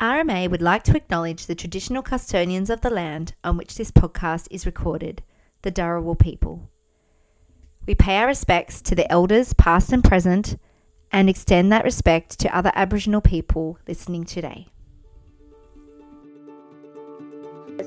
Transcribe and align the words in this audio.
RMA 0.00 0.48
would 0.48 0.62
like 0.62 0.84
to 0.84 0.96
acknowledge 0.96 1.46
the 1.46 1.56
traditional 1.56 2.04
custodians 2.04 2.70
of 2.70 2.82
the 2.82 2.90
land 2.90 3.34
on 3.42 3.56
which 3.56 3.74
this 3.74 3.90
podcast 3.90 4.46
is 4.48 4.64
recorded, 4.64 5.24
the 5.62 5.72
Dharawal 5.72 6.16
people. 6.16 6.70
We 7.84 7.96
pay 7.96 8.18
our 8.18 8.28
respects 8.28 8.80
to 8.82 8.94
the 8.94 9.10
elders, 9.10 9.54
past 9.54 9.92
and 9.92 10.04
present, 10.04 10.56
and 11.10 11.28
extend 11.28 11.72
that 11.72 11.84
respect 11.84 12.38
to 12.38 12.56
other 12.56 12.70
Aboriginal 12.76 13.20
people 13.20 13.78
listening 13.88 14.22
today. 14.24 14.68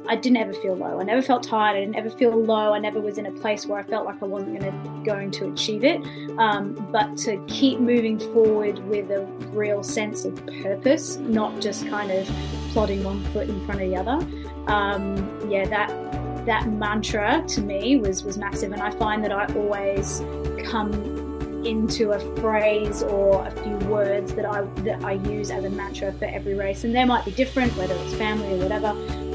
I 0.08 0.16
didn't 0.16 0.38
ever 0.38 0.54
feel 0.54 0.76
low. 0.76 1.00
I 1.00 1.04
never 1.04 1.22
felt 1.22 1.44
tired. 1.44 1.76
I 1.76 1.82
didn't 1.82 1.96
ever 1.96 2.10
feel 2.10 2.32
low. 2.32 2.74
I 2.74 2.80
never 2.80 3.00
was 3.00 3.18
in 3.18 3.26
a 3.26 3.32
place 3.32 3.66
where 3.66 3.80
I 3.80 3.84
felt 3.84 4.06
like 4.06 4.22
I 4.22 4.26
wasn't 4.26 4.60
going 4.60 4.72
to 4.72 5.04
going 5.06 5.32
to 5.32 5.52
achieve 5.52 5.84
it. 5.84 6.02
Um, 6.38 6.74
but 6.92 7.18
to 7.20 7.44
keep 7.48 7.80
moving 7.80 8.20
forward 8.20 8.80
with 8.88 9.12
a 9.12 9.26
real 9.52 9.84
sense 9.84 10.26
of 10.26 10.36
purpose, 10.64 11.18
not 11.18 11.62
just 11.62 11.88
kind 11.88 12.12
of 12.12 12.28
plodding 12.72 13.04
one 13.04 13.24
foot 13.26 13.50
in 13.50 13.66
front 13.66 13.82
of 13.82 13.90
the 13.90 13.96
other. 13.96 14.72
Um, 14.72 15.50
yeah, 15.50 15.66
that 15.66 16.46
that 16.46 16.70
mantra 16.70 17.44
to 17.48 17.62
me 17.62 17.98
was 17.98 18.24
was 18.24 18.38
massive, 18.38 18.72
and 18.72 18.82
I 18.82 18.92
find 18.92 19.24
that 19.24 19.32
I 19.32 19.46
always 19.54 20.22
come 20.70 21.21
into 21.66 22.12
a 22.12 22.20
phrase 22.40 23.04
or 23.04 23.46
a 23.46 23.52
few 23.52 23.76
words 23.88 24.34
that 24.34 24.46
I 24.46 24.62
that 24.82 25.04
I 25.04 25.14
use 25.14 25.52
as 25.52 25.64
a 25.64 25.70
mantra 25.70 26.12
for 26.14 26.26
every 26.26 26.54
race, 26.54 26.84
and 26.84 26.96
they 26.96 27.06
might 27.06 27.26
be 27.26 27.32
different, 27.32 27.76
whether 27.78 27.96
it's 27.96 28.14
family 28.16 28.54
or 28.54 28.64
whatever. 28.64 28.88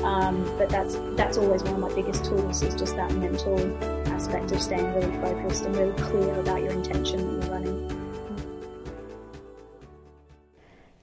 Um, 0.05 0.45
but 0.59 0.69
that's 0.69 0.97
that's 1.17 1.39
always 1.39 1.63
one 1.63 1.75
of 1.75 1.81
my 1.81 1.95
biggest 1.95 2.25
tools 2.25 2.63
is 2.63 2.75
just 2.75 2.97
that 2.97 3.13
mental 3.13 3.59
aspect 4.09 4.53
of 4.53 4.61
staying 4.61 4.93
really 4.95 5.13
focused 5.21 5.65
and 5.65 5.77
really 5.77 5.97
clear 6.03 6.35
about 6.41 6.63
your 6.63 6.73
intention 6.73 7.41
that 7.41 7.47
you're 7.47 7.53
running. 7.53 7.93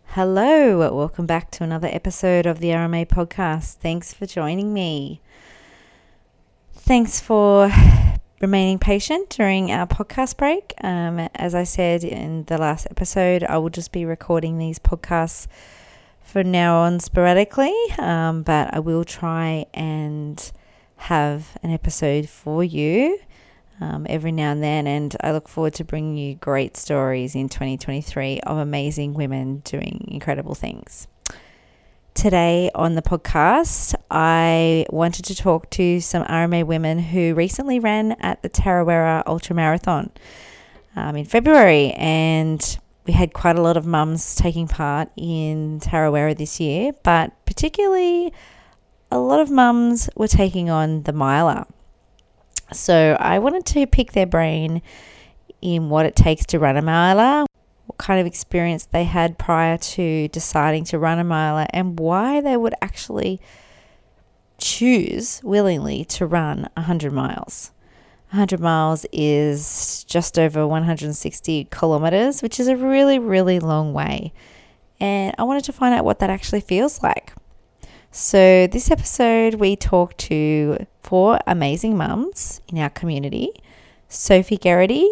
Hello, 0.07 0.95
welcome 0.95 1.25
back 1.25 1.49
to 1.51 1.63
another 1.63 1.89
episode 1.91 2.45
of 2.45 2.59
the 2.59 2.67
RMA 2.67 3.07
podcast. 3.07 3.75
Thanks 3.77 4.13
for 4.13 4.25
joining 4.27 4.73
me. 4.73 5.21
Thanks 6.73 7.19
for 7.19 7.71
remaining 8.41 8.79
patient 8.79 9.29
during 9.29 9.71
our 9.71 9.87
podcast 9.87 10.37
break. 10.37 10.73
Um, 10.83 11.19
as 11.35 11.55
I 11.55 11.63
said 11.63 12.03
in 12.03 12.43
the 12.45 12.57
last 12.57 12.87
episode, 12.89 13.43
I 13.43 13.57
will 13.57 13.69
just 13.69 13.91
be 13.91 14.05
recording 14.05 14.57
these 14.57 14.79
podcasts 14.79 15.47
from 16.21 16.51
now 16.51 16.77
on 16.77 16.99
sporadically, 16.99 17.75
um, 17.99 18.43
but 18.43 18.73
I 18.73 18.79
will 18.79 19.03
try 19.03 19.65
and 19.73 20.51
have 20.95 21.57
an 21.63 21.69
episode 21.69 22.29
for 22.29 22.63
you 22.63 23.19
um, 23.81 24.05
every 24.09 24.31
now 24.31 24.51
and 24.51 24.63
then. 24.63 24.87
And 24.87 25.15
I 25.21 25.31
look 25.31 25.47
forward 25.47 25.73
to 25.75 25.83
bringing 25.83 26.17
you 26.17 26.35
great 26.35 26.77
stories 26.77 27.35
in 27.35 27.49
2023 27.49 28.41
of 28.41 28.57
amazing 28.57 29.13
women 29.13 29.59
doing 29.59 30.05
incredible 30.07 30.55
things. 30.55 31.07
Today 32.13 32.69
on 32.75 32.93
the 32.93 33.01
podcast, 33.01 33.95
I 34.11 34.85
wanted 34.91 35.25
to 35.25 35.35
talk 35.35 35.69
to 35.71 35.99
some 35.99 36.23
RMA 36.25 36.63
women 36.63 36.99
who 36.99 37.33
recently 37.33 37.79
ran 37.79 38.13
at 38.13 38.43
the 38.43 38.49
Tarawera 38.49 39.23
Ultra 39.25 39.55
Marathon 39.55 40.11
um, 40.95 41.15
in 41.15 41.25
February. 41.25 41.91
And 41.91 42.79
we 43.05 43.13
had 43.13 43.33
quite 43.33 43.57
a 43.57 43.61
lot 43.61 43.77
of 43.77 43.87
mums 43.87 44.35
taking 44.35 44.67
part 44.67 45.09
in 45.17 45.79
Tarawera 45.79 46.37
this 46.37 46.59
year, 46.59 46.91
but 47.03 47.33
particularly 47.45 48.31
a 49.11 49.17
lot 49.17 49.39
of 49.39 49.49
mums 49.49 50.09
were 50.15 50.27
taking 50.27 50.69
on 50.69 51.03
the 51.03 51.13
miler. 51.13 51.65
So 52.71 53.17
I 53.19 53.39
wanted 53.39 53.65
to 53.67 53.87
pick 53.87 54.11
their 54.11 54.27
brain 54.27 54.81
in 55.61 55.89
what 55.89 56.05
it 56.05 56.15
takes 56.15 56.45
to 56.47 56.59
run 56.59 56.77
a 56.77 56.81
miler, 56.81 57.45
kind 58.03 58.19
of 58.19 58.27
experience 58.27 58.85
they 58.85 59.05
had 59.05 59.37
prior 59.37 59.77
to 59.77 60.27
deciding 60.27 60.83
to 60.83 60.99
run 60.99 61.19
a 61.19 61.23
miler, 61.23 61.65
and 61.69 61.97
why 61.97 62.41
they 62.41 62.57
would 62.57 62.73
actually 62.81 63.39
choose 64.57 65.39
willingly 65.41 66.03
to 66.03 66.25
run 66.25 66.67
100 66.75 67.13
miles. 67.13 67.71
100 68.31 68.59
miles 68.59 69.05
is 69.13 70.03
just 70.03 70.37
over 70.37 70.67
160 70.67 71.67
kilometers, 71.71 72.41
which 72.41 72.59
is 72.59 72.67
a 72.67 72.75
really, 72.75 73.19
really 73.19 73.59
long 73.59 73.93
way. 73.93 74.33
And 74.99 75.33
I 75.37 75.43
wanted 75.43 75.63
to 75.65 75.73
find 75.73 75.93
out 75.93 76.03
what 76.03 76.19
that 76.19 76.29
actually 76.29 76.61
feels 76.61 77.01
like. 77.01 77.33
So, 78.11 78.67
this 78.67 78.91
episode, 78.91 79.55
we 79.55 79.75
talked 79.75 80.17
to 80.29 80.85
four 81.01 81.39
amazing 81.47 81.97
mums 81.97 82.61
in 82.67 82.77
our 82.79 82.89
community 82.89 83.49
Sophie 84.09 84.57
Geraghty, 84.57 85.07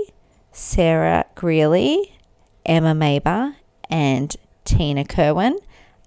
Sarah 0.52 1.26
Grealy, 1.36 2.12
Emma 2.66 2.94
Maber, 2.94 3.56
and 3.90 4.36
Tina 4.66 5.04
Kirwan 5.04 5.58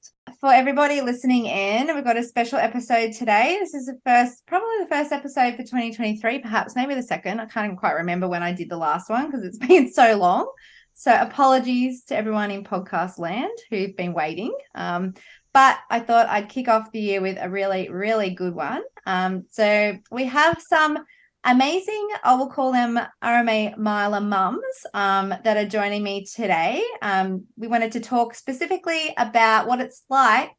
for 0.44 0.52
everybody 0.52 1.00
listening 1.00 1.46
in, 1.46 1.96
we've 1.96 2.04
got 2.04 2.18
a 2.18 2.22
special 2.22 2.60
episode 2.60 3.14
today. 3.14 3.56
This 3.62 3.74
is 3.74 3.86
the 3.86 3.98
first, 4.06 4.46
probably 4.46 4.76
the 4.82 4.90
first 4.90 5.14
episode 5.14 5.52
for 5.56 5.64
2023, 5.64 6.40
perhaps 6.40 6.76
maybe 6.76 6.96
the 6.96 7.02
second. 7.02 7.40
I 7.40 7.46
can't 7.46 7.78
quite 7.78 7.94
remember 7.94 8.28
when 8.28 8.44
I 8.44 8.52
did 8.52 8.70
the 8.70 8.76
last 8.76 9.10
one 9.10 9.28
because 9.28 9.46
it's 9.46 9.58
been 9.68 9.90
so 9.90 10.18
long. 10.18 10.52
So 10.96 11.16
apologies 11.18 12.04
to 12.08 12.18
everyone 12.18 12.52
in 12.52 12.66
podcast 12.66 13.20
land 13.20 13.58
who've 13.70 13.96
been 13.96 14.12
waiting. 14.12 14.54
Um, 14.76 15.14
but 15.54 15.78
I 15.90 16.02
thought 16.02 16.28
I'd 16.28 16.50
kick 16.50 16.68
off 16.68 16.92
the 16.92 17.00
year 17.00 17.22
with 17.22 17.38
a 17.40 17.50
really, 17.50 17.90
really 17.90 18.32
good 18.32 18.54
one. 18.54 18.82
Um, 19.06 19.46
so 19.50 19.98
we 20.12 20.26
have 20.26 20.62
some 20.62 21.06
amazing, 21.44 22.10
I 22.24 22.36
will 22.36 22.50
call 22.50 22.72
them 22.72 23.00
RMA 23.24 23.78
Miler 23.78 24.22
mums 24.22 24.86
um, 24.94 25.34
that 25.44 25.58
are 25.58 25.66
joining 25.66 26.04
me 26.04 26.26
today. 26.26 26.84
Um, 27.02 27.46
we 27.58 27.68
wanted 27.68 27.92
to 27.94 28.00
talk 28.00 28.36
specifically 28.36 29.14
about 29.18 29.68
what 29.68 29.82
it's 29.82 30.04
like 30.10 30.52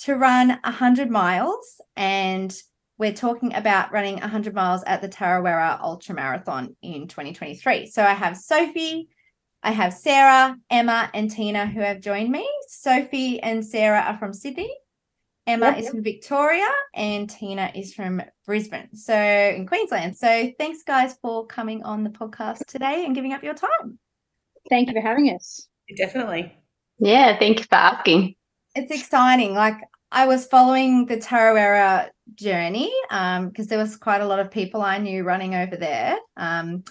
to 0.00 0.16
run 0.16 0.58
100 0.64 1.10
miles. 1.10 1.80
And 1.96 2.54
we're 2.98 3.12
talking 3.12 3.54
about 3.54 3.92
running 3.92 4.16
100 4.20 4.54
miles 4.54 4.82
at 4.84 5.02
the 5.02 5.08
Tarawera 5.08 5.80
Ultra 5.80 6.14
Marathon 6.14 6.76
in 6.82 7.08
2023. 7.08 7.86
So 7.86 8.02
I 8.02 8.12
have 8.12 8.36
Sophie, 8.36 9.08
I 9.62 9.72
have 9.72 9.94
Sarah, 9.94 10.56
Emma, 10.70 11.10
and 11.14 11.30
Tina 11.30 11.66
who 11.66 11.80
have 11.80 12.00
joined 12.00 12.30
me. 12.30 12.48
Sophie 12.68 13.40
and 13.40 13.64
Sarah 13.64 14.00
are 14.00 14.18
from 14.18 14.32
Sydney. 14.32 14.72
Emma 15.46 15.66
yep, 15.66 15.78
is 15.78 15.84
yep. 15.84 15.92
from 15.92 16.02
Victoria 16.02 16.68
and 16.94 17.28
Tina 17.28 17.72
is 17.74 17.94
from 17.94 18.22
Brisbane, 18.46 18.94
so 18.94 19.16
in 19.16 19.66
Queensland. 19.66 20.16
So 20.16 20.52
thanks, 20.58 20.82
guys, 20.84 21.16
for 21.20 21.46
coming 21.46 21.82
on 21.82 22.04
the 22.04 22.10
podcast 22.10 22.66
today 22.66 23.04
and 23.04 23.14
giving 23.14 23.32
up 23.32 23.42
your 23.42 23.54
time. 23.54 23.98
Thank 24.68 24.88
you 24.88 24.94
for 24.94 25.00
having 25.00 25.30
us. 25.30 25.66
Definitely. 25.96 26.54
Yeah, 26.98 27.38
thank 27.38 27.58
you 27.58 27.64
for 27.64 27.74
asking. 27.74 28.36
It's 28.76 28.92
exciting. 28.92 29.54
Like 29.54 29.76
I 30.12 30.26
was 30.26 30.46
following 30.46 31.06
the 31.06 31.16
Tarawera 31.16 32.10
journey 32.34 32.92
because 33.08 33.66
um, 33.66 33.66
there 33.66 33.78
was 33.78 33.96
quite 33.96 34.20
a 34.20 34.26
lot 34.26 34.38
of 34.38 34.50
people 34.50 34.82
I 34.82 34.98
knew 34.98 35.24
running 35.24 35.54
over 35.54 35.76
there. 35.76 36.16
Um, 36.36 36.84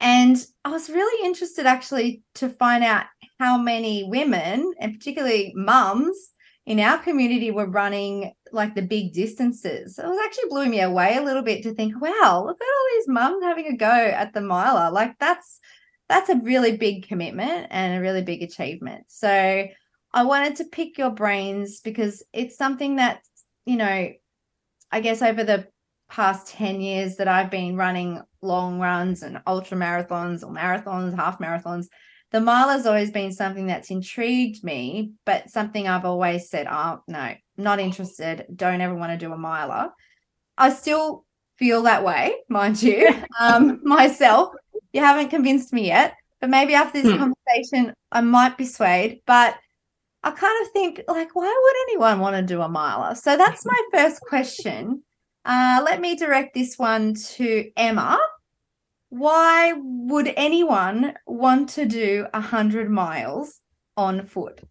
and 0.00 0.44
I 0.64 0.70
was 0.70 0.88
really 0.88 1.26
interested 1.26 1.66
actually 1.66 2.22
to 2.36 2.48
find 2.48 2.82
out 2.82 3.04
how 3.38 3.58
many 3.58 4.04
women, 4.04 4.72
and 4.80 4.94
particularly 4.94 5.52
mums, 5.54 6.29
in 6.66 6.78
our 6.80 6.98
community 6.98 7.50
were 7.50 7.66
running 7.66 8.32
like 8.52 8.74
the 8.74 8.82
big 8.82 9.12
distances. 9.12 9.98
It 9.98 10.06
was 10.06 10.20
actually 10.24 10.50
blew 10.50 10.66
me 10.66 10.80
away 10.80 11.16
a 11.16 11.22
little 11.22 11.42
bit 11.42 11.62
to 11.62 11.74
think, 11.74 12.00
wow, 12.00 12.44
look 12.46 12.60
at 12.60 12.64
all 12.64 12.88
these 12.94 13.08
mums 13.08 13.42
having 13.42 13.66
a 13.66 13.76
go 13.76 13.86
at 13.86 14.34
the 14.34 14.40
miler. 14.40 14.90
Like 14.90 15.18
that's 15.18 15.60
that's 16.08 16.28
a 16.28 16.36
really 16.36 16.76
big 16.76 17.06
commitment 17.06 17.68
and 17.70 17.96
a 17.96 18.00
really 18.00 18.22
big 18.22 18.42
achievement. 18.42 19.04
So 19.08 19.66
I 20.12 20.24
wanted 20.24 20.56
to 20.56 20.64
pick 20.64 20.98
your 20.98 21.10
brains 21.10 21.80
because 21.80 22.24
it's 22.32 22.56
something 22.56 22.96
that, 22.96 23.22
you 23.64 23.76
know, 23.76 24.12
I 24.90 25.00
guess 25.00 25.22
over 25.22 25.44
the 25.44 25.68
past 26.10 26.48
10 26.48 26.80
years 26.80 27.16
that 27.16 27.28
I've 27.28 27.50
been 27.50 27.76
running 27.76 28.20
long 28.42 28.80
runs 28.80 29.22
and 29.22 29.40
ultra 29.46 29.78
marathons 29.78 30.42
or 30.42 30.52
marathons, 30.52 31.14
half 31.14 31.38
marathons, 31.38 31.86
the 32.30 32.40
mile 32.40 32.68
has 32.68 32.86
always 32.86 33.10
been 33.10 33.32
something 33.32 33.66
that's 33.66 33.90
intrigued 33.90 34.62
me, 34.62 35.12
but 35.24 35.50
something 35.50 35.88
I've 35.88 36.04
always 36.04 36.48
said, 36.48 36.66
oh, 36.70 37.02
no, 37.08 37.34
not 37.56 37.80
interested. 37.80 38.46
Don't 38.54 38.80
ever 38.80 38.94
want 38.94 39.12
to 39.12 39.18
do 39.18 39.32
a 39.32 39.36
miler. 39.36 39.90
I 40.56 40.70
still 40.70 41.24
feel 41.56 41.82
that 41.82 42.04
way, 42.04 42.34
mind 42.48 42.82
you, 42.82 43.08
um, 43.38 43.80
myself. 43.82 44.54
You 44.92 45.00
haven't 45.00 45.28
convinced 45.28 45.72
me 45.72 45.86
yet, 45.86 46.14
but 46.40 46.50
maybe 46.50 46.74
after 46.74 47.02
this 47.02 47.12
hmm. 47.12 47.18
conversation, 47.18 47.94
I 48.12 48.20
might 48.20 48.56
be 48.56 48.64
swayed. 48.64 49.22
But 49.26 49.56
I 50.22 50.30
kind 50.30 50.66
of 50.66 50.72
think, 50.72 51.02
like, 51.08 51.34
why 51.34 51.46
would 51.46 51.90
anyone 51.90 52.20
want 52.20 52.36
to 52.36 52.42
do 52.42 52.60
a 52.62 52.68
miler? 52.68 53.14
So 53.14 53.36
that's 53.36 53.64
my 53.64 53.82
first 53.92 54.20
question. 54.20 55.02
Uh, 55.44 55.82
let 55.84 56.00
me 56.00 56.14
direct 56.16 56.54
this 56.54 56.78
one 56.78 57.14
to 57.14 57.70
Emma. 57.76 58.18
Why 59.10 59.72
would 59.76 60.32
anyone 60.36 61.14
want 61.26 61.68
to 61.70 61.84
do 61.84 62.26
100 62.32 62.88
miles 62.88 63.60
on 63.96 64.24
foot? 64.26 64.62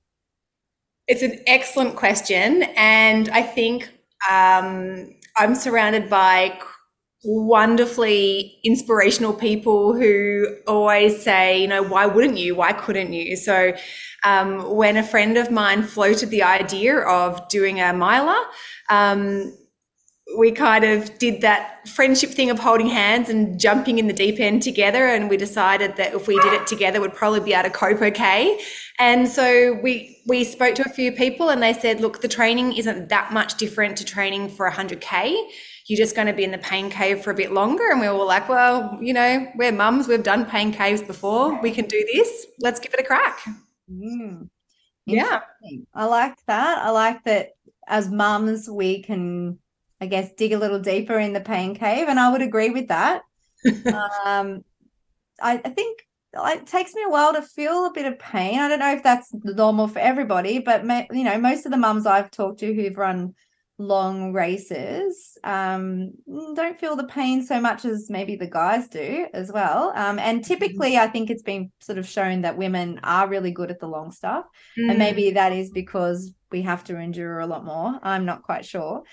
It's 1.08 1.22
an 1.22 1.40
excellent 1.46 1.96
question. 1.96 2.64
And 2.76 3.30
I 3.30 3.42
think 3.42 3.90
um, 4.30 5.14
I'm 5.38 5.56
surrounded 5.56 6.10
by 6.10 6.60
wonderfully 7.24 8.60
inspirational 8.64 9.34
people 9.34 9.94
who 9.94 10.56
always 10.68 11.22
say, 11.22 11.62
you 11.62 11.68
know, 11.68 11.84
why 11.84 12.06
wouldn't 12.06 12.38
you? 12.38 12.56
Why 12.56 12.72
couldn't 12.72 13.12
you? 13.12 13.36
So, 13.36 13.74
um, 14.24 14.76
when 14.76 14.98
a 14.98 15.04
friend 15.04 15.38
of 15.38 15.52
mine 15.52 15.84
floated 15.84 16.30
the 16.30 16.44
idea 16.44 17.00
of 17.00 17.48
doing 17.50 17.80
a 17.82 17.94
miler, 17.94 18.40
um, 18.90 19.54
we 20.38 20.52
kind 20.52 20.84
of 20.84 21.18
did 21.18 21.42
that 21.42 21.88
friendship 21.88 22.30
thing 22.30 22.50
of 22.50 22.60
holding 22.60 22.88
hands 22.88 23.30
and 23.30 23.60
jumping 23.60 23.98
in 23.98 24.08
the 24.08 24.14
deep 24.14 24.40
end 24.40 24.62
together. 24.62 25.08
And 25.08 25.30
we 25.30 25.38
decided 25.38 25.96
that 25.96 26.14
if 26.14 26.28
we 26.28 26.40
did 26.40 26.54
it 26.54 26.68
together, 26.68 27.02
we'd 27.02 27.14
probably 27.14 27.40
be 27.40 27.54
able 27.54 27.64
to 27.64 27.70
cope 27.70 28.02
okay. 28.02 28.60
And 29.00 29.28
so 29.28 29.74
we, 29.82 30.22
we 30.28 30.44
spoke 30.44 30.76
to 30.76 30.84
a 30.84 30.90
few 30.90 31.12
people 31.12 31.50
and 31.50 31.64
they 31.64 31.74
said, 31.74 32.00
look, 32.00 32.22
the 32.22 32.28
training 32.28 32.74
isn't 32.74 33.10
that 33.10 33.34
much 33.34 33.56
different 33.58 33.98
to 33.98 34.06
training 34.06 34.50
for 34.50 34.70
100K. 34.70 35.36
You're 35.88 35.98
just 35.98 36.16
going 36.16 36.28
to 36.28 36.34
be 36.34 36.44
in 36.44 36.52
the 36.52 36.60
pain 36.60 36.92
cave 36.92 37.24
for 37.24 37.32
a 37.32 37.36
bit 37.36 37.52
longer. 37.52 37.90
And 37.90 38.00
we 38.00 38.08
were 38.08 38.14
like, 38.24 38.48
well, 38.48 39.00
you 39.02 39.14
know, 39.14 39.48
we're 39.56 39.72
mums. 39.72 40.08
We've 40.08 40.22
done 40.22 40.46
pain 40.46 40.72
caves 40.72 41.02
before. 41.02 41.60
We 41.62 41.72
can 41.72 41.86
do 41.86 42.06
this. 42.14 42.46
Let's 42.60 42.80
give 42.80 42.94
it 42.94 43.00
a 43.00 43.04
crack. 43.04 43.40
Mm. 43.92 44.50
Yeah. 45.08 45.42
I 45.96 46.06
like 46.06 46.36
that. 46.46 46.78
I 46.78 46.92
like 46.92 47.24
that 47.24 47.54
as 47.88 48.12
mums, 48.12 48.70
we 48.70 49.02
can 49.02 49.58
I 50.02 50.08
guess, 50.08 50.32
dig 50.34 50.54
a 50.54 50.58
little 50.58 50.80
deeper 50.80 51.18
in 51.18 51.34
the 51.34 51.42
pain 51.42 51.76
cave. 51.76 52.08
And 52.08 52.20
I 52.20 52.32
would 52.32 52.42
agree 52.42 52.70
with 52.70 52.88
that. 52.88 53.22
um, 54.26 54.64
I, 55.42 55.62
I, 55.64 55.70
think 55.70 56.02
it 56.34 56.66
takes 56.66 56.94
me 56.94 57.04
a 57.04 57.10
while 57.10 57.34
to 57.34 57.42
feel 57.42 57.86
a 57.86 57.94
bit 57.94 58.06
of 58.06 58.18
pain. 58.20 58.60
I 58.60 58.70
don't 58.70 58.80
know 58.80 58.94
if 58.94 59.04
that's 59.04 59.34
normal 59.34 59.88
for 59.88 60.00
everybody, 60.00 60.60
but 60.60 60.84
you 61.12 61.24
know, 61.24 61.38
most 61.38 61.66
of 61.66 61.72
the 61.72 61.78
mums 61.78 62.06
I've 62.06 62.32
talked 62.32 62.60
to 62.62 62.74
who've 62.74 62.98
run 62.98 63.34
long 63.80 64.34
races 64.34 65.38
um, 65.46 66.12
don't 66.54 66.80
feel 66.80 66.98
the 66.98 67.08
pain 67.08 67.42
so 67.42 67.62
much 67.62 67.86
as 67.86 68.10
maybe 68.10 68.36
the 68.36 68.46
guys 68.46 68.90
do 68.90 69.28
as 69.34 69.52
well. 69.52 69.94
Um, 69.96 70.20
and 70.20 70.40
mm-hmm. 70.40 70.48
typically, 70.48 70.98
I 70.98 71.08
think 71.08 71.30
it's 71.30 71.42
been 71.42 71.72
sort 71.80 71.98
of 71.98 72.08
shown 72.08 72.42
that 72.42 72.58
women 72.58 73.00
are 73.04 73.28
really 73.28 73.52
good 73.52 73.72
at 73.72 73.80
the 73.80 73.88
long 73.88 74.12
stuff, 74.12 74.46
mm. 74.78 74.90
and 74.90 75.00
maybe 75.00 75.32
that 75.32 75.54
is 75.54 75.72
because 75.72 76.34
we 76.52 76.62
have 76.64 76.84
to 76.86 76.98
endure 76.98 77.40
a 77.40 77.48
lot 77.48 77.66
more. 77.66 77.98
I'm 78.04 78.26
not 78.26 78.44
quite 78.44 78.66
sure. 78.66 79.04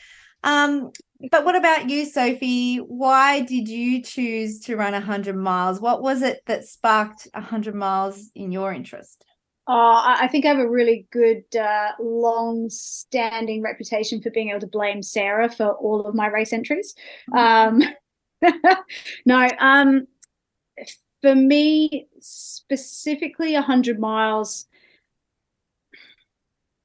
Um, 0.47 0.93
but 1.31 1.45
what 1.45 1.57
about 1.57 1.91
you, 1.91 2.07
Sophie? 2.07 2.77
Why 2.77 3.41
did 3.41 3.69
you 3.69 4.01
choose 4.03 4.61
to 4.61 4.77
run 4.77 4.93
100 4.93 5.37
miles? 5.37 5.81
What 5.81 6.03
was 6.03 6.23
it 6.23 6.41
that 6.47 6.67
sparked 6.67 7.27
100 7.35 7.75
miles 7.75 8.31
in 8.35 8.53
your 8.53 8.73
interest? 8.73 9.25
Oh, 9.69 10.03
I 10.07 10.29
think 10.29 10.45
I 10.45 10.49
have 10.49 10.59
a 10.59 10.71
really 10.71 11.09
good, 11.11 11.43
uh, 11.57 11.91
long 11.99 12.71
standing 12.71 13.63
reputation 13.63 14.23
for 14.23 14.31
being 14.31 14.51
able 14.51 14.61
to 14.61 14.69
blame 14.69 15.03
Sarah 15.03 15.51
for 15.51 15.73
all 15.73 16.07
of 16.07 16.15
my 16.15 16.29
race 16.29 16.53
entries. 16.53 16.95
Um, 17.37 17.83
no, 19.27 19.49
um, 19.59 20.07
for 21.23 21.35
me, 21.35 22.07
specifically 22.21 23.55
100 23.55 23.99
miles, 23.99 24.67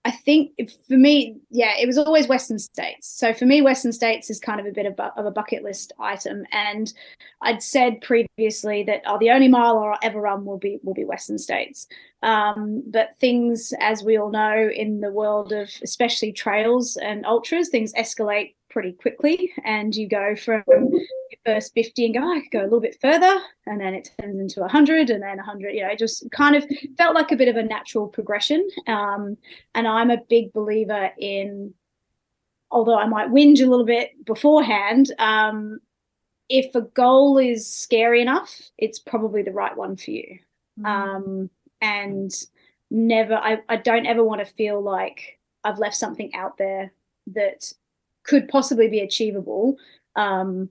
I 0.03 0.09
think 0.09 0.53
for 0.87 0.97
me, 0.97 1.37
yeah, 1.51 1.73
it 1.79 1.85
was 1.85 1.97
always 1.97 2.27
Western 2.27 2.57
States. 2.57 3.07
So 3.07 3.33
for 3.33 3.45
me, 3.45 3.61
Western 3.61 3.93
States 3.93 4.31
is 4.31 4.39
kind 4.39 4.59
of 4.59 4.65
a 4.65 4.71
bit 4.71 4.87
of, 4.87 4.99
of 4.99 5.25
a 5.27 5.31
bucket 5.31 5.63
list 5.63 5.93
item. 5.99 6.43
And 6.51 6.91
I'd 7.43 7.61
said 7.61 8.01
previously 8.01 8.83
that 8.83 9.03
oh, 9.05 9.19
the 9.19 9.29
only 9.29 9.47
mile 9.47 9.77
I'll 9.77 9.99
ever 10.01 10.19
run 10.19 10.43
will 10.43 10.57
be 10.57 10.79
will 10.81 10.95
be 10.95 11.05
Western 11.05 11.37
States. 11.37 11.87
Um, 12.23 12.83
but 12.87 13.15
things, 13.19 13.73
as 13.79 14.03
we 14.03 14.17
all 14.17 14.31
know, 14.31 14.69
in 14.73 15.01
the 15.01 15.11
world 15.11 15.51
of 15.51 15.69
especially 15.83 16.31
trails 16.31 16.97
and 16.97 17.25
ultras, 17.25 17.69
things 17.69 17.93
escalate 17.93 18.55
pretty 18.71 18.93
quickly, 18.93 19.51
and 19.63 19.93
you 19.95 20.07
go 20.07 20.35
from 20.35 20.63
first 21.45 21.73
50 21.73 22.05
and 22.05 22.13
go, 22.13 22.21
oh, 22.23 22.31
I 22.31 22.41
could 22.41 22.51
go 22.51 22.61
a 22.61 22.63
little 22.63 22.79
bit 22.79 22.97
further. 23.01 23.39
And 23.65 23.79
then 23.79 23.93
it 23.93 24.09
turns 24.19 24.39
into 24.39 24.61
100 24.61 25.09
and 25.09 25.21
then 25.21 25.37
100. 25.37 25.73
You 25.73 25.83
know, 25.83 25.89
it 25.89 25.99
just 25.99 26.29
kind 26.31 26.55
of 26.55 26.65
felt 26.97 27.15
like 27.15 27.31
a 27.31 27.35
bit 27.35 27.47
of 27.47 27.57
a 27.57 27.63
natural 27.63 28.07
progression. 28.07 28.67
Um, 28.87 29.37
and 29.75 29.87
I'm 29.87 30.11
a 30.11 30.21
big 30.29 30.53
believer 30.53 31.11
in, 31.17 31.73
although 32.69 32.97
I 32.97 33.07
might 33.07 33.29
whinge 33.29 33.61
a 33.61 33.65
little 33.65 33.85
bit 33.85 34.25
beforehand, 34.25 35.11
um, 35.19 35.79
if 36.49 36.75
a 36.75 36.81
goal 36.81 37.37
is 37.37 37.71
scary 37.71 38.21
enough, 38.21 38.61
it's 38.77 38.99
probably 38.99 39.41
the 39.41 39.51
right 39.51 39.75
one 39.75 39.95
for 39.95 40.11
you. 40.11 40.39
Mm. 40.79 40.85
Um, 40.85 41.49
and 41.81 42.31
never, 42.89 43.35
I, 43.35 43.59
I 43.69 43.77
don't 43.77 44.05
ever 44.05 44.23
want 44.23 44.45
to 44.45 44.53
feel 44.53 44.81
like 44.81 45.39
I've 45.63 45.79
left 45.79 45.95
something 45.95 46.33
out 46.35 46.57
there 46.57 46.91
that 47.33 47.71
could 48.23 48.47
possibly 48.47 48.87
be 48.87 48.99
achievable 48.99 49.77
um, 50.15 50.69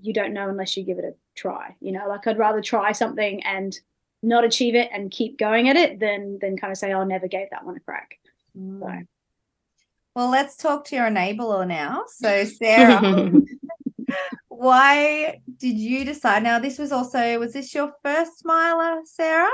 you 0.00 0.12
don't 0.12 0.32
know 0.32 0.48
unless 0.48 0.76
you 0.76 0.84
give 0.84 0.98
it 0.98 1.04
a 1.04 1.14
try. 1.34 1.76
You 1.80 1.92
know, 1.92 2.08
like 2.08 2.26
I'd 2.26 2.38
rather 2.38 2.60
try 2.60 2.92
something 2.92 3.42
and 3.44 3.78
not 4.22 4.44
achieve 4.44 4.74
it 4.74 4.90
and 4.92 5.10
keep 5.10 5.38
going 5.38 5.68
at 5.68 5.76
it 5.76 6.00
than 6.00 6.38
than 6.40 6.56
kind 6.56 6.70
of 6.70 6.78
say, 6.78 6.92
oh, 6.92 7.00
I 7.00 7.04
never 7.04 7.28
gave 7.28 7.50
that 7.50 7.64
one 7.64 7.76
a 7.76 7.80
crack. 7.80 8.18
Mm. 8.56 8.80
So. 8.80 9.06
Well, 10.14 10.30
let's 10.30 10.56
talk 10.56 10.86
to 10.86 10.96
your 10.96 11.06
enabler 11.06 11.66
now. 11.66 12.04
So, 12.08 12.44
Sarah, 12.44 13.32
why 14.48 15.40
did 15.58 15.76
you 15.76 16.04
decide? 16.04 16.42
Now, 16.42 16.58
this 16.58 16.78
was 16.78 16.92
also 16.92 17.38
was 17.38 17.52
this 17.52 17.74
your 17.74 17.92
first 18.02 18.44
miler, 18.44 19.00
Sarah? 19.04 19.48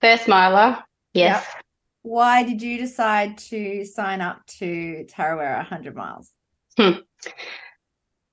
First 0.00 0.28
miler, 0.28 0.82
yes. 1.14 1.44
Yep. 1.44 1.64
Why 2.02 2.44
did 2.44 2.62
you 2.62 2.78
decide 2.78 3.38
to 3.38 3.84
sign 3.84 4.20
up 4.20 4.46
to 4.58 5.06
Tarawera 5.08 5.56
100 5.56 5.96
miles? 5.96 6.30
Hmm. 6.76 7.00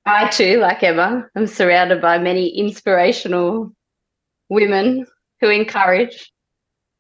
I 0.05 0.27
too, 0.29 0.57
like 0.59 0.83
Emma, 0.83 1.27
am 1.35 1.47
surrounded 1.47 2.01
by 2.01 2.17
many 2.17 2.50
inspirational 2.50 3.71
women 4.50 5.07
who 5.39 5.50
encourage, 5.50 6.31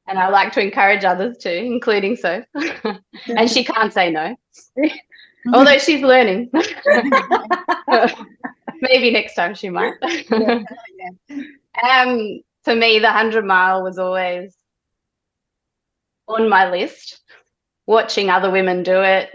and 0.07 0.17
I 0.17 0.29
like 0.29 0.53
to 0.53 0.61
encourage 0.61 1.03
others 1.03 1.37
too, 1.37 1.49
including 1.49 2.15
so. 2.15 2.43
and 3.27 3.49
she 3.49 3.65
can't 3.65 3.91
say 3.91 4.09
no, 4.09 4.37
although 5.53 5.77
she's 5.79 6.01
learning. 6.01 6.49
Maybe 8.81 9.11
next 9.11 9.35
time 9.35 9.53
she 9.53 9.69
might. 9.69 9.93
um, 11.83 12.39
for 12.63 12.75
me, 12.75 12.99
the 12.99 13.11
hundred 13.11 13.45
mile 13.45 13.83
was 13.83 13.99
always 13.99 14.55
on 16.27 16.47
my 16.47 16.71
list. 16.71 17.19
Watching 17.85 18.29
other 18.29 18.49
women 18.49 18.81
do 18.83 19.01
it, 19.01 19.29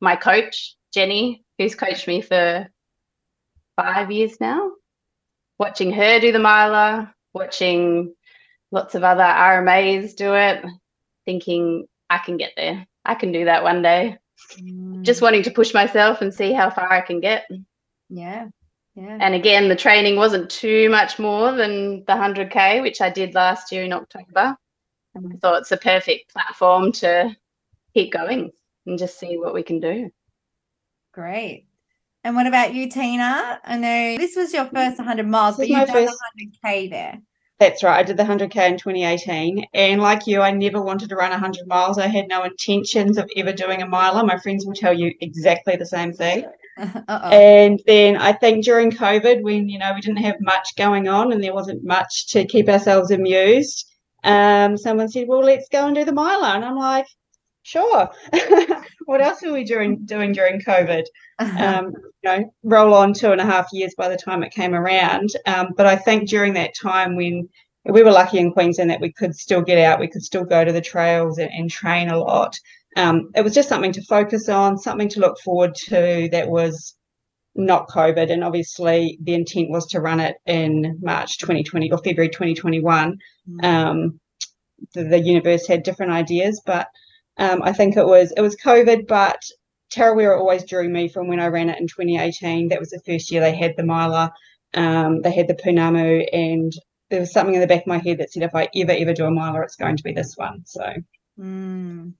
my 0.00 0.14
coach 0.14 0.76
Jenny, 0.92 1.44
who's 1.58 1.74
coached 1.74 2.06
me 2.06 2.20
for 2.20 2.68
five 3.76 4.10
years 4.10 4.40
now, 4.40 4.72
watching 5.58 5.92
her 5.92 6.20
do 6.20 6.32
the 6.32 6.38
miler, 6.38 7.12
watching 7.34 8.14
lots 8.70 8.94
of 8.94 9.04
other 9.04 9.22
RMAs 9.22 10.14
do 10.16 10.34
it, 10.34 10.64
thinking 11.24 11.86
I 12.08 12.18
can 12.18 12.36
get 12.36 12.52
there. 12.56 12.86
I 13.04 13.14
can 13.14 13.32
do 13.32 13.44
that 13.46 13.62
one 13.62 13.82
day. 13.82 14.18
Mm. 14.60 15.02
just 15.02 15.20
wanting 15.20 15.42
to 15.42 15.50
push 15.50 15.74
myself 15.74 16.22
and 16.22 16.32
see 16.32 16.52
how 16.52 16.70
far 16.70 16.90
I 16.90 17.00
can 17.00 17.20
get. 17.20 17.48
Yeah. 18.08 18.48
Yeah. 18.94 19.18
And 19.20 19.34
again, 19.34 19.68
the 19.68 19.76
training 19.76 20.16
wasn't 20.16 20.50
too 20.50 20.88
much 20.90 21.18
more 21.18 21.52
than 21.52 22.04
the 22.06 22.12
100K, 22.12 22.82
which 22.82 23.00
I 23.00 23.10
did 23.10 23.34
last 23.34 23.70
year 23.70 23.84
in 23.84 23.92
October. 23.92 24.56
And 25.14 25.32
I 25.32 25.36
thought 25.36 25.60
it's 25.60 25.72
a 25.72 25.76
perfect 25.76 26.32
platform 26.32 26.92
to 26.92 27.36
keep 27.94 28.12
going 28.12 28.50
and 28.86 28.98
just 28.98 29.18
see 29.18 29.36
what 29.36 29.54
we 29.54 29.62
can 29.62 29.80
do. 29.80 30.10
Great. 31.18 31.66
And 32.22 32.36
what 32.36 32.46
about 32.46 32.74
you, 32.74 32.88
Tina? 32.88 33.60
I 33.64 33.76
know 33.76 34.16
this 34.18 34.36
was 34.36 34.54
your 34.54 34.66
first 34.66 34.98
100 34.98 35.26
miles, 35.26 35.56
but 35.56 35.68
you've 35.68 35.88
done 35.88 36.06
first- 36.06 36.16
100K 36.64 36.90
there. 36.90 37.18
That's 37.58 37.82
right. 37.82 37.98
I 37.98 38.02
did 38.04 38.16
the 38.16 38.22
100k 38.22 38.68
in 38.68 38.76
2018. 38.78 39.66
And 39.74 40.00
like 40.00 40.28
you, 40.28 40.42
I 40.42 40.52
never 40.52 40.80
wanted 40.80 41.08
to 41.08 41.16
run 41.16 41.32
100 41.32 41.66
miles. 41.66 41.98
I 41.98 42.06
had 42.06 42.28
no 42.28 42.44
intentions 42.44 43.18
of 43.18 43.28
ever 43.36 43.52
doing 43.52 43.82
a 43.82 43.86
miler. 43.86 44.22
My 44.22 44.38
friends 44.38 44.64
will 44.64 44.74
tell 44.74 44.92
you 44.92 45.12
exactly 45.20 45.74
the 45.74 45.86
same 45.86 46.12
thing. 46.12 46.44
Uh-oh. 46.78 47.30
And 47.30 47.82
then 47.88 48.16
I 48.16 48.32
think 48.32 48.64
during 48.64 48.92
COVID, 48.92 49.42
when 49.42 49.68
you 49.68 49.80
know 49.80 49.92
we 49.92 50.00
didn't 50.00 50.22
have 50.22 50.36
much 50.40 50.76
going 50.76 51.08
on 51.08 51.32
and 51.32 51.42
there 51.42 51.52
wasn't 51.52 51.82
much 51.82 52.28
to 52.28 52.44
keep 52.44 52.68
ourselves 52.68 53.10
amused, 53.10 53.90
um, 54.22 54.76
someone 54.76 55.08
said, 55.08 55.26
"Well, 55.26 55.40
let's 55.40 55.68
go 55.68 55.84
and 55.84 55.96
do 55.96 56.04
the 56.04 56.12
miler," 56.12 56.54
and 56.54 56.64
I'm 56.64 56.76
like, 56.76 57.08
"Sure." 57.68 58.08
what 59.04 59.20
else 59.20 59.42
were 59.42 59.52
we 59.52 59.64
doing 59.64 60.04
doing 60.04 60.32
during 60.32 60.60
COVID? 60.60 61.04
Um, 61.38 61.92
you 62.22 62.30
know, 62.30 62.54
roll 62.62 62.94
on 62.94 63.12
two 63.12 63.32
and 63.32 63.40
a 63.40 63.44
half 63.44 63.72
years 63.72 63.94
by 63.96 64.08
the 64.08 64.16
time 64.16 64.42
it 64.42 64.52
came 64.52 64.74
around. 64.74 65.30
Um, 65.46 65.68
but 65.76 65.86
I 65.86 65.96
think 65.96 66.28
during 66.28 66.54
that 66.54 66.74
time 66.80 67.14
when 67.14 67.48
we 67.84 68.02
were 68.02 68.10
lucky 68.10 68.38
in 68.38 68.52
Queensland 68.52 68.90
that 68.90 69.00
we 69.00 69.12
could 69.12 69.34
still 69.36 69.62
get 69.62 69.78
out, 69.78 70.00
we 70.00 70.08
could 70.08 70.22
still 70.22 70.44
go 70.44 70.64
to 70.64 70.72
the 70.72 70.80
trails 70.80 71.38
and, 71.38 71.50
and 71.52 71.70
train 71.70 72.08
a 72.08 72.18
lot 72.18 72.58
um, 72.96 73.30
it 73.34 73.42
was 73.42 73.54
just 73.54 73.68
something 73.68 73.92
to 73.92 74.02
focus 74.02 74.48
on, 74.48 74.78
something 74.78 75.08
to 75.10 75.20
look 75.20 75.38
forward 75.38 75.74
to 75.76 76.28
that 76.32 76.48
was 76.48 76.94
not 77.54 77.88
COVID. 77.88 78.30
And 78.30 78.42
obviously, 78.42 79.18
the 79.22 79.34
intent 79.34 79.70
was 79.70 79.86
to 79.88 80.00
run 80.00 80.20
it 80.20 80.36
in 80.46 80.98
March 81.00 81.38
2020 81.38 81.92
or 81.92 81.98
February 81.98 82.28
2021. 82.28 83.18
Um, 83.62 84.20
the, 84.94 85.04
the 85.04 85.18
universe 85.18 85.66
had 85.66 85.82
different 85.82 86.12
ideas, 86.12 86.60
but 86.64 86.88
um, 87.38 87.62
I 87.62 87.72
think 87.72 87.96
it 87.96 88.06
was 88.06 88.32
it 88.36 88.40
was 88.40 88.56
COVID. 88.56 89.06
But 89.06 89.42
Tarawera 89.94 90.38
always 90.38 90.64
drew 90.64 90.88
me 90.88 91.08
from 91.08 91.28
when 91.28 91.40
I 91.40 91.46
ran 91.46 91.70
it 91.70 91.80
in 91.80 91.86
2018. 91.86 92.68
That 92.68 92.80
was 92.80 92.90
the 92.90 93.00
first 93.06 93.30
year 93.30 93.40
they 93.40 93.56
had 93.56 93.74
the 93.76 93.84
miler, 93.84 94.30
um, 94.74 95.22
they 95.22 95.32
had 95.32 95.48
the 95.48 95.54
Pounamu, 95.54 96.26
and 96.32 96.72
there 97.10 97.20
was 97.20 97.32
something 97.32 97.54
in 97.54 97.60
the 97.60 97.66
back 97.66 97.82
of 97.82 97.86
my 97.86 97.98
head 97.98 98.18
that 98.18 98.32
said 98.32 98.42
if 98.42 98.54
I 98.54 98.68
ever 98.76 98.92
ever 98.92 99.14
do 99.14 99.24
a 99.24 99.30
miler, 99.30 99.62
it's 99.62 99.76
going 99.76 99.96
to 99.96 100.02
be 100.02 100.12
this 100.12 100.34
one. 100.36 100.62
So. 100.66 100.84
Mm, 101.38 102.14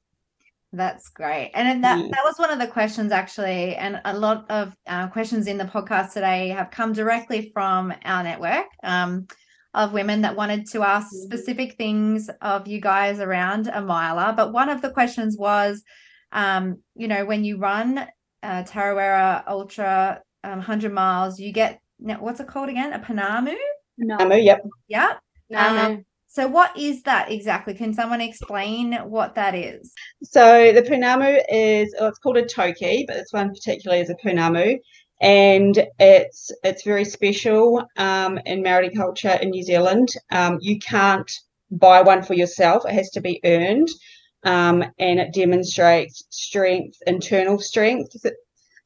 that's 0.72 1.08
great. 1.08 1.50
And 1.54 1.82
that, 1.84 1.98
Yeah. 1.98 2.08
that 2.10 2.24
was 2.24 2.38
one 2.38 2.50
of 2.50 2.58
the 2.58 2.66
questions, 2.66 3.10
actually. 3.10 3.74
And 3.76 4.00
a 4.04 4.16
lot 4.16 4.50
of 4.50 4.76
uh, 4.86 5.08
questions 5.08 5.46
in 5.46 5.58
the 5.58 5.64
podcast 5.64 6.12
today 6.12 6.48
have 6.50 6.70
come 6.70 6.92
directly 6.92 7.50
from 7.52 7.92
our 8.04 8.22
network 8.22 8.66
um, 8.82 9.26
of 9.78 9.92
women 9.92 10.22
that 10.22 10.34
wanted 10.34 10.68
to 10.68 10.82
ask 10.82 11.06
specific 11.12 11.76
things 11.76 12.28
of 12.42 12.66
you 12.66 12.80
guys 12.80 13.20
around 13.20 13.68
a 13.68 13.80
miler. 13.80 14.34
But 14.36 14.52
one 14.52 14.68
of 14.68 14.82
the 14.82 14.90
questions 14.90 15.38
was, 15.38 15.84
um, 16.32 16.82
you 16.96 17.06
know, 17.06 17.24
when 17.24 17.44
you 17.44 17.58
run 17.58 17.98
uh, 18.42 18.64
Tarawera 18.64 19.44
Ultra 19.46 20.20
um, 20.42 20.58
100 20.58 20.92
miles, 20.92 21.38
you 21.38 21.52
get, 21.52 21.80
now, 22.00 22.16
what's 22.16 22.40
it 22.40 22.48
called 22.48 22.68
again? 22.68 22.92
A 22.92 22.98
Panamu? 22.98 23.54
No. 23.98 24.16
Amu, 24.18 24.34
yep. 24.36 24.66
Yeah. 24.88 25.14
No, 25.48 25.58
Um, 25.58 26.04
So, 26.26 26.46
what 26.48 26.76
is 26.76 27.02
that 27.04 27.30
exactly? 27.30 27.72
Can 27.72 27.94
someone 27.94 28.20
explain 28.20 28.94
what 28.94 29.34
that 29.36 29.54
is? 29.54 29.92
So 30.24 30.72
the 30.72 30.82
pounamu 30.82 31.40
is 31.50 31.94
oh, 31.98 32.08
it's 32.08 32.18
called 32.18 32.36
a 32.36 32.44
toki, 32.44 33.04
but 33.06 33.14
this 33.14 33.32
one 33.32 33.48
particularly 33.48 34.02
is 34.02 34.10
a 34.10 34.16
pounamu, 34.16 34.78
and 35.20 35.86
it's 35.98 36.50
it's 36.62 36.84
very 36.84 37.04
special 37.04 37.84
um, 37.96 38.38
in 38.46 38.62
Maori 38.62 38.90
culture 38.90 39.36
in 39.42 39.50
New 39.50 39.62
Zealand. 39.62 40.08
Um, 40.30 40.58
you 40.60 40.78
can't 40.78 41.30
buy 41.70 42.02
one 42.02 42.22
for 42.22 42.34
yourself; 42.34 42.84
it 42.86 42.92
has 42.92 43.10
to 43.10 43.20
be 43.20 43.40
earned, 43.44 43.88
um, 44.44 44.84
and 44.98 45.18
it 45.18 45.34
demonstrates 45.34 46.24
strength, 46.30 46.98
internal 47.06 47.58
strength. 47.58 48.12
So 48.12 48.30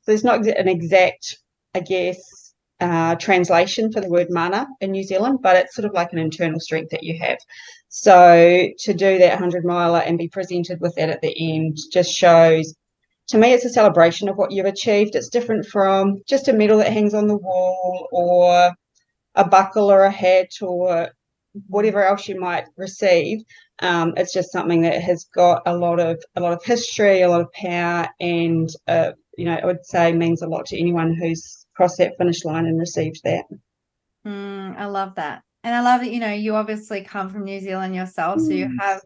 there's 0.06 0.24
not 0.24 0.46
an 0.46 0.68
exact, 0.68 1.38
I 1.74 1.80
guess. 1.80 2.18
Uh, 2.80 3.14
translation 3.14 3.92
for 3.92 4.00
the 4.00 4.08
word 4.08 4.26
mana 4.28 4.66
in 4.80 4.90
New 4.90 5.04
Zealand, 5.04 5.38
but 5.40 5.54
it's 5.54 5.72
sort 5.72 5.84
of 5.84 5.92
like 5.92 6.12
an 6.12 6.18
internal 6.18 6.58
strength 6.58 6.90
that 6.90 7.04
you 7.04 7.16
have. 7.16 7.38
So 7.90 8.68
to 8.76 8.92
do 8.92 9.18
that 9.18 9.34
100 9.34 9.64
miler 9.64 10.00
and 10.00 10.18
be 10.18 10.26
presented 10.26 10.80
with 10.80 10.96
that 10.96 11.08
at 11.08 11.20
the 11.20 11.54
end 11.54 11.76
just 11.92 12.10
shows, 12.10 12.74
to 13.28 13.38
me, 13.38 13.52
it's 13.52 13.64
a 13.64 13.70
celebration 13.70 14.28
of 14.28 14.36
what 14.36 14.50
you've 14.52 14.66
achieved. 14.66 15.14
It's 15.14 15.28
different 15.28 15.66
from 15.66 16.22
just 16.28 16.48
a 16.48 16.52
medal 16.52 16.78
that 16.78 16.92
hangs 16.92 17.14
on 17.14 17.26
the 17.26 17.36
wall 17.36 18.08
or 18.12 18.72
a 19.34 19.48
buckle 19.48 19.90
or 19.90 20.02
a 20.02 20.10
hat 20.10 20.50
or 20.60 21.10
whatever 21.68 22.04
else 22.04 22.28
you 22.28 22.38
might 22.40 22.64
receive. 22.76 23.40
Um, 23.80 24.14
it's 24.16 24.32
just 24.32 24.52
something 24.52 24.82
that 24.82 25.00
has 25.02 25.24
got 25.34 25.62
a 25.66 25.76
lot 25.76 26.00
of 26.00 26.22
a 26.36 26.40
lot 26.40 26.52
of 26.52 26.64
history, 26.64 27.22
a 27.22 27.28
lot 27.28 27.40
of 27.40 27.52
power, 27.52 28.08
and 28.20 28.68
uh, 28.88 29.12
you 29.36 29.46
know, 29.46 29.58
I 29.62 29.66
would 29.66 29.84
say 29.84 30.12
means 30.12 30.42
a 30.42 30.48
lot 30.48 30.66
to 30.66 30.78
anyone 30.78 31.14
who's 31.14 31.66
crossed 31.74 31.98
that 31.98 32.16
finish 32.18 32.44
line 32.44 32.66
and 32.66 32.78
received 32.78 33.20
that. 33.24 33.44
Mm, 34.26 34.76
I 34.76 34.86
love 34.86 35.14
that. 35.16 35.42
And 35.64 35.74
I 35.74 35.80
love 35.80 36.00
that, 36.00 36.12
you 36.12 36.20
know, 36.20 36.32
you 36.32 36.54
obviously 36.56 37.02
come 37.02 37.30
from 37.30 37.44
New 37.44 37.60
Zealand 37.60 37.94
yourself, 37.94 38.40
so 38.40 38.52
you 38.52 38.66
Mm. 38.66 38.80
have 38.80 39.00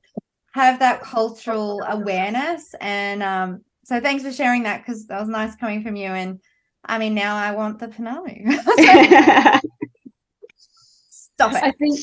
have 0.52 0.78
that 0.80 1.02
cultural 1.02 1.82
awareness. 1.82 2.74
And 2.80 3.22
um, 3.22 3.64
so 3.86 4.00
thanks 4.00 4.24
for 4.24 4.32
sharing 4.32 4.64
that 4.64 4.78
because 4.84 5.06
that 5.06 5.20
was 5.20 5.28
nice 5.28 5.54
coming 5.54 5.82
from 5.84 5.94
you. 5.94 6.08
And 6.08 6.40
I 6.84 6.98
mean, 6.98 7.14
now 7.14 7.36
I 7.36 7.52
want 7.52 7.78
the 7.78 7.86
Panamu. 7.86 8.42
Stop 11.08 11.52
I 11.54 11.68
it. 11.68 11.74
think 11.78 12.00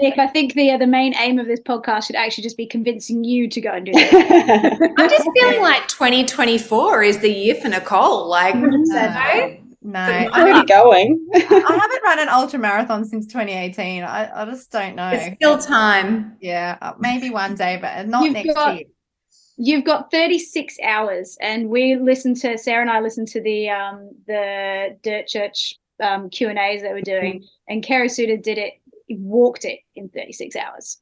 Nick, 0.00 0.18
I 0.18 0.26
think 0.28 0.54
the 0.54 0.70
uh, 0.72 0.78
the 0.78 0.86
main 0.86 1.14
aim 1.16 1.38
of 1.38 1.46
this 1.46 1.60
podcast 1.60 2.06
should 2.06 2.16
actually 2.16 2.42
just 2.44 2.56
be 2.56 2.66
convincing 2.66 3.22
you 3.22 3.48
to 3.48 3.60
go 3.60 3.70
and 3.72 3.84
do 3.86 3.92
it. 3.94 4.92
I'm 4.98 5.08
just 5.10 5.28
feeling 5.38 5.60
like 5.60 5.86
2024 5.88 7.02
is 7.02 7.18
the 7.18 7.30
year 7.30 7.54
for 7.56 7.68
Nicole. 7.68 8.26
Like, 8.28 8.54
No, 8.56 8.66
no? 8.66 9.56
no. 9.82 10.00
I'm 10.00 10.32
Already 10.32 10.66
going. 10.66 11.26
I 11.34 11.38
haven't 11.40 12.02
run 12.04 12.18
an 12.18 12.28
ultra 12.28 12.58
marathon 12.58 13.04
since 13.04 13.26
2018. 13.26 14.02
I, 14.02 14.42
I 14.42 14.44
just 14.46 14.70
don't 14.72 14.96
know. 14.96 15.10
It's 15.12 15.36
still 15.36 15.58
time. 15.58 16.36
Yeah, 16.40 16.78
uh, 16.82 16.94
maybe 16.98 17.30
one 17.30 17.54
day, 17.54 17.78
but 17.80 18.08
not 18.08 18.24
You've 18.24 18.32
next 18.34 18.54
got- 18.54 18.76
year. 18.76 18.84
You've 19.56 19.84
got 19.84 20.10
36 20.10 20.78
hours, 20.82 21.36
and 21.40 21.68
we 21.68 21.96
listened 21.96 22.36
to 22.38 22.58
Sarah 22.58 22.80
and 22.82 22.90
I 22.90 23.00
listened 23.00 23.28
to 23.28 23.40
the 23.40 23.70
um, 23.70 24.10
the 24.26 24.98
Dirt 25.02 25.26
Church 25.28 25.76
um, 26.02 26.28
Q 26.30 26.48
and 26.48 26.58
A's 26.58 26.82
that 26.82 26.92
we're 26.92 27.02
doing, 27.02 27.44
and 27.68 27.82
Kerry 27.82 28.08
Suter 28.08 28.36
did 28.36 28.58
it, 28.58 28.74
walked 29.08 29.64
it 29.64 29.80
in 29.94 30.08
36 30.08 30.56
hours. 30.56 30.98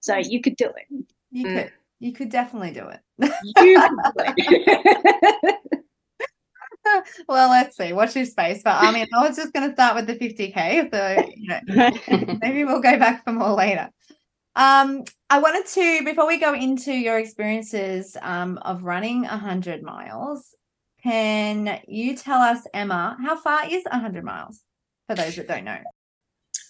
So 0.00 0.16
you 0.16 0.40
could 0.40 0.56
do 0.56 0.66
it. 0.66 1.04
You 1.30 1.46
Mm. 1.46 1.52
could, 1.54 1.72
you 2.00 2.12
could 2.12 2.28
definitely 2.30 2.72
do 2.72 2.88
it. 2.88 3.00
You 3.54 3.80
could 3.80 3.90
do 4.16 4.34
it. 4.36 5.58
well, 7.28 7.50
let's 7.50 7.76
see. 7.76 7.92
Watch 7.92 8.16
your 8.16 8.24
space. 8.24 8.62
But 8.62 8.76
I 8.76 8.90
mean, 8.90 9.06
I 9.14 9.26
was 9.28 9.36
just 9.36 9.52
going 9.52 9.68
to 9.68 9.74
start 9.74 9.94
with 9.94 10.06
the 10.06 10.14
50k. 10.14 10.90
So 10.90 11.32
you 11.36 11.48
know, 11.48 11.90
maybe 12.40 12.64
we'll 12.64 12.80
go 12.80 12.98
back 12.98 13.24
for 13.24 13.32
more 13.32 13.52
later. 13.52 13.90
Um, 14.54 15.04
I 15.30 15.38
wanted 15.38 15.66
to 15.66 16.04
before 16.04 16.26
we 16.26 16.38
go 16.38 16.54
into 16.54 16.92
your 16.92 17.18
experiences 17.18 18.16
um, 18.20 18.58
of 18.58 18.84
running 18.84 19.22
100 19.22 19.82
miles. 19.82 20.54
Can 21.02 21.80
you 21.88 22.16
tell 22.16 22.40
us, 22.40 22.60
Emma, 22.72 23.16
how 23.20 23.36
far 23.36 23.66
is 23.68 23.82
100 23.84 24.22
miles? 24.24 24.60
For 25.08 25.16
those 25.16 25.36
that 25.36 25.48
don't 25.48 25.64
know. 25.64 25.78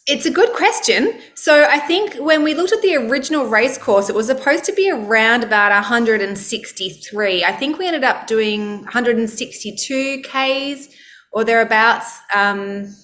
It's 0.06 0.26
a 0.26 0.30
good 0.30 0.52
question. 0.52 1.20
So 1.34 1.64
I 1.68 1.78
think 1.78 2.14
when 2.16 2.42
we 2.42 2.54
looked 2.54 2.72
at 2.72 2.82
the 2.82 2.96
original 2.96 3.46
race 3.46 3.78
course, 3.78 4.08
it 4.08 4.16
was 4.16 4.26
supposed 4.26 4.64
to 4.64 4.72
be 4.72 4.90
around 4.90 5.44
about 5.44 5.70
163. 5.70 7.44
I 7.44 7.52
think 7.52 7.78
we 7.78 7.86
ended 7.86 8.02
up 8.02 8.26
doing 8.26 8.78
162 8.82 10.22
Ks 10.22 10.88
or 11.32 11.44
thereabouts. 11.44 12.18
Um, 12.34 12.94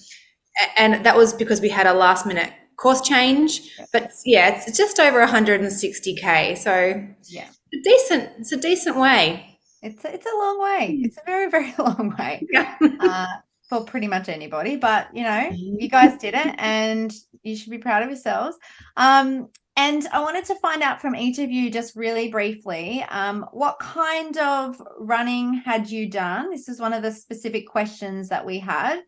and 0.77 1.05
that 1.05 1.17
was 1.17 1.35
because 1.35 1.61
we 1.61 1.69
had 1.69 1.87
a 1.87 1.95
last 1.95 2.27
minute 2.27 2.53
course 2.79 3.01
change. 3.03 3.77
But 3.93 4.11
yeah, 4.25 4.49
it's 4.67 4.77
just 4.77 4.99
over 4.99 5.19
160 5.21 6.15
K. 6.17 6.55
So 6.55 7.05
Yeah. 7.29 7.49
a 7.75 7.77
decent, 7.85 8.31
it's 8.39 8.53
a 8.53 8.57
decent 8.57 8.97
way. 8.97 9.59
It's 9.83 10.05
a, 10.05 10.13
it's 10.15 10.27
a 10.27 10.37
long 10.37 10.61
way. 10.63 10.99
It's 11.03 11.19
a 11.19 11.23
very 11.27 11.51
very 11.57 11.75
long 11.79 12.15
way. 12.19 12.47
Yeah. 12.51 12.77
uh, 13.01 13.27
for 13.69 13.85
pretty 13.85 14.07
much 14.09 14.29
anybody. 14.29 14.77
But 14.77 15.15
you 15.15 15.23
know, 15.25 15.51
you 15.53 15.89
guys 15.89 16.19
did 16.19 16.35
it, 16.35 16.55
and 16.59 17.13
you 17.43 17.55
should 17.55 17.71
be 17.71 17.79
proud 17.79 18.03
of 18.03 18.09
yourselves. 18.09 18.57
Um, 18.97 19.49
and 19.77 20.07
I 20.13 20.21
wanted 20.21 20.45
to 20.47 20.57
find 20.57 20.83
out 20.83 21.01
from 21.01 21.15
each 21.15 21.39
of 21.39 21.51
you, 21.51 21.71
just 21.71 21.95
really 21.95 22.29
briefly, 22.31 23.05
um, 23.11 23.47
what 23.53 23.79
kind 23.79 24.37
of 24.39 24.83
running 24.99 25.55
had 25.65 25.89
you 25.89 26.11
done? 26.11 26.51
This 26.51 26.69
is 26.69 26.81
one 26.81 26.93
of 26.93 27.03
the 27.03 27.13
specific 27.13 27.69
questions 27.69 28.29
that 28.31 28.45
we 28.45 28.59
had. 28.59 29.03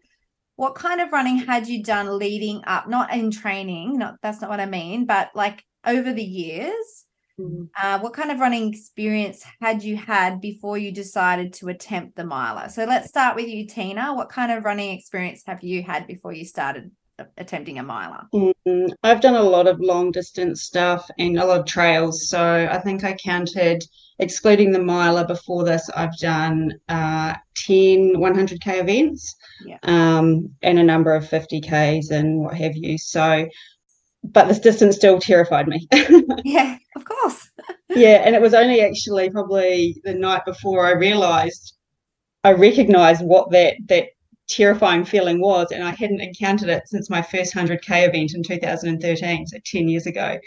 What 0.61 0.75
kind 0.75 1.01
of 1.01 1.11
running 1.11 1.39
had 1.39 1.67
you 1.67 1.83
done 1.83 2.19
leading 2.19 2.63
up? 2.67 2.89
Not 2.89 3.13
in 3.15 3.31
training, 3.31 3.97
not 3.97 4.17
that's 4.23 4.41
not 4.41 4.51
what 4.51 4.61
I 4.61 4.67
mean, 4.67 5.07
but 5.07 5.31
like 5.35 5.65
over 5.87 6.13
the 6.13 6.23
years 6.23 7.07
Mm. 7.41 7.69
Uh, 7.81 7.99
what 8.01 8.13
kind 8.13 8.31
of 8.31 8.39
running 8.39 8.73
experience 8.73 9.45
had 9.61 9.83
you 9.83 9.97
had 9.97 10.41
before 10.41 10.77
you 10.77 10.93
decided 10.93 11.53
to 11.55 11.69
attempt 11.69 12.17
the 12.17 12.25
miler? 12.25 12.69
So 12.69 12.85
let's 12.85 13.09
start 13.09 13.37
with 13.37 13.49
you, 13.49 13.67
Tina. 13.67 14.15
What 14.15 14.29
kind 14.29 14.53
of 14.53 14.65
running 14.65 14.97
experience 14.97 15.43
have 15.47 15.63
you 15.63 15.83
had 15.83 16.07
before 16.07 16.33
you 16.33 16.45
started 16.45 16.91
attempting 17.39 17.79
a 17.79 17.83
miler? 17.83 18.27
Mm, 18.35 18.93
I've 19.03 19.21
done 19.21 19.37
a 19.37 19.43
lot 19.43 19.67
of 19.67 19.81
long 19.81 20.11
distance 20.13 20.63
stuff 20.63 21.09
and 21.19 21.39
a 21.39 21.45
lot 21.45 21.61
of 21.61 21.67
trails. 21.67 22.29
So 22.29 22.69
I 22.71 22.79
think 22.79 23.05
I 23.05 23.15
counted, 23.15 23.83
excluding 24.19 24.73
the 24.73 24.83
miler 24.83 25.27
before 25.27 25.65
this, 25.65 25.89
I've 25.97 26.17
done 26.19 26.73
uh, 26.89 27.35
10 27.55 28.15
100k 28.17 28.81
events 28.81 29.35
Yeah. 29.65 29.79
um, 29.85 30.51
and 30.63 30.79
a 30.79 30.85
number 30.85 31.15
of 31.15 31.25
50ks 31.25 32.11
and 32.11 32.41
what 32.41 32.55
have 32.55 32.77
you. 32.77 32.99
So, 32.99 33.49
but 34.23 34.49
this 34.49 34.59
distance 34.59 34.97
still 34.97 35.19
terrified 35.21 35.69
me. 35.69 35.87
Yeah, 36.45 36.79
of 36.97 37.05
course. 37.05 37.51
yeah, 37.91 38.23
and 38.25 38.35
it 38.35 38.41
was 38.43 38.55
only 38.55 38.81
actually 38.83 39.31
probably 39.31 40.01
the 40.05 40.15
night 40.15 40.45
before 40.45 40.87
I 40.87 40.93
realized 40.93 41.75
I 42.45 42.53
recognized 42.53 43.23
what 43.23 43.51
that 43.51 43.75
that 43.89 44.09
terrifying 44.51 45.05
feeling 45.05 45.41
was, 45.41 45.69
and 45.73 45.83
I 45.83 45.91
hadn't 45.91 46.21
encountered 46.21 46.69
it 46.69 46.89
since 46.89 47.09
my 47.09 47.23
first 47.23 47.55
100k 47.55 48.09
event 48.09 48.35
in 48.35 48.43
2013, 48.43 49.47
so 49.47 49.59
10 49.65 49.89
years 49.89 50.07
ago. 50.07 50.39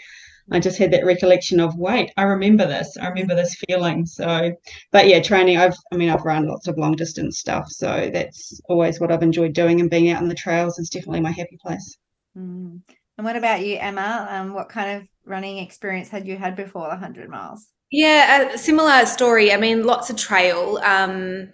I 0.52 0.60
just 0.60 0.76
had 0.76 0.92
that 0.92 1.06
recollection 1.06 1.58
of, 1.58 1.74
wait, 1.76 2.12
I 2.18 2.24
remember 2.24 2.66
this. 2.66 2.98
I 3.00 3.08
remember 3.08 3.34
this 3.34 3.56
feeling. 3.66 4.04
So, 4.04 4.52
but 4.92 5.08
yeah, 5.08 5.22
training. 5.22 5.56
I've, 5.56 5.74
I 5.90 5.96
mean, 5.96 6.10
I've 6.10 6.24
run 6.24 6.46
lots 6.46 6.68
of 6.68 6.76
long 6.76 6.96
distance 6.96 7.38
stuff, 7.38 7.70
so 7.70 8.10
that's 8.12 8.60
always 8.68 9.00
what 9.00 9.10
I've 9.10 9.22
enjoyed 9.22 9.54
doing, 9.54 9.80
and 9.80 9.88
being 9.90 10.10
out 10.10 10.20
on 10.20 10.28
the 10.28 10.34
trails 10.34 10.78
is 10.78 10.90
definitely 10.90 11.20
my 11.20 11.30
happy 11.30 11.58
place. 11.64 11.96
Mm. 12.36 12.82
And 13.16 13.24
what 13.24 13.36
about 13.36 13.64
you, 13.64 13.78
Emma? 13.78 14.26
Um, 14.28 14.52
what 14.52 14.68
kind 14.68 14.98
of 15.00 15.08
running 15.24 15.58
experience 15.58 16.10
had 16.10 16.26
you 16.26 16.36
had 16.36 16.56
before 16.56 16.82
the 16.82 16.88
100 16.88 17.30
miles? 17.30 17.68
Yeah, 17.90 18.52
a 18.52 18.58
similar 18.58 19.06
story. 19.06 19.52
I 19.52 19.56
mean, 19.56 19.84
lots 19.84 20.10
of 20.10 20.16
trail 20.16 20.78
um, 20.84 21.52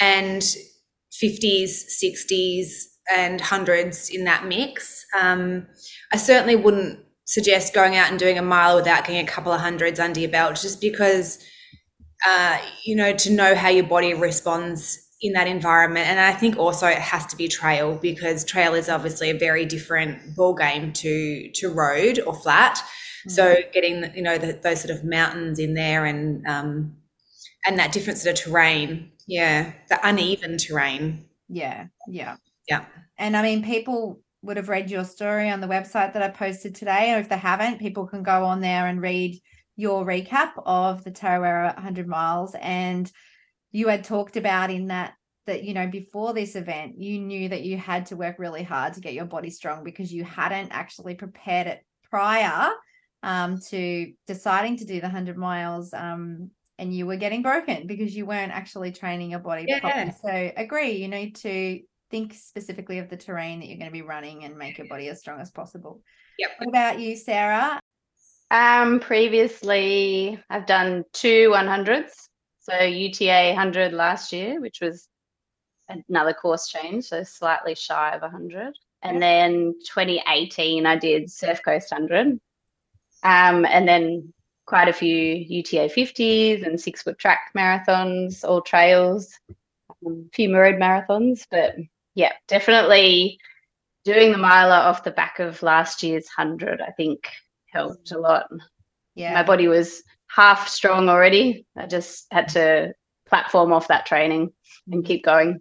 and 0.00 0.42
50s, 1.22 1.84
60s, 2.02 2.68
and 3.14 3.40
hundreds 3.40 4.10
in 4.10 4.24
that 4.24 4.46
mix. 4.46 5.04
Um, 5.18 5.66
I 6.12 6.16
certainly 6.16 6.56
wouldn't 6.56 7.00
suggest 7.24 7.74
going 7.74 7.96
out 7.96 8.10
and 8.10 8.18
doing 8.18 8.38
a 8.38 8.42
mile 8.42 8.76
without 8.76 9.06
getting 9.06 9.26
a 9.26 9.30
couple 9.30 9.52
of 9.52 9.60
hundreds 9.60 9.98
under 10.00 10.20
your 10.20 10.30
belt, 10.30 10.56
just 10.60 10.80
because, 10.80 11.38
uh, 12.26 12.58
you 12.84 12.94
know, 12.94 13.12
to 13.14 13.30
know 13.30 13.54
how 13.54 13.68
your 13.68 13.86
body 13.86 14.14
responds 14.14 14.98
in 15.20 15.32
that 15.34 15.46
environment. 15.46 16.08
And 16.08 16.18
I 16.18 16.32
think 16.32 16.58
also 16.58 16.86
it 16.86 16.98
has 16.98 17.26
to 17.26 17.36
be 17.36 17.48
trail 17.48 17.96
because 17.96 18.44
trail 18.44 18.74
is 18.74 18.88
obviously 18.88 19.30
a 19.30 19.38
very 19.38 19.64
different 19.64 20.34
ball 20.36 20.54
game 20.54 20.92
to 20.94 21.50
to 21.52 21.68
road 21.68 22.20
or 22.26 22.34
flat. 22.34 22.82
So 23.28 23.54
getting 23.72 24.12
you 24.16 24.22
know 24.22 24.36
the, 24.36 24.52
those 24.52 24.80
sort 24.80 24.90
of 24.90 25.04
mountains 25.04 25.60
in 25.60 25.74
there 25.74 26.04
and 26.04 26.44
um, 26.46 26.96
and 27.64 27.78
that 27.78 27.92
different 27.92 28.18
sort 28.18 28.36
of 28.36 28.44
terrain, 28.44 29.12
yeah, 29.32 29.72
the 29.88 29.98
uneven 30.06 30.58
terrain. 30.58 31.24
Yeah, 31.48 31.86
yeah. 32.06 32.36
Yeah. 32.68 32.84
And 33.16 33.34
I 33.34 33.42
mean, 33.42 33.64
people 33.64 34.20
would 34.42 34.58
have 34.58 34.68
read 34.68 34.90
your 34.90 35.04
story 35.04 35.48
on 35.48 35.60
the 35.60 35.66
website 35.66 36.12
that 36.12 36.22
I 36.22 36.28
posted 36.28 36.74
today, 36.74 37.14
or 37.14 37.18
if 37.18 37.28
they 37.30 37.38
haven't, 37.38 37.78
people 37.78 38.06
can 38.06 38.22
go 38.22 38.44
on 38.44 38.60
there 38.60 38.86
and 38.86 39.00
read 39.00 39.40
your 39.76 40.04
recap 40.04 40.52
of 40.66 41.02
the 41.02 41.10
Tarawera 41.10 41.74
100 41.74 42.06
miles. 42.06 42.54
And 42.60 43.10
you 43.70 43.88
had 43.88 44.04
talked 44.04 44.36
about 44.36 44.70
in 44.70 44.88
that 44.88 45.14
that 45.46 45.64
you 45.64 45.74
know 45.74 45.88
before 45.88 46.32
this 46.32 46.54
event 46.54 46.96
you 46.96 47.18
knew 47.18 47.48
that 47.48 47.64
you 47.64 47.76
had 47.76 48.06
to 48.06 48.14
work 48.14 48.38
really 48.38 48.62
hard 48.62 48.94
to 48.94 49.00
get 49.00 49.12
your 49.12 49.24
body 49.24 49.50
strong 49.50 49.82
because 49.82 50.12
you 50.12 50.22
hadn't 50.22 50.70
actually 50.70 51.16
prepared 51.16 51.66
it 51.66 51.84
prior 52.08 52.70
um, 53.24 53.58
to 53.58 54.12
deciding 54.28 54.76
to 54.76 54.84
do 54.84 55.00
the 55.00 55.08
100 55.08 55.36
miles 55.36 55.92
um, 55.94 56.50
and 56.78 56.94
you 56.94 57.06
were 57.06 57.16
getting 57.16 57.42
broken 57.42 57.86
because 57.86 58.14
you 58.16 58.26
weren't 58.26 58.52
actually 58.52 58.92
training 58.92 59.30
your 59.30 59.40
body 59.40 59.64
Yeah. 59.68 59.80
properly 59.80 60.12
so 60.22 60.52
agree 60.56 60.92
you 60.92 61.08
need 61.08 61.36
to 61.36 61.80
think 62.10 62.34
specifically 62.34 62.98
of 62.98 63.08
the 63.08 63.16
terrain 63.16 63.60
that 63.60 63.66
you're 63.68 63.78
going 63.78 63.90
to 63.90 63.92
be 63.92 64.02
running 64.02 64.44
and 64.44 64.56
make 64.56 64.78
your 64.78 64.86
body 64.86 65.08
as 65.08 65.20
strong 65.20 65.40
as 65.40 65.50
possible 65.50 66.00
Yep. 66.38 66.50
what 66.58 66.68
about 66.68 67.00
you 67.00 67.16
sarah 67.16 67.78
Um, 68.50 69.00
previously, 69.00 70.38
I've 70.50 70.66
done 70.66 71.04
two 71.12 71.50
100s. 71.54 72.28
So 72.60 72.78
UTA 72.80 73.54
100 73.54 73.92
last 73.92 74.32
year, 74.32 74.60
which 74.60 74.80
was 74.80 75.08
another 75.88 76.32
course 76.34 76.68
change, 76.68 77.04
so 77.04 77.22
slightly 77.22 77.74
shy 77.74 78.14
of 78.14 78.20
100. 78.22 78.74
And 79.02 79.20
then 79.22 79.74
2018, 79.86 80.86
I 80.86 80.96
did 80.96 81.30
Surf 81.30 81.60
Coast 81.64 81.90
100. 81.90 82.38
Um, 83.24 83.64
and 83.64 83.88
then 83.88 84.32
quite 84.66 84.88
a 84.88 84.92
few 84.92 85.34
UTA 85.48 85.88
50s 85.88 86.66
and 86.66 86.80
six 86.80 87.02
foot 87.02 87.18
track 87.18 87.50
marathons, 87.56 88.44
all 88.44 88.60
trails, 88.60 89.38
um, 90.06 90.26
a 90.26 90.34
few 90.34 90.56
road 90.56 90.76
marathons. 90.76 91.46
But 91.50 91.76
yeah, 92.14 92.32
definitely 92.48 93.38
doing 94.04 94.32
the 94.32 94.38
miler 94.38 94.74
off 94.74 95.04
the 95.04 95.10
back 95.10 95.38
of 95.38 95.62
last 95.62 96.02
year's 96.02 96.26
100, 96.36 96.80
I 96.80 96.90
think 96.92 97.28
helped 97.72 98.12
a 98.12 98.18
lot 98.18 98.48
yeah 99.14 99.32
my 99.32 99.42
body 99.42 99.66
was 99.66 100.02
half 100.34 100.68
strong 100.68 101.08
already. 101.08 101.66
I 101.76 101.86
just 101.86 102.26
had 102.30 102.48
to 102.48 102.94
platform 103.26 103.72
off 103.72 103.88
that 103.88 104.06
training 104.06 104.52
and 104.90 105.04
keep 105.04 105.24
going. 105.24 105.60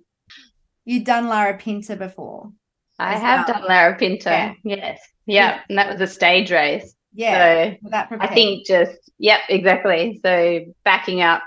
you'd 0.85 1.05
done 1.05 1.25
Larapinta 1.25 1.97
before 1.97 2.51
I 2.97 3.17
have 3.17 3.47
well. 3.47 3.59
done 3.59 3.69
Larapinta. 3.69 4.25
Yeah. 4.25 4.53
Yes. 4.63 5.01
Yeah. 5.25 5.35
Yeah. 5.35 5.61
And 5.69 5.77
that 5.77 5.91
was 5.91 6.01
a 6.01 6.07
stage 6.07 6.51
race. 6.51 6.95
Yeah 7.13 7.71
So 7.71 7.89
that 7.89 8.09
I 8.19 8.27
think 8.27 8.65
just, 8.65 9.11
yep, 9.17 9.41
exactly. 9.49 10.19
So 10.23 10.65
backing 10.85 11.21
up 11.21 11.41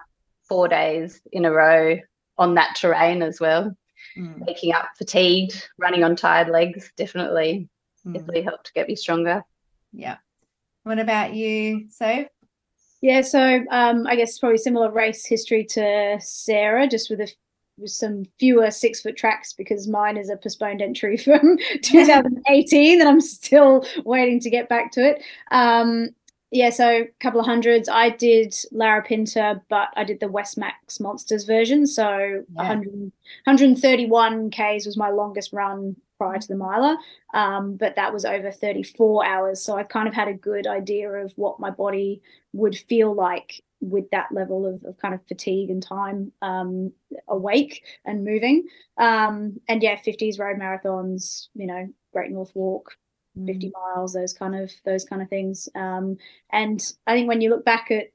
four 0.48 0.68
days 0.68 1.20
in 1.32 1.44
a 1.44 1.50
row 1.52 1.96
on 2.38 2.54
that 2.54 2.76
terrain 2.76 3.22
as 3.22 3.40
well, 3.40 3.74
Mm, 4.16 4.46
waking 4.46 4.72
up 4.72 4.90
fatigued, 4.96 5.68
running 5.76 6.04
on 6.04 6.14
tired 6.14 6.48
legs, 6.48 6.92
definitely, 6.96 7.68
mm, 8.06 8.12
definitely 8.12 8.42
helped 8.42 8.72
get 8.74 8.86
me 8.86 8.94
stronger. 8.94 9.42
yeah. 9.92 10.18
What 10.84 10.98
about 10.98 11.34
you 11.34 11.86
so 11.90 12.26
Yeah, 13.00 13.22
so 13.22 13.64
um, 13.70 14.06
I 14.06 14.14
guess 14.16 14.38
probably 14.38 14.58
similar 14.58 14.92
race 14.92 15.26
history 15.26 15.64
to 15.70 16.18
Sarah, 16.20 16.86
just 16.86 17.10
with 17.10 17.20
a 17.20 17.22
with 17.22 17.34
some 17.86 18.24
fewer 18.38 18.70
six 18.70 19.00
foot 19.00 19.16
tracks 19.16 19.52
because 19.52 19.88
mine 19.88 20.16
is 20.16 20.30
a 20.30 20.36
postponed 20.36 20.80
entry 20.80 21.16
from 21.24 21.58
2018 21.82 23.00
and 23.00 23.08
I'm 23.08 23.20
still 23.20 23.86
waiting 24.04 24.40
to 24.40 24.50
get 24.50 24.68
back 24.68 24.92
to 24.92 25.00
it. 25.00 25.22
Um, 25.50 26.10
yeah, 26.50 26.70
so 26.70 26.88
a 26.88 27.08
couple 27.18 27.40
of 27.40 27.46
hundreds. 27.46 27.88
I 27.88 28.10
did 28.10 28.52
Larapinta, 28.72 29.60
but 29.68 29.88
I 29.96 30.04
did 30.04 30.20
the 30.20 30.28
West 30.28 30.56
Macs 30.56 31.00
Monsters 31.00 31.44
version. 31.44 31.86
So 31.86 32.44
Yeah. 32.54 32.68
100, 32.68 32.92
131 33.44 34.50
Ks 34.50 34.86
was 34.86 34.96
my 34.96 35.10
longest 35.10 35.52
run 35.52 35.96
prior 36.16 36.38
to 36.38 36.46
the 36.46 36.54
miler 36.54 36.96
um, 37.34 37.74
but 37.74 37.96
that 37.96 38.12
was 38.12 38.24
over 38.24 38.52
34 38.52 39.26
hours. 39.26 39.60
So 39.60 39.76
I 39.76 39.82
kind 39.82 40.06
of 40.06 40.14
had 40.14 40.28
a 40.28 40.34
good 40.34 40.68
idea 40.68 41.10
of 41.10 41.32
what 41.34 41.58
my 41.58 41.70
body 41.70 42.22
would 42.52 42.76
feel 42.76 43.12
like 43.12 43.60
with 43.90 44.10
that 44.10 44.32
level 44.32 44.66
of, 44.66 44.82
of 44.84 44.96
kind 44.98 45.14
of 45.14 45.20
fatigue 45.26 45.70
and 45.70 45.82
time 45.82 46.32
um, 46.42 46.92
awake 47.28 47.84
and 48.04 48.24
moving. 48.24 48.66
Um, 48.96 49.60
and 49.68 49.82
yeah, 49.82 49.96
50s 49.96 50.38
road 50.38 50.58
marathons, 50.58 51.48
you 51.54 51.66
know, 51.66 51.88
Great 52.12 52.30
North 52.30 52.52
Walk, 52.54 52.96
50 53.46 53.72
miles, 53.74 54.12
those 54.12 54.32
kind 54.32 54.54
of 54.54 54.70
those 54.84 55.04
kind 55.04 55.20
of 55.20 55.28
things. 55.28 55.68
Um, 55.74 56.16
and 56.52 56.80
I 57.06 57.14
think 57.14 57.28
when 57.28 57.40
you 57.40 57.50
look 57.50 57.64
back 57.64 57.90
at 57.90 58.12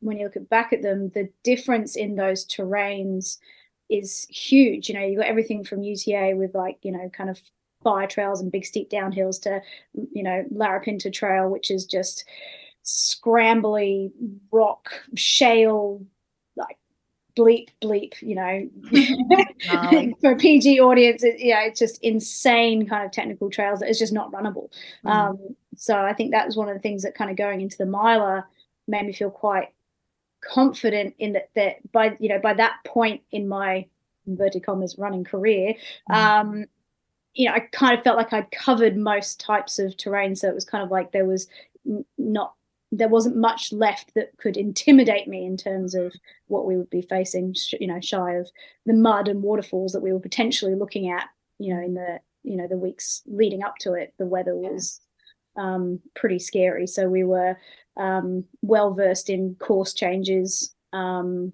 when 0.00 0.18
you 0.18 0.24
look 0.24 0.36
at 0.36 0.48
back 0.48 0.72
at 0.72 0.82
them, 0.82 1.10
the 1.14 1.28
difference 1.42 1.96
in 1.96 2.16
those 2.16 2.46
terrains 2.46 3.38
is 3.88 4.26
huge. 4.28 4.88
You 4.88 4.94
know, 4.94 5.06
you 5.06 5.16
got 5.18 5.26
everything 5.26 5.64
from 5.64 5.82
UTA 5.82 6.32
with 6.36 6.54
like, 6.54 6.78
you 6.82 6.92
know, 6.92 7.08
kind 7.16 7.30
of 7.30 7.40
fire 7.82 8.06
trails 8.06 8.40
and 8.40 8.52
big 8.52 8.66
steep 8.66 8.90
downhills 8.90 9.40
to, 9.42 9.60
you 10.12 10.22
know, 10.22 10.44
Larapinta 10.52 11.12
Trail, 11.12 11.48
which 11.48 11.70
is 11.70 11.86
just 11.86 12.24
scrambly 12.86 14.12
rock, 14.50 14.90
shale, 15.14 16.02
like 16.56 16.78
bleep, 17.36 17.68
bleep, 17.82 18.14
you 18.22 18.34
know. 18.34 18.68
Gnarly. 19.66 20.14
For 20.20 20.32
a 20.32 20.36
PG 20.36 20.80
audience, 20.80 21.22
it, 21.22 21.36
yeah, 21.38 21.62
it's 21.62 21.78
just 21.78 22.02
insane 22.02 22.88
kind 22.88 23.04
of 23.04 23.12
technical 23.12 23.50
trails 23.50 23.80
that 23.80 23.90
is 23.90 23.98
just 23.98 24.12
not 24.12 24.32
runnable. 24.32 24.70
Mm. 25.04 25.10
Um, 25.10 25.38
so 25.76 25.98
I 26.00 26.12
think 26.14 26.30
that 26.30 26.46
was 26.46 26.56
one 26.56 26.68
of 26.68 26.74
the 26.74 26.80
things 26.80 27.02
that 27.02 27.14
kind 27.14 27.30
of 27.30 27.36
going 27.36 27.60
into 27.60 27.76
the 27.76 27.86
miler 27.86 28.46
made 28.88 29.04
me 29.04 29.12
feel 29.12 29.30
quite 29.30 29.72
confident 30.40 31.14
in 31.18 31.32
that 31.32 31.48
that 31.56 31.92
by 31.92 32.16
you 32.20 32.28
know 32.28 32.38
by 32.38 32.54
that 32.54 32.76
point 32.84 33.20
in 33.32 33.48
my 33.48 33.84
inverted 34.26 34.64
commas 34.64 34.96
running 34.96 35.24
career 35.24 35.74
Mm. 36.08 36.14
um 36.14 36.64
you 37.34 37.48
know 37.48 37.54
i 37.54 37.60
kind 37.60 37.98
of 37.98 38.04
felt 38.04 38.16
like 38.16 38.32
i'd 38.32 38.50
covered 38.52 38.96
most 38.96 39.40
types 39.40 39.80
of 39.80 39.96
terrain 39.96 40.36
so 40.36 40.46
it 40.46 40.54
was 40.54 40.64
kind 40.64 40.84
of 40.84 40.90
like 40.90 41.10
there 41.10 41.24
was 41.24 41.48
n- 41.84 42.04
not 42.16 42.54
there 42.92 43.08
wasn't 43.08 43.36
much 43.36 43.72
left 43.72 44.14
that 44.14 44.30
could 44.38 44.56
intimidate 44.56 45.26
me 45.26 45.44
in 45.44 45.56
terms 45.56 45.94
of 45.94 46.14
what 46.46 46.66
we 46.66 46.76
would 46.76 46.90
be 46.90 47.02
facing 47.02 47.54
you 47.80 47.86
know 47.86 48.00
shy 48.00 48.34
of 48.34 48.48
the 48.86 48.94
mud 48.94 49.28
and 49.28 49.42
waterfalls 49.42 49.92
that 49.92 50.02
we 50.02 50.12
were 50.12 50.20
potentially 50.20 50.74
looking 50.74 51.10
at 51.10 51.28
you 51.58 51.74
know 51.74 51.82
in 51.82 51.94
the 51.94 52.20
you 52.44 52.56
know 52.56 52.68
the 52.68 52.78
weeks 52.78 53.22
leading 53.26 53.62
up 53.62 53.76
to 53.78 53.94
it 53.94 54.14
the 54.18 54.26
weather 54.26 54.54
was 54.54 55.00
um 55.56 55.98
pretty 56.14 56.38
scary 56.38 56.86
so 56.86 57.08
we 57.08 57.24
were 57.24 57.56
um, 57.96 58.44
well 58.62 58.92
versed 58.92 59.30
in 59.30 59.56
course 59.58 59.94
changes. 59.94 60.74
Um, 60.92 61.52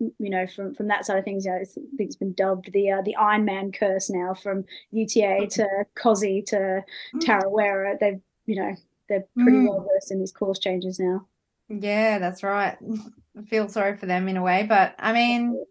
you 0.00 0.28
know, 0.28 0.46
from 0.46 0.74
from 0.74 0.88
that 0.88 1.06
side 1.06 1.18
of 1.18 1.24
things, 1.24 1.44
you 1.44 1.52
know, 1.52 1.58
I 1.58 1.64
think 1.64 1.88
it's 2.00 2.16
been 2.16 2.34
dubbed 2.34 2.72
the 2.72 2.90
uh, 2.90 3.02
the 3.02 3.16
Ironman 3.18 3.78
curse 3.78 4.10
now. 4.10 4.34
From 4.34 4.64
UTA 4.90 5.46
to 5.50 5.66
Kosci 5.96 6.44
to 6.46 6.82
Mm. 7.14 7.20
Tarawera, 7.20 7.98
they've 7.98 8.20
you 8.46 8.56
know 8.56 8.74
they're 9.08 9.26
pretty 9.36 9.58
Mm. 9.58 9.68
well 9.68 9.86
versed 9.92 10.10
in 10.10 10.20
these 10.20 10.32
course 10.32 10.58
changes 10.58 10.98
now. 10.98 11.26
Yeah, 11.68 12.18
that's 12.18 12.42
right. 12.42 12.76
I 13.38 13.42
feel 13.42 13.68
sorry 13.68 13.96
for 13.96 14.06
them 14.06 14.28
in 14.28 14.36
a 14.36 14.42
way, 14.42 14.64
but 14.68 14.94
I 14.98 15.12
mean, 15.12 15.62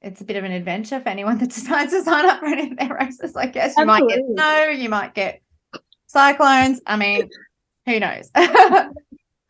it's 0.00 0.20
a 0.20 0.24
bit 0.24 0.36
of 0.36 0.44
an 0.44 0.52
adventure 0.52 1.00
for 1.00 1.08
anyone 1.08 1.38
that 1.38 1.50
decides 1.50 1.92
to 1.92 2.02
sign 2.02 2.26
up 2.26 2.40
for 2.40 2.46
any 2.46 2.70
of 2.70 2.76
their 2.78 2.94
races. 2.94 3.36
I 3.36 3.46
guess 3.46 3.76
you 3.76 3.84
might 3.84 4.08
get 4.08 4.20
snow, 4.32 4.68
you 4.68 4.88
might 4.88 5.14
get 5.14 5.40
cyclones. 6.06 6.80
I 6.86 6.96
mean, 6.96 7.28
who 7.86 7.98
knows? 8.00 8.30
um, 8.34 8.92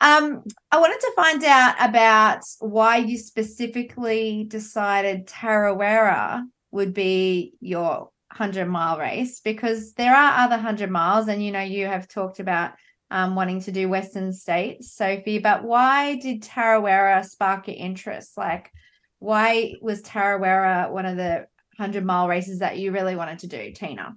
I 0.00 0.78
wanted 0.78 1.00
to 1.00 1.12
find 1.16 1.44
out 1.44 1.74
about 1.80 2.40
why 2.60 2.96
you 2.98 3.18
specifically 3.18 4.44
decided 4.44 5.26
Tarawera 5.26 6.44
would 6.70 6.94
be 6.94 7.54
your 7.60 8.10
100 8.38 8.66
mile 8.66 8.98
race 8.98 9.40
because 9.40 9.92
there 9.94 10.14
are 10.14 10.44
other 10.44 10.56
100 10.56 10.90
miles, 10.90 11.28
and 11.28 11.42
you 11.42 11.50
know, 11.50 11.60
you 11.60 11.86
have 11.86 12.06
talked 12.06 12.38
about 12.40 12.72
um, 13.10 13.34
wanting 13.34 13.60
to 13.62 13.72
do 13.72 13.88
Western 13.88 14.32
States, 14.32 14.92
Sophie, 14.92 15.38
but 15.38 15.64
why 15.64 16.16
did 16.16 16.42
Tarawera 16.42 17.24
spark 17.24 17.66
your 17.66 17.76
interest? 17.76 18.36
Like, 18.36 18.70
why 19.18 19.74
was 19.80 20.02
Tarawera 20.02 20.90
one 20.90 21.06
of 21.06 21.16
the 21.16 21.46
100 21.76 22.04
mile 22.04 22.28
races 22.28 22.58
that 22.60 22.78
you 22.78 22.92
really 22.92 23.16
wanted 23.16 23.40
to 23.40 23.46
do, 23.46 23.72
Tina? 23.72 24.16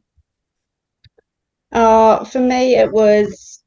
Uh, 1.71 2.23
for 2.25 2.39
me, 2.39 2.75
it 2.75 2.91
was 2.91 3.63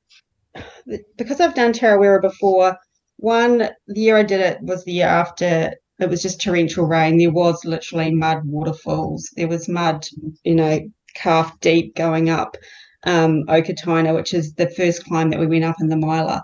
because 1.16 1.40
I've 1.40 1.54
done 1.54 1.72
Tarawera 1.72 2.20
before. 2.20 2.76
One, 3.16 3.58
the 3.58 4.00
year 4.00 4.16
I 4.16 4.22
did 4.22 4.40
it 4.40 4.58
was 4.60 4.84
the 4.84 4.92
year 4.92 5.06
after 5.06 5.72
it 6.00 6.10
was 6.10 6.22
just 6.22 6.40
torrential 6.40 6.86
rain. 6.86 7.18
There 7.18 7.30
was 7.30 7.64
literally 7.64 8.10
mud 8.10 8.44
waterfalls. 8.44 9.30
There 9.36 9.48
was 9.48 9.68
mud, 9.68 10.06
you 10.42 10.54
know, 10.54 10.80
calf 11.14 11.58
deep 11.60 11.94
going 11.94 12.30
up 12.30 12.56
um, 13.04 13.44
Okataina, 13.48 14.14
which 14.14 14.34
is 14.34 14.54
the 14.54 14.70
first 14.70 15.04
climb 15.04 15.30
that 15.30 15.40
we 15.40 15.46
went 15.46 15.64
up 15.64 15.76
in 15.80 15.88
the 15.88 15.96
miler. 15.96 16.42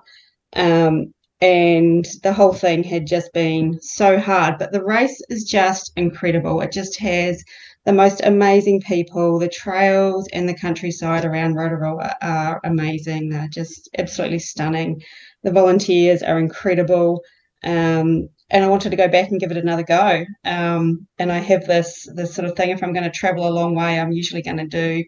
Um, 0.55 1.13
and 1.41 2.07
the 2.23 2.35
whole 2.35 2.53
thing 2.53 2.85
had 2.85 3.07
just 3.07 3.33
been 3.33 3.81
so 3.81 4.19
hard. 4.19 4.59
But 4.59 4.73
the 4.73 4.85
race 4.85 5.21
is 5.31 5.45
just 5.45 5.93
incredible. 5.97 6.61
It 6.61 6.71
just 6.71 6.99
has 7.01 7.43
the 7.87 7.93
most 7.95 8.21
amazing 8.25 8.83
people. 8.83 9.39
The 9.39 9.49
trails 9.49 10.29
and 10.35 10.49
the 10.49 10.55
countryside 10.55 11.25
around 11.25 11.55
Rotorua 11.55 12.15
are 12.21 12.61
amazing. 12.65 13.31
They're 13.31 13.49
just 13.49 13.89
absolutely 13.99 14.41
stunning. 14.41 15.03
The 15.43 15.51
volunteers 15.51 16.23
are 16.23 16.39
incredible. 16.39 17.23
Um, 17.65 18.29
and 18.51 18.65
I 18.65 18.69
wanted 18.69 18.91
to 18.91 18.97
go 18.97 19.09
back 19.09 19.31
and 19.31 19.41
give 19.41 19.51
it 19.51 19.57
another 19.57 19.83
go. 19.83 20.25
Um, 20.45 21.07
and 21.19 21.31
I 21.31 21.39
have 21.39 21.67
this 21.67 22.09
this 22.15 22.35
sort 22.35 22.49
of 22.49 22.57
thing. 22.57 22.71
If 22.71 22.83
I'm 22.83 22.93
going 22.93 23.05
to 23.05 23.11
travel 23.11 23.47
a 23.47 23.51
long 23.51 23.75
way, 23.75 23.99
I'm 23.99 24.13
usually 24.13 24.43
going 24.43 24.57
to 24.57 24.67
do 24.67 25.05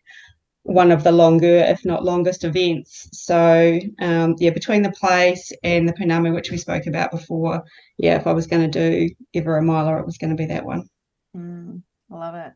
one 0.64 0.92
of 0.92 1.02
the 1.02 1.10
longer, 1.10 1.58
if 1.58 1.84
not 1.84 2.04
longest, 2.04 2.44
events. 2.44 3.08
So 3.12 3.80
um, 4.00 4.36
yeah, 4.38 4.50
between 4.50 4.82
the 4.82 4.92
place 4.92 5.50
and 5.64 5.88
the 5.88 5.92
Punami, 5.92 6.32
which 6.32 6.50
we 6.50 6.56
spoke 6.56 6.86
about 6.86 7.10
before, 7.10 7.62
yeah, 7.98 8.16
if 8.16 8.26
I 8.26 8.32
was 8.32 8.46
going 8.46 8.70
to 8.70 8.90
do 8.90 9.14
ever 9.34 9.56
a 9.56 9.62
miler, 9.62 9.98
it 9.98 10.06
was 10.06 10.18
going 10.18 10.30
to 10.30 10.36
be 10.36 10.46
that 10.46 10.64
one. 10.64 10.88
Mm, 11.36 11.82
I 12.12 12.14
love 12.14 12.34
it. 12.34 12.52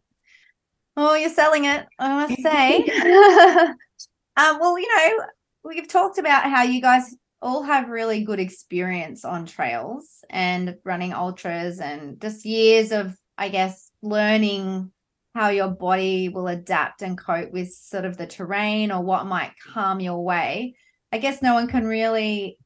Oh, 0.96 1.14
you're 1.14 1.30
selling 1.30 1.64
it, 1.64 1.86
I 1.98 2.26
must 2.26 2.42
say. 2.42 2.78
um, 4.36 4.58
well, 4.60 4.78
you 4.78 4.88
know, 4.96 5.26
we've 5.64 5.88
talked 5.88 6.18
about 6.18 6.44
how 6.44 6.62
you 6.62 6.80
guys 6.80 7.14
all 7.46 7.62
have 7.62 7.88
really 7.88 8.24
good 8.24 8.40
experience 8.40 9.24
on 9.24 9.46
trails 9.46 10.24
and 10.28 10.74
running 10.84 11.12
ultras 11.12 11.78
and 11.78 12.20
just 12.20 12.44
years 12.44 12.90
of, 12.90 13.16
I 13.38 13.50
guess, 13.50 13.92
learning 14.02 14.90
how 15.32 15.50
your 15.50 15.68
body 15.68 16.28
will 16.28 16.48
adapt 16.48 17.02
and 17.02 17.16
cope 17.16 17.52
with 17.52 17.72
sort 17.72 18.04
of 18.04 18.16
the 18.16 18.26
terrain 18.26 18.90
or 18.90 19.00
what 19.00 19.26
might 19.26 19.52
come 19.72 20.00
your 20.00 20.24
way. 20.24 20.74
I 21.12 21.18
guess 21.18 21.40
no 21.40 21.54
one 21.54 21.68
can 21.68 21.86
really 21.86 22.58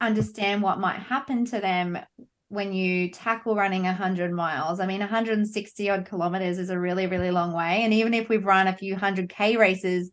understand 0.00 0.62
what 0.62 0.78
might 0.78 1.00
happen 1.00 1.44
to 1.46 1.58
them 1.58 1.98
when 2.48 2.72
you 2.72 3.10
tackle 3.10 3.56
running 3.56 3.82
100 3.82 4.30
miles. 4.30 4.78
I 4.78 4.86
mean, 4.86 5.00
160 5.00 5.90
odd 5.90 6.06
kilometers 6.06 6.58
is 6.58 6.70
a 6.70 6.78
really, 6.78 7.08
really 7.08 7.32
long 7.32 7.52
way. 7.52 7.82
And 7.82 7.92
even 7.92 8.14
if 8.14 8.28
we've 8.28 8.46
run 8.46 8.68
a 8.68 8.76
few 8.76 8.94
100K 8.94 9.58
races, 9.58 10.12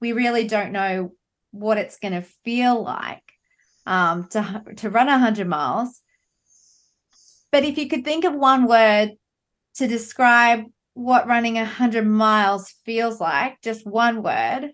we 0.00 0.12
really 0.12 0.46
don't 0.46 0.70
know 0.70 1.12
what 1.50 1.76
it's 1.76 1.98
going 1.98 2.14
to 2.14 2.22
feel 2.44 2.84
like 2.84 3.32
um, 3.88 4.28
to, 4.28 4.62
to 4.76 4.90
run 4.90 5.06
100 5.06 5.48
miles. 5.48 6.02
But 7.50 7.64
if 7.64 7.78
you 7.78 7.88
could 7.88 8.04
think 8.04 8.24
of 8.24 8.34
one 8.34 8.66
word 8.68 9.12
to 9.76 9.88
describe 9.88 10.64
what 10.92 11.26
running 11.26 11.54
100 11.54 12.06
miles 12.06 12.70
feels 12.84 13.18
like, 13.18 13.60
just 13.62 13.86
one 13.86 14.22
word, 14.22 14.72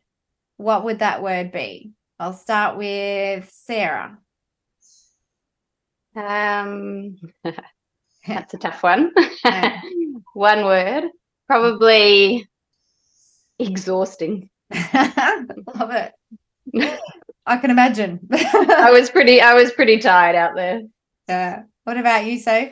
what 0.56 0.84
would 0.84 0.98
that 0.98 1.22
word 1.22 1.52
be? 1.52 1.92
I'll 2.18 2.32
start 2.32 2.76
with 2.76 3.48
Sarah. 3.52 4.18
Um, 6.16 7.16
that's 8.26 8.54
a 8.54 8.58
tough 8.58 8.82
one. 8.82 9.12
One 10.32 10.64
word, 10.64 11.04
probably 11.46 12.48
exhausting. 13.60 14.50
Love 14.72 15.92
it. 15.92 17.00
I 17.46 17.56
can 17.58 17.70
imagine. 17.70 18.20
I 18.32 18.90
was 18.92 19.10
pretty, 19.10 19.40
I 19.40 19.54
was 19.54 19.70
pretty 19.72 19.98
tired 19.98 20.34
out 20.36 20.54
there. 20.54 20.82
Yeah. 21.28 21.62
What 21.84 21.98
about 21.98 22.24
you, 22.24 22.38
Soph? 22.38 22.70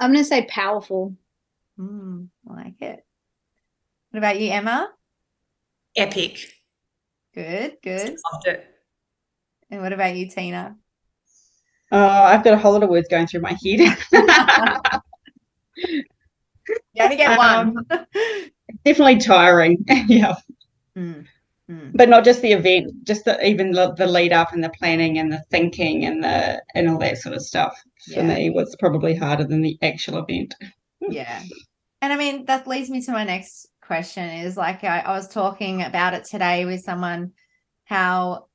I'm 0.00 0.12
going 0.12 0.24
to 0.24 0.28
say 0.28 0.46
powerful. 0.48 1.14
Mm, 1.78 2.28
I 2.50 2.54
like 2.54 2.80
it. 2.80 3.04
What 4.10 4.18
about 4.18 4.40
you, 4.40 4.50
Emma? 4.50 4.90
Epic. 5.96 6.52
Good, 7.34 7.76
good. 7.82 8.16
Loved 8.32 8.46
it. 8.46 8.66
And 9.70 9.82
what 9.82 9.92
about 9.92 10.14
you, 10.16 10.28
Tina? 10.28 10.76
Oh, 11.92 11.98
I've 11.98 12.42
got 12.44 12.54
a 12.54 12.58
whole 12.58 12.72
lot 12.72 12.82
of 12.82 12.88
words 12.90 13.08
going 13.08 13.26
through 13.26 13.40
my 13.42 13.56
head. 13.64 13.96
You 16.94 17.02
only 17.02 17.16
get 17.16 17.36
Um, 17.38 17.74
one. 17.90 18.06
Definitely 18.84 19.18
tiring. 19.18 19.84
yeah. 20.06 20.34
Mm, 20.96 21.26
mm. 21.70 21.90
but 21.94 22.08
not 22.08 22.24
just 22.24 22.42
the 22.42 22.52
event, 22.52 22.92
just 23.04 23.24
the, 23.24 23.44
even 23.46 23.72
the, 23.72 23.92
the 23.94 24.06
lead 24.06 24.32
up 24.32 24.52
and 24.52 24.62
the 24.62 24.72
planning 24.78 25.18
and 25.18 25.32
the 25.32 25.42
thinking 25.50 26.04
and 26.04 26.22
the 26.22 26.62
and 26.74 26.88
all 26.88 26.98
that 26.98 27.18
sort 27.18 27.34
of 27.34 27.42
stuff 27.42 27.74
for 28.06 28.20
Yeah. 28.20 28.34
me 28.34 28.50
was 28.50 28.76
probably 28.78 29.14
harder 29.14 29.44
than 29.44 29.62
the 29.62 29.78
actual 29.82 30.18
event. 30.18 30.54
Yeah. 31.10 31.42
And 32.00 32.14
I 32.14 32.16
mean, 32.16 32.46
that 32.46 32.66
leads 32.66 32.88
me 32.88 33.02
to 33.02 33.12
my 33.12 33.24
next 33.24 33.66
question 33.82 34.26
is 34.28 34.56
like, 34.56 34.84
I, 34.84 35.00
I 35.00 35.12
was 35.12 35.28
talking 35.28 35.82
about 35.82 36.14
it 36.14 36.24
today 36.24 36.64
with 36.64 36.80
someone 36.80 37.32
how 37.84 38.46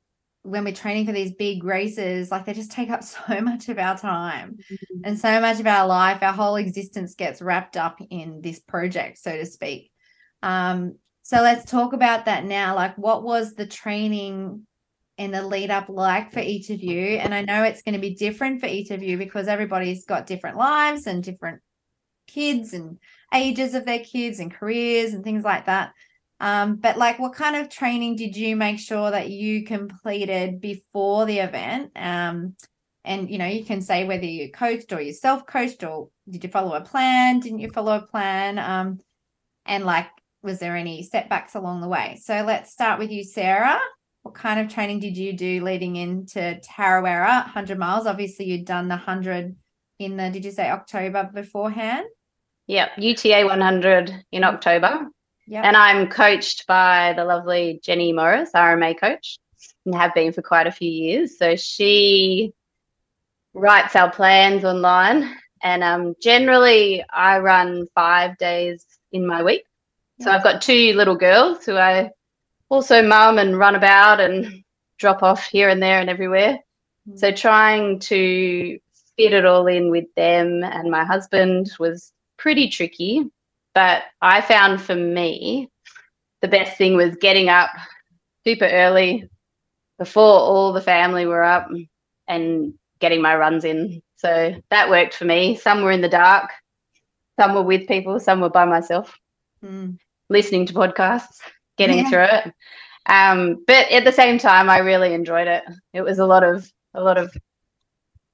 when 0.44 0.64
we're 0.64 0.74
training 0.74 1.06
for 1.06 1.12
these 1.12 1.34
big 1.34 1.64
races, 1.64 2.32
like 2.32 2.46
they 2.46 2.54
just 2.54 2.72
take 2.72 2.90
up 2.90 3.04
so 3.28 3.42
much 3.42 3.70
of 3.70 3.78
our 3.78 3.98
time 3.98 4.58
and 5.04 5.20
so 5.20 5.40
much 5.40 5.60
of 5.60 5.68
our 5.68 5.88
life. 5.88 6.24
Our 6.24 6.34
whole 6.34 6.56
existence 6.56 7.16
gets 7.16 7.42
wrapped 7.42 7.78
up 7.78 8.00
in 8.10 8.42
this 8.42 8.60
project, 8.60 9.20
so 9.20 9.36
to 9.36 9.46
speak. 9.46 9.92
Um, 10.42 10.96
so 11.30 11.44
let's 11.44 11.70
talk 11.70 11.94
about 11.94 12.26
that 12.26 12.44
now. 12.44 12.74
Like, 12.74 12.98
what 12.98 13.22
was 13.22 13.54
the 13.54 13.68
training 13.68 14.66
and 15.20 15.32
the 15.32 15.44
lead 15.44 15.70
up 15.70 15.88
like 15.88 16.34
for 16.34 16.40
each 16.40 16.72
of 16.72 16.82
you? 16.82 17.18
And 17.18 17.36
I 17.36 17.44
know 17.44 17.62
it's 17.62 17.84
going 17.84 17.94
to 17.94 18.02
be 18.02 18.16
different 18.16 18.60
for 18.60 18.66
each 18.66 18.90
of 18.90 19.04
you 19.04 19.16
because 19.16 19.48
everybody's 19.48 20.06
got 20.06 20.26
different 20.26 20.58
lives 20.58 21.06
and 21.06 21.22
different 21.22 21.62
kids 22.26 22.74
and 22.74 22.98
ages 23.32 23.76
of 23.76 23.86
their 23.86 24.00
kids 24.00 24.40
and 24.40 24.52
careers 24.52 25.14
and 25.14 25.24
things 25.24 25.44
like 25.44 25.68
that. 25.68 25.94
Um, 26.40 26.78
but 26.78 26.98
like, 26.98 27.20
what 27.20 27.36
kind 27.36 27.56
of 27.56 27.70
training 27.70 28.16
did 28.16 28.36
you 28.36 28.56
make 28.56 28.80
sure 28.80 29.12
that 29.12 29.30
you 29.30 29.66
completed 29.66 30.60
before 30.60 31.28
the 31.28 31.42
event? 31.42 31.92
Um, 31.96 32.56
and 33.06 33.30
you 33.30 33.38
know, 33.38 33.46
you 33.46 33.66
can 33.66 33.84
say 33.84 34.04
whether 34.04 34.26
you 34.26 34.52
coached 34.52 34.92
or 34.94 35.00
you 35.00 35.14
self-coached 35.14 35.84
or 35.84 36.10
did 36.28 36.44
you 36.44 36.50
follow 36.50 36.74
a 36.74 36.82
plan? 36.82 37.40
Didn't 37.40 37.60
you 37.60 37.70
follow 37.70 37.98
a 37.98 38.02
plan? 38.02 38.58
Um, 38.58 39.00
and 39.68 39.86
like, 39.86 40.08
was 40.42 40.60
there 40.60 40.76
any 40.76 41.04
setbacks 41.04 41.56
along 41.56 41.82
the 41.82 41.88
way? 41.88 42.20
So 42.22 42.44
let's 42.46 42.72
start 42.72 43.00
with 43.00 43.12
you, 43.12 43.24
Sarah. 43.24 43.80
What 44.24 44.36
kind 44.36 44.60
of 44.60 44.74
training 44.74 45.00
did 45.00 45.18
you 45.18 45.34
do 45.34 45.64
leading 45.64 45.96
into 45.96 46.60
Tarawera, 46.64 47.44
100 47.44 47.78
miles? 47.78 48.06
Obviously, 48.06 48.46
you'd 48.46 48.66
done 48.66 48.88
the 48.88 48.96
100 48.96 49.56
in 50.00 50.18
the, 50.18 50.30
did 50.30 50.46
you 50.46 50.52
say 50.52 50.70
October 50.70 51.30
beforehand? 51.34 52.06
Yep, 52.68 52.92
UTA 52.98 53.46
100 53.46 54.26
in 54.32 54.44
October. 54.44 55.08
Yeah. 55.48 55.62
And 55.64 55.76
I'm 55.76 56.08
coached 56.08 56.68
by 56.68 57.14
the 57.18 57.26
lovely 57.26 57.80
Jenny 57.84 58.14
Morris, 58.14 58.52
RMA 58.56 59.00
coach, 59.00 59.40
and 59.86 59.96
have 59.96 60.14
been 60.14 60.32
for 60.32 60.44
quite 60.44 60.68
a 60.68 60.72
few 60.72 60.90
years. 60.90 61.38
So 61.38 61.56
she 61.56 62.54
writes 63.54 63.96
our 63.96 64.12
plans 64.12 64.64
online. 64.64 65.36
And 65.62 65.84
um, 65.84 66.16
generally, 66.22 67.04
I 67.12 67.40
run 67.40 67.88
five 67.96 68.38
days 68.38 68.86
in 69.12 69.26
my 69.26 69.44
week. 69.44 69.64
So 70.22 70.32
I've 70.32 70.44
got 70.44 70.62
two 70.62 70.94
little 70.94 71.16
girls 71.16 71.66
who 71.66 71.78
I 71.78 72.12
also 72.70 73.02
mum 73.02 73.38
and 73.38 73.58
run 73.58 73.76
about 73.76 74.20
and 74.20 74.64
drop 74.98 75.24
off 75.24 75.46
here 75.48 75.70
and 75.70 75.82
there 75.82 76.00
and 76.00 76.10
everywhere. 76.10 76.60
Mm. 77.10 77.20
So 77.20 77.32
trying 77.32 78.00
to 78.00 78.80
fit 79.18 79.34
it 79.34 79.46
all 79.46 79.68
in 79.68 79.90
with 79.92 80.14
them 80.16 80.64
and 80.64 80.92
my 80.92 81.04
husband 81.04 81.72
was 81.80 82.12
pretty 82.38 82.70
tricky. 82.70 83.26
But 83.74 84.04
I 84.22 84.42
found 84.42 84.82
for 84.82 84.96
me, 84.96 85.70
the 86.42 86.48
best 86.48 86.78
thing 86.78 86.96
was 86.96 87.16
getting 87.16 87.50
up 87.50 87.70
super 88.46 88.66
early 88.66 89.30
before 89.98 90.24
all 90.24 90.74
the 90.74 90.82
family 90.82 91.26
were 91.26 91.44
up 91.44 91.70
and 92.28 92.74
getting 93.00 93.22
my 93.22 93.36
runs 93.36 93.64
in. 93.66 94.02
So 94.18 94.56
that 94.70 94.90
worked 94.90 95.14
for 95.14 95.26
me. 95.26 95.56
Some 95.56 95.82
were 95.82 95.92
in 95.92 96.02
the 96.02 96.10
dark, 96.10 96.52
some 97.40 97.54
were 97.54 97.64
with 97.64 97.88
people, 97.88 98.20
some 98.20 98.42
were 98.42 98.50
by 98.50 98.66
myself, 98.66 99.18
mm. 99.64 99.98
Listening 100.30 100.66
to 100.68 100.74
podcasts, 100.74 101.40
getting 101.78 102.00
yeah. 102.00 102.10
through 102.10 102.24
it. 102.24 102.54
Um, 103.06 103.64
but 103.66 103.92
at 103.92 104.06
the 104.06 104.12
same 104.12 104.38
time, 104.38 104.70
I 104.70 104.80
really 104.80 105.14
enjoyed 105.14 105.48
it. 105.48 105.64
It 105.94 106.02
was 106.02 106.20
a 106.20 106.26
lot 106.26 106.44
of 106.44 106.72
a 106.94 107.02
lot 107.02 107.18
of 107.18 107.36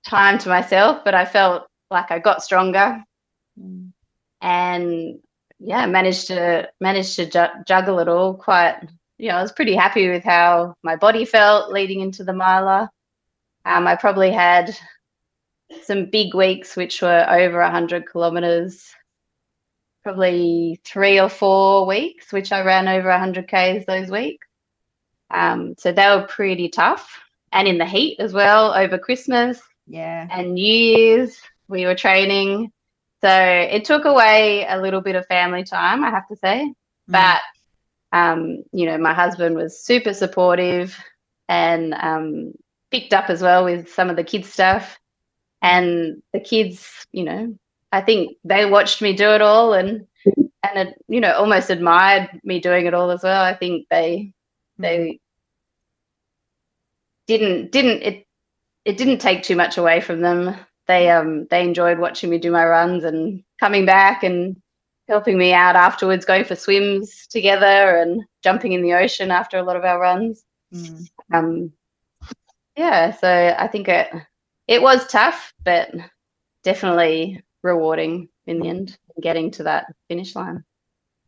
time 0.05 0.37
to 0.39 0.49
myself, 0.49 1.03
but 1.03 1.15
I 1.15 1.25
felt 1.25 1.67
like 1.89 2.11
I 2.11 2.19
got 2.19 2.43
stronger, 2.43 3.03
mm. 3.59 3.91
and 4.41 5.19
yeah, 5.59 5.85
managed 5.85 6.27
to 6.27 6.69
managed 6.79 7.15
to 7.15 7.25
ju- 7.25 7.63
juggle 7.65 7.99
it 7.99 8.07
all 8.07 8.33
quite. 8.33 8.79
You 9.17 9.29
know, 9.29 9.35
I 9.35 9.41
was 9.41 9.53
pretty 9.53 9.75
happy 9.75 10.09
with 10.09 10.25
how 10.25 10.75
my 10.83 10.97
body 10.97 11.23
felt 11.23 11.71
leading 11.71 12.01
into 12.01 12.25
the 12.25 12.33
miler. 12.33 12.89
Um, 13.63 13.87
I 13.87 13.95
probably 13.95 14.31
had 14.31 14.77
some 15.83 16.09
big 16.09 16.35
weeks, 16.35 16.75
which 16.75 17.01
were 17.01 17.25
over 17.29 17.59
100 17.61 18.05
kilometers, 18.05 18.93
probably 20.05 20.79
three 20.85 21.19
or 21.19 21.29
four 21.29 21.87
weeks, 21.87 22.31
which 22.31 22.51
I 22.51 22.61
ran 22.61 22.87
over 22.87 23.09
100 23.09 23.47
Ks 23.47 23.87
those 23.87 24.11
weeks. 24.11 24.47
Um, 25.31 25.73
so 25.79 25.91
they 25.91 26.05
were 26.05 26.27
pretty 26.29 26.69
tough. 26.69 27.19
And 27.51 27.67
in 27.67 27.79
the 27.79 27.87
heat 27.87 28.19
as 28.19 28.31
well 28.31 28.71
over 28.75 28.99
Christmas 28.99 29.59
yeah. 29.87 30.27
and 30.29 30.53
New 30.53 30.61
Year's, 30.63 31.41
we 31.67 31.87
were 31.87 31.95
training. 31.95 32.71
So 33.21 33.31
it 33.31 33.85
took 33.85 34.05
away 34.05 34.67
a 34.69 34.79
little 34.79 35.01
bit 35.01 35.15
of 35.15 35.25
family 35.25 35.63
time, 35.63 36.03
I 36.03 36.11
have 36.11 36.27
to 36.27 36.35
say. 36.35 36.71
Mm. 37.09 37.11
But, 37.11 37.41
um, 38.15 38.63
you 38.71 38.85
know, 38.85 38.99
my 38.99 39.15
husband 39.15 39.55
was 39.55 39.83
super 39.83 40.13
supportive 40.13 40.95
and 41.49 41.95
um, 41.95 42.53
picked 42.91 43.13
up 43.13 43.31
as 43.31 43.41
well 43.41 43.65
with 43.65 43.91
some 43.91 44.11
of 44.11 44.17
the 44.17 44.23
kids' 44.23 44.53
stuff. 44.53 44.99
And 45.63 46.21
the 46.31 46.39
kids, 46.39 47.07
you 47.11 47.23
know, 47.23 47.57
I 47.95 48.01
think 48.01 48.37
they 48.43 48.65
watched 48.69 49.01
me 49.01 49.13
do 49.13 49.29
it 49.31 49.41
all 49.41 49.73
and 49.73 50.05
and 50.25 50.89
it, 50.89 51.01
you 51.07 51.21
know 51.21 51.33
almost 51.33 51.69
admired 51.69 52.29
me 52.43 52.59
doing 52.59 52.85
it 52.87 52.93
all 52.93 53.09
as 53.09 53.23
well. 53.23 53.41
I 53.41 53.53
think 53.53 53.87
they 53.89 54.33
they 54.77 55.19
didn't 57.25 57.71
didn't 57.71 58.01
it 58.03 58.27
it 58.83 58.97
didn't 58.97 59.19
take 59.19 59.43
too 59.43 59.55
much 59.55 59.77
away 59.77 60.01
from 60.01 60.19
them. 60.19 60.55
They 60.87 61.09
um 61.09 61.47
they 61.49 61.63
enjoyed 61.63 61.99
watching 61.99 62.29
me 62.29 62.37
do 62.37 62.51
my 62.51 62.65
runs 62.65 63.05
and 63.05 63.41
coming 63.61 63.85
back 63.85 64.23
and 64.23 64.57
helping 65.07 65.37
me 65.37 65.53
out 65.53 65.77
afterwards, 65.77 66.25
going 66.25 66.43
for 66.43 66.55
swims 66.55 67.27
together 67.27 67.97
and 67.97 68.23
jumping 68.43 68.73
in 68.73 68.81
the 68.81 68.93
ocean 68.93 69.31
after 69.31 69.57
a 69.57 69.63
lot 69.63 69.77
of 69.77 69.85
our 69.85 70.01
runs. 70.01 70.43
Mm. 70.73 71.07
Um, 71.31 71.71
yeah, 72.75 73.11
so 73.11 73.55
I 73.57 73.67
think 73.67 73.87
it 73.87 74.09
it 74.67 74.81
was 74.81 75.07
tough, 75.07 75.53
but 75.63 75.91
definitely 76.63 77.41
rewarding 77.65 78.29
in 78.45 78.59
the 78.59 78.65
mm. 78.65 78.69
end, 78.69 78.97
getting 79.21 79.51
to 79.51 79.63
that 79.63 79.87
finish 80.07 80.35
line, 80.35 80.63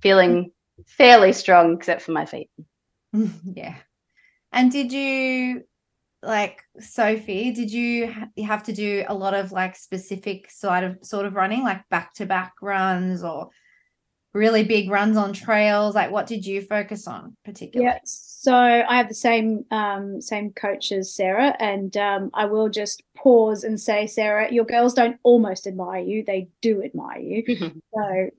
feeling 0.02 0.52
fairly 0.86 1.34
strong 1.34 1.74
except 1.74 2.04
for 2.04 2.12
my 2.12 2.26
feet. 2.26 2.50
yeah. 3.44 3.76
And 4.54 4.72
did 4.72 4.94
you 4.94 5.64
like 6.24 6.64
Sophie, 6.80 7.52
did 7.52 7.72
you 7.72 8.14
have 8.46 8.64
to 8.64 8.74
do 8.74 9.04
a 9.08 9.14
lot 9.14 9.34
of 9.34 9.52
like 9.52 9.76
specific 9.76 10.50
sort 10.50 10.84
of 10.84 10.98
sort 11.02 11.26
of 11.26 11.36
running, 11.36 11.64
like 11.64 11.88
back 11.90 12.14
to 12.16 12.26
back 12.26 12.54
runs 12.62 13.24
or 13.24 13.50
really 14.38 14.64
big 14.64 14.90
runs 14.90 15.18
on 15.18 15.34
trails? 15.34 15.96
Like, 15.96 16.12
what 16.12 16.28
did 16.28 16.46
you 16.46 16.62
focus 16.62 17.08
on 17.08 17.36
particularly? 17.44 17.92
Yeah, 17.92 18.00
so 18.06 18.54
I 18.54 18.96
have 18.98 19.08
the 19.08 19.14
same 19.14 19.66
um, 19.72 20.22
same 20.22 20.52
coach 20.54 20.92
as 20.92 21.14
Sarah, 21.14 21.56
and 21.60 21.96
um, 21.98 22.30
I 22.34 22.46
will 22.46 22.70
just 22.70 23.04
pause 23.16 23.64
and 23.64 23.80
say, 23.80 24.08
Sarah, 24.08 24.52
your 24.52 24.66
girls 24.66 24.94
don't 24.94 25.18
almost 25.24 25.68
admire 25.68 26.02
you; 26.02 26.24
they 26.24 26.48
do 26.62 26.84
admire 26.84 27.20
you. 27.20 27.44
so, 27.94 28.30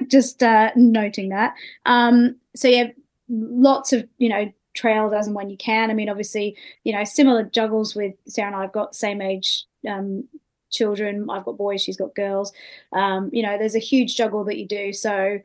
just 0.08 0.42
uh, 0.42 0.72
noting 0.76 1.30
that. 1.30 1.54
Um, 1.86 2.36
so 2.54 2.68
yeah, 2.68 2.88
lots 3.28 3.92
of 3.92 4.06
you 4.18 4.28
know 4.28 4.52
trails 4.74 5.12
as 5.12 5.26
and 5.26 5.36
when 5.36 5.50
you 5.50 5.56
can. 5.56 5.90
I 5.90 5.94
mean, 5.94 6.08
obviously, 6.08 6.56
you 6.84 6.92
know, 6.92 7.04
similar 7.04 7.44
juggles 7.44 7.94
with 7.94 8.14
Sarah 8.26 8.48
and 8.48 8.56
I've 8.56 8.72
got 8.72 8.94
same 8.94 9.20
age 9.20 9.64
um, 9.88 10.28
children. 10.72 11.28
I've 11.30 11.44
got 11.44 11.56
boys, 11.56 11.82
she's 11.82 11.96
got 11.96 12.14
girls. 12.14 12.52
Um, 12.92 13.30
you 13.32 13.42
know, 13.42 13.56
there's 13.58 13.76
a 13.76 13.80
huge 13.80 14.16
juggle 14.16 14.44
that 14.44 14.58
you 14.58 14.66
do. 14.66 14.92
So 14.92 15.38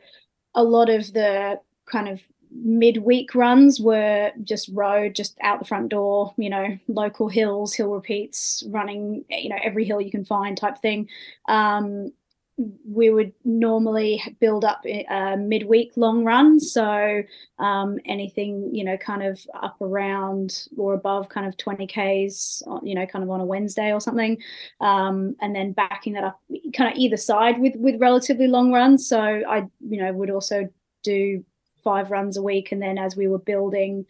a 0.56 0.64
lot 0.64 0.90
of 0.90 1.14
the 1.14 1.60
kind 1.86 2.10
of 2.10 2.22
midweek 2.52 3.36
runs 3.36 3.80
were 3.80 4.32
just 4.44 4.70
road, 4.70 5.16
just 5.16 5.38
out 5.42 5.60
the 5.60 5.66
front 5.66 5.90
door, 5.90 6.34
you 6.38 6.50
know, 6.50 6.78
local 6.88 7.28
hills, 7.28 7.74
hill 7.74 7.90
repeats, 7.90 8.64
running, 8.70 9.26
you 9.30 9.50
know, 9.50 9.58
every 9.64 9.86
hill 9.86 10.02
you 10.02 10.12
can 10.12 10.26
find 10.26 10.58
type 10.58 10.80
thing. 10.80 11.08
Um, 11.48 12.12
we 12.58 13.12
would 13.12 13.34
normally 13.46 14.22
build 14.40 14.66
up 14.66 14.84
a 14.86 15.38
midweek 15.38 15.92
long 15.96 16.26
run. 16.26 16.60
So 16.60 17.22
um, 17.60 18.00
anything, 18.06 18.74
you 18.74 18.84
know, 18.84 18.98
kind 18.98 19.22
of 19.22 19.40
up 19.62 19.80
around 19.80 20.68
or 20.76 20.96
above 20.96 21.30
kind 21.30 21.46
of 21.46 21.56
20 21.58 21.86
Ks, 21.86 22.64
you 22.82 22.96
know, 22.96 23.06
kind 23.06 23.24
of 23.24 23.30
on 23.30 23.42
a 23.42 23.46
Wednesday 23.46 23.94
or 23.94 24.02
something. 24.02 24.42
Um, 24.82 25.36
and 25.40 25.56
then 25.56 25.74
backing 25.74 26.14
that 26.14 26.24
up 26.24 26.42
kind 26.76 26.92
of 26.92 26.98
either 26.98 27.18
side 27.18 27.60
with, 27.60 27.76
with 27.76 28.02
relatively 28.02 28.48
long 28.48 28.74
runs. 28.74 29.08
So 29.08 29.20
I, 29.20 29.68
you 29.80 30.02
know, 30.02 30.12
would 30.14 30.32
also 30.32 30.68
do 31.04 31.46
five 31.84 32.10
runs 32.10 32.38
a 32.38 32.42
week. 32.42 32.72
And 32.72 32.82
then 32.82 32.98
as 32.98 33.16
we 33.16 33.28
were 33.28 33.38
building 33.38 34.08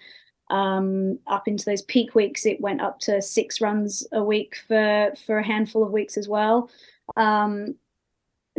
um, 0.50 1.20
up 1.28 1.50
into 1.50 1.66
those 1.66 1.82
peak 1.82 2.16
weeks, 2.16 2.46
it 2.46 2.62
went 2.62 2.80
up 2.80 3.00
to 3.02 3.22
six 3.22 3.60
runs 3.60 4.08
a 4.14 4.24
week 4.24 4.56
for, 4.70 5.14
for 5.26 5.40
a 5.40 5.46
handful 5.46 5.84
of 5.84 5.92
weeks 5.92 6.16
as 6.16 6.30
well. 6.30 6.70
Um, 7.18 7.76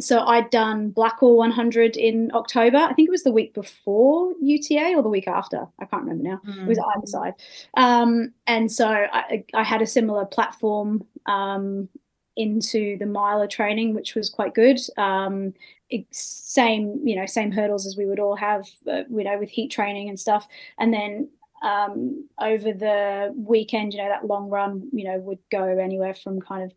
so 0.01 0.21
I'd 0.21 0.51
done 0.51 0.91
Blackall 0.93 1.37
100 1.37 1.97
in 1.97 2.31
October. 2.35 2.79
I 2.79 2.93
think 2.95 3.09
it 3.09 3.11
was 3.11 3.25
the 3.25 3.33
week 3.33 3.55
before 3.55 4.33
UTA 4.41 4.95
or 4.97 5.03
the 5.03 5.09
week 5.09 5.29
after. 5.29 5.67
I 5.79 5.85
can't 5.85 6.05
remember 6.05 6.25
now. 6.25 6.41
Mm. 6.47 6.63
It 6.63 6.69
was 6.69 6.79
either 6.79 7.07
mm. 7.07 7.09
side. 7.09 7.35
Um, 7.77 8.33
and 8.47 8.71
so 8.71 8.89
I, 8.89 9.45
I, 9.55 9.63
had 9.63 9.83
a 9.83 9.87
similar 9.87 10.25
platform 10.25 11.05
um, 11.27 11.89
into 12.37 12.97
the 12.99 13.07
miler 13.07 13.47
training, 13.47 13.95
which 13.95 14.15
was 14.15 14.31
quite 14.31 14.55
good. 14.55 14.79
Um, 14.97 15.55
it, 15.91 16.07
same, 16.11 17.01
you 17.05 17.17
know, 17.17 17.27
same 17.27 17.51
hurdles 17.51 17.87
as 17.87 17.97
we 17.97 18.07
would 18.07 18.21
all 18.21 18.37
have, 18.37 18.69
uh, 18.87 19.03
you 19.11 19.25
know, 19.25 19.39
with 19.39 19.51
heat 19.51 19.71
training 19.71 20.09
and 20.09 20.19
stuff. 20.19 20.47
And 20.79 20.93
then 20.93 21.29
um, 21.63 22.29
over 22.41 22.73
the 22.73 23.35
weekend, 23.37 23.93
you 23.93 24.01
know, 24.01 24.09
that 24.09 24.27
long 24.27 24.49
run, 24.49 24.89
you 24.93 25.05
know, 25.05 25.19
would 25.19 25.39
go 25.51 25.65
anywhere 25.65 26.15
from 26.15 26.41
kind 26.41 26.63
of 26.63 26.73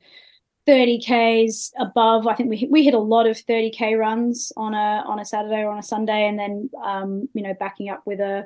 30ks 0.71 1.71
above 1.77 2.27
i 2.27 2.34
think 2.34 2.49
we 2.49 2.65
we 2.71 2.84
hit 2.84 2.93
a 2.93 2.99
lot 2.99 3.27
of 3.27 3.36
30k 3.36 3.99
runs 3.99 4.53
on 4.55 4.73
a 4.73 5.03
on 5.05 5.19
a 5.19 5.25
saturday 5.25 5.63
or 5.63 5.71
on 5.71 5.79
a 5.79 5.84
sunday 5.84 6.27
and 6.27 6.39
then 6.39 6.69
um, 6.81 7.27
you 7.34 7.43
know 7.43 7.53
backing 7.60 7.89
up 7.89 8.01
with 8.05 8.21
a 8.21 8.45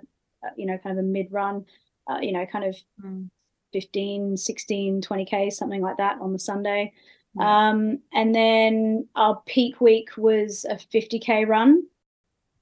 you 0.57 0.65
know 0.65 0.77
kind 0.79 0.97
of 0.97 1.05
a 1.05 1.07
mid 1.07 1.27
run 1.31 1.65
uh, 2.09 2.17
you 2.19 2.31
know 2.31 2.45
kind 2.47 2.65
of 2.65 2.75
mm. 3.03 3.29
15 3.73 4.37
16 4.37 5.01
20k 5.01 5.51
something 5.51 5.81
like 5.81 5.97
that 5.97 6.17
on 6.19 6.33
the 6.33 6.39
sunday 6.39 6.91
mm. 7.37 7.43
um, 7.43 7.99
and 8.11 8.33
then 8.33 9.07
our 9.15 9.41
peak 9.45 9.79
week 9.79 10.09
was 10.17 10.65
a 10.65 10.75
50k 10.75 11.47
run 11.47 11.83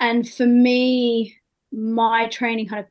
and 0.02 0.30
for 0.30 0.46
me 0.46 1.38
my 1.72 2.28
training 2.28 2.68
kind 2.68 2.82
of 2.82 2.88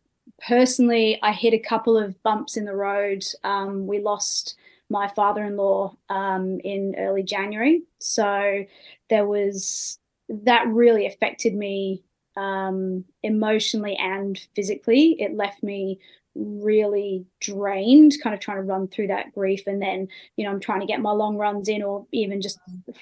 personally 0.46 1.18
i 1.22 1.32
hit 1.32 1.52
a 1.52 1.58
couple 1.58 1.98
of 1.98 2.20
bumps 2.22 2.56
in 2.56 2.64
the 2.64 2.74
road 2.74 3.22
um, 3.44 3.86
we 3.86 4.00
lost 4.00 4.56
my 4.92 5.08
father-in-law 5.08 5.96
um, 6.10 6.60
in 6.62 6.94
early 6.98 7.22
January. 7.22 7.82
So 7.98 8.64
there 9.08 9.26
was 9.26 9.98
that 10.28 10.66
really 10.68 11.06
affected 11.06 11.54
me 11.54 12.04
um, 12.36 13.04
emotionally 13.22 13.96
and 13.96 14.38
physically. 14.54 15.16
It 15.18 15.34
left 15.34 15.62
me 15.62 15.98
really 16.34 17.26
drained, 17.40 18.12
kind 18.22 18.34
of 18.34 18.40
trying 18.40 18.58
to 18.58 18.62
run 18.62 18.88
through 18.88 19.08
that 19.08 19.32
grief. 19.34 19.66
And 19.66 19.82
then, 19.82 20.08
you 20.36 20.44
know, 20.44 20.50
I'm 20.50 20.60
trying 20.60 20.80
to 20.80 20.86
get 20.86 21.00
my 21.00 21.10
long 21.10 21.36
runs 21.36 21.68
in 21.68 21.82
or 21.82 22.06
even 22.12 22.40
just 22.40 22.58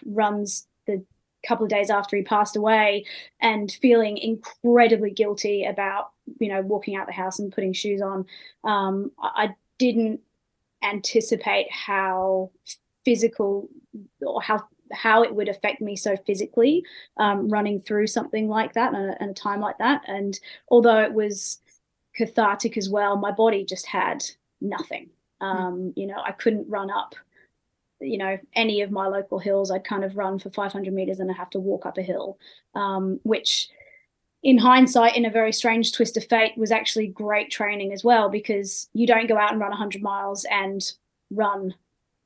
runs 0.06 0.66
the 0.86 1.04
couple 1.46 1.64
of 1.64 1.70
days 1.70 1.90
after 1.90 2.16
he 2.16 2.22
passed 2.22 2.56
away 2.56 3.04
and 3.40 3.72
feeling 3.80 4.18
incredibly 4.18 5.10
guilty 5.10 5.64
about, 5.64 6.10
you 6.38 6.48
know, 6.48 6.60
walking 6.62 6.96
out 6.96 7.06
the 7.06 7.12
house 7.12 7.38
and 7.38 7.52
putting 7.52 7.72
shoes 7.72 8.02
on. 8.02 8.26
Um, 8.64 9.12
I 9.18 9.54
didn't 9.78 10.20
anticipate 10.82 11.70
how 11.70 12.50
physical 13.04 13.68
or 14.20 14.40
how 14.42 14.64
how 14.92 15.22
it 15.22 15.32
would 15.32 15.48
affect 15.48 15.80
me 15.80 15.94
so 15.94 16.16
physically 16.26 16.84
um, 17.16 17.48
running 17.48 17.80
through 17.80 18.08
something 18.08 18.48
like 18.48 18.72
that 18.74 18.92
and 18.92 19.10
a, 19.10 19.22
and 19.22 19.30
a, 19.30 19.34
time 19.34 19.60
like 19.60 19.78
that 19.78 20.02
and 20.08 20.40
although 20.68 21.00
it 21.00 21.12
was 21.12 21.60
cathartic 22.14 22.76
as 22.76 22.88
well. 22.88 23.16
My 23.16 23.32
body 23.32 23.64
just 23.64 23.86
had 23.86 24.24
nothing. 24.60 25.10
Hmm. 25.40 25.46
Um, 25.46 25.92
you 25.96 26.06
know, 26.06 26.20
I 26.24 26.32
couldn't 26.32 26.68
run 26.68 26.90
up, 26.90 27.14
you 28.00 28.18
know, 28.18 28.38
any 28.54 28.82
of 28.82 28.90
my 28.90 29.06
local 29.06 29.38
hills. 29.38 29.70
I'd 29.70 29.84
kind 29.84 30.04
of 30.04 30.16
run 30.16 30.38
for 30.38 30.50
500 30.50 30.92
meters 30.92 31.20
and 31.20 31.30
I 31.30 31.34
have 31.34 31.50
to 31.50 31.60
walk 31.60 31.86
up 31.86 31.98
a 31.98 32.02
hill, 32.02 32.38
um, 32.74 33.20
which 33.22 33.68
in 34.42 34.58
hindsight, 34.58 35.16
in 35.16 35.26
a 35.26 35.30
very 35.30 35.52
strange 35.52 35.92
twist 35.92 36.16
of 36.16 36.24
fate, 36.24 36.56
was 36.56 36.72
actually 36.72 37.08
great 37.08 37.50
training 37.50 37.92
as 37.92 38.02
well 38.02 38.28
because 38.28 38.88
you 38.94 39.06
don't 39.06 39.28
go 39.28 39.36
out 39.36 39.52
and 39.52 39.60
run 39.60 39.70
100 39.70 40.02
miles 40.02 40.46
and 40.50 40.92
run 41.30 41.74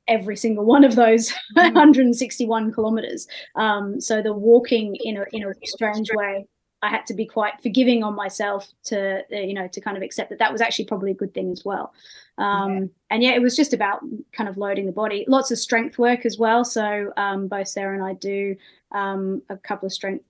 every 0.07 0.37
single 0.37 0.65
one 0.65 0.83
of 0.83 0.95
those 0.95 1.29
mm-hmm. 1.57 1.75
161 1.75 2.71
kilometers. 2.71 3.27
Um, 3.55 3.99
so 3.99 4.21
the 4.21 4.33
walking 4.33 4.95
in 5.03 5.17
a 5.17 5.25
in 5.33 5.43
a 5.43 5.53
strange 5.63 6.09
way, 6.13 6.47
I 6.81 6.89
had 6.89 7.05
to 7.07 7.13
be 7.13 7.25
quite 7.25 7.61
forgiving 7.61 8.03
on 8.03 8.15
myself 8.15 8.71
to 8.85 9.19
uh, 9.19 9.35
you 9.35 9.53
know 9.53 9.67
to 9.67 9.81
kind 9.81 9.97
of 9.97 10.03
accept 10.03 10.29
that 10.29 10.39
that 10.39 10.51
was 10.51 10.61
actually 10.61 10.85
probably 10.85 11.11
a 11.11 11.15
good 11.15 11.33
thing 11.33 11.51
as 11.51 11.65
well. 11.65 11.93
Um, 12.37 12.73
yeah. 12.73 12.85
And 13.09 13.23
yeah, 13.23 13.31
it 13.31 13.41
was 13.41 13.55
just 13.55 13.73
about 13.73 14.01
kind 14.31 14.47
of 14.47 14.57
loading 14.57 14.85
the 14.85 14.91
body. 14.91 15.25
Lots 15.27 15.51
of 15.51 15.57
strength 15.57 15.97
work 15.97 16.25
as 16.25 16.37
well. 16.37 16.63
So 16.63 17.11
um, 17.17 17.47
both 17.47 17.67
Sarah 17.67 17.93
and 17.93 18.03
I 18.03 18.13
do 18.13 18.55
um, 18.91 19.41
a 19.49 19.57
couple 19.57 19.85
of 19.85 19.93
strength 19.93 20.23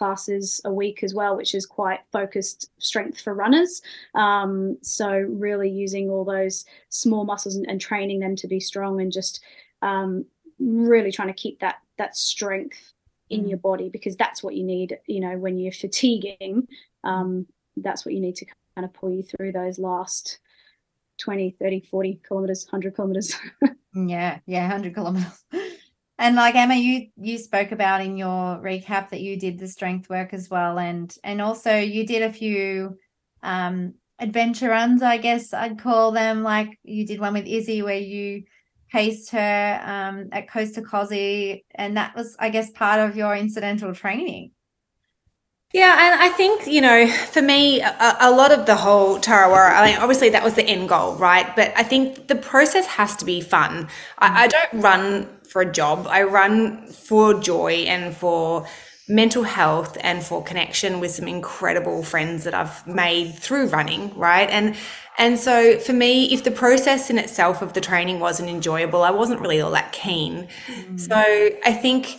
classes 0.00 0.62
a 0.64 0.72
week 0.72 1.02
as 1.02 1.12
well, 1.12 1.36
which 1.36 1.54
is 1.54 1.66
quite 1.66 2.00
focused 2.10 2.70
strength 2.78 3.20
for 3.20 3.34
runners. 3.34 3.82
Um, 4.14 4.78
so 4.80 5.10
really 5.10 5.68
using 5.68 6.08
all 6.08 6.24
those 6.24 6.64
small 6.88 7.26
muscles 7.26 7.54
and, 7.54 7.68
and, 7.68 7.78
training 7.78 8.20
them 8.20 8.34
to 8.36 8.48
be 8.48 8.60
strong 8.60 9.02
and 9.02 9.12
just 9.12 9.44
um, 9.82 10.24
really 10.58 11.12
trying 11.12 11.28
to 11.28 11.34
keep 11.34 11.60
that 11.60 11.80
that 11.98 12.16
strength 12.16 12.94
in 13.28 13.44
mm. 13.44 13.50
your 13.50 13.58
body 13.58 13.90
because 13.90 14.16
that's 14.16 14.42
what 14.42 14.54
you 14.54 14.64
need. 14.64 14.98
You 15.06 15.20
know, 15.20 15.36
when 15.36 15.58
you're 15.58 15.70
fatiguing, 15.70 16.66
um, 17.04 17.46
that's 17.76 18.06
what 18.06 18.14
you 18.14 18.22
need 18.22 18.36
to 18.36 18.46
kind 18.74 18.86
of 18.86 18.94
pull 18.94 19.10
you 19.10 19.22
through 19.22 19.52
those 19.52 19.78
last 19.78 20.38
20, 21.18 21.56
30, 21.60 21.82
40 21.90 22.20
kilometers, 22.26 22.64
100 22.64 22.94
kilometers. 22.94 23.36
yeah, 23.94 24.38
yeah, 24.46 24.62
100 24.62 24.94
kilometers. 24.94 25.44
And 26.20 26.36
like 26.36 26.54
Emma, 26.54 26.74
you 26.74 27.06
you 27.16 27.38
spoke 27.38 27.72
about 27.72 28.02
in 28.02 28.18
your 28.18 28.58
recap 28.58 29.08
that 29.08 29.22
you 29.22 29.38
did 29.38 29.58
the 29.58 29.66
strength 29.66 30.10
work 30.10 30.34
as 30.34 30.50
well, 30.50 30.78
and 30.78 31.12
and 31.24 31.40
also 31.40 31.78
you 31.78 32.06
did 32.06 32.22
a 32.22 32.30
few 32.32 32.98
um, 33.42 33.94
adventure 34.18 34.68
runs, 34.68 35.00
I 35.00 35.16
guess 35.16 35.54
I'd 35.54 35.80
call 35.80 36.12
them. 36.12 36.42
Like 36.42 36.78
you 36.84 37.06
did 37.06 37.20
one 37.20 37.32
with 37.32 37.46
Izzy 37.46 37.80
where 37.80 37.96
you 37.96 38.42
paced 38.92 39.30
her 39.30 39.80
um, 39.82 40.28
at 40.32 40.50
Coast 40.50 40.74
to 40.74 40.82
Kosci, 40.82 41.64
and 41.74 41.96
that 41.96 42.14
was, 42.14 42.36
I 42.38 42.50
guess, 42.50 42.70
part 42.70 43.00
of 43.00 43.16
your 43.16 43.34
incidental 43.34 43.94
training. 43.94 44.50
Yeah, 45.72 46.12
and 46.12 46.20
I 46.20 46.30
think, 46.30 46.66
you 46.66 46.80
know, 46.80 47.06
for 47.06 47.42
me, 47.42 47.80
a, 47.80 48.16
a, 48.20 48.30
lot 48.32 48.50
of 48.50 48.66
the 48.66 48.74
whole 48.74 49.20
Tarawera, 49.20 49.72
I 49.72 49.86
mean, 49.86 49.98
obviously 50.00 50.30
that 50.30 50.42
was 50.42 50.54
the 50.54 50.64
end 50.64 50.88
goal, 50.88 51.14
right? 51.14 51.54
But 51.54 51.72
I 51.76 51.84
think 51.84 52.26
the 52.26 52.34
process 52.34 52.86
has 52.86 53.14
to 53.16 53.24
be 53.24 53.40
fun. 53.40 53.88
I, 54.18 54.44
I 54.44 54.48
don't 54.48 54.82
run 54.82 55.28
for 55.48 55.62
a 55.62 55.70
job, 55.70 56.08
I 56.08 56.24
run 56.24 56.86
for 56.88 57.34
joy 57.34 57.84
and 57.86 58.16
for 58.16 58.66
mental 59.08 59.42
health 59.42 59.96
and 60.00 60.22
for 60.22 60.42
connection 60.42 61.00
with 61.00 61.10
some 61.10 61.28
incredible 61.28 62.02
friends 62.02 62.44
that 62.44 62.54
I've 62.54 62.86
made 62.86 63.34
through 63.34 63.68
running, 63.68 64.16
right? 64.16 64.48
And 64.50 64.76
and 65.18 65.38
so 65.38 65.78
for 65.78 65.92
me, 65.92 66.32
if 66.32 66.44
the 66.44 66.50
process 66.50 67.10
in 67.10 67.18
itself 67.18 67.60
of 67.60 67.74
the 67.74 67.80
training 67.80 68.20
wasn't 68.20 68.48
enjoyable, 68.48 69.02
I 69.02 69.10
wasn't 69.10 69.40
really 69.40 69.60
all 69.60 69.72
that 69.72 69.92
keen. 69.92 70.48
Mm. 70.68 71.00
So 71.00 71.16
I 71.16 71.72
think 71.72 72.18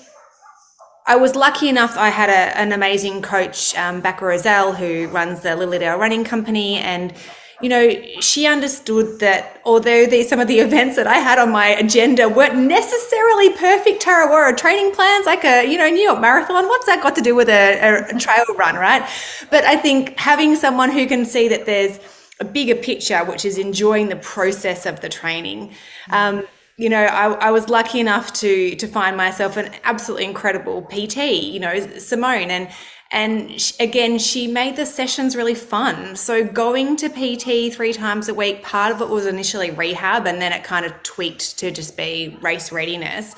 I 1.07 1.15
was 1.15 1.35
lucky 1.35 1.67
enough. 1.67 1.97
I 1.97 2.09
had 2.09 2.29
a, 2.29 2.57
an 2.57 2.71
amazing 2.71 3.21
coach, 3.21 3.75
um, 3.75 4.01
Becca 4.01 4.23
Roselle, 4.23 4.73
who 4.73 5.07
runs 5.07 5.41
the 5.41 5.49
Lilydale 5.49 5.97
Running 5.97 6.23
Company, 6.23 6.77
and 6.77 7.13
you 7.61 7.69
know, 7.69 7.91
she 8.19 8.47
understood 8.47 9.19
that 9.19 9.61
although 9.65 10.05
the, 10.07 10.23
some 10.23 10.39
of 10.39 10.47
the 10.47 10.59
events 10.67 10.95
that 10.95 11.07
I 11.07 11.17
had 11.17 11.39
on 11.39 11.51
my 11.51 11.67
agenda 11.67 12.27
weren't 12.27 12.57
necessarily 12.57 13.51
perfect 13.51 14.03
Tarawera 14.03 14.57
training 14.57 14.93
plans, 14.93 15.25
like 15.25 15.43
a 15.45 15.69
you 15.69 15.77
know 15.77 15.89
New 15.89 16.01
York 16.01 16.19
Marathon, 16.19 16.67
what's 16.67 16.85
that 16.85 17.01
got 17.01 17.15
to 17.15 17.21
do 17.21 17.35
with 17.35 17.49
a, 17.49 18.07
a 18.09 18.19
trail 18.19 18.45
run, 18.57 18.75
right? 18.75 19.07
But 19.49 19.63
I 19.65 19.75
think 19.77 20.17
having 20.17 20.55
someone 20.55 20.91
who 20.91 21.07
can 21.07 21.25
see 21.25 21.47
that 21.49 21.65
there's 21.65 21.99
a 22.39 22.45
bigger 22.45 22.75
picture, 22.75 23.23
which 23.23 23.45
is 23.45 23.57
enjoying 23.57 24.09
the 24.09 24.15
process 24.15 24.85
of 24.85 24.99
the 25.01 25.09
training. 25.09 25.73
Um, 26.09 26.43
you 26.77 26.89
know, 26.89 27.03
I, 27.03 27.33
I, 27.33 27.51
was 27.51 27.69
lucky 27.69 27.99
enough 27.99 28.33
to 28.33 28.75
to 28.75 28.87
find 28.87 29.15
myself 29.17 29.57
an 29.57 29.71
absolutely 29.83 30.25
incredible 30.25 30.83
PT. 30.83 31.17
You 31.17 31.59
know, 31.59 31.79
Simone, 31.97 32.49
and 32.49 32.69
and 33.11 33.59
she, 33.59 33.73
again, 33.83 34.17
she 34.19 34.47
made 34.47 34.77
the 34.77 34.85
sessions 34.85 35.35
really 35.35 35.55
fun. 35.55 36.15
So 36.15 36.45
going 36.45 36.95
to 36.97 37.09
PT 37.09 37.73
three 37.73 37.91
times 37.91 38.29
a 38.29 38.33
week, 38.33 38.63
part 38.63 38.93
of 38.93 39.01
it 39.01 39.09
was 39.09 39.25
initially 39.25 39.69
rehab, 39.69 40.25
and 40.25 40.41
then 40.41 40.53
it 40.53 40.63
kind 40.63 40.85
of 40.85 41.03
tweaked 41.03 41.59
to 41.59 41.71
just 41.71 41.97
be 41.97 42.37
race 42.41 42.71
readiness. 42.71 43.35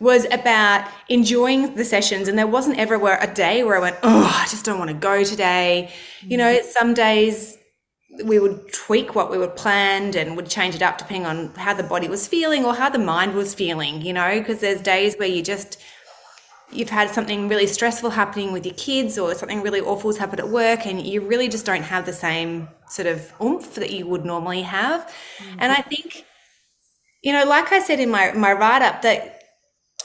Was 0.00 0.26
about 0.32 0.88
enjoying 1.08 1.74
the 1.76 1.84
sessions, 1.84 2.28
and 2.28 2.38
there 2.38 2.46
wasn't 2.46 2.78
ever 2.78 2.94
a 2.94 3.32
day 3.32 3.64
where 3.64 3.76
I 3.76 3.80
went, 3.80 3.96
"Oh, 4.02 4.42
I 4.42 4.46
just 4.48 4.64
don't 4.64 4.78
want 4.78 4.90
to 4.90 4.96
go 4.96 5.24
today." 5.24 5.92
You 6.22 6.36
know, 6.36 6.54
mm-hmm. 6.54 6.68
some 6.68 6.94
days 6.94 7.58
we 8.24 8.38
would 8.38 8.72
tweak 8.72 9.14
what 9.14 9.30
we 9.30 9.38
would 9.38 9.56
planned 9.56 10.14
and 10.14 10.36
would 10.36 10.48
change 10.48 10.74
it 10.74 10.82
up 10.82 10.98
depending 10.98 11.26
on 11.26 11.48
how 11.54 11.74
the 11.74 11.82
body 11.82 12.08
was 12.08 12.28
feeling 12.28 12.64
or 12.64 12.74
how 12.74 12.88
the 12.88 12.98
mind 12.98 13.34
was 13.34 13.54
feeling, 13.54 14.02
you 14.02 14.12
know, 14.12 14.38
because 14.38 14.60
there's 14.60 14.80
days 14.80 15.16
where 15.16 15.28
you 15.28 15.42
just 15.42 15.80
you've 16.70 16.90
had 16.90 17.10
something 17.10 17.48
really 17.48 17.66
stressful 17.66 18.10
happening 18.10 18.52
with 18.52 18.64
your 18.66 18.74
kids 18.74 19.18
or 19.18 19.34
something 19.34 19.62
really 19.62 19.80
awful 19.80 20.10
has 20.10 20.18
happened 20.18 20.40
at 20.40 20.48
work 20.48 20.86
and 20.86 21.06
you 21.06 21.20
really 21.20 21.48
just 21.48 21.66
don't 21.66 21.82
have 21.82 22.04
the 22.06 22.12
same 22.12 22.68
sort 22.88 23.06
of 23.06 23.32
oomph 23.40 23.74
that 23.74 23.90
you 23.90 24.06
would 24.06 24.24
normally 24.24 24.62
have. 24.62 25.02
Mm-hmm. 25.38 25.58
And 25.60 25.72
I 25.72 25.82
think, 25.82 26.24
you 27.22 27.32
know, 27.32 27.44
like 27.44 27.72
I 27.72 27.80
said 27.80 28.00
in 28.00 28.10
my, 28.10 28.32
my 28.32 28.52
write 28.52 28.82
up, 28.82 29.02
that 29.02 29.42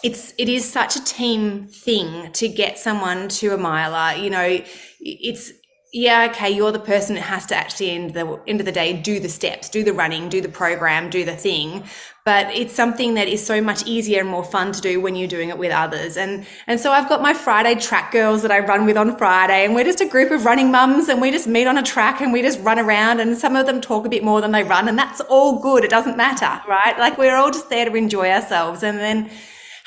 it's 0.04 0.34
it 0.38 0.48
is 0.48 0.69
such 0.69 0.95
a 0.95 1.04
team 1.04 1.67
thing 1.67 2.32
to 2.34 2.48
get 2.48 2.80
someone 2.80 3.28
to 3.28 3.54
a 3.54 3.58
miler. 3.58 4.17
You 4.17 4.30
know, 4.30 4.60
it's 5.00 5.52
yeah, 5.91 6.28
okay, 6.30 6.52
you're 6.52 6.71
the 6.71 6.80
person 6.80 7.15
that 7.15 7.21
has 7.21 7.47
to 7.47 7.56
actually 7.56 7.89
end 7.89 8.13
the 8.13 8.39
end 8.45 8.60
of 8.60 8.67
the 8.67 8.71
day 8.71 8.93
do 8.93 9.19
the 9.19 9.30
steps, 9.30 9.69
do 9.69 9.84
the 9.84 9.91
running, 9.91 10.30
do 10.30 10.39
the 10.39 10.49
program, 10.49 11.10
do 11.10 11.25
the 11.25 11.36
thing. 11.36 11.84
But 12.25 12.54
it's 12.54 12.75
something 12.75 13.15
that 13.15 13.28
is 13.28 13.43
so 13.43 13.60
much 13.60 13.88
easier 13.88 14.19
and 14.19 14.30
more 14.30 14.43
fun 14.43 14.71
to 14.73 14.82
do 14.82 15.02
when 15.02 15.15
you're 15.15 15.28
doing 15.28 15.49
it 15.49 15.58
with 15.58 15.71
others. 15.71 16.15
And 16.15 16.45
and 16.67 16.80
so 16.80 16.91
I've 16.91 17.10
got 17.10 17.23
my 17.23 17.34
Friday 17.34 17.73
track 17.73 18.12
girls 18.12 18.43
that 18.43 18.52
I 18.52 18.60
run 18.60 18.86
with 18.86 18.97
on 18.97 19.17
Friday, 19.17 19.65
and 19.65 19.73
we're 19.73 19.84
just 19.84 19.99
a 19.99 20.08
group 20.08 20.30
of 20.30 20.45
running 20.45 20.69
mums, 20.69 21.10
and 21.10 21.19
we 21.19 21.32
just 21.32 21.47
meet 21.47 21.65
on 21.65 21.75
a 21.80 21.84
track 21.84 22.21
and 22.21 22.32
we 22.32 22.43
just 22.43 22.60
run 22.60 22.78
around. 22.78 23.19
And 23.19 23.36
some 23.36 23.56
of 23.56 23.65
them 23.65 23.82
talk 23.82 24.06
a 24.06 24.10
bit 24.10 24.23
more 24.23 24.41
than 24.41 24.52
they 24.52 24.63
run, 24.63 24.88
and 24.88 24.99
that's 24.99 25.21
all 25.21 25.60
good. 25.60 25.84
It 25.84 25.89
doesn't 25.89 26.17
matter, 26.17 26.62
right? 26.67 26.99
Like 26.99 27.17
we're 27.17 27.36
all 27.36 27.49
just 27.49 27.69
there 27.71 27.86
to 27.86 27.95
enjoy 27.95 28.30
ourselves, 28.30 28.84
and 28.84 28.99
then 28.99 29.32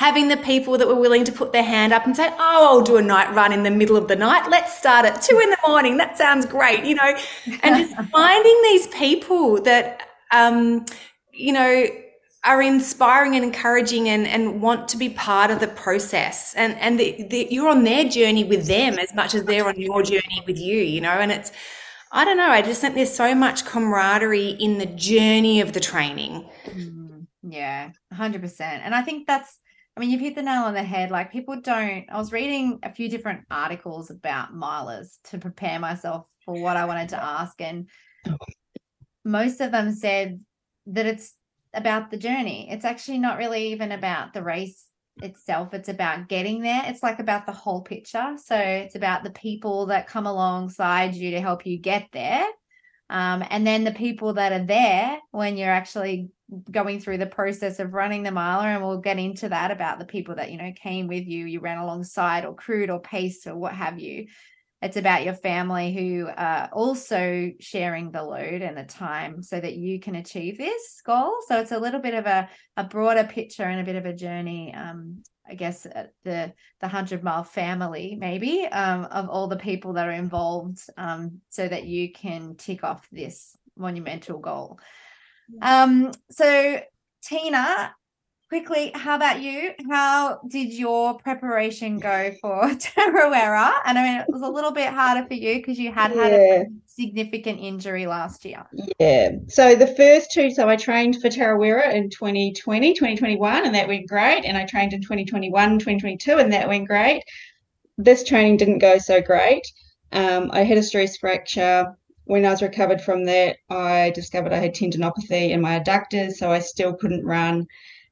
having 0.03 0.27
the 0.27 0.37
people 0.39 0.77
that 0.77 0.89
were 0.89 0.97
willing 0.97 1.23
to 1.23 1.31
put 1.31 1.53
their 1.53 1.63
hand 1.63 1.93
up 1.93 2.05
and 2.05 2.17
say, 2.17 2.29
Oh, 2.33 2.67
I'll 2.69 2.83
do 2.83 2.97
a 2.97 3.03
night 3.03 3.33
run 3.37 3.53
in 3.53 3.63
the 3.63 3.71
middle 3.71 3.97
of 3.97 4.09
the 4.09 4.17
night. 4.17 4.51
Let's 4.51 4.77
start 4.77 5.07
at 5.07 5.23
two 5.23 5.39
in 5.39 5.49
the 5.49 5.59
morning. 5.65 5.97
That 5.97 6.19
sounds 6.19 6.45
great, 6.45 6.85
you 6.85 6.97
know, 6.97 7.17
and 7.63 7.77
just 7.77 8.11
finding 8.11 8.63
these 8.65 8.89
people 8.89 9.63
that, 9.63 10.09
um, 10.33 10.85
you 11.33 11.53
know, 11.53 11.87
are 12.45 12.61
inspiring 12.61 13.37
and 13.37 13.45
encouraging 13.45 14.09
and, 14.09 14.27
and 14.27 14.61
want 14.61 14.89
to 14.89 14.97
be 14.97 15.09
part 15.09 15.53
of 15.53 15.61
the 15.61 15.69
process. 15.69 16.53
And 16.57 16.77
and 16.79 16.99
the, 16.99 17.25
the, 17.31 17.47
you're 17.49 17.69
on 17.69 17.85
their 17.85 18.05
journey 18.09 18.43
with 18.43 18.67
them 18.67 18.99
as 18.99 19.15
much 19.15 19.37
as 19.37 19.45
they're 19.45 19.69
on 19.69 19.81
your 19.81 20.03
journey 20.03 20.43
with 20.49 20.59
you 20.59 20.79
you 20.79 21.01
know? 21.01 21.17
And 21.25 21.31
it's 21.31 21.53
i 22.15 22.27
don't 22.27 22.37
know 22.37 22.51
i 22.51 22.61
just 22.61 22.81
think 22.81 22.95
there's 22.95 23.15
so 23.25 23.35
much 23.35 23.65
camaraderie 23.65 24.51
in 24.67 24.79
the 24.79 24.87
journey 24.87 25.61
of 25.63 25.73
the 25.73 25.81
training. 25.81 26.51
Mm, 26.67 27.27
yeah 27.43 27.91
100% 28.13 28.61
and 28.61 28.95
i 28.95 29.01
think 29.01 29.27
that's 29.27 29.62
I 29.97 30.01
mean, 30.01 30.11
you've 30.11 30.21
hit 30.21 30.35
the 30.35 30.43
nail 30.43 30.63
on 30.63 30.75
the 30.75 30.83
head. 30.83 31.11
Like 31.11 31.33
people 31.33 31.61
don't. 31.61 32.07
I 32.11 32.17
was 32.17 32.33
reading 32.33 32.79
a 32.83 32.93
few 32.93 33.09
different 33.09 33.45
articles 33.51 34.11
about 34.11 34.55
milers 34.55 35.19
to 35.25 35.39
prepare 35.39 35.79
myself 35.79 36.27
for 36.45 36.61
what 36.61 36.77
I 36.77 36.87
wanted 36.87 37.11
to 37.11 37.23
ask, 37.23 37.61
and 37.61 37.89
most 39.25 39.61
of 39.61 39.71
them 39.71 39.93
said 39.93 40.41
that 40.87 41.07
it's 41.07 41.35
about 41.75 42.11
the 42.11 42.17
journey. 42.17 42.69
It's 42.71 42.85
actually 42.85 43.19
not 43.19 43.39
really 43.39 43.73
even 43.73 43.93
about 43.93 44.33
the 44.33 44.43
race 44.43 44.87
itself. 45.23 45.75
It's 45.75 45.89
about 45.89 46.29
getting 46.29 46.63
there. 46.63 46.83
It's 46.87 47.03
like 47.03 47.19
about 47.19 47.47
the 47.47 47.53
whole 47.53 47.83
picture. 47.83 48.35
So 48.43 48.57
it's 48.57 48.95
about 48.95 49.25
the 49.25 49.31
people 49.31 49.87
that 49.87 50.09
come 50.09 50.27
alongside 50.27 51.15
you 51.15 51.33
to 51.33 51.41
help 51.41 51.67
you 51.67 51.79
get 51.79 52.09
there. 52.13 52.45
Um, 53.11 53.45
and 53.51 53.67
then 53.67 53.85
the 53.85 53.93
people 53.93 54.35
that 54.35 54.53
are 54.53 54.65
there 54.65 55.19
when 55.33 55.57
you're 55.57 55.71
actually 55.71 56.31
going 56.71 57.01
through 57.01 57.19
the 57.19 57.27
process 57.27 57.81
of 57.81 57.95
running 57.95 58.23
the 58.23 58.31
miler 58.31 58.69
and 58.69 58.83
we'll 58.83 58.99
get 58.99 59.19
into 59.19 59.49
that 59.49 59.71
about 59.71 59.99
the 59.99 60.05
people 60.05 60.35
that 60.35 60.51
you 60.51 60.59
know 60.59 60.73
came 60.75 61.07
with 61.07 61.27
you 61.27 61.47
you 61.47 61.61
ran 61.61 61.79
alongside 61.79 62.45
or 62.45 62.55
crewed 62.55 62.91
or 62.91 63.01
paced 63.01 63.47
or 63.47 63.57
what 63.57 63.73
have 63.73 63.99
you 63.99 64.27
it's 64.83 64.97
about 64.97 65.25
your 65.25 65.35
family 65.35 65.93
who 65.93 66.29
are 66.37 66.69
also 66.73 67.51
sharing 67.61 68.11
the 68.11 68.23
load 68.23 68.63
and 68.63 68.77
the 68.77 68.85
time 68.85 69.43
so 69.43 69.61
that 69.61 69.77
you 69.77 70.01
can 70.01 70.17
achieve 70.17 70.59
this 70.59 71.01
goal 71.07 71.37
so 71.47 71.61
it's 71.61 71.73
a 71.73 71.79
little 71.79 72.01
bit 72.01 72.15
of 72.15 72.27
a, 72.27 72.49
a 72.77 72.85
broader 72.85 73.25
picture 73.25 73.65
and 73.65 73.81
a 73.81 73.85
bit 73.85 73.97
of 73.97 74.07
a 74.07 74.13
journey 74.13 74.75
um, 74.75 75.23
I 75.49 75.55
guess 75.55 75.87
the 76.25 76.53
the 76.81 76.89
hundred 76.89 77.25
mile 77.25 77.43
family, 77.43 78.17
maybe 78.19 78.65
um, 78.67 79.05
of 79.07 79.29
all 79.29 79.49
the 79.49 79.57
people 79.57 79.95
that 79.95 80.07
are 80.07 80.13
involved, 80.13 80.79
um, 80.97 81.41
so 81.51 81.67
that 81.67 81.85
you 81.85 82.13
can 82.13 82.55
tick 82.57 82.85
off 82.85 83.07
this 83.11 83.57
monumental 83.77 84.39
goal. 84.39 84.79
Um, 85.61 86.13
so 86.31 86.81
Tina, 87.23 87.95
quickly, 88.53 88.91
how 88.95 89.17
about 89.17 89.41
you? 89.41 89.71
How 89.89 90.41
did 90.47 90.75
your 90.75 91.19
preparation 91.19 91.99
go 91.99 92.33
for 92.39 92.65
Tarawera? 92.69 93.73
And 93.87 93.99
I 93.99 94.03
mean, 94.03 94.21
it 94.21 94.27
was 94.29 94.43
a 94.43 94.49
little 94.49 94.73
bit 94.73 94.93
harder 94.93 95.27
for 95.27 95.33
you 95.33 95.55
because 95.57 95.79
you 95.79 95.91
had 95.91 96.11
had 96.11 96.33
a 96.35 96.67
significant 96.85 97.61
injury 97.61 98.07
last 98.07 98.45
year. 98.45 98.65
Yeah. 98.99 99.31
So 99.49 99.75
the 99.75 99.87
first 99.87 100.33
two, 100.33 100.51
so 100.51 100.69
I 100.69 100.77
trained 100.77 101.21
for 101.23 101.29
Tarawera 101.29 101.95
in 101.95 102.11
2020, 102.11 102.93
2021, 102.93 103.65
and 103.65 103.75
that 103.75 103.89
went 103.89 104.07
great. 104.07 104.45
And 104.45 104.59
I 104.59 104.67
trained 104.67 104.93
in 104.93 105.01
2021, 105.01 105.79
2022, 105.79 106.37
and 106.37 106.53
that 106.53 106.69
went 106.69 106.87
great. 106.87 107.23
This 107.97 108.23
training 108.23 108.59
didn't 108.59 108.81
go 108.81 108.99
so 108.99 109.23
great. 109.23 109.63
Um, 110.13 110.51
I 110.53 110.65
had 110.65 110.77
a 110.77 110.83
stress 110.83 111.17
fracture. 111.17 111.97
When 112.25 112.47
I 112.47 112.51
was 112.51 112.63
recovered 112.63 113.01
from 113.01 113.25
that, 113.27 113.57
I 113.69 114.11
discovered 114.15 114.53
I 114.53 114.59
had 114.59 114.75
tendinopathy 114.75 115.51
in 115.51 115.61
my 115.61 115.79
adductors, 115.79 116.35
so 116.35 116.51
I 116.51 116.61
still 116.61 116.95
couldn't 116.95 117.25
run. 117.25 117.67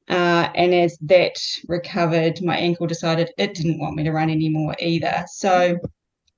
Uh, 0.09 0.49
and 0.55 0.75
as 0.75 0.99
that 1.03 1.37
recovered, 1.69 2.43
my 2.43 2.57
ankle 2.57 2.87
decided 2.87 3.31
it 3.39 3.55
didn't 3.55 3.79
want 3.79 3.95
me 3.97 4.03
to 4.05 4.13
run 4.13 4.29
anymore 4.29 4.75
either. 4.81 5.25
So 5.29 5.79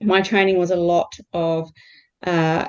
my 0.02 0.20
training 0.20 0.58
was 0.58 0.70
a 0.70 0.76
lot 0.76 1.12
of 1.32 1.70
uh, 2.24 2.68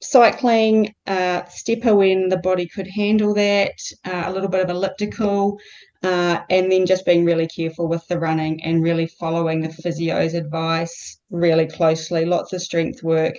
cycling, 0.00 0.94
uh, 1.06 1.44
stepper 1.46 1.94
when 1.94 2.28
the 2.28 2.36
body 2.36 2.68
could 2.68 2.86
handle 2.86 3.34
that, 3.34 3.72
uh, 4.04 4.24
a 4.26 4.32
little 4.32 4.48
bit 4.48 4.62
of 4.62 4.70
elliptical, 4.70 5.58
uh, 6.02 6.40
and 6.50 6.70
then 6.70 6.86
just 6.86 7.04
being 7.06 7.24
really 7.24 7.48
careful 7.48 7.88
with 7.88 8.06
the 8.08 8.18
running 8.18 8.62
and 8.62 8.82
really 8.82 9.06
following 9.06 9.60
the 9.60 9.68
physio's 9.68 10.34
advice 10.34 11.18
really 11.30 11.66
closely. 11.66 12.24
Lots 12.24 12.52
of 12.52 12.62
strength 12.62 13.02
work. 13.02 13.34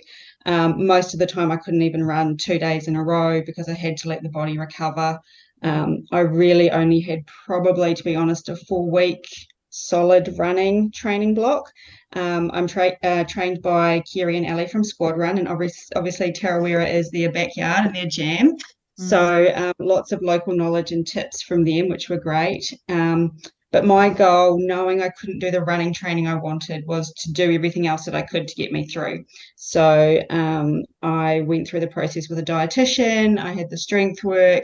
Um, 0.46 0.86
most 0.86 1.14
of 1.14 1.20
the 1.20 1.26
time, 1.26 1.52
I 1.52 1.58
couldn't 1.58 1.82
even 1.82 2.04
run 2.04 2.38
two 2.38 2.60
days 2.60 2.88
in 2.88 2.96
a 2.96 3.04
row 3.04 3.42
because 3.46 3.68
I 3.70 3.74
had 3.74 3.98
to 3.98 4.08
let 4.08 4.24
the 4.24 4.30
body 4.30 4.58
recover. 4.58 5.20
Um, 5.62 6.06
I 6.12 6.22
really 6.22 6.72
only 6.72 7.02
had 7.02 7.26
probably, 7.46 7.94
to 7.94 8.04
be 8.04 8.16
honest, 8.16 8.50
a 8.50 8.56
full 8.56 8.90
week 8.90 9.26
solid 9.70 10.34
running 10.38 10.92
training 10.92 11.36
block. 11.36 11.70
Um, 12.14 12.50
I'm 12.54 12.68
tra- 12.68 12.98
uh, 13.04 13.24
trained 13.26 13.62
by 13.62 14.02
Kiri 14.02 14.38
and 14.38 14.50
Ali 14.50 14.68
from 14.68 14.84
Squad 14.84 15.18
Run, 15.18 15.38
and 15.38 15.48
obviously, 15.48 15.96
obviously 15.96 16.32
Tarawera 16.32 16.92
is 16.92 17.12
their 17.12 17.32
backyard 17.32 17.86
and 17.86 17.96
their 17.96 18.08
jam. 18.08 18.56
So 19.00 19.50
um, 19.56 19.74
lots 19.80 20.12
of 20.12 20.22
local 20.22 20.54
knowledge 20.54 20.92
and 20.92 21.08
tips 21.08 21.42
from 21.42 21.64
them, 21.64 21.88
which 21.88 22.10
were 22.10 22.20
great. 22.20 22.66
Um, 22.90 23.32
but 23.72 23.86
my 23.86 24.10
goal, 24.10 24.58
knowing 24.60 25.02
I 25.02 25.10
couldn't 25.10 25.40
do 25.40 25.52
the 25.52 25.64
running 25.64 25.94
training 25.94 26.28
I 26.28 26.36
wanted, 26.36 26.86
was 26.88 27.14
to 27.14 27.32
do 27.32 27.52
everything 27.54 27.88
else 27.88 28.06
that 28.06 28.16
I 28.16 28.22
could 28.22 28.48
to 28.48 28.56
get 28.56 28.72
me 28.72 28.88
through. 28.88 29.26
So 29.56 30.22
um, 30.30 30.84
I 31.02 31.42
went 31.42 31.68
through 31.68 31.82
the 31.82 31.88
process 31.88 32.30
with 32.30 32.40
a 32.40 32.44
dietitian. 32.44 33.40
I 33.40 33.54
had 33.54 33.70
the 33.70 33.78
strength 33.78 34.24
work, 34.24 34.64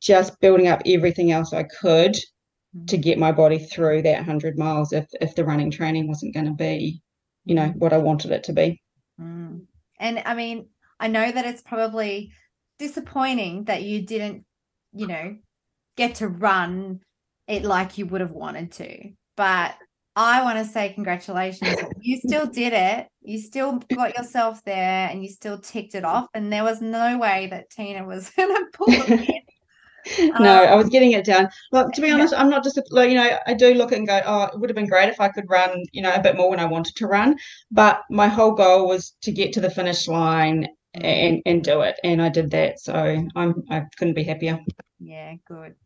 just 0.00 0.38
building 0.40 0.68
up 0.68 0.82
everything 0.86 1.32
else 1.32 1.52
I 1.52 1.64
could 1.64 2.16
to 2.88 2.98
get 2.98 3.18
my 3.18 3.32
body 3.32 3.58
through 3.58 4.02
that 4.02 4.16
100 4.16 4.58
miles 4.58 4.92
if 4.92 5.06
if 5.22 5.34
the 5.34 5.44
running 5.46 5.70
training 5.70 6.06
wasn't 6.06 6.34
going 6.34 6.44
to 6.44 6.52
be 6.52 7.00
you 7.46 7.54
know 7.54 7.68
what 7.78 7.94
I 7.94 7.96
wanted 7.96 8.32
it 8.32 8.44
to 8.44 8.52
be 8.52 8.82
Mm. 9.20 9.66
And 9.98 10.22
I 10.24 10.34
mean, 10.34 10.68
I 11.00 11.08
know 11.08 11.30
that 11.30 11.46
it's 11.46 11.62
probably 11.62 12.32
disappointing 12.78 13.64
that 13.64 13.82
you 13.82 14.02
didn't, 14.02 14.44
you 14.92 15.06
know, 15.06 15.36
get 15.96 16.16
to 16.16 16.28
run 16.28 17.00
it 17.48 17.64
like 17.64 17.98
you 17.98 18.06
would 18.06 18.20
have 18.20 18.32
wanted 18.32 18.72
to. 18.72 19.10
But 19.36 19.74
I 20.16 20.42
want 20.42 20.58
to 20.58 20.64
say 20.64 20.92
congratulations. 20.92 21.78
You 22.00 22.18
still 22.18 22.46
did 22.46 22.72
it. 22.72 23.08
You 23.22 23.38
still 23.40 23.82
got 23.94 24.16
yourself 24.16 24.62
there 24.64 25.08
and 25.10 25.22
you 25.22 25.28
still 25.28 25.58
ticked 25.60 25.94
it 25.94 26.04
off. 26.04 26.28
And 26.34 26.52
there 26.52 26.64
was 26.64 26.80
no 26.80 27.18
way 27.18 27.48
that 27.48 27.70
Tina 27.70 28.04
was 28.04 28.30
going 28.36 28.54
to 28.54 28.66
pull 28.72 29.00
it 29.02 29.14
in. 29.18 29.42
no 30.38 30.50
I 30.64 30.74
Um, 30.74 30.76
was 30.76 30.88
getting 30.88 31.12
it 31.12 31.24
down 31.24 31.48
look 31.72 31.92
to 31.92 32.00
be 32.00 32.10
honest 32.10 32.34
I'm 32.36 32.50
not 32.50 32.64
just 32.64 32.80
like 32.90 33.10
you 33.10 33.16
know 33.16 33.38
I 33.46 33.54
do 33.54 33.74
look 33.74 33.92
and 33.92 34.06
go 34.06 34.20
oh 34.24 34.44
it 34.44 34.58
would 34.60 34.70
have 34.70 34.76
been 34.76 34.88
great 34.88 35.08
if 35.08 35.20
I 35.20 35.28
could 35.28 35.44
run 35.48 35.82
you 35.92 36.02
know 36.02 36.12
a 36.14 36.22
bit 36.22 36.36
more 36.36 36.50
when 36.50 36.60
I 36.60 36.66
wanted 36.66 36.94
to 36.96 37.06
run 37.06 37.36
but 37.70 38.00
my 38.10 38.28
whole 38.28 38.52
goal 38.52 38.86
was 38.88 39.14
to 39.22 39.32
get 39.32 39.52
to 39.54 39.60
the 39.60 39.70
finish 39.70 40.08
line 40.08 40.68
and 40.94 41.42
and 41.46 41.62
do 41.64 41.80
it 41.82 41.96
and 42.04 42.22
I 42.22 42.28
did 42.28 42.50
that 42.52 42.80
so 42.80 42.94
I'm 43.34 43.54
I 43.70 43.82
couldn't 43.98 44.14
be 44.14 44.24
happier 44.24 44.58
Yeah, 44.98 45.34
good. 45.46 45.76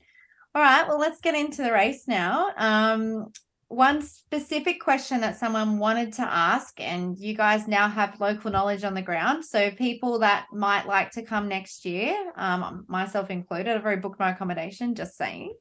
All 0.54 0.62
right, 0.62 0.86
well, 0.88 0.98
let's 0.98 1.20
get 1.20 1.34
into 1.34 1.62
the 1.62 1.72
race 1.72 2.08
now. 2.08 2.50
Um, 2.56 3.28
one 3.68 4.02
specific 4.02 4.80
question 4.80 5.20
that 5.20 5.38
someone 5.38 5.78
wanted 5.78 6.14
to 6.14 6.22
ask, 6.22 6.80
and 6.80 7.16
you 7.16 7.36
guys 7.36 7.68
now 7.68 7.88
have 7.88 8.20
local 8.20 8.50
knowledge 8.50 8.82
on 8.82 8.94
the 8.94 9.02
ground. 9.02 9.44
So, 9.44 9.70
people 9.70 10.18
that 10.20 10.46
might 10.52 10.86
like 10.88 11.12
to 11.12 11.22
come 11.22 11.48
next 11.48 11.84
year, 11.84 12.16
um, 12.34 12.84
myself 12.88 13.30
included, 13.30 13.76
I've 13.76 13.84
already 13.84 14.00
booked 14.00 14.18
my 14.18 14.30
accommodation, 14.30 14.96
just 14.96 15.16
saying. 15.16 15.54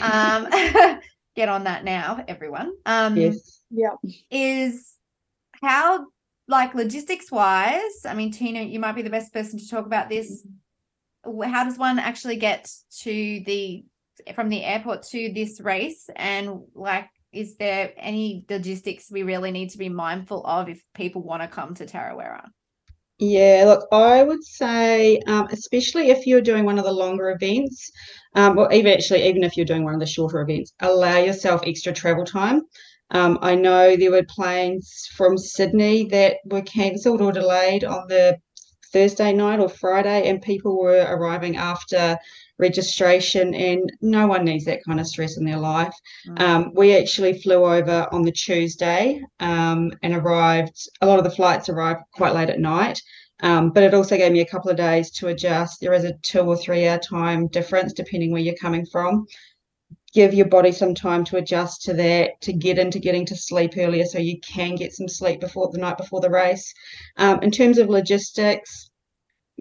Um, 0.00 0.48
get 1.36 1.48
on 1.48 1.64
that 1.64 1.84
now, 1.84 2.24
everyone. 2.26 2.72
Um, 2.84 3.16
yes 3.16 3.62
Yeah. 3.70 3.94
is 4.30 4.96
how 5.62 6.06
like 6.48 6.74
logistics 6.74 7.30
wise 7.30 8.04
i 8.04 8.14
mean 8.14 8.32
tina 8.32 8.60
you 8.60 8.80
might 8.80 8.96
be 8.96 9.02
the 9.02 9.08
best 9.08 9.32
person 9.32 9.58
to 9.60 9.68
talk 9.68 9.86
about 9.86 10.08
this 10.08 10.44
how 11.24 11.64
does 11.64 11.78
one 11.78 12.00
actually 12.00 12.36
get 12.36 12.68
to 12.90 13.40
the 13.46 13.84
from 14.34 14.48
the 14.48 14.64
airport 14.64 15.02
to 15.02 15.32
this 15.32 15.60
race 15.60 16.08
and 16.16 16.60
like 16.74 17.08
is 17.32 17.56
there 17.56 17.92
any 17.96 18.44
logistics 18.50 19.10
we 19.10 19.22
really 19.22 19.50
need 19.50 19.70
to 19.70 19.78
be 19.78 19.88
mindful 19.88 20.44
of 20.46 20.68
if 20.68 20.80
people 20.94 21.22
want 21.22 21.42
to 21.42 21.48
come 21.48 21.74
to 21.74 21.86
tarawera 21.86 22.42
Yeah, 23.18 23.64
look, 23.66 23.86
I 23.92 24.24
would 24.24 24.42
say, 24.42 25.20
um, 25.28 25.46
especially 25.52 26.10
if 26.10 26.26
you're 26.26 26.40
doing 26.40 26.64
one 26.64 26.78
of 26.78 26.84
the 26.84 26.92
longer 26.92 27.30
events, 27.30 27.90
um, 28.34 28.58
or 28.58 28.72
even 28.72 28.92
actually, 28.92 29.28
even 29.28 29.44
if 29.44 29.56
you're 29.56 29.66
doing 29.72 29.84
one 29.84 29.94
of 29.94 30.00
the 30.00 30.06
shorter 30.06 30.40
events, 30.40 30.72
allow 30.80 31.18
yourself 31.18 31.62
extra 31.64 31.92
travel 31.92 32.24
time. 32.24 32.62
Um, 33.10 33.38
I 33.42 33.54
know 33.54 33.94
there 33.94 34.10
were 34.10 34.24
planes 34.24 35.06
from 35.16 35.38
Sydney 35.38 36.06
that 36.06 36.38
were 36.46 36.62
cancelled 36.62 37.20
or 37.20 37.30
delayed 37.30 37.84
on 37.84 38.08
the 38.08 38.38
Thursday 38.92 39.32
night 39.32 39.60
or 39.60 39.68
Friday, 39.68 40.28
and 40.28 40.42
people 40.42 40.78
were 40.82 41.06
arriving 41.08 41.56
after 41.56 42.18
registration, 42.62 43.54
and 43.54 43.92
no 44.00 44.26
one 44.26 44.44
needs 44.44 44.64
that 44.64 44.84
kind 44.86 45.00
of 45.00 45.06
stress 45.06 45.36
in 45.36 45.44
their 45.44 45.58
life. 45.58 45.94
Um, 46.36 46.72
we 46.74 46.96
actually 46.96 47.42
flew 47.42 47.64
over 47.64 48.06
on 48.12 48.22
the 48.22 48.32
Tuesday 48.32 49.20
um, 49.40 49.90
and 50.02 50.14
arrived. 50.14 50.76
A 51.00 51.06
lot 51.06 51.18
of 51.18 51.24
the 51.24 51.36
flights 51.38 51.68
arrived 51.68 52.02
quite 52.14 52.34
late 52.34 52.50
at 52.50 52.60
night, 52.60 52.98
um, 53.42 53.70
but 53.70 53.82
it 53.82 53.94
also 53.94 54.16
gave 54.16 54.32
me 54.32 54.40
a 54.40 54.52
couple 54.52 54.70
of 54.70 54.76
days 54.76 55.10
to 55.18 55.28
adjust. 55.28 55.80
There 55.80 55.92
is 55.92 56.04
a 56.04 56.16
two 56.22 56.42
or 56.42 56.56
three 56.56 56.86
hour 56.86 56.98
time 56.98 57.48
difference 57.48 57.92
depending 57.92 58.30
where 58.30 58.40
you're 58.46 58.66
coming 58.66 58.86
from. 58.86 59.26
Give 60.14 60.32
your 60.32 60.46
body 60.46 60.72
some 60.72 60.94
time 60.94 61.24
to 61.24 61.38
adjust 61.38 61.82
to 61.82 61.94
that, 61.94 62.40
to 62.42 62.52
get 62.52 62.78
into 62.78 62.98
getting 62.98 63.26
to 63.26 63.36
sleep 63.36 63.72
earlier 63.76 64.04
so 64.04 64.18
you 64.18 64.38
can 64.40 64.76
get 64.76 64.92
some 64.92 65.08
sleep 65.08 65.40
before 65.40 65.70
the 65.72 65.78
night 65.78 65.96
before 65.96 66.20
the 66.20 66.30
race. 66.30 66.72
Um, 67.16 67.42
in 67.42 67.50
terms 67.50 67.78
of 67.78 67.88
logistics, 67.88 68.90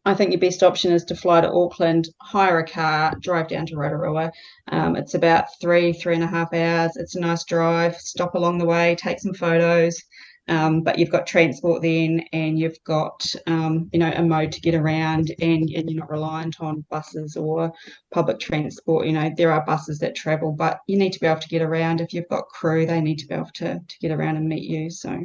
I 0.04 0.16
think 0.16 0.32
your 0.32 0.40
best 0.40 0.64
option 0.64 0.92
is 0.92 1.06
to 1.06 1.16
fly 1.16 1.42
to 1.42 1.52
Auckland, 1.52 2.10
hire 2.22 2.60
a 2.60 2.68
car, 2.68 3.14
drive 3.20 3.48
down 3.50 3.68
to 3.68 3.76
Rotorua. 3.76 4.32
Um, 4.70 4.96
it's 4.96 5.14
about 5.14 5.60
three, 5.62 5.94
three 5.94 6.16
and 6.16 6.24
a 6.24 6.28
half 6.28 6.54
hours. 6.54 6.98
It's 6.98 7.16
a 7.16 7.20
nice 7.20 7.44
drive. 7.44 7.98
Stop 7.98 8.34
along 8.34 8.58
the 8.58 8.66
way, 8.66 8.96
take 8.96 9.20
some 9.20 9.34
photos. 9.34 10.02
Um, 10.48 10.82
but 10.82 10.98
you've 10.98 11.12
got 11.12 11.28
transport 11.28 11.84
then, 11.84 12.26
and 12.34 12.58
you've 12.60 12.84
got 12.84 13.24
um, 13.46 13.90
you 13.94 14.00
know 14.00 14.12
a 14.12 14.24
mode 14.24 14.52
to 14.54 14.62
get 14.62 14.74
around, 14.74 15.32
and, 15.40 15.70
and 15.70 15.90
you're 15.90 16.00
not 16.00 16.10
reliant 16.10 16.60
on 16.60 16.84
buses 16.90 17.38
or 17.38 17.72
public 18.12 18.40
transport. 18.40 19.06
You 19.06 19.14
know 19.14 19.30
there 19.38 19.52
are 19.52 19.64
buses 19.66 20.00
that 20.00 20.16
travel, 20.16 20.52
but 20.52 20.80
you 20.88 20.98
need 20.98 21.14
to 21.14 21.20
be 21.20 21.28
able 21.28 21.42
to 21.42 21.48
get 21.48 21.62
around. 21.62 22.02
If 22.02 22.12
you've 22.12 22.28
got 22.28 22.50
crew, 22.50 22.86
they 22.86 23.02
need 23.02 23.20
to 23.20 23.28
be 23.28 23.36
able 23.36 23.52
to 23.56 23.80
to 23.88 24.00
get 24.00 24.12
around 24.12 24.38
and 24.38 24.50
meet 24.50 24.64
you. 24.64 24.90
So 24.90 25.24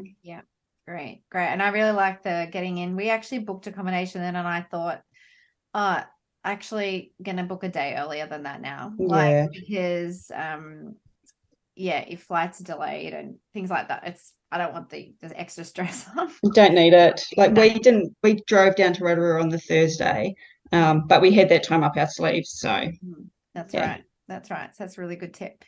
Great, 0.87 1.23
great. 1.31 1.49
And 1.49 1.63
I 1.63 1.69
really 1.69 1.93
like 1.93 2.23
the 2.23 2.49
getting 2.51 2.79
in. 2.79 2.95
We 2.97 3.11
actually 3.11 3.41
booked 3.41 3.67
accommodation 3.67 4.21
then, 4.21 4.37
and 4.37 4.47
I 4.47 4.63
thought, 4.63 5.03
uh, 5.75 6.03
actually 6.45 7.13
gonna 7.21 7.43
book 7.43 7.65
a 7.65 7.69
day 7.69 7.97
earlier 7.97 8.27
than 8.27 8.45
that 8.45 8.61
now. 8.61 8.95
Like 8.99 9.35
Yeah. 9.35 9.47
because 9.53 10.31
um 10.35 10.95
yeah, 11.75 12.05
if 12.09 12.23
flights 12.23 12.61
are 12.61 12.65
delayed 12.65 13.13
and 13.13 13.37
things 13.53 13.69
like 13.69 13.89
that, 13.89 14.07
it's 14.07 14.33
I 14.51 14.59
don't 14.59 14.73
want 14.73 14.89
the, 14.89 15.15
the 15.21 15.39
extra 15.39 15.65
stress 15.65 16.07
on. 16.17 16.31
Don't 16.55 16.75
need 16.75 16.95
it. 16.95 17.23
Like 17.37 17.53
No. 17.53 17.63
we 17.63 17.79
didn't. 17.79 18.17
We 18.23 18.41
drove 18.47 18.77
down 18.77 18.93
to 18.95 19.05
Rotorua 19.05 19.41
on 19.43 19.49
the 19.49 19.59
Thursday, 19.59 20.35
um, 20.73 21.07
but 21.09 21.21
we 21.21 21.33
had 21.33 21.49
that 21.49 21.65
time 21.65 21.83
up 21.83 21.97
our 21.97 22.07
sleeves. 22.07 22.53
So 22.61 22.91
That's 23.55 23.75
Yeah. 23.75 23.89
right. 23.89 24.05
That's 24.29 24.51
right. 24.51 24.75
So 24.75 24.85
that's 24.85 24.99
a 24.99 25.01
really 25.01 25.17
good 25.17 25.35
tip. 25.35 25.65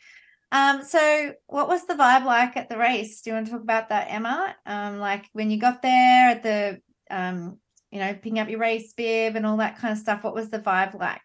Um, 0.51 0.83
so 0.83 1.33
what 1.47 1.67
was 1.67 1.85
the 1.85 1.93
vibe 1.93 2.25
like 2.25 2.57
at 2.57 2.69
the 2.69 2.77
race? 2.77 3.21
Do 3.21 3.29
you 3.29 3.35
want 3.35 3.47
to 3.47 3.51
talk 3.51 3.61
about 3.61 3.89
that, 3.89 4.07
Emma? 4.09 4.55
Um, 4.65 4.97
like 4.99 5.25
when 5.33 5.51
you 5.51 5.59
got 5.59 5.81
there 5.81 6.31
at 6.31 6.43
the 6.43 6.81
um, 7.11 7.59
you 7.91 7.99
know, 7.99 8.13
picking 8.13 8.39
up 8.39 8.49
your 8.49 8.59
race 8.59 8.93
bib 8.93 9.35
and 9.35 9.45
all 9.45 9.57
that 9.57 9.79
kind 9.79 9.91
of 9.91 9.97
stuff. 9.97 10.23
What 10.23 10.35
was 10.35 10.49
the 10.49 10.59
vibe 10.59 10.97
like? 10.99 11.21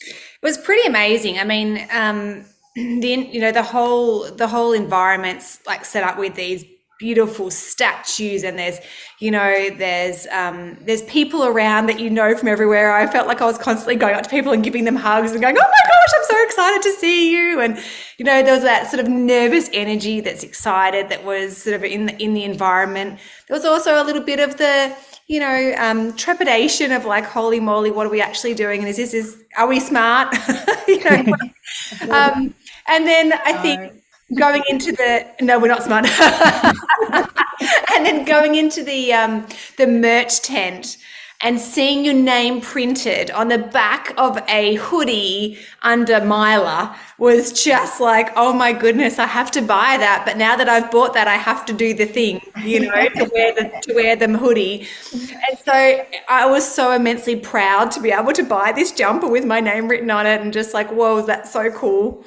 It 0.00 0.16
was 0.42 0.58
pretty 0.58 0.86
amazing. 0.86 1.38
I 1.38 1.44
mean, 1.44 1.86
um, 1.92 2.44
the 2.74 3.28
you 3.30 3.40
know 3.40 3.52
the 3.52 3.62
whole 3.62 4.30
the 4.30 4.48
whole 4.48 4.72
environment's 4.72 5.60
like 5.66 5.84
set 5.84 6.02
up 6.02 6.18
with 6.18 6.34
these 6.34 6.64
beautiful 6.98 7.48
statues 7.50 8.42
and 8.42 8.58
there's 8.58 8.78
you 9.20 9.30
know 9.30 9.70
there's 9.70 10.26
um, 10.28 10.76
there's 10.80 11.02
people 11.02 11.44
around 11.44 11.86
that 11.86 12.00
you 12.00 12.10
know 12.10 12.36
from 12.36 12.48
everywhere. 12.48 12.92
I 12.92 13.06
felt 13.06 13.26
like 13.26 13.40
i 13.40 13.44
was 13.44 13.58
constantly 13.58 13.96
going 13.96 14.14
up 14.14 14.24
to 14.24 14.28
people 14.28 14.52
and 14.52 14.62
giving 14.64 14.84
them 14.84 14.96
hugs 14.96 15.32
and 15.32 15.40
going 15.40 15.56
oh 15.56 15.60
my 15.60 15.88
gosh 15.88 16.12
i'm 16.16 16.24
so 16.24 16.44
excited 16.44 16.82
to 16.82 16.92
see 16.92 17.32
you. 17.32 17.60
And 17.60 17.78
you 18.18 18.24
know 18.24 18.42
there 18.42 18.54
was 18.54 18.64
that 18.64 18.90
sort 18.90 19.00
of 19.00 19.08
nervous 19.08 19.70
energy 19.72 20.20
that's 20.20 20.42
excited 20.42 21.08
that 21.08 21.24
was 21.24 21.56
sort 21.56 21.76
of 21.76 21.84
in 21.84 22.06
the 22.06 22.22
in 22.22 22.34
the 22.34 22.44
environment. 22.44 23.20
There 23.46 23.56
was 23.56 23.64
also 23.64 24.02
a 24.02 24.04
little 24.04 24.22
bit 24.22 24.40
of 24.40 24.56
the 24.58 24.94
you 25.26 25.40
know 25.40 25.74
um, 25.78 26.16
trepidation 26.16 26.92
of 26.92 27.04
like 27.04 27.24
holy 27.24 27.60
moly 27.60 27.90
what 27.90 28.06
are 28.06 28.10
we 28.10 28.20
actually 28.20 28.54
doing? 28.54 28.80
And 28.80 28.88
is 28.88 28.96
this 28.96 29.14
is 29.14 29.42
are 29.56 29.68
we 29.68 29.80
smart? 29.80 30.34
You 30.88 31.04
know? 31.04 31.24
Um, 32.10 32.54
and 32.88 33.06
then 33.06 33.32
i 33.44 33.52
think 33.52 33.97
going 34.36 34.62
into 34.68 34.92
the 34.92 35.26
no 35.40 35.58
we're 35.58 35.68
not 35.68 35.82
smart 35.82 36.06
and 37.94 38.04
then 38.04 38.24
going 38.24 38.56
into 38.56 38.82
the 38.82 39.12
um, 39.12 39.46
the 39.76 39.86
merch 39.86 40.42
tent 40.42 40.98
and 41.40 41.60
seeing 41.60 42.04
your 42.04 42.14
name 42.14 42.60
printed 42.60 43.30
on 43.30 43.46
the 43.46 43.58
back 43.58 44.12
of 44.18 44.38
a 44.48 44.74
hoodie 44.74 45.56
under 45.82 46.20
Miler 46.20 46.92
was 47.16 47.52
just 47.52 48.00
like, 48.00 48.32
oh 48.34 48.52
my 48.52 48.72
goodness, 48.72 49.20
I 49.20 49.26
have 49.26 49.52
to 49.52 49.60
buy 49.60 49.96
that. 49.98 50.24
But 50.26 50.36
now 50.36 50.56
that 50.56 50.68
I've 50.68 50.90
bought 50.90 51.14
that, 51.14 51.28
I 51.28 51.36
have 51.36 51.64
to 51.66 51.72
do 51.72 51.94
the 51.94 52.06
thing, 52.06 52.40
you 52.64 52.80
know, 52.80 52.90
to 52.90 53.30
wear 53.32 53.54
the 53.54 53.70
to 53.82 53.94
wear 53.94 54.16
the 54.16 54.26
hoodie. 54.36 54.88
And 55.12 55.58
so 55.64 56.04
I 56.28 56.44
was 56.46 56.66
so 56.68 56.90
immensely 56.90 57.36
proud 57.36 57.92
to 57.92 58.00
be 58.00 58.10
able 58.10 58.32
to 58.32 58.42
buy 58.42 58.72
this 58.72 58.90
jumper 58.90 59.28
with 59.28 59.44
my 59.44 59.60
name 59.60 59.86
written 59.86 60.10
on 60.10 60.26
it, 60.26 60.40
and 60.40 60.52
just 60.52 60.74
like, 60.74 60.90
whoa, 60.90 61.22
that's 61.22 61.52
so 61.52 61.70
cool 61.70 62.24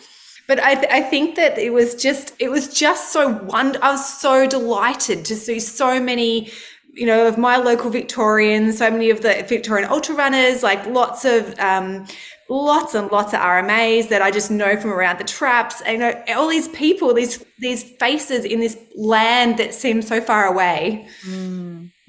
but 0.52 0.60
I, 0.60 0.76
th- 0.76 0.92
I 0.92 1.02
think 1.02 1.38
that 1.38 1.58
it 1.58 1.72
was 1.72 1.96
just 1.96 2.34
it 2.38 2.52
was 2.52 2.68
just 2.68 3.14
so 3.14 3.30
wonder 3.30 3.80
I 3.82 3.92
was 3.92 4.20
so 4.20 4.46
delighted 4.46 5.24
to 5.24 5.36
see 5.38 5.62
so 5.62 5.98
many 5.98 6.52
you 6.92 7.06
know 7.06 7.26
of 7.26 7.38
my 7.38 7.56
local 7.56 7.90
Victorians 7.90 8.80
so 8.80 8.92
many 8.92 9.10
of 9.10 9.22
the 9.22 9.46
Victorian 9.48 9.90
ultra 9.90 10.14
runners 10.14 10.62
like 10.62 10.86
lots 10.88 11.24
of 11.24 11.58
um, 11.58 12.06
lots 12.50 12.96
and 12.96 13.10
lots 13.14 13.32
of 13.32 13.40
RMAs 13.40 14.10
that 14.10 14.22
I 14.22 14.30
just 14.30 14.52
know 14.52 14.76
from 14.76 14.92
around 14.92 15.20
the 15.20 15.24
traps 15.24 15.80
and 15.84 15.94
you 15.94 16.00
know 16.00 16.24
all 16.36 16.50
these 16.50 16.68
people 16.68 17.14
these 17.14 17.46
these 17.60 17.84
faces 17.98 18.44
in 18.44 18.60
this 18.60 18.78
land 18.98 19.58
that 19.58 19.74
seems 19.74 20.06
so 20.06 20.20
far 20.20 20.48
away 20.48 21.08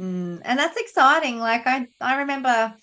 mm. 0.01 0.43
and 0.45 0.59
that's 0.59 0.77
exciting 0.77 1.39
like 1.39 1.65
I 1.65 1.87
I 2.01 2.17
remember 2.17 2.75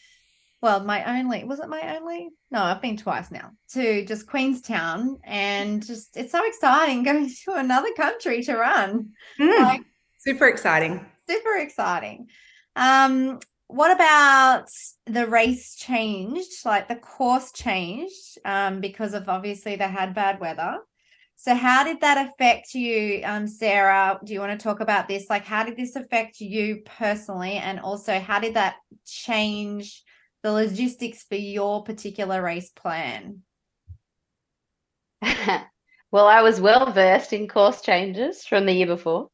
well, 0.61 0.83
my 0.83 1.17
only 1.17 1.43
was 1.43 1.59
it 1.59 1.69
my 1.69 1.97
only? 1.97 2.29
No, 2.51 2.63
I've 2.63 2.81
been 2.81 2.97
twice 2.97 3.29
now 3.29 3.51
to 3.73 4.05
just 4.05 4.27
Queenstown, 4.27 5.19
and 5.23 5.85
just 5.85 6.17
it's 6.17 6.31
so 6.31 6.45
exciting 6.45 7.03
going 7.03 7.29
to 7.29 7.51
another 7.53 7.91
country 7.95 8.41
to 8.43 8.55
run. 8.55 9.11
Mm, 9.39 9.59
like, 9.59 9.81
super 10.19 10.47
exciting. 10.47 11.05
Super 11.29 11.57
exciting. 11.57 12.27
Um, 12.75 13.39
what 13.67 13.91
about 13.91 14.65
the 15.05 15.27
race 15.27 15.75
changed? 15.75 16.65
Like 16.65 16.87
the 16.87 16.95
course 16.95 17.51
changed 17.51 18.39
um, 18.45 18.81
because 18.81 19.13
of 19.13 19.29
obviously 19.29 19.75
they 19.75 19.87
had 19.87 20.15
bad 20.15 20.39
weather. 20.39 20.79
So, 21.35 21.55
how 21.55 21.85
did 21.85 22.01
that 22.01 22.27
affect 22.27 22.73
you, 22.73 23.21
um, 23.23 23.47
Sarah? 23.47 24.19
Do 24.25 24.33
you 24.33 24.41
want 24.41 24.59
to 24.59 24.61
talk 24.61 24.81
about 24.81 25.07
this? 25.07 25.29
Like, 25.29 25.45
how 25.45 25.63
did 25.63 25.77
this 25.77 25.95
affect 25.95 26.41
you 26.41 26.81
personally? 26.83 27.53
And 27.53 27.79
also, 27.79 28.19
how 28.19 28.41
did 28.41 28.55
that 28.55 28.75
change 29.05 30.03
the 30.43 30.51
logistics 30.51 31.23
for 31.23 31.35
your 31.35 31.83
particular 31.83 32.41
race 32.41 32.69
plan? 32.69 33.43
well, 36.11 36.27
I 36.27 36.41
was 36.41 36.61
well 36.61 36.91
versed 36.91 37.33
in 37.33 37.47
course 37.47 37.81
changes 37.81 38.45
from 38.45 38.65
the 38.65 38.73
year 38.73 38.87
before. 38.87 39.29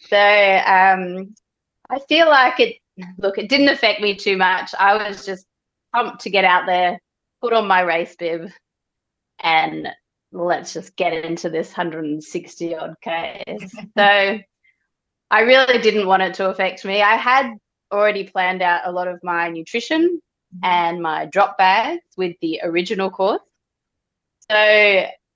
So 0.00 0.16
um, 0.16 1.34
I 1.90 1.98
feel 2.08 2.28
like 2.28 2.58
it, 2.58 2.76
look, 3.18 3.38
it 3.38 3.48
didn't 3.48 3.68
affect 3.68 4.00
me 4.00 4.16
too 4.16 4.36
much. 4.36 4.74
I 4.78 5.08
was 5.08 5.26
just 5.26 5.46
pumped 5.94 6.22
to 6.22 6.30
get 6.30 6.44
out 6.44 6.66
there, 6.66 6.98
put 7.42 7.52
on 7.52 7.66
my 7.66 7.82
race 7.82 8.16
bib, 8.16 8.50
and 9.42 9.88
let's 10.32 10.72
just 10.72 10.96
get 10.96 11.12
into 11.24 11.50
this 11.50 11.68
160 11.68 12.76
odd 12.76 12.94
Ks. 13.02 13.72
so 13.98 14.38
I 15.30 15.40
really 15.42 15.78
didn't 15.80 16.06
want 16.06 16.22
it 16.22 16.34
to 16.34 16.48
affect 16.48 16.84
me. 16.84 17.02
I 17.02 17.16
had 17.16 17.52
already 17.92 18.24
planned 18.24 18.62
out 18.62 18.82
a 18.84 18.92
lot 18.92 19.08
of 19.08 19.20
my 19.22 19.48
nutrition 19.48 20.20
and 20.62 21.02
my 21.02 21.26
drop 21.26 21.56
bags 21.58 22.02
with 22.16 22.36
the 22.40 22.60
original 22.62 23.10
course. 23.10 23.40
So 24.50 24.56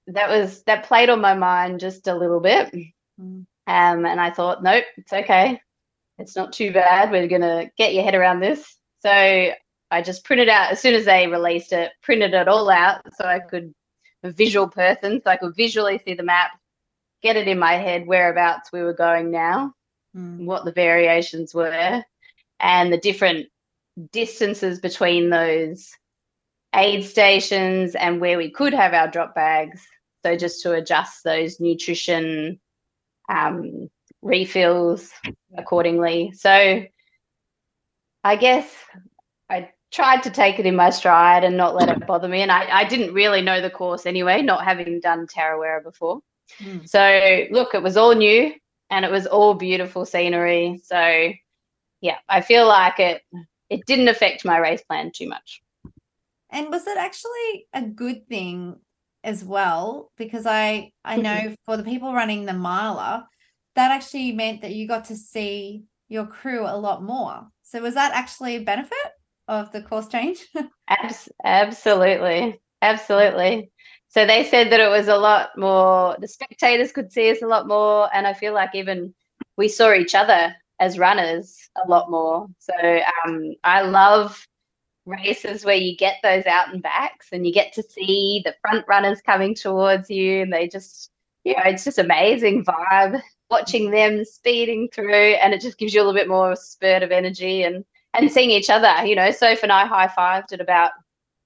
that 0.09 0.29
was 0.29 0.63
that 0.65 0.85
played 0.85 1.09
on 1.09 1.21
my 1.21 1.35
mind 1.35 1.81
just 1.81 2.09
a 2.09 2.15
little 2.15 2.41
bit. 2.41 2.75
Um, 3.19 3.47
and 3.67 4.21
I 4.21 4.31
thought, 4.31 4.63
nope, 4.63 4.85
it's 4.97 5.13
okay. 5.13 5.61
It's 6.19 6.37
not 6.37 6.53
too 6.53 6.73
bad. 6.73 7.11
We're 7.11 7.29
gonna 7.29 7.71
get 7.79 7.95
your 7.95 8.05
head 8.05 8.15
around 8.15 8.41
this. 8.41 8.77
So 9.01 9.11
I 9.11 10.03
just 10.03 10.25
printed 10.25 10.49
out 10.49 10.73
as 10.73 10.81
soon 10.81 10.95
as 10.95 11.05
they 11.05 11.27
released 11.27 11.73
it, 11.73 11.93
printed 12.03 12.35
it 12.35 12.49
all 12.49 12.69
out 12.71 13.03
so 13.17 13.25
I 13.25 13.39
could 13.39 13.73
a 14.25 14.31
visual 14.33 14.67
person, 14.69 15.21
so 15.23 15.31
I 15.31 15.37
could 15.37 15.55
visually 15.55 16.01
see 16.05 16.15
the 16.15 16.23
map, 16.23 16.51
get 17.23 17.37
it 17.37 17.47
in 17.47 17.59
my 17.59 17.75
head 17.75 18.07
whereabouts 18.07 18.73
we 18.73 18.83
were 18.83 18.95
going 18.95 19.31
now, 19.31 19.75
mm. 20.17 20.45
what 20.45 20.65
the 20.65 20.73
variations 20.73 21.55
were, 21.55 22.03
and 22.59 22.93
the 22.93 22.99
different 22.99 23.49
distances 24.13 24.81
between 24.81 25.31
those 25.31 25.91
aid 26.75 27.05
stations 27.05 27.95
and 27.95 28.21
where 28.21 28.39
we 28.39 28.51
could 28.51 28.75
have 28.75 28.95
our 28.95 29.09
drop 29.09 29.35
bags. 29.35 29.87
So 30.25 30.37
just 30.37 30.63
to 30.63 30.73
adjust 30.73 31.23
those 31.23 31.61
nutrition 31.61 32.59
um, 33.29 33.91
refills 34.23 35.11
accordingly. 35.57 36.33
So 36.35 36.85
I 38.25 38.37
guess 38.37 38.75
I 39.51 39.71
tried 39.93 40.23
to 40.25 40.31
take 40.31 40.59
it 40.59 40.67
in 40.67 40.75
my 40.75 40.91
stride 40.91 41.45
and 41.45 41.57
not 41.57 41.75
let 41.75 41.91
it 41.91 42.07
bother 42.07 42.27
me. 42.27 42.41
And 42.41 42.51
I, 42.51 42.81
I 42.81 42.85
didn't 42.85 43.15
really 43.15 43.43
know 43.43 43.61
the 43.61 43.71
course 43.71 44.07
anyway, 44.07 44.43
not 44.43 44.65
having 44.65 45.01
done 45.01 45.27
Tarawera 45.27 45.83
before. 45.83 46.21
Mm. 46.61 46.89
So 46.89 47.47
look, 47.51 47.75
it 47.75 47.83
was 47.83 47.97
all 47.97 48.15
new 48.15 48.53
and 48.91 49.05
it 49.05 49.11
was 49.11 49.27
all 49.27 49.55
beautiful 49.55 50.05
scenery. 50.07 50.81
So 50.83 51.33
yeah, 52.01 52.17
I 52.29 52.41
feel 52.41 52.67
like 52.67 52.99
it 52.99 53.23
it 53.75 53.87
didn't 53.87 54.09
affect 54.09 54.45
my 54.45 54.59
race 54.59 54.83
plan 54.83 55.11
too 55.13 55.29
much. 55.29 55.61
And 56.51 56.71
was 56.71 56.87
it 56.87 56.97
actually 56.97 57.67
a 57.73 57.83
good 57.83 58.29
thing 58.29 58.77
as 59.25 59.45
well? 59.45 60.13
Because 60.17 60.47
I 60.47 60.93
I 61.05 61.17
know 61.17 61.31
mm-hmm. 61.31 61.55
for 61.67 61.77
the 61.77 61.83
people 61.83 62.15
running 62.15 62.45
the 62.45 62.53
miler, 62.53 63.25
that 63.75 63.91
actually 63.91 64.31
meant 64.33 64.63
that 64.63 64.75
you 64.75 64.87
got 64.87 65.07
to 65.07 65.17
see 65.17 65.85
your 66.09 66.27
crew 66.27 66.65
a 66.65 66.77
lot 66.77 67.03
more. 67.03 67.49
So 67.63 67.83
was 67.83 67.95
that 67.95 68.13
actually 68.13 68.57
a 68.57 68.61
benefit 68.61 69.07
of 69.49 69.73
the 69.73 69.83
course 69.83 70.07
change? 70.07 70.39
Abs- 70.89 71.33
absolutely. 71.43 72.61
Absolutely. 72.81 73.71
So 74.09 74.25
they 74.25 74.45
said 74.45 74.71
that 74.71 74.79
it 74.79 74.91
was 74.91 75.09
a 75.09 75.17
lot 75.17 75.51
more 75.59 76.17
the 76.21 76.29
spectators 76.29 76.93
could 76.93 77.11
see 77.11 77.33
us 77.33 77.43
a 77.43 77.49
lot 77.49 77.67
more 77.67 78.09
and 78.15 78.29
I 78.29 78.35
feel 78.35 78.55
like 78.55 78.71
even 78.75 79.13
we 79.57 79.67
saw 79.69 79.93
each 79.93 80.15
other 80.15 80.55
as 80.81 80.99
runners 80.99 81.71
a 81.85 81.89
lot 81.89 82.11
more. 82.11 82.47
So 82.59 83.01
um, 83.25 83.55
I 83.63 83.83
love 83.83 84.47
races 85.07 85.65
where 85.65 85.77
you 85.77 85.97
get 85.97 86.17
those 86.23 86.47
out 86.47 86.73
and 86.73 86.83
backs 86.83 87.29
and 87.33 87.47
you 87.47 87.53
get 87.53 87.73
to 87.75 87.83
see 87.83 88.43
the 88.45 88.55
front 88.63 88.85
runners 88.89 89.21
coming 89.21 89.55
towards 89.55 90.09
you 90.09 90.41
and 90.41 90.53
they 90.53 90.67
just 90.67 91.11
you 91.45 91.53
know 91.55 91.63
it's 91.67 91.85
just 91.85 91.99
amazing 91.99 92.65
vibe 92.65 93.21
watching 93.51 93.91
them 93.91 94.25
speeding 94.25 94.89
through 94.95 95.35
and 95.35 95.53
it 95.53 95.61
just 95.61 95.79
gives 95.79 95.93
you 95.93 96.01
a 96.01 96.05
little 96.05 96.19
bit 96.19 96.29
more 96.29 96.57
spurt 96.57 97.03
of 97.03 97.11
energy 97.11 97.63
and 97.63 97.85
and 98.15 98.31
seeing 98.31 98.51
each 98.51 98.71
other. 98.71 99.05
You 99.05 99.17
know 99.17 99.31
Soph 99.31 99.63
and 99.63 99.73
I 99.73 99.87
high-fived 99.87 100.53
at 100.53 100.61
about 100.61 100.93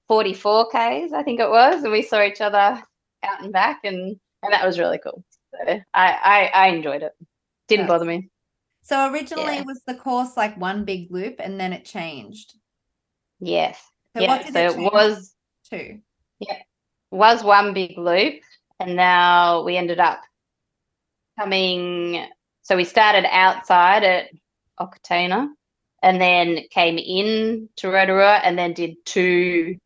44 0.07 0.66
Ks 0.66 1.12
I 1.12 1.22
think 1.24 1.41
it 1.41 1.51
was 1.51 1.83
and 1.83 1.93
we 1.93 2.03
saw 2.03 2.22
each 2.22 2.41
other 2.41 2.59
out 3.24 3.43
and 3.43 3.53
back 3.53 3.81
and 3.85 4.16
and 4.43 4.53
that 4.53 4.64
was 4.64 4.79
really 4.79 4.99
cool. 4.99 5.24
So 5.51 5.59
I 5.66 5.81
I, 5.95 6.51
I 6.55 6.68
enjoyed 6.68 7.03
it. 7.03 7.12
Didn't 7.66 7.89
bother 7.89 8.05
me 8.05 8.31
so 8.89 9.12
originally 9.12 9.57
yeah. 9.57 9.64
was 9.64 9.82
the 9.86 9.95
course 9.95 10.34
like 10.34 10.57
one 10.57 10.86
big 10.86 11.11
loop 11.11 11.36
and 11.41 11.61
then 11.61 11.74
it 11.74 11.84
changed. 11.84 12.55
Yes. 13.39 13.78
So 14.16 14.22
yeah. 14.22 14.43
so 14.51 14.59
it, 14.59 14.78
it 14.78 14.93
was 14.93 15.34
two. 15.70 16.01
Yeah. 16.41 16.57
Was 17.11 17.45
one 17.45 17.74
big 17.74 17.99
loop 17.99 18.41
and 18.80 18.97
now 18.97 19.62
we 19.62 19.76
ended 19.76 20.01
up 20.01 20.22
coming 21.39 22.26
so 22.62 22.76
we 22.76 22.84
started 22.84 23.26
outside 23.30 24.05
at 24.05 24.30
Okataina 24.80 25.49
and 26.03 26.18
then 26.18 26.61
came 26.70 26.97
in 26.97 27.68
to 27.76 27.91
Rotorua 27.91 28.41
and 28.43 28.59
then 28.59 28.72
did 28.72 29.05
two 29.05 29.76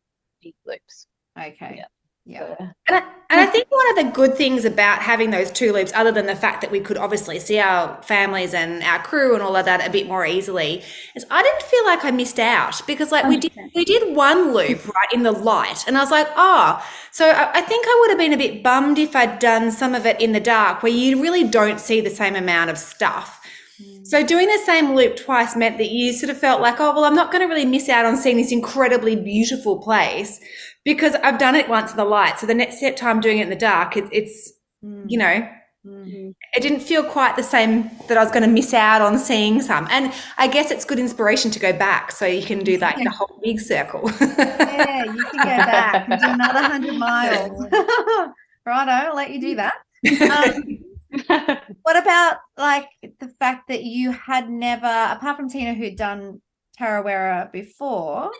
big 0.41 0.53
loops. 0.65 1.07
Okay. 1.37 1.75
Yeah. 1.77 1.85
Yeah. 2.25 2.55
And 2.87 2.97
I, 2.97 3.03
and 3.29 3.41
I 3.41 3.45
think 3.47 3.69
one 3.69 3.89
of 3.89 4.05
the 4.05 4.11
good 4.11 4.37
things 4.37 4.63
about 4.63 4.99
having 4.99 5.31
those 5.31 5.51
two 5.51 5.73
loops, 5.73 5.91
other 5.93 6.11
than 6.11 6.25
the 6.25 6.35
fact 6.35 6.61
that 6.61 6.71
we 6.71 6.79
could 6.79 6.97
obviously 6.97 7.37
see 7.39 7.59
our 7.59 8.01
families 8.01 8.53
and 8.53 8.81
our 8.83 8.99
crew 8.99 9.33
and 9.33 9.43
all 9.43 9.55
of 9.55 9.65
that 9.65 9.85
a 9.85 9.91
bit 9.91 10.07
more 10.07 10.25
easily, 10.25 10.83
is 11.15 11.25
I 11.29 11.43
didn't 11.43 11.63
feel 11.63 11.83
like 11.83 12.05
I 12.05 12.11
missed 12.11 12.39
out 12.39 12.79
because 12.87 13.11
like 13.11 13.25
we 13.25 13.37
did 13.37 13.51
we 13.75 13.83
did 13.83 14.15
one 14.15 14.53
loop 14.53 14.87
right 14.87 15.11
in 15.11 15.23
the 15.23 15.31
light, 15.31 15.83
and 15.85 15.97
I 15.97 16.01
was 16.01 16.11
like, 16.11 16.27
oh, 16.35 16.85
so 17.11 17.27
I, 17.29 17.57
I 17.57 17.61
think 17.61 17.85
I 17.87 17.97
would 18.01 18.11
have 18.11 18.19
been 18.19 18.33
a 18.33 18.37
bit 18.37 18.63
bummed 18.63 18.99
if 18.99 19.15
I'd 19.15 19.39
done 19.39 19.71
some 19.71 19.93
of 19.93 20.05
it 20.05 20.21
in 20.21 20.31
the 20.31 20.39
dark, 20.39 20.81
where 20.81 20.91
you 20.91 21.21
really 21.21 21.43
don't 21.43 21.79
see 21.79 21.99
the 21.99 22.09
same 22.09 22.35
amount 22.35 22.69
of 22.69 22.77
stuff. 22.77 23.41
Hmm. 23.83 24.03
So 24.05 24.25
doing 24.25 24.47
the 24.47 24.61
same 24.65 24.95
loop 24.95 25.17
twice 25.17 25.57
meant 25.57 25.77
that 25.79 25.89
you 25.89 26.13
sort 26.13 26.29
of 26.29 26.37
felt 26.37 26.61
like, 26.61 26.79
oh, 26.79 26.93
well, 26.93 27.03
I'm 27.03 27.15
not 27.15 27.31
going 27.31 27.41
to 27.41 27.53
really 27.53 27.65
miss 27.65 27.89
out 27.89 28.05
on 28.05 28.15
seeing 28.15 28.37
this 28.37 28.51
incredibly 28.51 29.15
beautiful 29.15 29.79
place 29.79 30.39
because 30.83 31.15
I've 31.15 31.39
done 31.39 31.55
it 31.55 31.69
once 31.69 31.91
in 31.91 31.97
the 31.97 32.05
light. 32.05 32.39
So 32.39 32.45
the 32.45 32.53
next 32.53 32.83
time 32.97 33.21
doing 33.21 33.39
it 33.39 33.43
in 33.43 33.49
the 33.49 33.55
dark, 33.55 33.97
it, 33.97 34.05
it's, 34.11 34.53
Mm, 34.83 35.05
you 35.07 35.17
know, 35.17 35.49
mm. 35.85 36.35
it 36.53 36.61
didn't 36.61 36.81
feel 36.81 37.03
quite 37.03 37.35
the 37.35 37.43
same 37.43 37.89
that 38.07 38.17
I 38.17 38.23
was 38.23 38.31
going 38.31 38.43
to 38.43 38.49
miss 38.49 38.73
out 38.73 39.01
on 39.01 39.17
seeing 39.17 39.61
some. 39.61 39.87
And 39.89 40.13
I 40.37 40.47
guess 40.47 40.71
it's 40.71 40.83
good 40.83 40.99
inspiration 40.99 41.51
to 41.51 41.59
go 41.59 41.71
back 41.71 42.11
so 42.11 42.25
you 42.25 42.45
can 42.45 42.59
do 42.59 42.77
like 42.77 42.97
the 42.97 43.09
whole 43.09 43.39
big 43.41 43.59
circle. 43.61 44.11
Yeah, 44.19 45.05
you 45.05 45.25
can 45.25 45.37
go 45.37 45.43
back 45.43 46.09
and 46.09 46.21
do 46.21 46.29
another 46.29 46.61
100 46.61 46.95
miles. 46.95 47.65
Righto, 48.65 48.91
I'll 48.91 49.15
let 49.15 49.31
you 49.31 49.41
do 49.41 49.55
that. 49.55 49.75
Um, 51.19 51.43
what 51.83 51.95
about 51.95 52.37
like 52.57 52.89
the 53.19 53.27
fact 53.39 53.67
that 53.67 53.83
you 53.83 54.11
had 54.11 54.49
never, 54.49 54.87
apart 54.87 55.37
from 55.37 55.47
Tina, 55.47 55.75
who'd 55.75 55.95
done 55.95 56.41
Tarawera 56.77 57.51
before, 57.51 58.31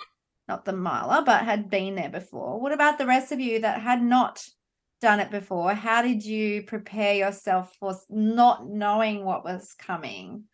not 0.48 0.66
the 0.66 0.74
miler, 0.74 1.24
but 1.26 1.46
had 1.46 1.70
been 1.70 1.96
there 1.96 2.10
before? 2.10 2.60
What 2.60 2.74
about 2.74 2.98
the 2.98 3.06
rest 3.06 3.32
of 3.32 3.40
you 3.40 3.60
that 3.60 3.82
had 3.82 4.02
not 4.02 4.46
done 5.02 5.20
it 5.20 5.32
before? 5.32 5.74
How 5.74 6.02
did 6.02 6.26
you 6.26 6.64
prepare 6.64 7.16
yourself 7.16 7.76
for 7.80 7.96
not 8.10 8.68
knowing 8.68 9.24
what 9.24 9.44
was 9.44 9.74
coming, 9.78 10.46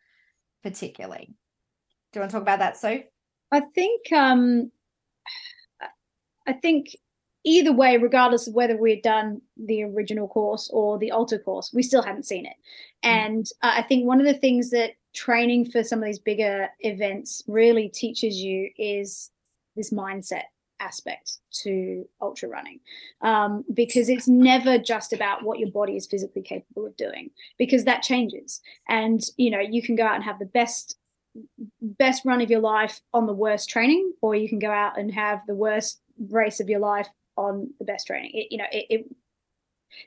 particularly? 0.64 1.34
Do 2.12 2.20
you 2.20 2.22
want 2.22 2.32
to 2.32 2.36
talk 2.36 2.42
about 2.44 2.60
that, 2.60 2.78
Sue? 2.78 3.04
I 3.52 3.62
think 3.76 4.12
um 4.12 4.72
I 6.48 6.54
think 6.54 6.96
either 7.44 7.72
way, 7.72 7.98
regardless 7.98 8.48
of 8.48 8.54
whether 8.54 8.76
we 8.76 8.92
had 8.92 9.02
done 9.02 9.42
the 9.56 9.84
original 9.84 10.28
course 10.28 10.70
or 10.74 10.98
the 10.98 11.12
alter 11.12 11.40
course, 11.40 11.72
we 11.74 11.84
still 11.84 12.02
hadn't 12.02 12.26
seen 12.26 12.46
it. 12.46 12.56
And 13.04 13.46
uh, 13.62 13.74
I 13.76 13.84
think 13.84 14.06
one 14.06 14.20
of 14.20 14.26
the 14.26 14.34
things 14.34 14.72
that 14.72 14.92
training 15.14 15.70
for 15.70 15.84
some 15.84 16.00
of 16.00 16.06
these 16.06 16.20
bigger 16.20 16.70
events 16.80 17.44
really 17.48 17.90
teaches 17.90 18.38
you 18.38 18.70
is 18.78 19.32
this 19.80 19.92
mindset 19.92 20.44
aspect 20.82 21.40
to 21.52 22.08
ultra 22.22 22.48
running 22.48 22.80
um, 23.22 23.66
because 23.74 24.08
it's 24.08 24.28
never 24.28 24.78
just 24.78 25.12
about 25.12 25.44
what 25.44 25.60
your 25.60 25.70
body 25.72 25.98
is 25.98 26.08
physically 26.08 26.42
capable 26.42 26.86
of 26.86 26.96
doing 26.96 27.30
because 27.58 27.84
that 27.84 28.02
changes 28.02 28.62
and 28.88 29.22
you 29.36 29.50
know 29.52 29.60
you 29.60 29.82
can 29.82 29.96
go 29.96 30.06
out 30.06 30.16
and 30.16 30.24
have 30.24 30.40
the 30.40 30.46
best 30.46 30.96
best 31.82 32.26
run 32.26 32.42
of 32.42 32.50
your 32.50 32.60
life 32.60 33.02
on 33.14 33.26
the 33.26 33.34
worst 33.34 33.70
training, 33.70 34.14
or 34.22 34.36
you 34.36 34.50
can 34.50 34.60
go 34.60 34.72
out 34.72 34.98
and 34.98 35.14
have 35.14 35.42
the 35.48 35.56
worst 35.56 36.02
race 36.30 36.60
of 36.60 36.70
your 36.70 36.80
life 36.80 37.08
on 37.38 37.70
the 37.80 37.86
best 37.86 38.08
training. 38.08 38.32
It, 38.34 38.48
you 38.52 38.58
know, 38.58 38.66
it, 38.72 38.86
it 38.90 39.16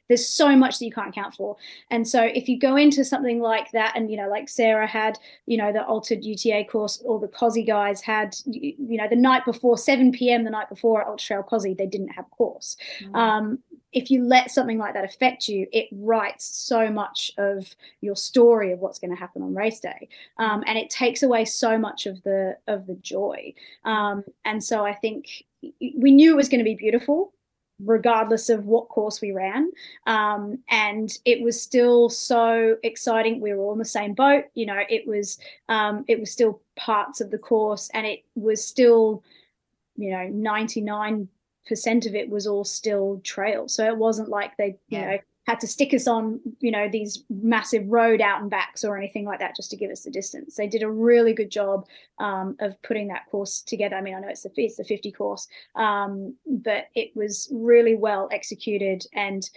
there's 0.08 0.26
so 0.26 0.56
much 0.56 0.78
that 0.78 0.84
you 0.84 0.92
can't 0.92 1.08
account 1.08 1.34
for. 1.34 1.56
And 1.90 2.06
so 2.06 2.22
if 2.22 2.48
you 2.48 2.58
go 2.58 2.76
into 2.76 3.04
something 3.04 3.40
like 3.40 3.70
that, 3.72 3.92
and 3.96 4.10
you 4.10 4.16
know, 4.16 4.28
like 4.28 4.48
Sarah 4.48 4.86
had, 4.86 5.18
you 5.46 5.56
know, 5.56 5.72
the 5.72 5.84
altered 5.84 6.24
UTA 6.24 6.64
course, 6.70 7.02
or 7.04 7.18
the 7.18 7.28
Kosci 7.28 7.66
guys 7.66 8.00
had, 8.00 8.36
you 8.46 8.96
know, 8.96 9.08
the 9.08 9.16
night 9.16 9.44
before 9.44 9.78
7 9.78 10.12
p.m. 10.12 10.44
the 10.44 10.50
night 10.50 10.68
before 10.68 11.02
at 11.02 11.08
Ultra 11.08 11.26
Trail 11.26 11.42
Kosci, 11.42 11.76
they 11.76 11.86
didn't 11.86 12.08
have 12.08 12.30
course. 12.30 12.76
Um, 13.14 13.58
if 13.92 14.10
you 14.10 14.24
let 14.24 14.50
something 14.50 14.78
like 14.78 14.94
that 14.94 15.04
affect 15.04 15.48
you, 15.48 15.66
it 15.72 15.88
writes 15.92 16.44
so 16.44 16.90
much 16.90 17.30
of 17.36 17.76
your 18.00 18.16
story 18.16 18.72
of 18.72 18.78
what's 18.78 18.98
going 18.98 19.10
to 19.10 19.16
happen 19.16 19.42
on 19.42 19.54
race 19.54 19.80
day, 19.80 20.08
um, 20.38 20.64
and 20.66 20.78
it 20.78 20.90
takes 20.90 21.22
away 21.22 21.44
so 21.44 21.78
much 21.78 22.06
of 22.06 22.22
the 22.22 22.56
of 22.66 22.86
the 22.86 22.94
joy. 22.94 23.52
Um, 23.84 24.24
and 24.44 24.62
so 24.64 24.84
I 24.84 24.94
think 24.94 25.44
we 25.80 26.10
knew 26.10 26.32
it 26.32 26.36
was 26.36 26.48
going 26.48 26.60
to 26.60 26.64
be 26.64 26.74
beautiful, 26.74 27.32
regardless 27.84 28.48
of 28.48 28.66
what 28.66 28.88
course 28.88 29.20
we 29.20 29.32
ran, 29.32 29.70
um, 30.06 30.58
and 30.68 31.18
it 31.24 31.42
was 31.42 31.60
still 31.60 32.08
so 32.08 32.76
exciting. 32.82 33.40
We 33.40 33.52
were 33.54 33.62
all 33.62 33.72
in 33.72 33.78
the 33.78 33.84
same 33.84 34.14
boat, 34.14 34.44
you 34.54 34.66
know. 34.66 34.80
It 34.88 35.06
was 35.06 35.38
um, 35.68 36.04
it 36.08 36.18
was 36.20 36.30
still 36.30 36.60
parts 36.76 37.20
of 37.20 37.30
the 37.30 37.38
course, 37.38 37.90
and 37.94 38.06
it 38.06 38.24
was 38.34 38.64
still, 38.64 39.22
you 39.96 40.10
know, 40.10 40.28
ninety 40.28 40.80
nine 40.80 41.28
percent 41.66 42.06
of 42.06 42.14
it 42.14 42.28
was 42.28 42.46
all 42.46 42.64
still 42.64 43.20
trail. 43.22 43.68
So 43.68 43.86
it 43.86 43.96
wasn't 43.96 44.28
like 44.28 44.56
they, 44.56 44.76
you 44.88 44.98
Yeah. 44.98 45.10
know, 45.12 45.18
had 45.46 45.58
to 45.60 45.66
stick 45.66 45.92
us 45.92 46.06
on, 46.06 46.40
you 46.60 46.70
know, 46.70 46.88
these 46.88 47.24
massive 47.28 47.86
road 47.88 48.20
out 48.20 48.40
and 48.40 48.50
backs 48.50 48.84
or 48.84 48.96
anything 48.96 49.24
like 49.24 49.40
that 49.40 49.56
just 49.56 49.70
to 49.70 49.76
give 49.76 49.90
us 49.90 50.02
the 50.02 50.10
distance. 50.10 50.54
They 50.54 50.68
did 50.68 50.82
a 50.82 50.90
really 50.90 51.32
good 51.32 51.50
job 51.50 51.86
um, 52.18 52.56
of 52.60 52.80
putting 52.82 53.08
that 53.08 53.26
course 53.30 53.60
together. 53.60 53.96
I 53.96 54.02
mean, 54.02 54.14
I 54.14 54.20
know 54.20 54.28
it's 54.28 54.42
the 54.42 54.52
it's 54.56 54.76
the 54.76 54.84
50 54.84 55.10
course, 55.12 55.48
um, 55.74 56.36
but 56.46 56.86
it 56.94 57.10
was 57.16 57.48
really 57.52 57.96
well 57.96 58.28
executed 58.30 59.04
and 59.14 59.48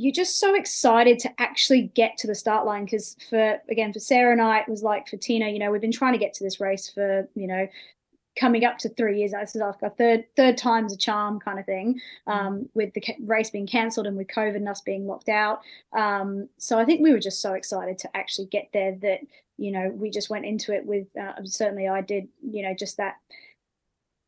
you're 0.00 0.12
just 0.12 0.38
so 0.38 0.54
excited 0.54 1.18
to 1.18 1.40
actually 1.40 1.90
get 1.96 2.16
to 2.18 2.28
the 2.28 2.34
start 2.34 2.64
line 2.64 2.84
because 2.84 3.16
for 3.28 3.58
again 3.68 3.92
for 3.92 3.98
Sarah 3.98 4.30
and 4.30 4.40
I 4.40 4.60
it 4.60 4.68
was 4.68 4.82
like 4.82 5.08
for 5.08 5.16
Tina 5.16 5.48
you 5.48 5.58
know 5.58 5.72
we've 5.72 5.80
been 5.80 5.90
trying 5.90 6.12
to 6.12 6.20
get 6.20 6.34
to 6.34 6.44
this 6.44 6.60
race 6.60 6.88
for 6.88 7.28
you 7.34 7.48
know 7.48 7.66
coming 8.38 8.64
up 8.64 8.78
to 8.78 8.88
three 8.90 9.18
years. 9.18 9.32
This 9.32 9.54
is 9.54 9.60
like 9.60 9.82
a 9.82 9.90
third 9.90 10.24
third 10.36 10.56
time's 10.56 10.92
a 10.92 10.96
charm 10.96 11.40
kind 11.40 11.58
of 11.58 11.66
thing. 11.66 12.00
Um, 12.26 12.68
with 12.74 12.94
the 12.94 13.02
race 13.24 13.50
being 13.50 13.66
cancelled 13.66 14.06
and 14.06 14.16
with 14.16 14.28
COVID 14.28 14.56
and 14.56 14.68
us 14.68 14.80
being 14.80 15.06
locked 15.06 15.28
out. 15.28 15.60
Um, 15.92 16.48
so 16.58 16.78
I 16.78 16.84
think 16.84 17.02
we 17.02 17.12
were 17.12 17.20
just 17.20 17.40
so 17.40 17.54
excited 17.54 17.98
to 17.98 18.16
actually 18.16 18.46
get 18.46 18.68
there 18.72 18.96
that 19.02 19.20
you 19.56 19.72
know 19.72 19.90
we 19.94 20.10
just 20.10 20.30
went 20.30 20.44
into 20.44 20.72
it 20.72 20.86
with 20.86 21.06
uh, 21.20 21.32
certainly 21.44 21.88
I 21.88 22.00
did 22.00 22.28
you 22.42 22.62
know 22.62 22.74
just 22.78 22.96
that 22.98 23.16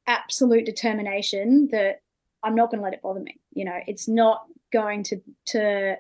absolute 0.07 0.67
determination 0.67 1.69
that 1.71 2.03
I'm 2.43 2.55
not 2.55 2.71
going 2.71 2.81
to 2.81 2.85
let 2.85 2.95
it 2.95 3.03
bother 3.03 3.21
me. 3.21 3.37
You 3.53 3.65
know, 3.65 3.79
it's 3.87 4.09
not 4.09 4.45
going 4.73 5.03
to 5.05 5.21
to 5.47 5.97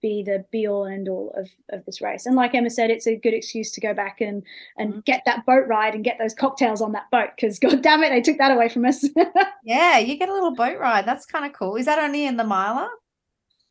be 0.00 0.22
the 0.22 0.44
be 0.50 0.66
all 0.66 0.84
and 0.84 0.94
end 0.94 1.08
all 1.08 1.32
of, 1.36 1.48
of 1.70 1.84
this 1.84 2.00
race. 2.00 2.26
And 2.26 2.36
like 2.36 2.54
Emma 2.54 2.70
said, 2.70 2.90
it's 2.90 3.06
a 3.06 3.16
good 3.16 3.34
excuse 3.34 3.70
to 3.72 3.80
go 3.80 3.92
back 3.94 4.20
and 4.20 4.42
and 4.76 4.94
Mhm. 4.94 5.04
get 5.04 5.22
that 5.26 5.44
boat 5.46 5.66
ride 5.68 5.94
and 5.94 6.04
get 6.04 6.18
those 6.18 6.34
cocktails 6.34 6.80
on 6.82 6.92
that 6.92 7.10
boat 7.10 7.30
because 7.36 7.58
god 7.64 7.82
damn 7.82 8.02
it, 8.02 8.10
they 8.10 8.20
took 8.22 8.38
that 8.38 8.52
away 8.52 8.68
from 8.68 8.84
us. 8.84 9.04
Yeah, 9.62 9.98
you 9.98 10.16
get 10.16 10.30
a 10.30 10.32
little 10.34 10.54
boat 10.54 10.78
ride. 10.78 11.04
That's 11.06 11.26
kind 11.26 11.44
of 11.44 11.52
cool. 11.52 11.76
Is 11.76 11.84
that 11.86 11.98
only 11.98 12.24
in 12.26 12.36
the 12.38 12.44
miler? 12.44 12.88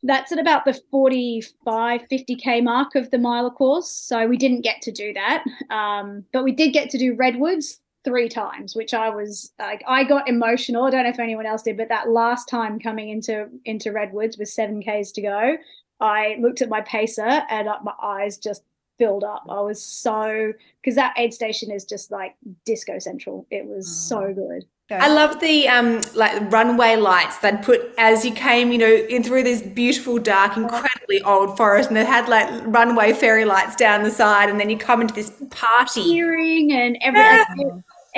That's 0.04 0.30
at 0.32 0.38
about 0.38 0.64
the 0.64 0.80
45, 0.90 2.02
50k 2.10 2.62
mark 2.62 2.94
of 2.94 3.10
the 3.10 3.18
miler 3.18 3.50
course. 3.50 3.90
So 3.90 4.26
we 4.26 4.36
didn't 4.36 4.62
get 4.62 4.80
to 4.82 4.92
do 4.92 5.12
that. 5.14 5.44
Um, 5.68 6.24
but 6.32 6.44
we 6.44 6.52
did 6.52 6.72
get 6.72 6.90
to 6.90 6.98
do 6.98 7.14
redwoods 7.14 7.80
three 8.02 8.28
times, 8.30 8.74
which 8.74 8.94
I 8.94 9.10
was 9.10 9.52
like 9.58 9.82
I 9.86 10.04
got 10.04 10.26
emotional. 10.28 10.84
I 10.84 10.90
don't 10.90 11.02
know 11.04 11.10
if 11.10 11.18
anyone 11.18 11.44
else 11.44 11.62
did, 11.64 11.76
but 11.76 11.88
that 11.88 12.08
last 12.08 12.48
time 12.48 12.78
coming 12.78 13.10
into 13.10 13.48
into 13.66 13.92
redwoods 13.92 14.38
with 14.38 14.48
seven 14.48 14.82
Ks 14.82 15.10
to 15.12 15.22
go, 15.22 15.56
I 16.00 16.36
looked 16.40 16.62
at 16.62 16.68
my 16.68 16.80
pacer 16.82 17.22
and 17.26 17.68
uh, 17.68 17.78
my 17.82 17.94
eyes 18.02 18.38
just 18.38 18.62
filled 18.98 19.24
up. 19.24 19.44
I 19.48 19.60
was 19.60 19.82
so 19.82 20.52
because 20.82 20.94
that 20.96 21.14
aid 21.16 21.32
station 21.32 21.70
is 21.70 21.84
just 21.84 22.10
like 22.10 22.36
disco 22.64 22.98
central. 22.98 23.46
It 23.50 23.66
was 23.66 23.88
so 24.08 24.32
good. 24.32 24.64
I 24.92 25.08
love 25.08 25.38
the 25.40 25.68
um 25.68 26.00
like 26.14 26.52
runway 26.52 26.96
lights 26.96 27.38
they'd 27.38 27.62
put 27.62 27.92
as 27.96 28.24
you 28.24 28.32
came, 28.32 28.72
you 28.72 28.78
know, 28.78 28.92
in 28.92 29.22
through 29.22 29.44
this 29.44 29.62
beautiful, 29.62 30.18
dark, 30.18 30.56
incredibly 30.56 31.22
old 31.22 31.56
forest, 31.56 31.88
and 31.88 31.96
they 31.96 32.04
had 32.04 32.28
like 32.28 32.48
runway 32.66 33.12
fairy 33.12 33.44
lights 33.44 33.76
down 33.76 34.02
the 34.02 34.10
side, 34.10 34.50
and 34.50 34.58
then 34.58 34.68
you 34.68 34.76
come 34.76 35.00
into 35.00 35.14
this 35.14 35.32
party. 35.50 36.02
Hearing 36.02 36.72
and 36.72 36.98
every 37.02 37.20
Yeah. 37.20 37.44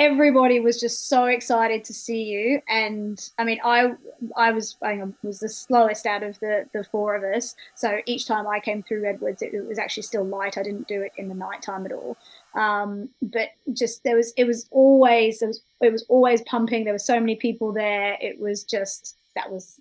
Everybody 0.03 0.59
was 0.59 0.79
just 0.79 1.07
so 1.07 1.25
excited 1.25 1.83
to 1.85 1.93
see 1.93 2.23
you. 2.23 2.61
And 2.67 3.19
i 3.37 3.43
mean 3.43 3.59
i 3.63 3.93
i 4.35 4.51
was 4.51 4.77
i 4.81 5.01
was 5.21 5.39
the 5.39 5.49
slowest 5.49 6.05
out 6.05 6.23
of 6.23 6.39
the 6.39 6.65
the 6.73 6.83
four 6.83 7.15
of 7.15 7.23
us. 7.23 7.55
So 7.75 7.99
each 8.05 8.27
time 8.27 8.47
i 8.47 8.59
came 8.59 8.83
through 8.83 9.03
redwoods 9.03 9.41
it, 9.41 9.53
it 9.53 9.67
was 9.67 9.79
actually 9.79 10.03
still 10.03 10.25
light. 10.25 10.57
I 10.57 10.63
didn't 10.63 10.87
do 10.87 11.01
it 11.01 11.13
in 11.17 11.29
the 11.29 11.35
nighttime 11.35 11.85
at 11.85 11.91
all. 11.91 12.17
Um 12.55 13.09
but 13.21 13.49
just 13.71 14.03
there 14.03 14.15
was 14.15 14.33
it 14.37 14.45
was 14.45 14.67
always 14.71 15.41
it 15.41 15.47
was, 15.47 15.61
it 15.81 15.91
was 15.91 16.05
always 16.09 16.41
pumping. 16.43 16.83
There 16.83 16.93
were 16.93 16.99
so 16.99 17.19
many 17.19 17.35
people 17.35 17.71
there. 17.71 18.17
It 18.21 18.39
was 18.39 18.63
just 18.63 19.15
that 19.35 19.51
was 19.51 19.79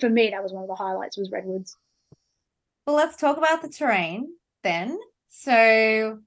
for 0.00 0.08
me 0.08 0.30
that 0.30 0.42
was 0.42 0.52
one 0.52 0.62
of 0.62 0.68
the 0.68 0.74
highlights 0.74 1.18
was 1.18 1.30
redwoods. 1.30 1.76
Well, 2.86 2.96
let's 2.96 3.18
talk 3.18 3.36
about 3.36 3.60
the 3.60 3.68
terrain 3.68 4.28
then. 4.62 4.98
So, 5.28 6.20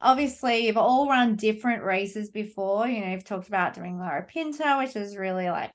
obviously, 0.00 0.66
you've 0.66 0.76
all 0.76 1.08
run 1.08 1.36
different 1.36 1.82
races 1.84 2.30
before. 2.30 2.86
You 2.86 3.00
know, 3.00 3.12
you've 3.12 3.24
talked 3.24 3.48
about 3.48 3.74
doing 3.74 3.96
Larapinta, 3.96 4.78
which 4.78 4.96
is 4.96 5.16
really 5.16 5.50
like 5.50 5.72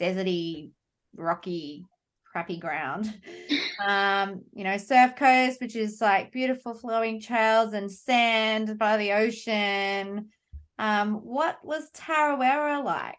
deserty, 0.00 0.70
rocky, 1.14 1.84
crappy 2.24 2.58
ground. 2.58 3.12
Um, 3.86 4.40
you 4.54 4.64
know, 4.64 4.78
Surf 4.78 5.16
Coast, 5.16 5.60
which 5.60 5.76
is 5.76 6.00
like 6.00 6.32
beautiful 6.32 6.72
flowing 6.72 7.20
trails 7.20 7.74
and 7.74 7.92
sand 7.92 8.78
by 8.78 8.96
the 8.96 9.12
ocean. 9.12 10.30
Um, 10.78 11.16
what 11.16 11.58
was 11.62 11.90
Tarawera 11.90 12.82
like? 12.82 13.18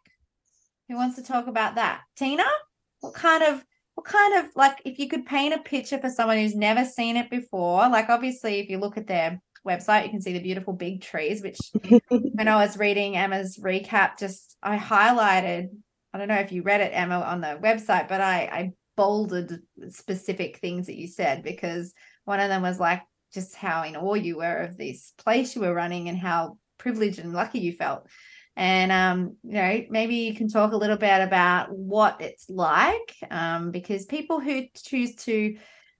Who 0.89 0.95
wants 0.95 1.15
to 1.17 1.23
talk 1.23 1.45
about 1.45 1.75
that? 1.75 2.01
Tina? 2.15 2.43
what 3.01 3.13
kind 3.13 3.43
of 3.43 3.63
what 3.95 4.05
kind 4.05 4.45
of 4.45 4.51
like 4.55 4.81
if 4.85 4.99
you 4.99 5.07
could 5.07 5.25
paint 5.25 5.53
a 5.53 5.59
picture 5.59 5.97
for 5.97 6.09
someone 6.09 6.37
who's 6.37 6.55
never 6.55 6.85
seen 6.85 7.17
it 7.17 7.29
before 7.29 7.87
like 7.89 8.09
obviously 8.09 8.59
if 8.59 8.69
you 8.69 8.77
look 8.77 8.97
at 8.97 9.07
their 9.07 9.41
website 9.67 10.03
you 10.03 10.09
can 10.09 10.21
see 10.21 10.33
the 10.33 10.39
beautiful 10.39 10.73
big 10.73 11.01
trees 11.01 11.41
which 11.41 11.59
when 12.09 12.47
i 12.47 12.55
was 12.55 12.77
reading 12.77 13.15
emma's 13.17 13.57
recap 13.57 14.17
just 14.17 14.57
i 14.63 14.77
highlighted 14.77 15.67
i 16.13 16.17
don't 16.17 16.27
know 16.27 16.35
if 16.35 16.51
you 16.51 16.63
read 16.63 16.81
it 16.81 16.91
emma 16.93 17.19
on 17.19 17.41
the 17.41 17.59
website 17.61 18.07
but 18.07 18.21
i 18.21 18.41
i 18.51 18.71
bolded 18.95 19.61
specific 19.89 20.57
things 20.57 20.87
that 20.87 20.97
you 20.97 21.07
said 21.07 21.43
because 21.43 21.93
one 22.25 22.39
of 22.39 22.49
them 22.49 22.63
was 22.63 22.79
like 22.79 23.01
just 23.33 23.55
how 23.55 23.83
in 23.83 23.95
awe 23.95 24.15
you 24.15 24.37
were 24.37 24.57
of 24.57 24.77
this 24.77 25.13
place 25.17 25.55
you 25.55 25.61
were 25.61 25.73
running 25.73 26.09
and 26.09 26.17
how 26.17 26.57
privileged 26.77 27.19
and 27.19 27.33
lucky 27.33 27.59
you 27.59 27.73
felt. 27.73 28.07
And 28.55 28.91
um, 28.91 29.37
you 29.43 29.53
know 29.53 29.81
maybe 29.89 30.15
you 30.15 30.33
can 30.33 30.49
talk 30.49 30.71
a 30.71 30.77
little 30.77 30.97
bit 30.97 31.21
about 31.21 31.71
what 31.71 32.21
it's 32.21 32.49
like 32.49 33.15
um, 33.29 33.69
because 33.69 34.05
people 34.05 34.39
who 34.39 34.63
choose 34.75 35.15
to 35.25 35.57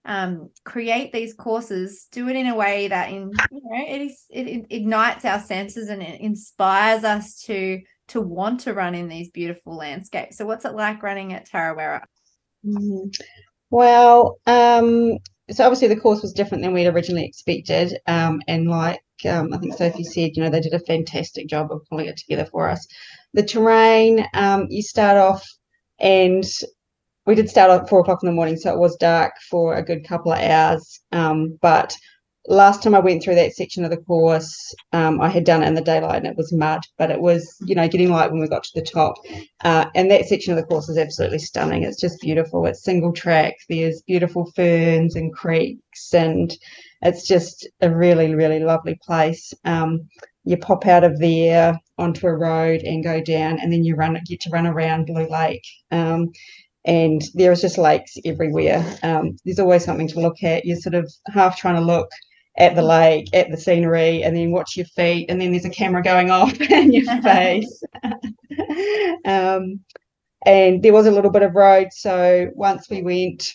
um, 0.08 0.50
create 0.64 1.12
these 1.12 1.34
courses 1.34 2.08
do 2.12 2.30
it 2.30 2.36
in 2.36 2.48
a 2.48 2.56
way 2.56 2.88
that 2.88 3.10
in 3.10 3.30
you 3.52 3.62
know 3.64 3.86
it 3.86 4.02
is 4.02 4.26
it, 4.30 4.66
ignites 4.70 5.26
our 5.26 5.40
senses 5.40 5.90
and 5.90 6.02
it 6.02 6.22
inspires 6.22 7.04
us 7.04 7.42
to 7.44 7.82
to 8.08 8.22
want 8.22 8.62
to 8.62 8.74
run 8.74 8.96
in 8.96 9.10
these 9.10 9.30
beautiful 9.32 9.76
landscapes 9.76 10.38
so 10.38 10.46
what's 10.46 10.66
it 10.66 10.74
like 10.74 11.04
running 11.04 11.34
at 11.34 11.48
tarawera 11.48 12.02
mm-hmm. 12.66 13.10
well 13.70 14.40
um 14.48 15.18
so 15.52 15.66
obviously 15.66 15.90
the 15.90 16.00
course 16.00 16.22
was 16.22 16.34
different 16.34 16.64
than 16.64 16.74
we'd 16.74 16.88
originally 16.88 17.26
expected 17.26 17.98
um, 18.08 18.42
and 18.48 18.70
like 18.70 19.02
um, 19.26 19.52
I 19.52 19.58
think 19.58 19.74
Sophie 19.74 20.04
said, 20.04 20.32
you 20.36 20.44
know, 20.44 20.50
they 20.52 20.60
did 20.60 20.76
a 20.76 20.80
fantastic 20.80 21.48
job 21.48 21.72
of 21.72 21.82
pulling 21.90 22.06
it 22.06 22.18
together 22.18 22.46
for 22.46 22.70
us. 22.70 22.86
The 23.34 23.42
terrain, 23.42 24.28
um, 24.36 24.68
you 24.70 24.84
start 24.84 25.18
off, 25.18 25.44
and 26.00 26.44
we 27.28 27.36
did 27.36 27.50
start 27.50 27.70
at 27.70 27.90
four 27.90 28.00
o'clock 28.00 28.24
in 28.24 28.28
the 28.28 28.34
morning, 28.34 28.56
so 28.56 28.74
it 28.74 28.80
was 28.80 28.96
dark 28.96 29.34
for 29.52 29.76
a 29.76 29.84
good 29.84 30.08
couple 30.08 30.32
of 30.32 30.40
hours. 30.40 31.02
Um, 31.12 31.60
but 31.62 31.96
last 32.48 32.82
time 32.82 32.96
I 32.96 33.00
went 33.00 33.22
through 33.22 33.36
that 33.36 33.54
section 33.54 33.84
of 33.84 33.92
the 33.92 33.98
course, 33.98 34.74
um, 34.94 35.20
I 35.20 35.28
had 35.28 35.44
done 35.44 35.62
it 35.62 35.68
in 35.68 35.74
the 35.74 35.82
daylight 35.82 36.16
and 36.16 36.28
it 36.28 36.38
was 36.38 36.54
mud, 36.54 36.80
but 36.98 37.12
it 37.12 37.20
was, 37.20 37.54
you 37.66 37.76
know, 37.76 37.88
getting 37.90 38.10
light 38.10 38.32
when 38.32 38.40
we 38.40 38.48
got 38.48 38.64
to 38.64 38.72
the 38.74 38.82
top. 38.82 39.16
Uh, 39.66 39.86
and 39.94 40.10
that 40.10 40.26
section 40.26 40.54
of 40.54 40.58
the 40.58 40.66
course 40.66 40.88
is 40.88 40.98
absolutely 40.98 41.40
stunning. 41.40 41.84
It's 41.84 42.00
just 42.00 42.22
beautiful. 42.22 42.66
It's 42.66 42.84
single 42.84 43.12
track. 43.12 43.56
There's 43.68 44.02
beautiful 44.04 44.50
ferns 44.56 45.18
and 45.18 45.34
creeks, 45.34 46.14
and 46.14 46.58
it's 47.02 47.28
just 47.28 47.68
a 47.82 47.94
really, 47.94 48.34
really 48.36 48.60
lovely 48.60 48.98
place. 49.06 49.54
Um, 49.66 50.08
you 50.46 50.56
pop 50.56 50.86
out 50.88 51.04
of 51.04 51.20
there 51.20 51.78
onto 51.98 52.26
a 52.26 52.34
road 52.34 52.82
and 52.84 53.04
go 53.04 53.20
down, 53.20 53.60
and 53.60 53.74
then 53.74 53.84
you 53.84 53.96
run 53.96 54.18
get 54.26 54.40
to 54.42 54.50
run 54.50 54.66
around 54.66 55.08
Blue 55.08 55.28
Lake. 55.28 55.66
Um, 55.92 56.32
and 56.88 57.22
there's 57.34 57.62
just 57.62 57.78
lakes 57.78 58.18
everywhere. 58.26 58.84
Um, 59.04 59.38
there's 59.44 59.60
always 59.60 59.84
something 59.84 60.08
to 60.08 60.22
look 60.22 60.42
at. 60.42 60.66
You're 60.66 60.78
sort 60.78 60.96
of 60.96 61.12
half 61.28 61.58
trying 61.58 61.76
to 61.76 61.82
look 61.82 62.10
at 62.58 62.76
the 62.76 62.82
lake, 62.82 63.28
at 63.34 63.52
the 63.52 63.58
scenery, 63.58 64.24
and 64.24 64.36
then 64.36 64.52
watch 64.52 64.78
your 64.78 64.88
feet, 64.88 65.30
and 65.30 65.40
then 65.40 65.52
there's 65.52 65.66
a 65.66 65.70
camera 65.70 66.02
going 66.02 66.32
off 66.32 66.60
in 66.72 66.94
your 66.94 67.22
face. 67.22 67.84
um, 69.26 69.82
and 70.46 70.82
there 70.82 70.94
was 70.94 71.06
a 71.06 71.12
little 71.12 71.30
bit 71.30 71.44
of 71.44 71.56
road, 71.56 71.90
so 71.92 72.50
once 72.56 72.90
we 72.90 73.02
went 73.02 73.54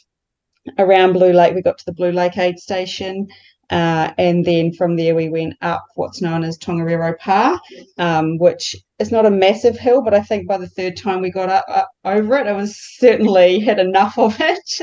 around 0.79 1.15
Blue 1.15 1.33
Lake, 1.33 1.55
we 1.55 1.63
got 1.63 1.79
to 1.79 1.87
the 1.87 1.95
Blue 1.95 2.13
Lake 2.13 2.37
aid 2.37 2.59
station. 2.59 3.27
Uh, 3.71 4.13
and 4.19 4.45
then 4.45 4.71
from 4.75 4.97
there, 4.97 5.15
we 5.15 5.31
went 5.31 5.55
up 5.63 5.87
what's 5.95 6.21
known 6.21 6.45
as 6.45 6.59
Tongariro 6.59 7.19
Pa, 7.19 7.59
um, 7.97 8.37
which 8.37 8.77
is 9.03 9.13
not 9.13 9.27
a 9.27 9.31
massive 9.31 9.79
hill, 9.79 10.01
but 10.01 10.15
I 10.15 10.21
think 10.23 10.49
by 10.49 10.57
the 10.57 10.69
third 10.69 10.97
time 10.97 11.21
we 11.21 11.31
got 11.31 11.51
up, 11.51 11.65
up 11.69 11.91
over 12.05 12.37
it, 12.37 12.47
I 12.47 12.53
was 12.53 12.77
certainly 12.77 13.59
had 13.59 13.79
enough 13.79 14.19
of 14.19 14.37
it 14.41 14.81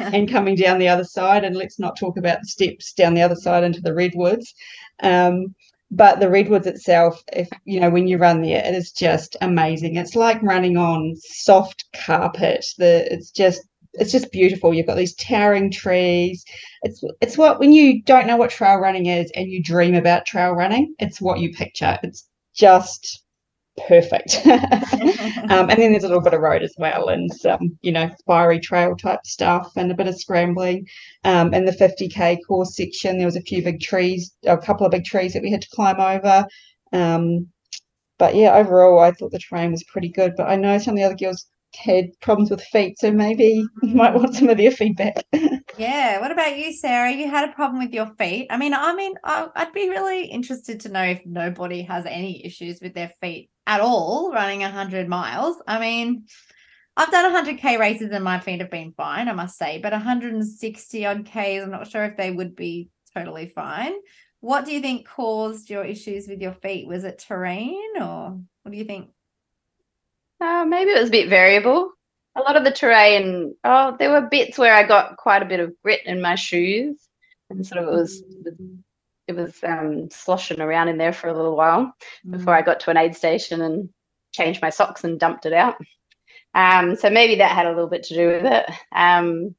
and 0.00 0.30
coming 0.30 0.54
down 0.54 0.78
the 0.78 0.88
other 0.88 1.04
side. 1.04 1.44
And 1.44 1.56
let's 1.56 1.78
not 1.78 1.98
talk 1.98 2.16
about 2.16 2.40
the 2.40 2.46
steps 2.46 2.92
down 2.92 3.14
the 3.14 3.22
other 3.22 3.34
side 3.34 3.64
into 3.64 3.80
the 3.80 3.94
redwoods. 3.94 4.54
Um, 5.02 5.54
but 5.90 6.20
the 6.20 6.30
redwoods 6.30 6.66
itself, 6.66 7.22
if 7.32 7.48
you 7.64 7.80
know, 7.80 7.90
when 7.90 8.06
you 8.06 8.18
run 8.18 8.42
there, 8.42 8.64
it 8.64 8.74
is 8.74 8.92
just 8.92 9.36
amazing. 9.40 9.96
It's 9.96 10.14
like 10.14 10.42
running 10.42 10.76
on 10.76 11.14
soft 11.16 11.84
carpet. 11.94 12.64
The 12.78 13.12
it's 13.12 13.30
just 13.30 13.62
it's 13.94 14.12
just 14.12 14.30
beautiful. 14.30 14.72
You've 14.72 14.86
got 14.86 14.96
these 14.96 15.14
towering 15.14 15.70
trees. 15.70 16.44
It's 16.82 17.02
it's 17.20 17.38
what 17.38 17.58
when 17.58 17.72
you 17.72 18.02
don't 18.02 18.26
know 18.26 18.36
what 18.36 18.50
trail 18.50 18.76
running 18.76 19.06
is 19.06 19.30
and 19.34 19.50
you 19.50 19.62
dream 19.62 19.94
about 19.94 20.26
trail 20.26 20.52
running, 20.52 20.94
it's 20.98 21.20
what 21.20 21.40
you 21.40 21.52
picture. 21.52 21.98
It's 22.02 22.28
just 22.54 23.24
perfect. 23.86 24.40
um, 24.46 25.70
and 25.70 25.78
then 25.78 25.92
there's 25.92 26.04
a 26.04 26.08
little 26.08 26.22
bit 26.22 26.34
of 26.34 26.40
road 26.40 26.62
as 26.62 26.74
well, 26.78 27.08
and 27.08 27.32
some 27.32 27.78
you 27.82 27.92
know 27.92 28.10
fiery 28.26 28.60
trail 28.60 28.96
type 28.96 29.24
stuff, 29.24 29.72
and 29.76 29.90
a 29.90 29.94
bit 29.94 30.06
of 30.06 30.18
scrambling. 30.18 30.86
Um, 31.24 31.54
in 31.54 31.64
the 31.64 31.72
50k 31.72 32.38
course 32.46 32.76
section, 32.76 33.18
there 33.18 33.26
was 33.26 33.36
a 33.36 33.42
few 33.42 33.62
big 33.62 33.80
trees, 33.80 34.34
a 34.46 34.56
couple 34.58 34.86
of 34.86 34.92
big 34.92 35.04
trees 35.04 35.32
that 35.32 35.42
we 35.42 35.50
had 35.50 35.62
to 35.62 35.70
climb 35.70 36.00
over. 36.00 36.46
Um, 36.92 37.48
but 38.18 38.34
yeah, 38.34 38.54
overall, 38.54 38.98
I 39.00 39.12
thought 39.12 39.30
the 39.30 39.38
terrain 39.38 39.70
was 39.70 39.84
pretty 39.84 40.08
good. 40.08 40.34
But 40.36 40.48
I 40.48 40.56
know 40.56 40.78
some 40.78 40.94
of 40.94 40.96
the 40.96 41.04
other 41.04 41.14
girls 41.14 41.46
had 41.74 42.06
problems 42.20 42.50
with 42.50 42.62
feet, 42.62 42.98
so 42.98 43.10
maybe 43.12 43.64
you 43.82 43.94
might 43.94 44.14
want 44.14 44.34
some 44.34 44.48
of 44.48 44.56
their 44.56 44.70
feedback. 44.70 45.24
Yeah. 45.78 46.20
What 46.20 46.30
about 46.30 46.56
you, 46.58 46.72
Sarah? 46.72 47.12
You 47.12 47.30
had 47.30 47.48
a 47.48 47.52
problem 47.52 47.78
with 47.78 47.92
your 47.92 48.12
feet. 48.18 48.48
I 48.50 48.56
mean, 48.56 48.74
I 48.74 48.94
mean, 48.94 49.14
I'd 49.24 49.72
be 49.72 49.88
really 49.88 50.26
interested 50.26 50.80
to 50.80 50.88
know 50.88 51.02
if 51.02 51.24
nobody 51.24 51.82
has 51.82 52.04
any 52.06 52.44
issues 52.44 52.80
with 52.80 52.94
their 52.94 53.12
feet 53.20 53.50
at 53.66 53.80
all 53.80 54.32
running 54.32 54.62
hundred 54.62 55.08
miles. 55.08 55.56
I 55.66 55.78
mean, 55.78 56.26
I've 56.96 57.12
done 57.12 57.32
100k 57.32 57.78
races 57.78 58.10
and 58.10 58.24
my 58.24 58.40
feet 58.40 58.60
have 58.60 58.72
been 58.72 58.92
fine, 58.96 59.28
I 59.28 59.32
must 59.32 59.56
say, 59.56 59.78
but 59.78 59.92
160 59.92 61.06
odd 61.06 61.26
k's, 61.26 61.62
I'm 61.62 61.70
not 61.70 61.86
sure 61.86 62.04
if 62.04 62.16
they 62.16 62.32
would 62.32 62.56
be 62.56 62.90
totally 63.14 63.48
fine. 63.48 63.92
What 64.40 64.64
do 64.64 64.72
you 64.72 64.80
think 64.80 65.06
caused 65.06 65.70
your 65.70 65.84
issues 65.84 66.26
with 66.26 66.40
your 66.40 66.54
feet? 66.54 66.88
Was 66.88 67.04
it 67.04 67.20
terrain 67.20 68.00
or 68.00 68.40
what 68.62 68.72
do 68.72 68.76
you 68.76 68.84
think? 68.84 69.10
Uh, 70.40 70.64
maybe 70.64 70.90
it 70.90 71.00
was 71.00 71.08
a 71.08 71.12
bit 71.12 71.28
variable. 71.28 71.92
A 72.38 72.42
lot 72.42 72.56
of 72.56 72.64
the 72.64 72.70
terrain, 72.70 73.54
oh, 73.64 73.96
there 73.98 74.10
were 74.10 74.28
bits 74.28 74.58
where 74.58 74.74
I 74.74 74.86
got 74.86 75.16
quite 75.16 75.42
a 75.42 75.46
bit 75.46 75.60
of 75.60 75.74
grit 75.82 76.00
in 76.06 76.20
my 76.20 76.36
shoes, 76.36 76.96
and 77.50 77.66
sort 77.66 77.82
of 77.82 77.88
it 77.88 77.96
was 77.96 78.22
it 79.26 79.36
was 79.36 79.54
um, 79.64 80.08
sloshing 80.10 80.60
around 80.60 80.88
in 80.88 80.98
there 80.98 81.12
for 81.12 81.28
a 81.28 81.34
little 81.34 81.56
while 81.56 81.92
mm. 82.26 82.30
before 82.30 82.54
I 82.54 82.62
got 82.62 82.80
to 82.80 82.90
an 82.90 82.96
aid 82.96 83.16
station 83.16 83.60
and 83.60 83.90
changed 84.32 84.62
my 84.62 84.70
socks 84.70 85.04
and 85.04 85.20
dumped 85.20 85.46
it 85.46 85.52
out. 85.52 85.76
Um, 86.54 86.96
so 86.96 87.10
maybe 87.10 87.36
that 87.36 87.50
had 87.50 87.66
a 87.66 87.70
little 87.70 87.90
bit 87.90 88.04
to 88.04 88.14
do 88.14 88.28
with 88.28 88.46
it. 88.46 88.70
Um, 88.92 89.54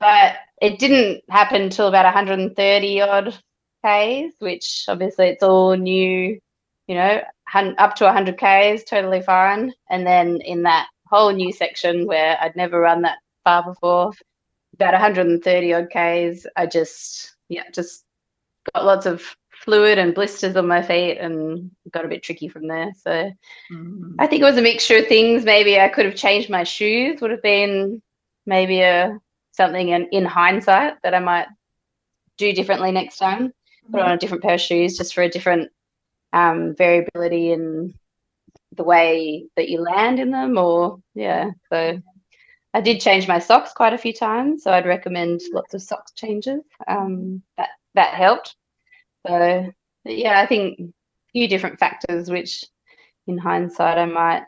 but 0.00 0.36
it 0.62 0.78
didn't 0.78 1.22
happen 1.28 1.62
until 1.62 1.88
about 1.88 2.04
130 2.06 3.00
odd 3.02 3.38
Ks, 3.84 4.34
which 4.38 4.84
obviously 4.88 5.28
it's 5.28 5.42
all 5.42 5.74
new 5.76 6.38
you 6.88 6.94
know, 6.94 7.20
up 7.54 7.94
to 7.96 8.04
100k 8.04 8.74
is 8.74 8.82
totally 8.84 9.20
fine. 9.20 9.72
And 9.90 10.06
then 10.06 10.40
in 10.40 10.62
that 10.62 10.88
whole 11.10 11.32
new 11.32 11.52
section 11.52 12.06
where 12.06 12.38
I'd 12.40 12.56
never 12.56 12.80
run 12.80 13.02
that 13.02 13.18
far 13.44 13.64
before, 13.64 14.12
about 14.74 14.92
130 14.92 15.74
odd 15.74 15.90
k's, 15.90 16.46
I 16.56 16.66
just 16.66 17.34
yeah, 17.48 17.64
just 17.72 18.04
got 18.74 18.84
lots 18.84 19.06
of 19.06 19.22
fluid 19.50 19.98
and 19.98 20.14
blisters 20.14 20.56
on 20.56 20.68
my 20.68 20.82
feet 20.82 21.18
and 21.18 21.70
got 21.90 22.04
a 22.04 22.08
bit 22.08 22.22
tricky 22.22 22.48
from 22.48 22.68
there. 22.68 22.92
So 23.02 23.10
mm-hmm. 23.72 24.14
I 24.18 24.26
think 24.26 24.42
it 24.42 24.44
was 24.44 24.56
a 24.56 24.62
mixture 24.62 24.98
of 24.98 25.06
things. 25.08 25.44
Maybe 25.44 25.80
I 25.80 25.88
could 25.88 26.04
have 26.04 26.14
changed 26.14 26.50
my 26.50 26.64
shoes, 26.64 27.20
would 27.20 27.30
have 27.30 27.42
been 27.42 28.00
maybe 28.46 28.80
a 28.80 29.18
something 29.52 29.88
in, 29.88 30.06
in 30.12 30.24
hindsight 30.24 30.94
that 31.02 31.14
I 31.14 31.18
might 31.18 31.48
do 32.36 32.52
differently 32.52 32.92
next 32.92 33.18
time. 33.18 33.52
Put 33.90 34.02
on 34.02 34.12
a 34.12 34.18
different 34.18 34.42
pair 34.42 34.54
of 34.54 34.60
shoes 34.60 34.96
just 34.96 35.14
for 35.14 35.22
a 35.22 35.30
different 35.30 35.70
um, 36.32 36.74
variability 36.76 37.52
in 37.52 37.94
the 38.72 38.84
way 38.84 39.46
that 39.56 39.68
you 39.68 39.80
land 39.80 40.20
in 40.20 40.30
them, 40.30 40.58
or 40.58 41.00
yeah. 41.14 41.50
So 41.72 42.00
I 42.74 42.80
did 42.80 43.00
change 43.00 43.26
my 43.26 43.38
socks 43.38 43.72
quite 43.72 43.94
a 43.94 43.98
few 43.98 44.12
times, 44.12 44.62
so 44.62 44.72
I'd 44.72 44.86
recommend 44.86 45.40
lots 45.52 45.74
of 45.74 45.82
socks 45.82 46.12
changes. 46.12 46.62
Um, 46.86 47.42
that 47.56 47.70
that 47.94 48.14
helped. 48.14 48.56
So 49.26 49.72
yeah, 50.04 50.40
I 50.40 50.46
think 50.46 50.78
a 50.80 50.92
few 51.32 51.48
different 51.48 51.78
factors 51.78 52.30
which, 52.30 52.64
in 53.26 53.38
hindsight, 53.38 53.98
I 53.98 54.06
might 54.06 54.44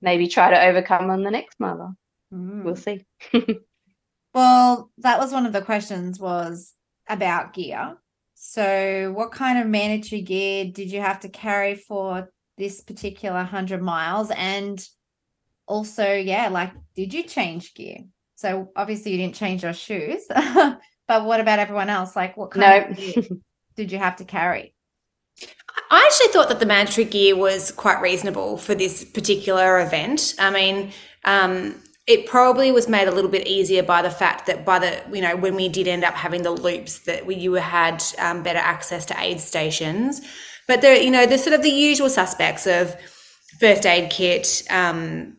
maybe 0.00 0.28
try 0.28 0.50
to 0.50 0.64
overcome 0.64 1.10
on 1.10 1.22
the 1.22 1.30
next 1.30 1.58
mile. 1.60 1.96
Mm. 2.32 2.64
We'll 2.64 2.76
see. 2.76 3.04
well, 4.34 4.90
that 4.98 5.18
was 5.18 5.32
one 5.32 5.46
of 5.46 5.52
the 5.52 5.62
questions 5.62 6.18
was 6.18 6.74
about 7.08 7.54
gear. 7.54 7.96
So, 8.34 9.12
what 9.14 9.32
kind 9.32 9.58
of 9.58 9.66
mandatory 9.66 10.22
gear 10.22 10.66
did 10.66 10.90
you 10.90 11.00
have 11.00 11.20
to 11.20 11.28
carry 11.28 11.76
for 11.76 12.30
this 12.58 12.80
particular 12.80 13.36
100 13.36 13.82
miles? 13.82 14.30
And 14.30 14.86
also, 15.66 16.12
yeah, 16.12 16.48
like, 16.48 16.72
did 16.94 17.14
you 17.14 17.22
change 17.22 17.74
gear? 17.74 17.98
So, 18.36 18.70
obviously, 18.76 19.12
you 19.12 19.18
didn't 19.18 19.36
change 19.36 19.62
your 19.62 19.72
shoes, 19.72 20.24
but 20.28 21.24
what 21.24 21.40
about 21.40 21.58
everyone 21.58 21.88
else? 21.88 22.16
Like, 22.16 22.36
what 22.36 22.50
kind 22.50 22.84
no. 22.84 22.90
of 22.90 22.96
gear 22.96 23.38
did 23.76 23.92
you 23.92 23.98
have 23.98 24.16
to 24.16 24.24
carry? 24.24 24.74
I 25.90 26.02
actually 26.06 26.32
thought 26.32 26.48
that 26.48 26.60
the 26.60 26.66
mandatory 26.66 27.04
gear 27.04 27.36
was 27.36 27.72
quite 27.72 28.00
reasonable 28.00 28.56
for 28.58 28.74
this 28.74 29.04
particular 29.04 29.80
event. 29.80 30.34
I 30.38 30.50
mean, 30.50 30.92
um, 31.24 31.82
it 32.06 32.26
probably 32.26 32.70
was 32.70 32.88
made 32.88 33.08
a 33.08 33.10
little 33.10 33.30
bit 33.30 33.46
easier 33.46 33.82
by 33.82 34.02
the 34.02 34.10
fact 34.10 34.46
that 34.46 34.64
by 34.64 34.78
the 34.78 35.02
you 35.12 35.22
know 35.22 35.36
when 35.36 35.54
we 35.54 35.68
did 35.68 35.88
end 35.88 36.04
up 36.04 36.14
having 36.14 36.42
the 36.42 36.50
loops 36.50 37.00
that 37.00 37.24
we 37.26 37.34
you 37.34 37.54
had 37.54 38.02
um, 38.18 38.42
better 38.42 38.58
access 38.58 39.06
to 39.06 39.14
aid 39.18 39.40
stations 39.40 40.20
but 40.66 40.80
the 40.80 41.02
you 41.02 41.10
know 41.10 41.26
the 41.26 41.38
sort 41.38 41.54
of 41.54 41.62
the 41.62 41.70
usual 41.70 42.08
suspects 42.08 42.66
of 42.66 42.96
first 43.60 43.86
aid 43.86 44.10
kit 44.10 44.62
um, 44.70 45.36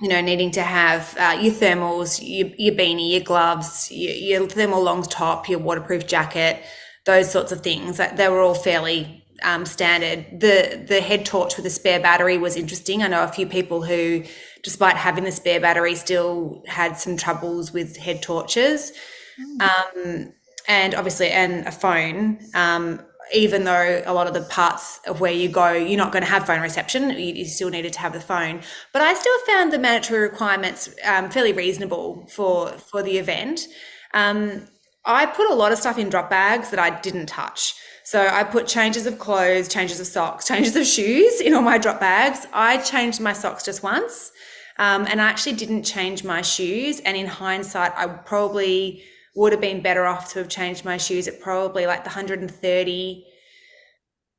you 0.00 0.08
know 0.08 0.20
needing 0.20 0.50
to 0.50 0.62
have 0.62 1.16
uh, 1.18 1.38
your 1.40 1.52
thermals 1.52 2.20
your, 2.22 2.48
your 2.58 2.74
beanie 2.74 3.12
your 3.12 3.20
gloves 3.20 3.90
your, 3.90 4.14
your 4.14 4.48
thermal 4.48 4.82
long 4.82 5.02
top 5.02 5.48
your 5.48 5.58
waterproof 5.58 6.06
jacket 6.06 6.62
those 7.06 7.30
sorts 7.30 7.52
of 7.52 7.60
things 7.60 7.96
that 7.96 8.16
they 8.16 8.28
were 8.28 8.40
all 8.40 8.54
fairly 8.54 9.24
um, 9.42 9.66
standard. 9.66 10.40
The 10.40 10.84
the 10.86 11.00
head 11.00 11.26
torch 11.26 11.56
with 11.56 11.66
a 11.66 11.70
spare 11.70 12.00
battery 12.00 12.38
was 12.38 12.56
interesting. 12.56 13.02
I 13.02 13.08
know 13.08 13.22
a 13.22 13.28
few 13.28 13.46
people 13.46 13.82
who, 13.82 14.24
despite 14.62 14.96
having 14.96 15.24
the 15.24 15.32
spare 15.32 15.60
battery, 15.60 15.94
still 15.94 16.62
had 16.66 16.96
some 16.98 17.16
troubles 17.16 17.72
with 17.72 17.96
head 17.96 18.22
torches, 18.22 18.92
mm. 19.40 19.62
um, 19.62 20.32
and 20.68 20.94
obviously 20.94 21.30
and 21.30 21.66
a 21.66 21.72
phone. 21.72 22.38
Um, 22.54 23.00
even 23.32 23.64
though 23.64 24.02
a 24.04 24.12
lot 24.12 24.26
of 24.26 24.34
the 24.34 24.42
parts 24.42 25.00
of 25.06 25.20
where 25.20 25.32
you 25.32 25.48
go, 25.48 25.72
you're 25.72 25.96
not 25.96 26.12
going 26.12 26.24
to 26.24 26.30
have 26.30 26.46
phone 26.46 26.60
reception, 26.60 27.10
you, 27.10 27.34
you 27.34 27.44
still 27.44 27.70
needed 27.70 27.92
to 27.94 28.00
have 28.00 28.12
the 28.12 28.20
phone. 28.20 28.60
But 28.92 29.02
I 29.02 29.14
still 29.14 29.38
found 29.46 29.72
the 29.72 29.78
mandatory 29.78 30.20
requirements 30.20 30.94
um, 31.04 31.30
fairly 31.30 31.52
reasonable 31.52 32.26
for 32.28 32.68
for 32.68 33.02
the 33.02 33.18
event. 33.18 33.66
Um, 34.12 34.68
I 35.04 35.26
put 35.26 35.50
a 35.50 35.54
lot 35.54 35.72
of 35.72 35.78
stuff 35.78 35.98
in 35.98 36.08
drop 36.08 36.30
bags 36.30 36.70
that 36.70 36.78
I 36.78 37.00
didn't 37.00 37.26
touch. 37.26 37.74
So 38.04 38.26
I 38.26 38.44
put 38.44 38.66
changes 38.66 39.06
of 39.06 39.18
clothes, 39.18 39.68
changes 39.68 40.00
of 40.00 40.06
socks, 40.06 40.46
changes 40.48 40.76
of 40.76 40.86
shoes 40.86 41.40
in 41.40 41.54
all 41.54 41.62
my 41.62 41.78
drop 41.78 42.00
bags. 42.00 42.46
I 42.52 42.78
changed 42.78 43.20
my 43.20 43.32
socks 43.32 43.64
just 43.64 43.82
once. 43.82 44.30
Um, 44.76 45.06
and 45.08 45.20
I 45.20 45.26
actually 45.26 45.54
didn't 45.54 45.84
change 45.84 46.24
my 46.24 46.42
shoes. 46.42 47.00
And 47.00 47.16
in 47.16 47.26
hindsight, 47.26 47.92
I 47.96 48.06
probably 48.06 49.04
would 49.34 49.52
have 49.52 49.60
been 49.60 49.82
better 49.82 50.06
off 50.06 50.32
to 50.32 50.38
have 50.38 50.48
changed 50.48 50.84
my 50.84 50.96
shoes 50.96 51.26
at 51.26 51.40
probably 51.40 51.86
like 51.86 52.04
the 52.04 52.08
130, 52.08 53.26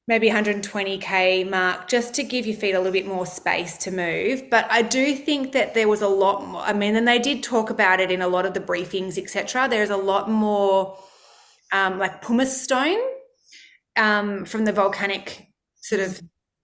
maybe 0.08 0.30
120k 0.30 1.50
mark, 1.50 1.88
just 1.88 2.14
to 2.16 2.24
give 2.24 2.46
your 2.46 2.56
feet 2.56 2.74
a 2.74 2.78
little 2.78 2.93
bit 2.93 3.06
more 3.06 3.26
space 3.26 3.78
to 3.78 3.91
move. 3.91 4.50
But 4.50 4.68
I 4.72 4.82
do 4.82 5.16
think 5.16 5.52
that 5.52 5.74
there 5.74 5.88
was 5.88 6.02
a 6.02 6.08
lot 6.08 6.48
more. 6.48 6.62
I 6.62 6.74
mean, 6.74 6.96
and 6.96 7.08
they 7.08 7.20
did 7.20 7.43
talk 7.43 7.70
about 7.70 8.00
it 8.00 8.12
in 8.12 8.22
a 8.22 8.28
lot 8.28 8.46
of 8.46 8.54
the 8.54 8.62
briefings, 8.62 9.18
etc. 9.18 9.68
There's 9.70 9.89
a 9.89 9.98
lot 9.98 10.30
more 10.30 10.98
um, 11.72 12.00
like 12.00 12.22
pumice 12.22 12.62
stone 12.62 13.00
um, 13.98 14.46
from 14.46 14.66
the 14.66 14.72
volcanic 14.72 15.48
sort 15.82 16.02
of 16.02 16.22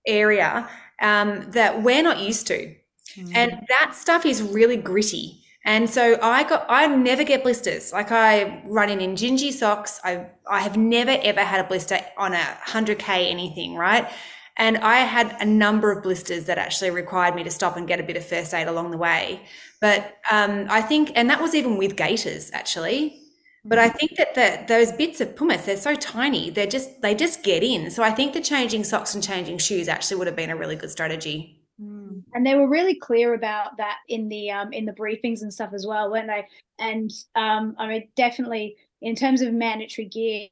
area 0.08 0.70
um, 1.02 1.52
that 1.52 1.84
we're 1.84 2.04
not 2.04 2.20
used 2.20 2.48
to. 2.48 2.76
Mm. 3.16 3.32
And 3.36 3.66
that 3.70 3.94
stuff 3.96 4.26
is 4.26 4.42
really 4.42 4.78
gritty. 4.78 5.41
And 5.64 5.89
so 5.89 6.18
I 6.22 6.43
got 6.43 6.66
I 6.70 6.88
never 6.88 7.24
get 7.24 7.43
blisters. 7.43 7.93
Like 7.93 8.12
I 8.12 8.64
run 8.66 8.89
in 8.89 8.99
Injinji 8.99 9.51
socks. 9.51 9.99
I 10.03 10.28
I 10.49 10.62
have 10.62 10.76
never 10.78 11.18
ever 11.22 11.41
had 11.41 11.64
a 11.64 11.68
blister 11.68 11.99
on 12.18 12.34
a 12.34 12.38
100k 12.38 13.30
anything, 13.30 13.76
right? 13.76 14.09
And 14.57 14.78
I 14.80 14.97
had 14.97 15.36
a 15.39 15.45
number 15.45 15.91
of 15.91 16.03
blisters 16.03 16.45
that 16.45 16.57
actually 16.57 16.89
required 16.89 17.36
me 17.36 17.43
to 17.43 17.49
stop 17.51 17.78
and 17.78 17.88
get 17.88 17.99
a 17.99 18.03
bit 18.03 18.18
of 18.18 18.26
first 18.26 18.53
aid 18.53 18.68
along 18.68 18.91
the 18.91 18.97
way. 18.97 19.41
But 19.80 20.18
um, 20.30 20.68
I 20.70 20.82
think, 20.82 21.12
and 21.16 21.30
that 21.30 21.41
was 21.41 21.55
even 21.55 21.78
with 21.78 21.95
gaiters 21.95 22.51
actually. 22.53 23.18
But 23.64 23.78
I 23.78 23.89
think 23.89 24.16
that 24.18 24.34
the, 24.36 24.66
those 24.68 24.91
bits 24.91 25.22
of 25.22 25.36
pumice, 25.36 25.66
they're 25.66 25.78
so 25.78 25.93
tiny, 25.95 26.49
they're 26.49 26.66
just 26.66 27.01
they 27.03 27.14
just 27.14 27.43
get 27.43 27.62
in. 27.64 27.91
So 27.91 28.01
I 28.03 28.09
think 28.12 28.34
the 28.34 28.41
changing 28.41 28.84
socks 28.84 29.14
and 29.14 29.24
changing 29.24 29.59
shoes 29.59 29.88
actually 29.88 30.18
would 30.18 30.28
have 30.28 30.36
been 30.36 30.49
a 30.49 30.55
really 30.55 30.76
good 30.76 30.89
strategy. 30.89 31.61
Mm. 31.82 32.24
And 32.34 32.46
they 32.46 32.56
were 32.56 32.68
really 32.68 32.96
clear 32.96 33.34
about 33.34 33.78
that 33.78 33.98
in 34.08 34.30
the 34.30 34.52
um, 34.52 34.72
in 34.74 34.86
the 34.86 34.92
briefings 34.92 35.42
and 35.42 35.54
stuff 35.54 35.74
as 35.74 35.86
well, 35.86 36.12
weren't 36.12 36.28
they? 36.28 36.48
And 36.80 37.12
um, 37.36 37.76
I 37.78 37.88
mean, 37.88 38.08
definitely 38.16 38.76
in 39.02 39.16
terms 39.16 39.42
of 39.42 39.54
mandatory 39.54 40.08
gear, 40.08 40.48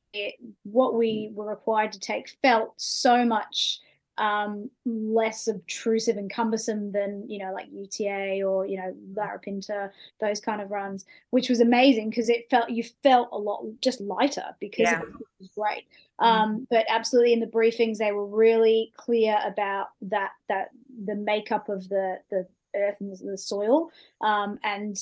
what 0.64 0.96
we 0.96 1.30
were 1.34 1.46
required 1.46 1.92
to 1.92 2.00
take 2.00 2.30
felt 2.42 2.74
so 2.78 3.24
much 3.24 3.80
um, 4.20 4.70
less 4.86 5.48
obtrusive 5.48 6.18
and 6.18 6.30
cumbersome 6.30 6.92
than 6.92 7.24
you 7.30 7.40
know 7.40 7.54
like 7.54 7.68
UTA 7.72 8.44
or 8.44 8.66
you 8.66 8.78
know 8.78 8.94
Larapinta, 9.14 9.92
those 10.20 10.42
kind 10.42 10.62
of 10.62 10.72
runs, 10.72 11.06
which 11.30 11.50
was 11.50 11.62
amazing 11.62 12.10
because 12.10 12.30
it 12.30 12.50
felt 12.50 12.70
you 12.70 12.84
felt 13.02 13.30
a 13.32 13.38
lot 13.38 13.64
just 13.82 14.02
lighter 14.02 14.56
because 14.60 14.84
yeah. 14.84 15.02
it 15.02 15.26
was 15.40 15.50
great. 15.56 15.86
Mm-hmm. 16.20 16.26
Um, 16.26 16.68
but 16.70 16.86
absolutely 16.90 17.34
in 17.34 17.40
the 17.40 17.48
briefings 17.48 17.98
they 17.98 18.12
were 18.12 18.26
really 18.26 18.92
clear 18.98 19.38
about 19.46 19.88
that 20.02 20.32
that 20.50 20.70
the 21.06 21.16
makeup 21.16 21.70
of 21.70 21.88
the 21.88 22.18
the 22.30 22.46
earth 22.76 22.96
and 23.00 23.18
the 23.18 23.38
soil 23.38 23.90
um, 24.22 24.60
and 24.64 24.98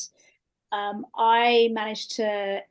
um, 0.72 1.06
I 1.16 1.70
managed 1.72 2.16
to 2.18 2.62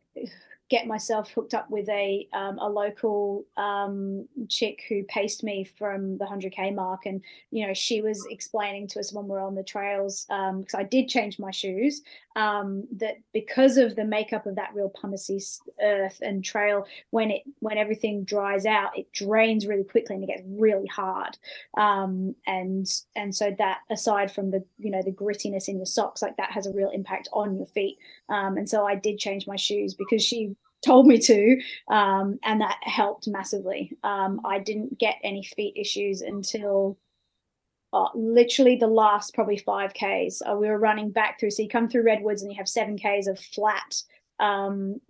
get 0.68 0.86
myself 0.86 1.30
hooked 1.30 1.54
up 1.54 1.70
with 1.70 1.88
a 1.88 2.28
um, 2.32 2.58
a 2.58 2.68
local 2.68 3.44
um, 3.56 4.26
chick 4.48 4.82
who 4.88 5.04
paced 5.04 5.44
me 5.44 5.64
from 5.64 6.18
the 6.18 6.24
100k 6.24 6.74
mark. 6.74 7.06
And 7.06 7.22
you 7.50 7.66
know 7.66 7.74
she 7.74 8.00
was 8.00 8.26
explaining 8.30 8.88
to 8.88 9.00
us 9.00 9.12
when 9.12 9.28
we 9.28 9.36
are 9.36 9.40
on 9.40 9.54
the 9.54 9.62
trails 9.62 10.24
because 10.28 10.74
um, 10.74 10.80
i 10.80 10.82
did 10.82 11.08
change 11.08 11.38
my 11.38 11.50
shoes 11.50 12.02
um, 12.36 12.84
that 12.96 13.16
because 13.32 13.78
of 13.78 13.96
the 13.96 14.04
makeup 14.04 14.46
of 14.46 14.56
that 14.56 14.74
real 14.74 14.90
pumicy 14.90 15.40
earth 15.82 16.18
and 16.22 16.44
trail 16.44 16.86
when 17.10 17.30
it 17.30 17.42
when 17.60 17.78
everything 17.78 18.24
dries 18.24 18.66
out 18.66 18.96
it 18.96 19.10
drains 19.12 19.66
really 19.66 19.84
quickly 19.84 20.16
and 20.16 20.24
it 20.24 20.28
gets 20.28 20.42
really 20.46 20.86
hard. 20.86 21.38
Um, 21.76 22.34
and 22.46 22.86
and 23.14 23.34
so 23.34 23.54
that 23.58 23.78
aside 23.90 24.30
from 24.30 24.50
the 24.50 24.64
you 24.78 24.90
know 24.90 25.02
the 25.02 25.12
grittiness 25.12 25.68
in 25.68 25.76
your 25.76 25.86
socks 25.86 26.22
like 26.22 26.36
that 26.36 26.52
has 26.52 26.66
a 26.66 26.72
real 26.72 26.90
impact 26.90 27.28
on 27.32 27.56
your 27.56 27.66
feet. 27.66 27.98
Um, 28.28 28.56
and 28.56 28.68
so 28.68 28.86
i 28.86 28.94
did 28.94 29.18
change 29.18 29.46
my 29.46 29.56
shoes 29.56 29.94
because 29.94 30.22
she 30.22 30.55
told 30.86 31.06
me 31.06 31.18
to, 31.18 31.60
um, 31.88 32.38
and 32.44 32.60
that 32.60 32.78
helped 32.82 33.28
massively. 33.28 33.96
Um, 34.04 34.40
I 34.44 34.58
didn't 34.58 34.98
get 34.98 35.16
any 35.22 35.42
feet 35.42 35.74
issues 35.76 36.22
until 36.22 36.96
uh, 37.92 38.08
literally 38.14 38.76
the 38.76 38.86
last 38.86 39.34
probably 39.34 39.58
five 39.58 39.92
Ks. 39.94 40.42
Uh, 40.42 40.56
we 40.56 40.68
were 40.68 40.78
running 40.78 41.10
back 41.10 41.38
through, 41.38 41.50
so 41.50 41.62
you 41.62 41.68
come 41.68 41.88
through 41.88 42.04
Redwoods 42.04 42.42
and 42.42 42.50
you 42.50 42.58
have 42.58 42.68
seven 42.68 42.98
Ks 42.98 43.26
of 43.26 43.38
flat 43.38 44.02
um, 44.38 45.00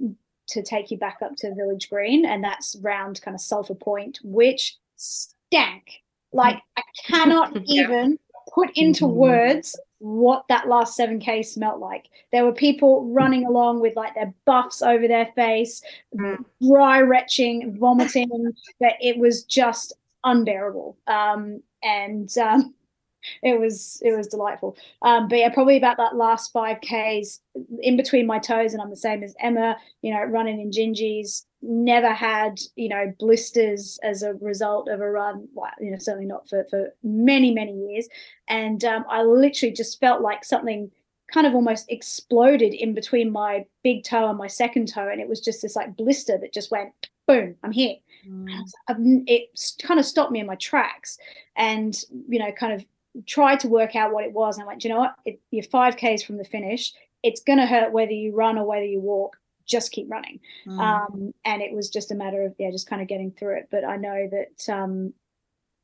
to 0.49 0.63
take 0.63 0.91
you 0.91 0.99
back 0.99 1.19
up 1.23 1.37
to 1.37 1.55
Village 1.55 1.91
Green, 1.91 2.25
and 2.25 2.43
that's 2.43 2.77
round 2.81 3.21
kind 3.23 3.35
of 3.35 3.41
Sulphur 3.41 3.75
Point, 3.75 4.19
which 4.23 4.77
stank. 4.97 6.03
Like 6.33 6.61
I 6.77 6.83
cannot 7.07 7.57
even 7.67 8.19
put 8.55 8.71
into 8.77 9.07
words 9.07 9.79
what 9.99 10.45
that 10.49 10.69
last 10.69 10.99
7k 10.99 11.45
smelt 11.45 11.81
like. 11.81 12.09
There 12.33 12.45
were 12.45 12.53
people 12.53 13.07
running 13.13 13.47
along 13.47 13.81
with 13.81 13.97
like 13.97 14.15
their 14.15 14.35
buffs 14.45 14.83
over 14.83 15.09
their 15.09 15.27
face 15.35 15.83
mm. 16.15 16.45
dry 16.63 17.01
retching 17.01 17.77
vomiting 17.79 18.53
that 18.81 18.95
it 19.01 19.19
was 19.19 19.45
just 19.45 19.95
unbearable. 20.25 20.97
Um, 21.07 21.63
and 21.83 22.37
um, 22.39 22.75
it 23.43 23.59
was 23.59 24.01
it 24.05 24.17
was 24.17 24.27
delightful. 24.27 24.77
Um, 25.03 25.29
but 25.29 25.39
yeah 25.39 25.49
probably 25.49 25.77
about 25.77 25.97
that 25.97 26.17
last 26.17 26.53
5ks 26.53 27.41
in 27.81 27.97
between 27.97 28.27
my 28.27 28.39
toes 28.39 28.73
and 28.73 28.83
i'm 28.83 28.91
the 28.91 28.97
same 28.97 29.23
as 29.23 29.35
emma 29.41 29.77
you 30.03 30.13
know 30.13 30.23
running 30.23 30.61
in 30.61 30.71
Injinjis 30.71 31.46
never 31.67 32.13
had 32.13 32.59
you 32.77 32.89
know 32.89 33.13
blisters 33.19 33.99
as 34.03 34.23
a 34.23 34.35
result 34.35 34.89
of 34.89 35.01
a 35.01 35.11
run 35.11 35.49
well, 35.55 35.71
you 35.81 35.91
know 35.91 35.99
certainly 35.99 36.27
not 36.27 36.49
for 36.49 36.65
for 36.71 36.95
many 37.03 37.53
many 37.53 37.73
years. 37.73 38.09
And 38.49 38.85
um, 38.85 39.05
i 39.09 39.23
literally 39.23 39.75
just 39.75 40.01
felt 40.01 40.23
like 40.23 40.45
something 40.45 40.91
kind 41.33 41.47
of 41.47 41.55
almost 41.55 41.87
exploded 41.91 42.73
in 42.73 42.95
between 42.95 43.33
my 43.33 43.65
big 43.83 44.05
toe 44.05 44.29
and 44.29 44.39
my 44.39 44.47
second 44.47 44.87
toe 44.87 45.09
and 45.09 45.21
it 45.21 45.29
was 45.29 45.41
just 45.41 45.61
this 45.63 45.75
like 45.75 45.97
blister 45.97 46.39
that 46.39 46.53
just 46.53 46.71
went 46.71 46.93
boom 47.27 47.57
i'm 47.65 47.73
here. 47.73 47.97
Mm. 48.29 49.25
it 49.27 49.49
kind 49.83 50.01
of 50.01 50.07
stopped 50.07 50.33
me 50.33 50.41
in 50.41 50.47
my 50.47 50.57
tracks 50.57 51.19
and 51.57 52.03
you 52.29 52.39
know 52.39 52.53
kind 52.53 52.73
of 52.73 52.85
tried 53.25 53.61
to 53.61 53.69
work 53.69 53.97
out 53.97 54.13
what 54.13 54.25
it 54.25 54.33
was. 54.33 54.57
And 54.57 54.65
i 54.65 54.67
went 54.67 54.85
you 54.85 54.91
know 54.91 54.99
what? 54.99 55.15
It, 55.25 55.41
you're 55.51 55.65
five 55.65 55.97
k's 55.97 56.23
from 56.23 56.37
the 56.37 56.45
finish. 56.45 56.93
It's 57.23 57.41
going 57.41 57.59
to 57.59 57.67
hurt 57.67 57.93
whether 57.93 58.13
you 58.13 58.35
run 58.35 58.59
or 58.59 58.67
whether 58.67 58.85
you 58.85 59.01
walk 59.01 59.37
just 59.67 59.93
keep 59.93 60.11
running. 60.11 60.41
Mm. 60.67 60.79
Um, 60.79 61.35
and 61.45 61.63
it 61.63 61.75
was 61.75 61.91
just 61.91 62.13
a 62.13 62.15
matter 62.15 62.43
of 62.43 62.55
yeah, 62.59 62.71
just 62.71 62.89
kind 62.89 63.03
of 63.03 63.09
getting 63.09 63.33
through 63.33 63.59
it. 63.59 63.69
But 63.71 63.85
I 63.85 63.97
know 63.97 64.29
that 64.31 64.73
um, 64.73 65.13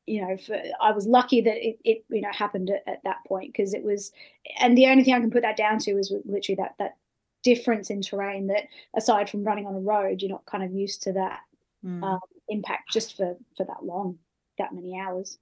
you 0.05 0.21
know, 0.21 0.37
for, 0.37 0.57
I 0.81 0.91
was 0.91 1.07
lucky 1.07 1.41
that 1.41 1.55
it, 1.55 1.79
it 1.83 2.05
you 2.09 2.21
know 2.21 2.31
happened 2.31 2.69
at, 2.69 2.83
at 2.87 3.03
that 3.03 3.17
point 3.27 3.53
because 3.53 3.73
it 3.73 3.83
was, 3.83 4.11
and 4.59 4.77
the 4.77 4.87
only 4.87 5.03
thing 5.03 5.13
I 5.13 5.19
can 5.19 5.31
put 5.31 5.43
that 5.43 5.57
down 5.57 5.79
to 5.79 5.91
is 5.91 6.13
literally 6.25 6.57
that 6.57 6.75
that 6.79 6.97
difference 7.43 7.89
in 7.89 8.01
terrain. 8.01 8.47
That 8.47 8.63
aside 8.95 9.29
from 9.29 9.43
running 9.43 9.67
on 9.67 9.75
a 9.75 9.79
road, 9.79 10.21
you're 10.21 10.31
not 10.31 10.45
kind 10.45 10.63
of 10.63 10.73
used 10.73 11.03
to 11.03 11.13
that 11.13 11.39
mm. 11.85 12.03
um, 12.03 12.19
impact 12.49 12.91
just 12.91 13.15
for 13.15 13.37
for 13.55 13.65
that 13.65 13.83
long, 13.83 14.17
that 14.57 14.73
many 14.73 14.99
hours. 14.99 15.37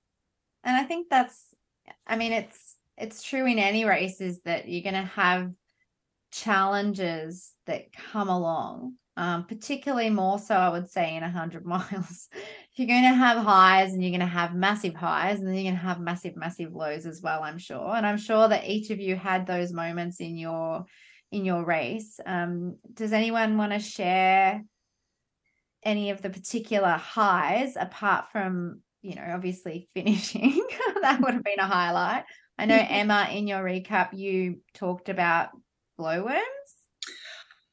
And 0.64 0.78
I 0.78 0.84
think 0.84 1.10
that's, 1.10 1.56
I 2.06 2.16
mean, 2.16 2.32
it's 2.32 2.78
it's 2.98 3.24
true 3.24 3.46
in 3.48 3.58
any 3.58 3.84
races 3.86 4.42
that 4.46 4.70
you're 4.70 4.84
going 4.84 4.94
to 4.94 5.10
have 5.12 5.52
challenges 6.32 7.52
that 7.66 7.94
come 7.94 8.30
along 8.30 8.96
um, 9.18 9.46
particularly 9.46 10.10
more 10.10 10.40
so, 10.40 10.56
I 10.56 10.70
would 10.70 10.90
say, 10.90 11.16
in 11.16 11.22
100 11.22 11.66
miles. 11.66 12.30
if 12.34 12.40
you're 12.76 12.88
going 12.88 13.04
to 13.04 13.14
have 13.14 13.38
highs 13.38 13.94
and 13.94 14.02
you're 14.02 14.12
going 14.12 14.22
to 14.22 14.26
have 14.26 14.56
massive 14.56 14.96
highs 14.96 15.40
and 15.40 15.48
then 15.48 15.56
you're 15.56 15.72
going 15.72 15.76
to 15.76 15.82
have 15.82 16.00
massive, 16.00 16.36
massive 16.36 16.74
lows 16.74 17.06
as 17.06 17.22
well, 17.22 17.44
I'm 17.44 17.58
sure. 17.58 17.96
And 17.96 18.06
I'm 18.06 18.18
sure 18.18 18.48
that 18.48 18.68
each 18.68 18.90
of 18.90 19.00
you 19.00 19.16
had 19.16 19.46
those 19.46 19.74
moments 19.74 20.20
in 20.20 20.38
your 20.38 20.86
in 21.32 21.46
your 21.46 21.64
race. 21.64 22.20
Um, 22.26 22.78
does 22.94 23.14
anyone 23.14 23.58
want 23.58 23.72
to 23.72 23.80
share 23.80 24.64
any 25.82 26.10
of 26.10 26.22
the 26.22 26.30
particular 26.30 26.92
highs 26.92 27.78
apart 27.78 28.26
from, 28.34 28.82
you 29.02 29.16
know, 29.16 29.26
obviously 29.34 29.88
finishing? 29.94 30.62
that 31.02 31.22
would 31.22 31.34
have 31.34 31.44
been 31.44 31.60
a 31.60 31.68
highlight. 31.68 32.24
I 32.58 32.66
know 32.66 32.78
Emma, 32.78 33.30
in 33.32 33.48
your 33.48 33.64
recap, 33.64 34.10
you 34.14 34.60
talked 34.74 35.10
about 35.10 35.50
glowworms. 36.02 36.70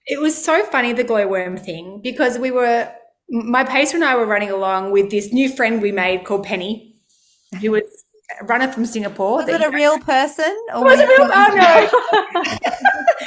It 0.07 0.21
was 0.21 0.43
so 0.43 0.65
funny, 0.65 0.93
the 0.93 1.05
glowworm 1.05 1.57
thing, 1.57 2.01
because 2.03 2.39
we 2.39 2.51
were, 2.51 2.93
my 3.31 3.65
pacer 3.65 3.97
and 3.97 4.05
I 4.05 4.17
were 4.17 4.27
running 4.27 4.51
along 4.51 4.93
with 4.93 5.11
this 5.11 5.33
new 5.33 5.49
friend 5.49 5.81
we 5.81 5.93
made 5.93 6.25
called 6.25 6.45
Penny, 6.45 6.97
who 7.61 7.73
was 7.73 8.05
a 8.41 8.45
runner 8.45 8.71
from 8.71 8.85
Singapore. 8.85 9.37
Was 9.37 9.49
it 9.49 9.63
a 9.63 9.71
real 9.71 9.99
person? 9.99 10.55
Or 10.75 10.85
was, 10.85 11.01
it 11.01 11.09
real? 11.09 11.31
Oh 11.33 11.51
no, 12.35 12.45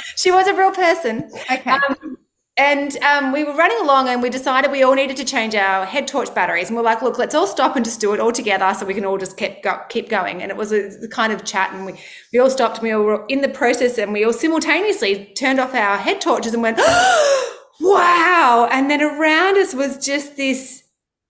she 0.16 0.30
was 0.30 0.46
a 0.46 0.54
real 0.54 0.70
person. 0.70 1.30
Okay. 1.50 1.70
Um, 1.70 2.18
and 2.58 2.98
um, 2.98 3.32
we 3.32 3.44
were 3.44 3.54
running 3.54 3.78
along 3.80 4.08
and 4.08 4.22
we 4.22 4.28
decided 4.28 4.70
we 4.70 4.82
all 4.82 4.94
needed 4.94 5.16
to 5.16 5.24
change 5.24 5.54
our 5.54 5.86
head 5.86 6.06
torch 6.06 6.34
batteries. 6.34 6.68
And 6.68 6.76
we're 6.76 6.82
like, 6.82 7.00
look, 7.00 7.16
let's 7.16 7.34
all 7.34 7.46
stop 7.46 7.76
and 7.76 7.84
just 7.84 7.98
do 7.98 8.12
it 8.12 8.20
all 8.20 8.30
together 8.30 8.74
so 8.78 8.84
we 8.84 8.92
can 8.92 9.06
all 9.06 9.16
just 9.16 9.38
keep, 9.38 9.62
go, 9.62 9.80
keep 9.88 10.10
going. 10.10 10.42
And 10.42 10.50
it 10.50 10.56
was 10.56 10.70
a 10.70 11.08
kind 11.08 11.32
of 11.32 11.44
chat 11.44 11.72
and 11.72 11.86
we, 11.86 11.94
we 12.30 12.38
all 12.38 12.50
stopped 12.50 12.76
and 12.76 12.82
we 12.82 12.92
all 12.92 13.04
were 13.04 13.24
in 13.28 13.40
the 13.40 13.48
process 13.48 13.96
and 13.96 14.12
we 14.12 14.22
all 14.22 14.34
simultaneously 14.34 15.32
turned 15.34 15.60
off 15.60 15.74
our 15.74 15.96
head 15.96 16.20
torches 16.20 16.52
and 16.52 16.62
went, 16.62 16.76
wow. 17.80 18.68
And 18.70 18.90
then 18.90 19.00
around 19.00 19.56
us 19.56 19.74
was 19.74 19.96
just 20.04 20.36
this 20.36 20.82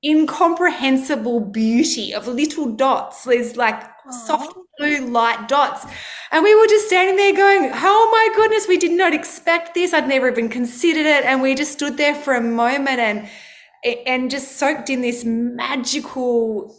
incomprehensible 0.04 1.38
beauty 1.38 2.12
of 2.12 2.26
little 2.26 2.74
dots. 2.74 3.24
There's 3.24 3.56
like. 3.56 3.91
Soft 4.10 4.56
blue 4.78 5.06
light 5.06 5.48
dots. 5.48 5.86
And 6.32 6.42
we 6.42 6.54
were 6.54 6.66
just 6.66 6.86
standing 6.86 7.16
there 7.16 7.34
going, 7.34 7.70
Oh 7.72 8.08
my 8.10 8.34
goodness, 8.34 8.66
we 8.66 8.76
did 8.76 8.92
not 8.92 9.14
expect 9.14 9.74
this. 9.74 9.92
I'd 9.92 10.08
never 10.08 10.28
even 10.28 10.48
considered 10.48 11.06
it. 11.06 11.24
And 11.24 11.40
we 11.40 11.54
just 11.54 11.72
stood 11.72 11.96
there 11.96 12.14
for 12.14 12.34
a 12.34 12.40
moment 12.40 12.98
and 12.98 13.28
and 14.06 14.30
just 14.30 14.58
soaked 14.58 14.90
in 14.90 15.02
this 15.02 15.24
magical 15.24 16.76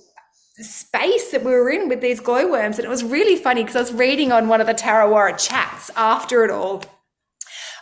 space 0.57 1.31
that 1.31 1.43
we 1.43 1.51
were 1.51 1.69
in 1.69 1.89
with 1.89 2.01
these 2.01 2.19
glowworms. 2.19 2.77
And 2.77 2.85
it 2.85 2.89
was 2.89 3.03
really 3.03 3.35
funny 3.35 3.63
because 3.63 3.75
I 3.75 3.79
was 3.79 3.93
reading 3.93 4.31
on 4.31 4.47
one 4.47 4.61
of 4.61 4.67
the 4.67 4.73
Tarawera 4.73 5.37
chats 5.37 5.89
after 5.95 6.43
it 6.43 6.51
all. 6.51 6.83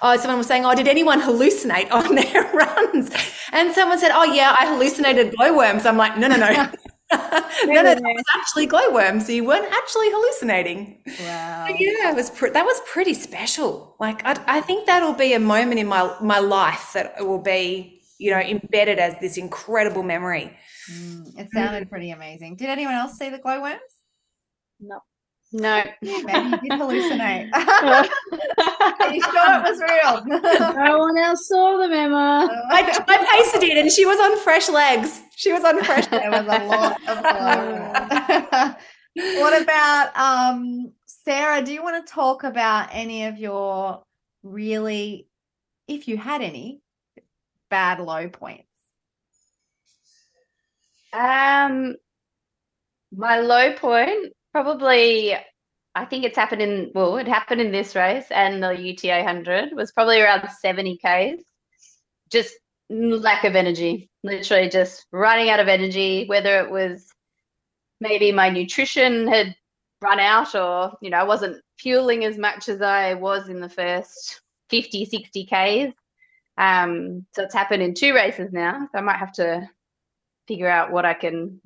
Oh, 0.04 0.18
someone 0.18 0.38
was 0.38 0.48
saying, 0.48 0.66
Oh, 0.66 0.76
did 0.76 0.88
anyone 0.88 1.22
hallucinate 1.22 1.92
on 1.92 2.16
their 2.16 2.44
runs? 2.54 3.12
And 3.52 3.74
someone 3.74 4.00
said, 4.00 4.12
Oh, 4.14 4.24
yeah, 4.24 4.56
I 4.60 4.68
hallucinated 4.68 5.36
glowworms. 5.36 5.86
I'm 5.86 5.98
like, 5.98 6.18
No, 6.18 6.28
no, 6.28 6.38
no. 6.38 6.72
no, 7.12 7.82
no, 7.82 7.84
that 7.84 8.02
was 8.02 8.24
actually 8.36 8.66
glowworms. 8.66 9.26
So 9.26 9.32
you 9.32 9.44
weren't 9.44 9.72
actually 9.72 10.10
hallucinating. 10.10 11.04
Wow. 11.22 11.68
But 11.68 11.80
yeah, 11.80 12.12
it 12.12 12.16
was 12.16 12.30
pre- 12.30 12.52
that 12.52 12.66
was 12.66 12.82
pretty 12.86 13.14
special. 13.14 13.96
Like 14.00 14.26
I, 14.26 14.42
I 14.48 14.62
think 14.62 14.86
that'll 14.86 15.14
be 15.14 15.34
a 15.34 15.40
moment 15.40 15.80
in 15.80 15.88
my 15.88 16.16
my 16.22 16.40
life 16.40 16.92
that 16.94 17.26
will 17.26 17.42
be 17.42 18.02
you 18.18 18.32
know 18.32 18.40
embedded 18.40 19.00
as 19.00 19.16
this 19.20 19.38
incredible 19.38 20.04
memory. 20.04 20.56
Mm, 20.92 21.38
it 21.40 21.50
sounded 21.54 21.90
pretty 21.90 22.12
amazing. 22.12 22.56
Did 22.56 22.70
anyone 22.70 22.96
else 22.96 23.18
see 23.18 23.30
the 23.30 23.40
glowworms? 23.40 23.80
No. 24.80 25.00
No. 25.54 25.84
Yeah, 26.02 26.22
maybe 26.24 26.50
you 26.50 26.58
did 26.60 26.80
hallucinate. 26.80 27.50
Are 27.54 29.14
you 29.14 29.22
sure 29.22 29.56
it 29.58 29.64
was 29.64 29.82
real? 29.82 30.24
no 30.76 31.00
one 31.00 31.18
else 31.18 31.48
saw 31.48 31.78
them, 31.78 31.92
Emma. 31.92 32.48
I, 32.70 33.04
I 33.08 33.18
pasted 33.44 33.64
it 33.70 33.78
and 33.78 33.92
she 33.92 34.06
was 34.06 34.18
on 34.20 34.38
fresh 34.40 34.70
legs. 34.70 35.22
She 35.36 35.52
was 35.52 35.64
on 35.66 35.84
fresh 35.84 36.08
There 36.08 36.32
was 36.32 36.46
a 36.46 36.64
lot 36.66 36.98
of 37.08 38.76
What 39.16 39.62
about 39.62 40.16
um 40.16 40.94
Sarah, 41.06 41.62
do 41.62 41.74
you 41.74 41.84
want 41.84 42.06
to 42.06 42.14
talk 42.14 42.44
about 42.46 42.90
any 42.94 43.26
of 43.26 43.38
your 43.38 44.04
really, 44.44 45.28
if 45.88 46.08
you 46.08 46.18
had 46.18 46.42
any, 46.42 46.82
bad 47.70 48.00
low 48.00 48.30
points? 48.30 48.68
Um 51.12 51.96
my 53.14 53.40
low 53.42 53.74
point 53.74 54.34
Probably, 54.54 55.36
I 55.96 56.06
think 56.06 56.26
it's 56.26 56.38
happened 56.38 56.62
in, 56.62 56.92
well, 56.94 57.18
it 57.18 57.28
happened 57.28 57.62
in 57.62 57.72
this 57.72 57.96
race 57.96 58.26
and 58.32 58.62
the 58.62 58.72
UTA 58.72 59.24
100 59.24 59.74
was 59.74 59.92
probably 59.92 60.22
around 60.22 60.50
70 60.50 60.98
Ks. 60.98 61.44
Just 62.32 62.54
lack 62.90 63.44
of 63.44 63.56
energy, 63.56 64.10
literally 64.24 64.70
just 64.70 65.06
running 65.12 65.50
out 65.50 65.60
of 65.60 65.68
energy, 65.68 66.26
whether 66.28 66.60
it 66.60 66.70
was 66.70 67.08
maybe 68.00 68.32
my 68.32 68.50
nutrition 68.50 69.28
had 69.28 69.56
run 70.02 70.20
out 70.20 70.56
or, 70.56 70.94
you 71.02 71.10
know, 71.10 71.18
I 71.18 71.24
wasn't 71.24 71.62
fueling 71.78 72.26
as 72.26 72.38
much 72.38 72.68
as 72.68 72.82
I 72.82 73.14
was 73.14 73.48
in 73.48 73.60
the 73.60 73.70
first 73.70 74.42
50, 74.70 75.06
60 75.06 75.46
Ks. 75.46 75.96
Um, 76.58 77.26
so 77.34 77.44
it's 77.44 77.54
happened 77.54 77.84
in 77.84 77.94
two 77.94 78.14
races 78.14 78.52
now. 78.52 78.88
So 78.92 78.98
I 78.98 79.02
might 79.02 79.18
have 79.18 79.32
to 79.34 79.70
figure 80.48 80.70
out 80.70 80.92
what 80.92 81.06
I 81.06 81.14
can 81.14 81.62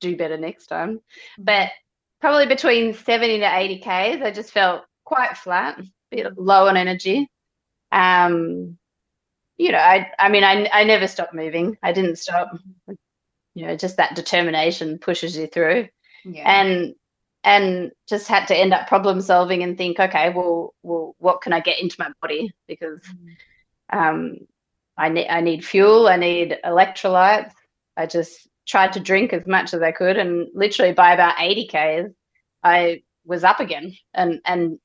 do 0.00 0.16
better 0.16 0.36
next 0.36 0.66
time. 0.66 0.96
Mm-hmm. 0.96 1.44
But 1.44 1.70
probably 2.24 2.46
between 2.46 2.94
70 2.94 3.40
to 3.40 3.54
80 3.54 3.78
Ks. 3.80 3.86
I 4.22 4.32
just 4.34 4.50
felt 4.50 4.84
quite 5.04 5.36
flat, 5.36 5.78
a 5.78 5.84
bit 6.10 6.38
low 6.38 6.68
on 6.68 6.76
energy. 6.78 7.28
Um, 7.92 8.78
you 9.58 9.72
know, 9.72 9.78
I, 9.78 10.10
I 10.18 10.30
mean, 10.30 10.42
I, 10.42 10.66
I 10.72 10.84
never 10.84 11.06
stopped 11.06 11.34
moving. 11.34 11.76
I 11.82 11.92
didn't 11.92 12.16
stop. 12.16 12.56
You 13.54 13.66
know, 13.66 13.76
just 13.76 13.98
that 13.98 14.14
determination 14.16 14.96
pushes 14.96 15.36
you 15.36 15.48
through. 15.48 15.88
Yeah. 16.24 16.50
And 16.50 16.94
and 17.44 17.92
just 18.08 18.26
had 18.26 18.46
to 18.46 18.56
end 18.56 18.72
up 18.72 18.88
problem 18.88 19.20
solving 19.20 19.62
and 19.62 19.76
think, 19.76 20.00
okay, 20.00 20.30
well, 20.30 20.72
well, 20.82 21.14
what 21.18 21.42
can 21.42 21.52
I 21.52 21.60
get 21.60 21.78
into 21.78 21.96
my 21.98 22.10
body? 22.22 22.50
Because 22.66 23.00
mm-hmm. 23.92 23.98
um, 23.98 24.38
I 24.96 25.10
need 25.10 25.28
I 25.28 25.42
need 25.42 25.62
fuel, 25.62 26.08
I 26.08 26.16
need 26.16 26.56
electrolytes. 26.64 27.52
I 27.98 28.06
just 28.06 28.48
tried 28.66 28.92
to 28.94 29.00
drink 29.00 29.32
as 29.32 29.46
much 29.46 29.74
as 29.74 29.82
I 29.82 29.92
could, 29.92 30.16
and 30.16 30.48
literally 30.54 30.92
by 30.92 31.12
about 31.12 31.34
80 31.38 31.66
k's, 31.66 32.10
I 32.62 33.02
was 33.24 33.44
up 33.44 33.60
again 33.60 33.96
and 34.12 34.40
and 34.44 34.78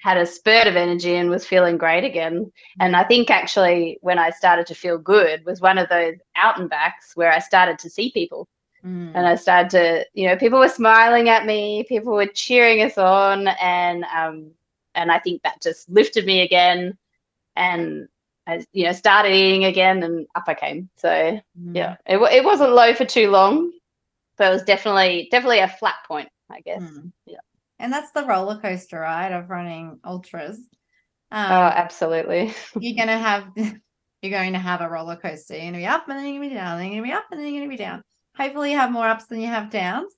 had 0.00 0.16
a 0.16 0.26
spurt 0.26 0.66
of 0.66 0.76
energy 0.76 1.14
and 1.16 1.30
was 1.30 1.46
feeling 1.46 1.76
great 1.76 2.04
again. 2.04 2.50
And 2.80 2.94
I 2.94 3.04
think 3.04 3.30
actually 3.30 3.98
when 4.00 4.18
I 4.18 4.30
started 4.30 4.66
to 4.66 4.74
feel 4.74 4.98
good 4.98 5.44
was 5.44 5.60
one 5.60 5.78
of 5.78 5.88
those 5.88 6.14
out 6.36 6.58
and 6.58 6.70
backs 6.70 7.12
where 7.14 7.32
I 7.32 7.40
started 7.40 7.78
to 7.80 7.90
see 7.90 8.12
people. 8.12 8.48
Mm. 8.84 9.10
And 9.14 9.26
I 9.26 9.34
started 9.34 9.70
to, 9.70 10.06
you 10.14 10.28
know, 10.28 10.36
people 10.36 10.60
were 10.60 10.68
smiling 10.68 11.28
at 11.28 11.46
me, 11.46 11.84
people 11.88 12.12
were 12.12 12.26
cheering 12.26 12.80
us 12.82 12.96
on, 12.96 13.48
and 13.48 14.04
um, 14.04 14.52
and 14.94 15.10
I 15.10 15.18
think 15.18 15.42
that 15.42 15.60
just 15.62 15.88
lifted 15.88 16.26
me 16.26 16.42
again. 16.42 16.96
And 17.56 18.08
I, 18.48 18.64
you 18.72 18.84
know, 18.84 18.92
started 18.92 19.32
eating 19.32 19.66
again 19.66 20.02
and 20.02 20.26
up 20.34 20.44
I 20.46 20.54
came. 20.54 20.88
So 20.96 21.08
mm. 21.08 21.42
yeah, 21.74 21.96
it, 22.06 22.16
it 22.16 22.44
wasn't 22.44 22.72
low 22.72 22.94
for 22.94 23.04
too 23.04 23.30
long, 23.30 23.70
but 24.38 24.48
it 24.48 24.54
was 24.54 24.62
definitely, 24.62 25.28
definitely 25.30 25.58
a 25.58 25.68
flat 25.68 25.96
point, 26.06 26.30
I 26.50 26.60
guess. 26.60 26.82
Mm. 26.82 27.12
Yeah. 27.26 27.40
And 27.78 27.92
that's 27.92 28.10
the 28.12 28.24
roller 28.24 28.58
coaster 28.58 29.00
ride 29.00 29.32
of 29.32 29.50
running 29.50 30.00
ultras. 30.02 30.56
Um, 31.30 31.52
oh, 31.52 31.72
absolutely. 31.74 32.54
you're 32.80 32.96
going 32.96 33.08
to 33.08 33.18
have, 33.18 33.48
you're 34.22 34.32
going 34.32 34.54
to 34.54 34.58
have 34.58 34.80
a 34.80 34.88
roller 34.88 35.16
coaster. 35.16 35.52
You're 35.52 35.64
going 35.64 35.74
to 35.74 35.78
be 35.80 35.86
up 35.86 36.08
and 36.08 36.18
then 36.18 36.24
you're 36.24 36.38
going 36.38 36.48
to 36.48 36.54
be 36.54 36.58
down. 36.58 36.78
Then 36.78 36.92
you're 36.92 37.04
to 37.04 37.08
be 37.08 37.12
up 37.12 37.26
and 37.30 37.40
then 37.40 37.52
you're 37.52 37.60
going 37.60 37.70
to 37.70 37.76
be 37.76 37.82
down. 37.82 38.02
Hopefully 38.34 38.70
you 38.72 38.78
have 38.78 38.90
more 38.90 39.06
ups 39.06 39.26
than 39.26 39.40
you 39.42 39.48
have 39.48 39.70
downs. 39.70 40.14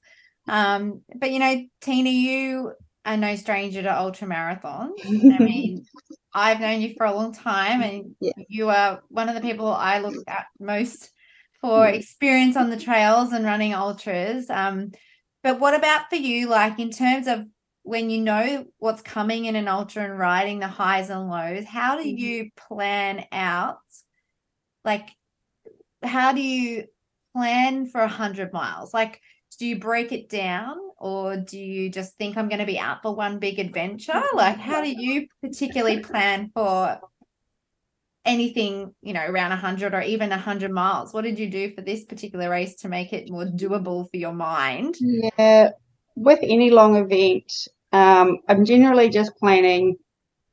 Um, 0.46 1.02
but 1.16 1.32
you 1.32 1.40
know, 1.40 1.64
Tina, 1.80 2.10
you 2.10 2.72
are 3.04 3.16
no 3.16 3.34
stranger 3.34 3.82
to 3.82 3.98
ultra 3.98 4.28
marathons. 4.28 4.92
I 5.04 5.42
mean, 5.42 5.84
I've 6.32 6.60
known 6.60 6.80
you 6.80 6.94
for 6.96 7.06
a 7.06 7.14
long 7.14 7.32
time, 7.32 7.82
and 7.82 8.14
yeah. 8.20 8.32
you 8.48 8.68
are 8.68 9.02
one 9.08 9.28
of 9.28 9.34
the 9.34 9.40
people 9.40 9.66
I 9.66 9.98
look 9.98 10.14
at 10.28 10.46
most 10.58 11.10
for 11.60 11.86
experience 11.86 12.56
on 12.56 12.70
the 12.70 12.78
trails 12.78 13.32
and 13.32 13.44
running 13.44 13.74
ultras. 13.74 14.48
Um, 14.48 14.92
but 15.42 15.60
what 15.60 15.74
about 15.74 16.08
for 16.08 16.16
you, 16.16 16.48
like 16.48 16.78
in 16.78 16.90
terms 16.90 17.26
of 17.26 17.44
when 17.82 18.10
you 18.10 18.20
know 18.20 18.66
what's 18.78 19.02
coming 19.02 19.46
in 19.46 19.56
an 19.56 19.68
ultra 19.68 20.04
and 20.04 20.18
riding 20.18 20.60
the 20.60 20.68
highs 20.68 21.10
and 21.10 21.28
lows, 21.28 21.64
how 21.64 21.96
do 21.96 22.02
mm-hmm. 22.02 22.18
you 22.18 22.50
plan 22.56 23.24
out? 23.32 23.78
Like, 24.84 25.10
how 26.02 26.32
do 26.32 26.40
you 26.40 26.84
plan 27.34 27.86
for 27.86 28.00
a 28.00 28.08
hundred 28.08 28.52
miles? 28.52 28.94
Like, 28.94 29.20
do 29.60 29.66
you 29.66 29.78
break 29.78 30.10
it 30.10 30.30
down 30.30 30.78
or 30.96 31.36
do 31.36 31.58
you 31.58 31.90
just 31.90 32.16
think 32.16 32.38
I'm 32.38 32.48
going 32.48 32.60
to 32.60 32.66
be 32.66 32.78
out 32.78 33.02
for 33.02 33.14
one 33.14 33.38
big 33.38 33.58
adventure? 33.58 34.22
Like, 34.32 34.56
how 34.56 34.82
do 34.82 34.90
you 34.90 35.26
particularly 35.42 36.00
plan 36.00 36.50
for 36.54 36.98
anything, 38.24 38.94
you 39.02 39.12
know, 39.12 39.26
around 39.26 39.50
100 39.50 39.92
or 39.92 40.00
even 40.00 40.30
100 40.30 40.70
miles? 40.70 41.12
What 41.12 41.24
did 41.24 41.38
you 41.38 41.50
do 41.50 41.74
for 41.74 41.82
this 41.82 42.04
particular 42.04 42.48
race 42.48 42.76
to 42.76 42.88
make 42.88 43.12
it 43.12 43.30
more 43.30 43.44
doable 43.44 44.10
for 44.10 44.16
your 44.16 44.32
mind? 44.32 44.96
Yeah, 44.98 45.72
with 46.16 46.38
any 46.42 46.70
long 46.70 46.96
event, 46.96 47.52
um, 47.92 48.38
I'm 48.48 48.64
generally 48.64 49.10
just 49.10 49.36
planning 49.36 49.96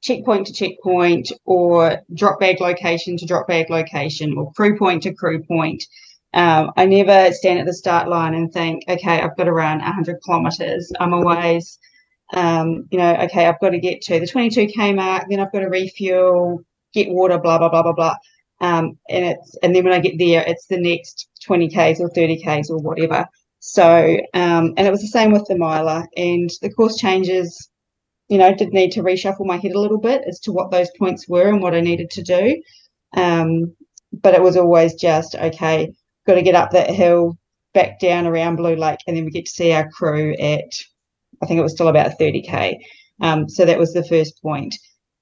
checkpoint 0.01 0.47
to 0.47 0.53
checkpoint 0.53 1.31
or 1.45 2.01
drop 2.13 2.41
bag 2.41 2.59
location 2.59 3.15
to 3.17 3.25
drop 3.25 3.47
bag 3.47 3.69
location 3.69 4.37
or 4.37 4.51
crew 4.51 4.77
point 4.77 5.03
to 5.03 5.13
crew 5.13 5.41
point. 5.43 5.85
Um, 6.33 6.71
I 6.77 6.85
never 6.85 7.33
stand 7.33 7.59
at 7.59 7.65
the 7.65 7.73
start 7.73 8.09
line 8.09 8.33
and 8.33 8.51
think, 8.51 8.83
okay, 8.87 9.21
I've 9.21 9.37
got 9.37 9.45
to 9.45 9.53
run 9.53 9.79
100 9.79 10.17
kilometers. 10.23 10.91
I'm 10.99 11.13
always, 11.13 11.79
um, 12.33 12.85
you 12.91 12.97
know, 12.97 13.15
okay, 13.23 13.45
I've 13.45 13.59
got 13.59 13.69
to 13.69 13.79
get 13.79 14.01
to 14.03 14.19
the 14.19 14.27
22k 14.27 14.95
mark, 14.95 15.25
then 15.29 15.39
I've 15.39 15.51
got 15.51 15.59
to 15.59 15.69
refuel, 15.69 16.61
get 16.93 17.09
water, 17.09 17.37
blah 17.39 17.57
blah 17.57 17.69
blah 17.69 17.83
blah 17.83 17.93
blah. 17.93 18.15
Um, 18.59 18.97
and 19.09 19.25
it's 19.25 19.57
and 19.63 19.75
then 19.75 19.83
when 19.83 19.93
I 19.93 19.99
get 19.99 20.17
there, 20.17 20.43
it's 20.45 20.65
the 20.67 20.79
next 20.79 21.27
20k's 21.47 22.01
or 22.01 22.09
30k's 22.09 22.69
or 22.69 22.79
whatever. 22.79 23.25
So, 23.59 24.17
um, 24.33 24.73
and 24.77 24.87
it 24.87 24.91
was 24.91 25.01
the 25.01 25.07
same 25.07 25.31
with 25.31 25.45
the 25.47 25.57
miler, 25.57 26.05
and 26.15 26.49
the 26.61 26.71
course 26.71 26.97
changes. 26.97 27.69
You 28.29 28.37
know, 28.37 28.53
did 28.53 28.73
need 28.73 28.91
to 28.93 29.03
reshuffle 29.03 29.45
my 29.45 29.57
head 29.57 29.71
a 29.71 29.79
little 29.79 29.99
bit 29.99 30.23
as 30.27 30.39
to 30.41 30.51
what 30.51 30.69
those 30.69 30.89
points 30.99 31.29
were 31.29 31.47
and 31.47 31.61
what 31.61 31.73
I 31.73 31.79
needed 31.79 32.09
to 32.11 32.23
do. 32.23 32.61
Um, 33.15 33.75
but 34.11 34.33
it 34.35 34.41
was 34.41 34.57
always 34.57 34.95
just 34.95 35.35
okay. 35.35 35.93
Got 36.27 36.35
to 36.35 36.43
get 36.43 36.55
up 36.55 36.71
that 36.71 36.91
hill, 36.91 37.37
back 37.73 37.99
down 37.99 38.27
around 38.27 38.57
Blue 38.57 38.75
Lake, 38.75 38.99
and 39.07 39.17
then 39.17 39.25
we 39.25 39.31
get 39.31 39.45
to 39.45 39.51
see 39.51 39.71
our 39.71 39.89
crew 39.89 40.33
at. 40.33 40.69
I 41.41 41.45
think 41.45 41.59
it 41.59 41.63
was 41.63 41.73
still 41.73 41.87
about 41.87 42.19
30k. 42.19 42.77
Um, 43.21 43.47
so 43.47 43.65
that 43.65 43.79
was 43.79 43.93
the 43.93 44.03
first 44.03 44.41
point 44.41 44.75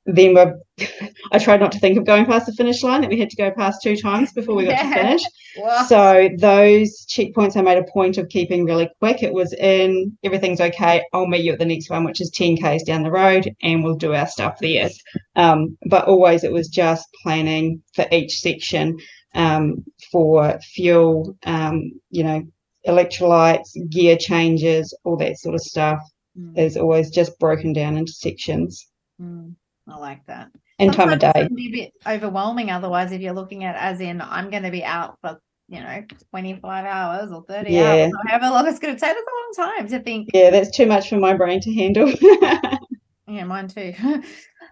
then 0.05 0.35
we're, 0.35 0.59
I 1.31 1.39
tried 1.39 1.59
not 1.59 1.71
to 1.71 1.79
think 1.79 1.97
of 1.97 2.05
going 2.05 2.25
past 2.25 2.45
the 2.45 2.53
finish 2.53 2.83
line 2.83 3.01
that 3.01 3.09
we 3.09 3.19
had 3.19 3.29
to 3.29 3.35
go 3.35 3.51
past 3.51 3.81
two 3.81 3.95
times 3.95 4.31
before 4.33 4.55
we 4.55 4.65
got 4.65 4.71
yeah. 4.83 4.83
to 4.83 5.01
finish. 5.01 5.21
Wow. 5.57 5.85
So 5.87 6.29
those 6.37 7.05
checkpoints 7.07 7.57
I 7.57 7.61
made 7.61 7.77
a 7.77 7.91
point 7.91 8.17
of 8.17 8.29
keeping 8.29 8.65
really 8.65 8.89
quick. 8.99 9.23
It 9.23 9.33
was 9.33 9.53
in 9.53 10.15
everything's 10.23 10.61
okay. 10.61 11.03
I'll 11.13 11.27
meet 11.27 11.43
you 11.43 11.53
at 11.53 11.59
the 11.59 11.65
next 11.65 11.89
one, 11.89 12.03
which 12.03 12.21
is 12.21 12.29
10 12.31 12.57
k's 12.57 12.83
down 12.83 13.03
the 13.03 13.11
road, 13.11 13.49
and 13.63 13.83
we'll 13.83 13.95
do 13.95 14.13
our 14.13 14.27
stuff 14.27 14.59
there. 14.59 14.89
Um, 15.35 15.77
but 15.89 16.05
always 16.05 16.43
it 16.43 16.51
was 16.51 16.67
just 16.67 17.07
planning 17.23 17.81
for 17.95 18.05
each 18.11 18.39
section 18.39 18.97
um, 19.35 19.83
for 20.11 20.59
fuel, 20.61 21.37
um, 21.45 21.91
you 22.09 22.23
know, 22.23 22.43
electrolytes, 22.87 23.69
gear 23.89 24.17
changes, 24.17 24.97
all 25.03 25.17
that 25.17 25.37
sort 25.37 25.55
of 25.55 25.61
stuff 25.61 25.99
mm. 26.39 26.57
is 26.57 26.77
always 26.77 27.09
just 27.09 27.37
broken 27.39 27.73
down 27.73 27.97
into 27.97 28.11
sections. 28.11 28.87
Mm. 29.21 29.55
I 29.87 29.97
like 29.97 30.25
that. 30.25 30.49
And 30.79 30.93
time 30.93 31.11
of 31.11 31.19
day. 31.19 31.31
It 31.35 31.47
can 31.47 31.55
be 31.55 31.67
a 31.67 31.71
bit 31.71 31.93
overwhelming 32.07 32.71
otherwise 32.71 33.11
if 33.11 33.21
you're 33.21 33.33
looking 33.33 33.63
at 33.63 33.75
as 33.75 34.01
in 34.01 34.19
I'm 34.19 34.49
going 34.49 34.63
to 34.63 34.71
be 34.71 34.83
out 34.83 35.17
for 35.21 35.39
you 35.67 35.79
know 35.79 36.03
25 36.31 36.85
hours 36.85 37.31
or 37.31 37.43
30 37.47 37.71
yeah. 37.71 37.81
hours 37.81 38.11
or 38.13 38.29
however 38.29 38.49
long 38.53 38.67
it's 38.67 38.79
going 38.79 38.95
to 38.95 38.99
take. 38.99 39.15
That's 39.15 39.25
a 39.25 39.63
long 39.63 39.69
time 39.73 39.87
to 39.89 39.99
think. 39.99 40.29
Yeah, 40.33 40.49
that's 40.49 40.75
too 40.75 40.85
much 40.85 41.09
for 41.09 41.17
my 41.17 41.33
brain 41.33 41.61
to 41.61 41.73
handle. 41.73 42.09
yeah, 43.27 43.43
mine 43.45 43.67
too. 43.67 43.93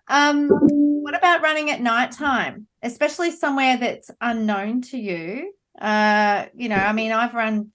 um, 0.08 0.50
what 0.50 1.16
about 1.16 1.42
running 1.42 1.70
at 1.70 1.82
night 1.82 2.12
time, 2.12 2.68
especially 2.82 3.32
somewhere 3.32 3.78
that's 3.78 4.12
unknown 4.22 4.82
to 4.82 4.98
you? 4.98 5.54
Uh, 5.80 6.46
you 6.56 6.70
know, 6.70 6.76
I 6.76 6.94
mean, 6.94 7.12
I've 7.12 7.34
run 7.34 7.72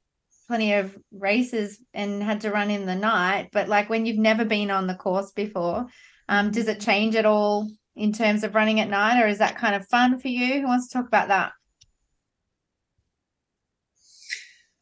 plenty 0.46 0.74
of 0.74 0.96
races 1.12 1.78
and 1.92 2.22
had 2.22 2.40
to 2.42 2.50
run 2.50 2.70
in 2.70 2.86
the 2.86 2.94
night, 2.94 3.50
but 3.52 3.68
like 3.68 3.90
when 3.90 4.06
you've 4.06 4.18
never 4.18 4.44
been 4.44 4.70
on 4.70 4.86
the 4.86 4.94
course 4.94 5.32
before, 5.32 5.86
um, 6.28 6.50
does 6.50 6.68
it 6.68 6.80
change 6.80 7.16
at 7.16 7.26
all 7.26 7.70
in 7.96 8.12
terms 8.12 8.44
of 8.44 8.54
running 8.54 8.80
at 8.80 8.88
night, 8.88 9.22
or 9.22 9.26
is 9.26 9.38
that 9.38 9.58
kind 9.58 9.74
of 9.74 9.86
fun 9.88 10.18
for 10.18 10.28
you? 10.28 10.60
Who 10.60 10.66
wants 10.66 10.88
to 10.88 10.98
talk 10.98 11.06
about 11.06 11.28
that? 11.28 11.52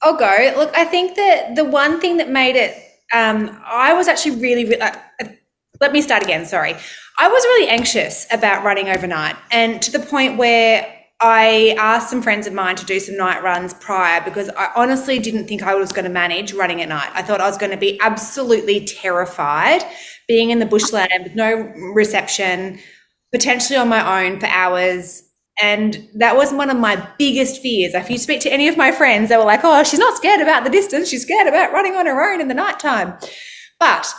I'll 0.03 0.17
go. 0.17 0.53
Look, 0.57 0.77
I 0.77 0.85
think 0.85 1.17
that 1.17 1.57
the 1.57 1.65
one 1.65 2.01
thing 2.01 2.19
that 2.19 2.31
made 2.31 2.55
it, 2.55 2.77
um, 3.13 3.61
I 3.65 3.95
was 3.95 4.09
actually 4.09 4.37
really, 4.37 4.79
uh, 4.79 4.93
let 5.81 5.93
me 5.93 6.03
start 6.03 6.23
again. 6.23 6.47
Sorry. 6.47 6.75
I 7.19 7.29
was 7.29 7.43
really 7.45 7.69
anxious 7.69 8.27
about 8.31 8.65
running 8.65 8.89
overnight 8.89 9.37
and 9.51 9.81
to 9.83 9.91
the 9.91 10.01
point 10.01 10.37
where 10.37 10.93
I 11.21 11.75
asked 11.79 12.11
some 12.11 12.21
friends 12.21 12.47
of 12.47 12.53
mine 12.53 12.77
to 12.77 12.85
do 12.85 13.01
some 13.01 13.17
night 13.17 13.43
runs 13.43 13.73
prior 13.73 14.23
because 14.23 14.51
I 14.51 14.71
honestly 14.77 15.19
didn't 15.19 15.47
think 15.47 15.63
I 15.63 15.75
was 15.75 15.93
going 15.93 16.05
to 16.05 16.11
manage 16.11 16.53
running 16.53 16.83
at 16.83 16.91
night. 16.91 17.11
I 17.15 17.23
thought 17.23 17.41
I 17.41 17.49
was 17.49 17.57
going 17.57 17.73
to 17.73 17.79
be 17.79 17.99
absolutely 18.01 18.85
terrified 18.85 19.83
being 20.29 20.51
in 20.51 20.59
the 20.59 20.67
bushland 20.67 21.11
with 21.23 21.35
no 21.35 21.55
reception, 21.95 22.79
potentially 23.33 23.79
on 23.79 23.89
my 23.89 24.27
own 24.27 24.41
for 24.41 24.47
hours. 24.47 25.23
And 25.63 26.07
that 26.17 26.37
was 26.37 26.53
one 26.53 26.69
of 26.69 26.77
my 26.77 27.09
biggest 27.19 27.63
fears. 27.63 27.95
If 27.95 28.11
you 28.11 28.19
speak 28.19 28.41
to 28.41 28.53
any 28.53 28.69
of 28.69 28.77
my 28.77 28.93
friends, 28.93 29.31
they 29.31 29.39
were 29.39 29.45
like, 29.45 29.61
oh, 29.65 29.85
she's 29.85 29.99
not 29.99 30.19
scared 30.19 30.43
about 30.43 30.65
the 30.65 30.71
distance. 30.71 31.09
She's 31.09 31.23
scared 31.23 31.47
about 31.47 31.73
running 31.73 31.95
on 31.95 32.05
her 32.05 32.31
own 32.31 32.43
in 32.43 32.49
the 32.49 32.55
nighttime. 32.55 33.17
But 33.81 34.13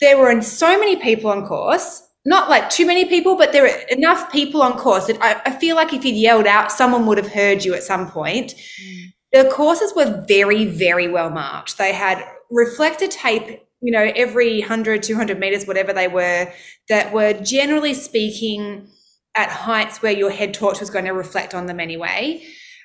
there 0.00 0.18
were 0.18 0.40
so 0.42 0.78
many 0.78 0.96
people 0.96 1.30
on 1.30 1.46
course, 1.46 2.02
not 2.24 2.48
like 2.48 2.70
too 2.70 2.86
many 2.86 3.04
people, 3.04 3.36
but 3.36 3.52
there 3.52 3.62
were 3.62 3.80
enough 3.90 4.30
people 4.32 4.62
on 4.62 4.78
course 4.78 5.06
that 5.06 5.18
I, 5.20 5.40
I 5.46 5.50
feel 5.52 5.76
like 5.76 5.92
if 5.92 6.04
you'd 6.04 6.16
yelled 6.16 6.46
out, 6.46 6.72
someone 6.72 7.06
would 7.06 7.18
have 7.18 7.32
heard 7.32 7.64
you 7.64 7.74
at 7.74 7.82
some 7.82 8.10
point. 8.10 8.54
Mm. 8.82 9.12
The 9.32 9.50
courses 9.50 9.92
were 9.94 10.24
very, 10.28 10.64
very 10.64 11.08
well 11.08 11.30
marked. 11.30 11.76
They 11.78 11.92
had 11.92 12.24
reflector 12.50 13.08
tape 13.08 13.60
you 13.84 13.92
know, 13.92 14.10
every 14.16 14.60
100, 14.60 15.02
200 15.02 15.38
meters, 15.38 15.66
whatever 15.66 15.92
they 15.92 16.08
were, 16.08 16.50
that 16.88 17.12
were 17.12 17.34
generally 17.34 17.92
speaking 17.92 18.88
at 19.34 19.50
heights 19.50 20.00
where 20.00 20.12
your 20.12 20.30
head 20.30 20.54
torch 20.54 20.80
was 20.80 20.88
going 20.88 21.04
to 21.04 21.10
reflect 21.10 21.54
on 21.54 21.66
them 21.66 21.78
anyway. 21.78 22.42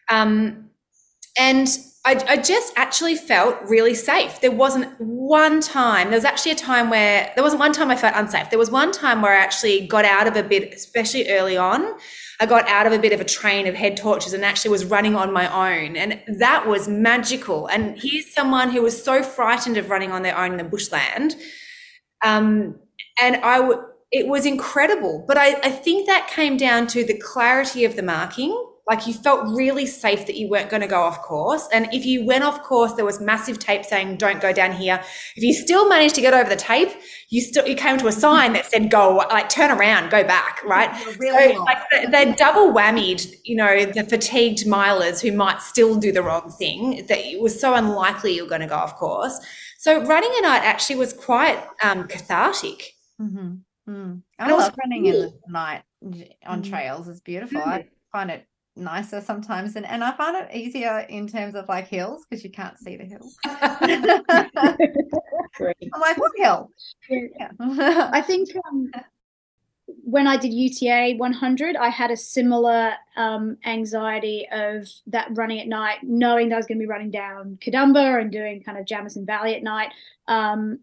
Um, 0.09 0.68
and 1.39 1.67
I, 2.05 2.23
I, 2.27 2.37
just 2.37 2.73
actually 2.75 3.15
felt 3.15 3.57
really 3.63 3.95
safe. 3.95 4.41
There 4.41 4.51
wasn't 4.51 4.93
one 4.99 5.61
time, 5.61 6.09
there 6.09 6.17
was 6.17 6.25
actually 6.25 6.51
a 6.51 6.55
time 6.55 6.89
where, 6.89 7.31
there 7.35 7.43
wasn't 7.43 7.61
one 7.61 7.73
time 7.73 7.89
I 7.89 7.95
felt 7.95 8.15
unsafe. 8.15 8.49
There 8.49 8.59
was 8.59 8.69
one 8.69 8.91
time 8.91 9.21
where 9.21 9.33
I 9.33 9.37
actually 9.37 9.87
got 9.87 10.05
out 10.05 10.27
of 10.27 10.35
a 10.35 10.43
bit, 10.43 10.73
especially 10.73 11.29
early 11.29 11.57
on, 11.57 11.97
I 12.41 12.45
got 12.45 12.67
out 12.67 12.87
of 12.87 12.93
a 12.93 12.99
bit 12.99 13.13
of 13.13 13.21
a 13.21 13.25
train 13.25 13.67
of 13.67 13.75
head 13.75 13.97
torches 13.97 14.33
and 14.33 14.45
actually 14.45 14.71
was 14.71 14.85
running 14.85 15.15
on 15.15 15.33
my 15.33 15.47
own. 15.47 15.95
And 15.95 16.21
that 16.39 16.67
was 16.67 16.87
magical. 16.87 17.67
And 17.67 17.97
here's 17.97 18.33
someone 18.33 18.71
who 18.71 18.81
was 18.81 19.01
so 19.01 19.23
frightened 19.23 19.77
of 19.77 19.89
running 19.89 20.11
on 20.11 20.23
their 20.23 20.37
own 20.37 20.51
in 20.51 20.57
the 20.57 20.63
bushland. 20.63 21.35
Um, 22.23 22.79
and 23.21 23.39
I 23.43 23.75
it 24.11 24.27
was 24.27 24.45
incredible. 24.45 25.23
But 25.27 25.37
I, 25.37 25.55
I 25.61 25.69
think 25.69 26.07
that 26.07 26.27
came 26.27 26.57
down 26.57 26.87
to 26.87 27.03
the 27.03 27.17
clarity 27.17 27.85
of 27.85 27.95
the 27.95 28.03
marking 28.03 28.68
like 28.89 29.05
you 29.05 29.13
felt 29.13 29.47
really 29.55 29.85
safe 29.85 30.25
that 30.25 30.35
you 30.35 30.49
weren't 30.49 30.69
going 30.69 30.81
to 30.81 30.87
go 30.87 31.01
off 31.01 31.21
course. 31.21 31.69
And 31.71 31.87
if 31.93 32.05
you 32.05 32.25
went 32.25 32.43
off 32.43 32.63
course, 32.63 32.93
there 32.93 33.05
was 33.05 33.21
massive 33.21 33.59
tape 33.59 33.85
saying, 33.85 34.17
don't 34.17 34.41
go 34.41 34.51
down 34.51 34.71
here. 34.71 34.99
If 35.35 35.43
you 35.43 35.53
still 35.53 35.87
managed 35.87 36.15
to 36.15 36.21
get 36.21 36.33
over 36.33 36.49
the 36.49 36.55
tape, 36.55 36.89
you 37.29 37.41
still, 37.41 37.67
you 37.67 37.75
came 37.75 37.99
to 37.99 38.07
a 38.07 38.11
sign 38.11 38.53
that 38.53 38.65
said, 38.65 38.89
go, 38.89 39.17
like 39.29 39.47
turn 39.47 39.69
around, 39.69 40.09
go 40.09 40.23
back, 40.23 40.63
right? 40.65 40.89
Really 41.19 41.53
so 41.53 41.63
like 41.63 41.77
they're 42.09 42.33
double 42.33 42.73
whammied, 42.73 43.31
you 43.43 43.55
know, 43.55 43.85
the 43.85 44.03
fatigued 44.03 44.65
milers 44.65 45.21
who 45.21 45.37
might 45.37 45.61
still 45.61 45.95
do 45.95 46.11
the 46.11 46.23
wrong 46.23 46.49
thing 46.49 47.05
that 47.07 47.19
it 47.19 47.39
was 47.39 47.59
so 47.61 47.75
unlikely 47.75 48.35
you're 48.35 48.47
going 48.47 48.61
to 48.61 48.67
go 48.67 48.75
off 48.75 48.95
course. 48.95 49.39
So 49.77 50.03
running 50.03 50.31
a 50.39 50.41
night 50.41 50.63
actually 50.63 50.95
was 50.95 51.13
quite 51.13 51.63
um, 51.83 52.07
cathartic. 52.07 52.93
Mm-hmm. 53.21 53.57
Mm. 53.87 54.21
I 54.39 54.51
love 54.51 54.73
running 54.79 55.05
in 55.05 55.13
the 55.13 55.33
night 55.47 55.83
on 56.45 56.63
mm. 56.63 56.69
trails. 56.69 57.07
It's 57.07 57.21
beautiful. 57.21 57.61
I 57.61 57.87
find 58.11 58.31
it 58.31 58.45
nicer 58.79 59.21
sometimes 59.21 59.75
and, 59.75 59.85
and 59.85 60.03
i 60.03 60.11
find 60.11 60.35
it 60.35 60.47
easier 60.55 61.05
in 61.09 61.27
terms 61.27 61.55
of 61.55 61.67
like 61.67 61.87
hills 61.87 62.25
because 62.29 62.43
you 62.43 62.49
can't 62.49 62.77
see 62.79 62.95
the 62.97 63.03
hill. 63.03 63.31
I'm 65.93 66.01
like 66.01 66.17
what 66.17 66.31
hill? 66.35 66.71
Yeah. 67.09 67.51
i 68.13 68.21
think 68.21 68.49
um, 68.67 68.91
when 70.03 70.27
i 70.27 70.37
did 70.37 70.53
uta 70.53 71.15
100 71.17 71.75
i 71.75 71.89
had 71.89 72.11
a 72.11 72.17
similar 72.17 72.93
um, 73.17 73.57
anxiety 73.65 74.47
of 74.51 74.87
that 75.07 75.27
running 75.31 75.59
at 75.59 75.67
night 75.67 75.97
knowing 76.03 76.49
that 76.49 76.55
i 76.55 76.57
was 76.57 76.65
going 76.65 76.77
to 76.77 76.83
be 76.83 76.87
running 76.87 77.11
down 77.11 77.57
Katoomba 77.61 78.21
and 78.21 78.31
doing 78.31 78.63
kind 78.63 78.77
of 78.77 78.85
jamison 78.85 79.25
valley 79.25 79.55
at 79.55 79.63
night. 79.63 79.89
Um, 80.27 80.79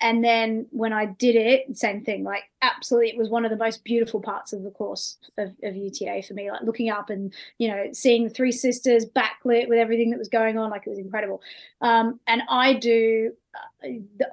and 0.00 0.24
then 0.24 0.66
when 0.70 0.92
I 0.92 1.06
did 1.06 1.36
it, 1.36 1.76
same 1.76 2.04
thing. 2.04 2.24
Like 2.24 2.44
absolutely, 2.62 3.10
it 3.10 3.16
was 3.16 3.28
one 3.28 3.44
of 3.44 3.50
the 3.50 3.56
most 3.56 3.84
beautiful 3.84 4.20
parts 4.20 4.52
of 4.52 4.62
the 4.62 4.70
course 4.70 5.16
of, 5.38 5.52
of 5.62 5.76
UTA 5.76 6.22
for 6.26 6.34
me. 6.34 6.50
Like 6.50 6.62
looking 6.62 6.90
up 6.90 7.10
and 7.10 7.32
you 7.58 7.68
know 7.68 7.86
seeing 7.92 8.24
the 8.24 8.30
three 8.30 8.52
sisters 8.52 9.06
backlit 9.06 9.68
with 9.68 9.78
everything 9.78 10.10
that 10.10 10.18
was 10.18 10.28
going 10.28 10.58
on, 10.58 10.70
like 10.70 10.86
it 10.86 10.90
was 10.90 10.98
incredible. 10.98 11.40
Um, 11.80 12.20
and 12.26 12.42
I 12.48 12.74
do 12.74 13.32
uh, 13.84 13.88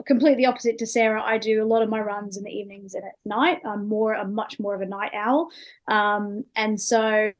completely 0.06 0.46
opposite 0.46 0.78
to 0.80 0.88
Sarah. 0.88 1.22
I 1.24 1.38
do 1.38 1.64
a 1.64 1.68
lot 1.68 1.84
of 1.84 1.90
my 1.90 2.00
runs 2.00 2.38
in 2.38 2.44
the 2.44 2.52
evenings 2.52 2.94
and 2.94 3.06
at 3.06 3.16
night. 3.26 3.62
I'm 3.66 3.88
more, 3.88 4.16
I'm 4.16 4.34
much 4.34 4.60
more 4.60 4.76
of 4.76 4.82
a 4.82 4.86
night 4.86 5.12
owl, 5.14 5.52
um, 5.88 6.44
and 6.56 6.80
so 6.80 7.32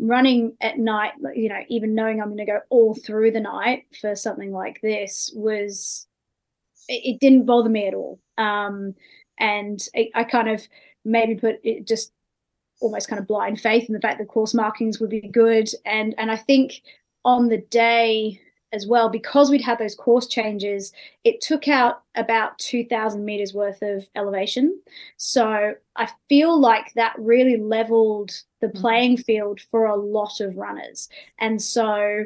running 0.00 0.56
at 0.60 0.76
night 0.76 1.12
you 1.36 1.48
know 1.48 1.60
even 1.68 1.94
knowing 1.94 2.20
i'm 2.20 2.26
going 2.26 2.36
to 2.36 2.44
go 2.44 2.58
all 2.68 2.94
through 2.94 3.30
the 3.30 3.38
night 3.38 3.84
for 4.00 4.16
something 4.16 4.50
like 4.50 4.80
this 4.80 5.30
was 5.36 6.08
it, 6.88 7.20
didn't 7.20 7.46
bother 7.46 7.68
me 7.68 7.86
at 7.86 7.94
all. 7.94 8.20
Um, 8.38 8.94
and 9.38 9.80
it, 9.94 10.10
I 10.14 10.24
kind 10.24 10.48
of 10.48 10.62
maybe 11.04 11.34
put 11.34 11.56
it 11.62 11.86
just 11.86 12.12
almost 12.80 13.08
kind 13.08 13.20
of 13.20 13.26
blind 13.26 13.60
faith 13.60 13.88
in 13.88 13.94
the 13.94 14.00
fact 14.00 14.18
that 14.18 14.28
course 14.28 14.54
markings 14.54 15.00
would 15.00 15.10
be 15.10 15.20
good. 15.20 15.68
And 15.84 16.14
and 16.18 16.30
I 16.30 16.36
think 16.36 16.82
on 17.24 17.48
the 17.48 17.58
day 17.58 18.40
as 18.74 18.86
well, 18.86 19.08
because 19.08 19.50
we'd 19.50 19.62
had 19.62 19.78
those 19.78 19.94
course 19.94 20.26
changes, 20.26 20.92
it 21.22 21.40
took 21.40 21.68
out 21.68 22.02
about 22.16 22.58
2,000 22.58 23.24
meters 23.24 23.54
worth 23.54 23.80
of 23.82 24.04
elevation. 24.16 24.78
So 25.16 25.74
I 25.96 26.08
feel 26.28 26.60
like 26.60 26.92
that 26.94 27.14
really 27.16 27.56
leveled 27.56 28.32
the 28.60 28.66
mm-hmm. 28.66 28.80
playing 28.80 29.16
field 29.18 29.60
for 29.70 29.86
a 29.86 29.96
lot 29.96 30.40
of 30.40 30.56
runners. 30.56 31.08
And 31.38 31.62
so 31.62 32.24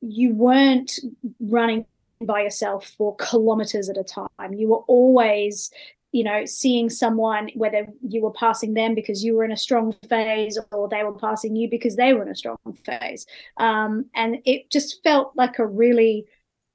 you 0.00 0.34
weren't 0.34 0.98
running 1.40 1.86
by 2.26 2.42
yourself 2.42 2.94
for 2.96 3.16
kilometers 3.16 3.88
at 3.88 3.96
a 3.96 4.04
time. 4.04 4.52
You 4.52 4.68
were 4.68 4.84
always 4.86 5.70
you 6.14 6.22
know, 6.22 6.44
seeing 6.44 6.88
someone, 6.88 7.50
whether 7.56 7.88
you 8.08 8.22
were 8.22 8.30
passing 8.30 8.74
them 8.74 8.94
because 8.94 9.24
you 9.24 9.34
were 9.34 9.44
in 9.44 9.50
a 9.50 9.56
strong 9.56 9.92
phase 10.08 10.56
or 10.70 10.88
they 10.88 11.02
were 11.02 11.18
passing 11.18 11.56
you 11.56 11.68
because 11.68 11.96
they 11.96 12.12
were 12.12 12.22
in 12.22 12.28
a 12.28 12.36
strong 12.36 12.56
phase. 12.84 13.26
Um, 13.56 14.06
and 14.14 14.38
it 14.44 14.70
just 14.70 15.02
felt 15.02 15.32
like 15.34 15.58
a 15.58 15.66
really 15.66 16.26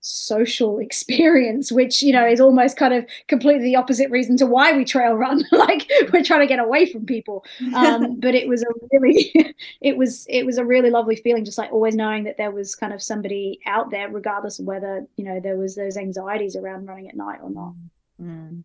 social 0.02 0.80
experience, 0.80 1.72
which, 1.72 2.02
you 2.02 2.14
know, 2.14 2.26
is 2.26 2.40
almost 2.40 2.78
kind 2.78 2.94
of 2.94 3.06
completely 3.28 3.64
the 3.64 3.76
opposite 3.76 4.10
reason 4.10 4.38
to 4.38 4.46
why 4.46 4.76
we 4.76 4.86
trail 4.86 5.14
run. 5.14 5.44
like 5.52 5.90
we're 6.14 6.24
trying 6.24 6.42
to 6.42 6.48
get 6.48 6.60
away 6.60 6.92
from 6.92 7.06
people. 7.06 7.44
Um, 7.76 8.16
but 8.20 8.36
it 8.36 8.48
was 8.48 8.64
a 8.64 8.68
really, 8.92 9.56
it 9.82 9.98
was, 9.98 10.26
it 10.30 10.46
was 10.46 10.58
a 10.58 10.66
really 10.66 10.90
lovely 10.90 11.16
feeling, 11.16 11.46
just 11.46 11.58
like 11.58 11.72
always 11.72 11.96
knowing 11.96 12.24
that 12.26 12.38
there 12.38 12.52
was 12.52 12.76
kind 12.76 12.94
of 12.94 13.02
somebody 13.02 13.60
out 13.66 13.92
there, 13.92 14.10
regardless 14.10 14.60
of 14.60 14.66
whether, 14.66 15.06
you 15.18 15.26
know, 15.26 15.40
there 15.40 15.58
was 15.58 15.76
those 15.76 15.98
anxieties 15.98 16.56
around 16.56 16.86
running 16.86 17.10
at 17.10 17.16
night 17.16 17.40
or 17.42 17.50
not. 17.50 17.74
Mm. 18.22 18.64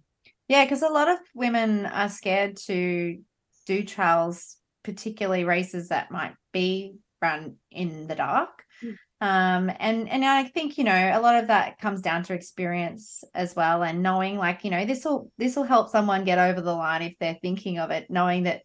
Yeah, 0.48 0.64
because 0.64 0.82
a 0.82 0.88
lot 0.88 1.08
of 1.08 1.18
women 1.34 1.86
are 1.86 2.08
scared 2.08 2.56
to 2.66 3.18
do 3.66 3.82
trails, 3.82 4.56
particularly 4.82 5.44
races 5.44 5.88
that 5.88 6.10
might 6.10 6.34
be 6.52 6.98
run 7.22 7.56
in 7.70 8.06
the 8.06 8.14
dark. 8.14 8.64
Um, 9.24 9.72
and 9.78 10.06
and 10.10 10.22
I 10.22 10.44
think 10.44 10.76
you 10.76 10.84
know 10.84 11.12
a 11.14 11.18
lot 11.18 11.36
of 11.36 11.46
that 11.46 11.78
comes 11.78 12.02
down 12.02 12.24
to 12.24 12.34
experience 12.34 13.24
as 13.32 13.56
well, 13.56 13.82
and 13.82 14.02
knowing 14.02 14.36
like 14.36 14.64
you 14.64 14.70
know 14.70 14.84
this 14.84 15.02
will 15.02 15.32
this 15.38 15.56
will 15.56 15.64
help 15.64 15.88
someone 15.88 16.24
get 16.24 16.38
over 16.38 16.60
the 16.60 16.74
line 16.74 17.00
if 17.00 17.18
they're 17.18 17.38
thinking 17.40 17.78
of 17.78 17.90
it, 17.90 18.10
knowing 18.10 18.42
that 18.42 18.64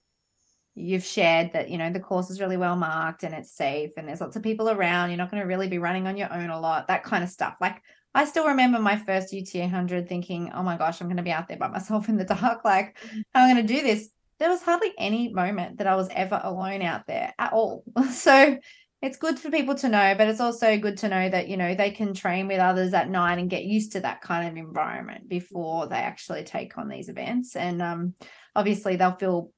you've 0.75 1.05
shared 1.05 1.53
that 1.53 1.69
you 1.69 1.77
know 1.77 1.89
the 1.93 2.01
course 2.01 2.29
is 2.29 2.41
really 2.41 2.57
well 2.57 2.75
marked 2.75 3.23
and 3.23 3.33
it's 3.33 3.55
safe 3.55 3.91
and 3.95 4.05
there's 4.05 4.19
lots 4.19 4.35
of 4.35 4.43
people 4.43 4.69
around. 4.69 5.11
You're 5.11 5.17
not 5.17 5.31
going 5.31 5.41
to 5.41 5.47
really 5.47 5.69
be 5.69 5.77
running 5.77 6.07
on 6.07 6.17
your 6.17 6.33
own 6.33 6.49
a 6.49 6.59
lot, 6.59 6.89
that 6.89 7.05
kind 7.05 7.23
of 7.23 7.29
stuff. 7.29 7.55
Like 7.61 7.81
I 8.13 8.25
still 8.25 8.47
remember 8.47 8.79
my 8.79 8.97
first 8.97 9.31
UTMB 9.33 9.61
100 9.61 10.09
thinking, 10.09 10.51
oh 10.53 10.61
my 10.61 10.75
gosh, 10.77 10.99
I'm 10.99 11.07
going 11.07 11.15
to 11.15 11.23
be 11.23 11.31
out 11.31 11.47
there 11.47 11.55
by 11.55 11.67
myself 11.69 12.09
in 12.09 12.17
the 12.17 12.25
dark. 12.25 12.65
Like, 12.65 12.97
how 13.33 13.45
am 13.45 13.49
I 13.49 13.53
going 13.53 13.65
to 13.65 13.73
do 13.73 13.81
this? 13.81 14.09
There 14.39 14.49
was 14.49 14.61
hardly 14.61 14.91
any 14.97 15.29
moment 15.29 15.77
that 15.77 15.87
I 15.87 15.95
was 15.95 16.09
ever 16.11 16.41
alone 16.43 16.81
out 16.81 17.07
there 17.07 17.33
at 17.39 17.53
all. 17.53 17.85
So 18.11 18.57
it's 19.01 19.17
good 19.17 19.39
for 19.39 19.49
people 19.49 19.75
to 19.75 19.87
know, 19.87 20.13
but 20.17 20.27
it's 20.27 20.41
also 20.41 20.77
good 20.77 20.97
to 20.97 21.07
know 21.07 21.29
that, 21.29 21.47
you 21.47 21.55
know, 21.55 21.73
they 21.73 21.91
can 21.91 22.13
train 22.13 22.47
with 22.47 22.59
others 22.59 22.93
at 22.93 23.09
night 23.09 23.39
and 23.39 23.49
get 23.49 23.63
used 23.63 23.93
to 23.93 24.01
that 24.01 24.21
kind 24.21 24.47
of 24.47 24.57
environment 24.57 25.29
before 25.29 25.87
they 25.87 25.95
actually 25.95 26.43
take 26.43 26.77
on 26.77 26.89
these 26.89 27.07
events. 27.07 27.55
And 27.55 27.81
um, 27.81 28.13
obviously, 28.55 28.97
they'll 28.97 29.15
feel 29.15 29.53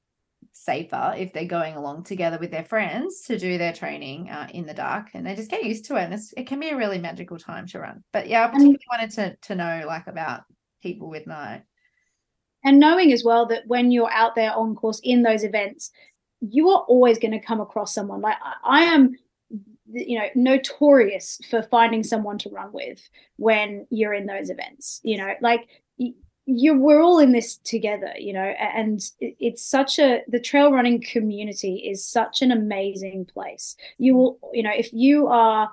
safer 0.52 1.14
if 1.16 1.32
they're 1.32 1.44
going 1.44 1.74
along 1.74 2.04
together 2.04 2.38
with 2.38 2.50
their 2.50 2.64
friends 2.64 3.22
to 3.22 3.38
do 3.38 3.58
their 3.58 3.72
training 3.72 4.30
uh, 4.30 4.46
in 4.52 4.66
the 4.66 4.74
dark 4.74 5.08
and 5.14 5.26
they 5.26 5.34
just 5.34 5.50
get 5.50 5.64
used 5.64 5.84
to 5.86 5.96
it 5.96 6.10
and 6.10 6.20
it 6.36 6.46
can 6.46 6.60
be 6.60 6.68
a 6.70 6.76
really 6.76 6.98
magical 6.98 7.38
time 7.38 7.66
to 7.66 7.78
run. 7.78 8.02
But 8.12 8.28
yeah 8.28 8.44
i 8.44 8.46
particularly 8.48 8.78
wanted 8.90 9.10
to, 9.12 9.36
to 9.48 9.54
know 9.54 9.84
like 9.86 10.08
about 10.08 10.42
people 10.82 11.08
with 11.08 11.26
night. 11.26 11.62
And 12.64 12.78
knowing 12.78 13.12
as 13.12 13.24
well 13.24 13.46
that 13.46 13.66
when 13.66 13.90
you're 13.90 14.12
out 14.12 14.34
there 14.34 14.52
on 14.52 14.74
course 14.74 15.00
in 15.02 15.22
those 15.22 15.42
events 15.44 15.90
you 16.40 16.68
are 16.70 16.82
always 16.88 17.18
going 17.18 17.32
to 17.32 17.40
come 17.40 17.60
across 17.60 17.94
someone. 17.94 18.20
Like 18.20 18.36
i 18.64 18.82
am 18.82 19.14
you 19.92 20.18
know 20.18 20.26
notorious 20.34 21.40
for 21.48 21.62
finding 21.62 22.02
someone 22.02 22.38
to 22.38 22.48
run 22.50 22.72
with 22.72 23.08
when 23.36 23.86
you're 23.90 24.14
in 24.14 24.26
those 24.26 24.50
events 24.50 25.00
you 25.02 25.16
know 25.16 25.34
like 25.40 25.68
you 26.46 26.76
we're 26.76 27.00
all 27.00 27.18
in 27.18 27.32
this 27.32 27.56
together 27.58 28.12
you 28.18 28.32
know 28.32 28.40
and 28.40 29.00
it's 29.20 29.64
such 29.64 29.98
a 29.98 30.22
the 30.26 30.40
trail 30.40 30.72
running 30.72 31.00
community 31.00 31.76
is 31.76 32.04
such 32.04 32.42
an 32.42 32.50
amazing 32.50 33.24
place. 33.24 33.76
You 33.98 34.14
mm. 34.14 34.16
will 34.16 34.50
you 34.52 34.62
know 34.62 34.72
if 34.76 34.92
you 34.92 35.28
are 35.28 35.70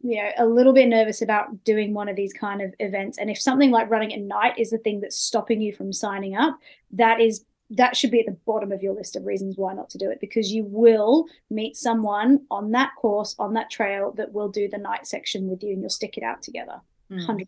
you 0.00 0.22
know 0.22 0.30
a 0.38 0.46
little 0.46 0.72
bit 0.72 0.88
nervous 0.88 1.20
about 1.20 1.64
doing 1.64 1.92
one 1.92 2.08
of 2.08 2.16
these 2.16 2.32
kind 2.32 2.62
of 2.62 2.72
events 2.78 3.18
and 3.18 3.30
if 3.30 3.40
something 3.40 3.70
like 3.70 3.90
running 3.90 4.14
at 4.14 4.20
night 4.20 4.58
is 4.58 4.70
the 4.70 4.78
thing 4.78 5.00
that's 5.00 5.18
stopping 5.18 5.60
you 5.60 5.74
from 5.74 5.92
signing 5.92 6.36
up 6.36 6.58
that 6.92 7.20
is 7.20 7.44
that 7.70 7.96
should 7.96 8.10
be 8.10 8.20
at 8.20 8.26
the 8.26 8.38
bottom 8.46 8.70
of 8.70 8.82
your 8.82 8.94
list 8.94 9.16
of 9.16 9.26
reasons 9.26 9.56
why 9.56 9.74
not 9.74 9.90
to 9.90 9.98
do 9.98 10.10
it 10.10 10.20
because 10.20 10.52
you 10.52 10.64
will 10.64 11.26
meet 11.50 11.76
someone 11.76 12.40
on 12.50 12.70
that 12.70 12.90
course 12.96 13.34
on 13.38 13.54
that 13.54 13.70
trail 13.70 14.12
that 14.12 14.32
will 14.32 14.48
do 14.48 14.68
the 14.68 14.78
night 14.78 15.06
section 15.06 15.48
with 15.48 15.62
you 15.62 15.72
and 15.72 15.80
you'll 15.80 15.90
stick 15.90 16.16
it 16.16 16.22
out 16.22 16.42
together 16.42 16.80
mm. 17.10 17.26
100% 17.26 17.46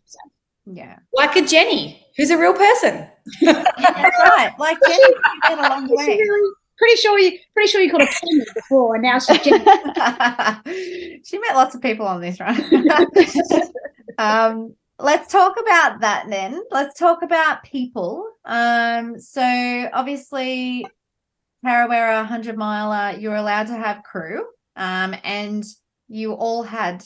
yeah. 0.71 0.99
Like 1.13 1.35
a 1.35 1.41
Jenny, 1.41 2.05
who's 2.15 2.29
a 2.29 2.37
real 2.37 2.53
person. 2.53 3.07
yeah, 3.41 3.63
right. 3.83 4.53
Like 4.59 4.77
Jenny 4.85 5.13
been 5.47 5.59
a 5.59 5.69
long 5.69 5.87
way. 5.89 6.05
Really, 6.05 6.53
pretty 6.77 6.95
sure 6.95 7.19
you 7.19 7.37
pretty 7.53 7.69
sure 7.69 7.81
you 7.81 7.89
called 7.89 8.03
her 8.03 8.07
Jenny 8.07 8.45
before 8.53 8.95
and 8.95 9.03
now 9.03 9.19
she's 9.19 9.39
Jenny. 9.41 11.21
she 11.25 11.39
met 11.39 11.55
lots 11.55 11.75
of 11.75 11.81
people 11.81 12.07
on 12.07 12.21
this, 12.21 12.39
right? 12.39 12.59
um, 14.17 14.75
let's 14.99 15.31
talk 15.31 15.59
about 15.59 16.01
that 16.01 16.25
then. 16.29 16.61
Let's 16.71 16.97
talk 16.99 17.21
about 17.21 17.63
people. 17.63 18.29
Um, 18.45 19.19
so 19.19 19.89
obviously 19.93 20.85
Tarawera 21.65 22.17
100 22.17 22.57
miler, 22.57 23.17
you're 23.17 23.35
allowed 23.35 23.67
to 23.67 23.75
have 23.75 24.03
crew. 24.03 24.45
Um, 24.75 25.15
and 25.23 25.63
you 26.07 26.33
all 26.33 26.63
had 26.63 27.03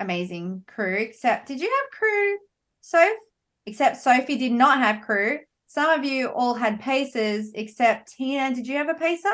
amazing 0.00 0.64
crew, 0.66 0.96
except 0.96 1.48
did 1.48 1.60
you 1.60 1.70
have 1.70 1.98
crew 1.98 2.38
so, 2.82 3.10
except 3.64 4.02
Sophie 4.02 4.36
did 4.36 4.52
not 4.52 4.78
have 4.78 5.02
crew. 5.02 5.38
Some 5.66 5.98
of 5.98 6.04
you 6.04 6.28
all 6.28 6.54
had 6.54 6.80
paces, 6.80 7.52
except 7.54 8.12
Tina. 8.12 8.54
Did 8.54 8.66
you 8.66 8.76
have 8.76 8.88
a 8.88 8.94
pacer? 8.94 9.32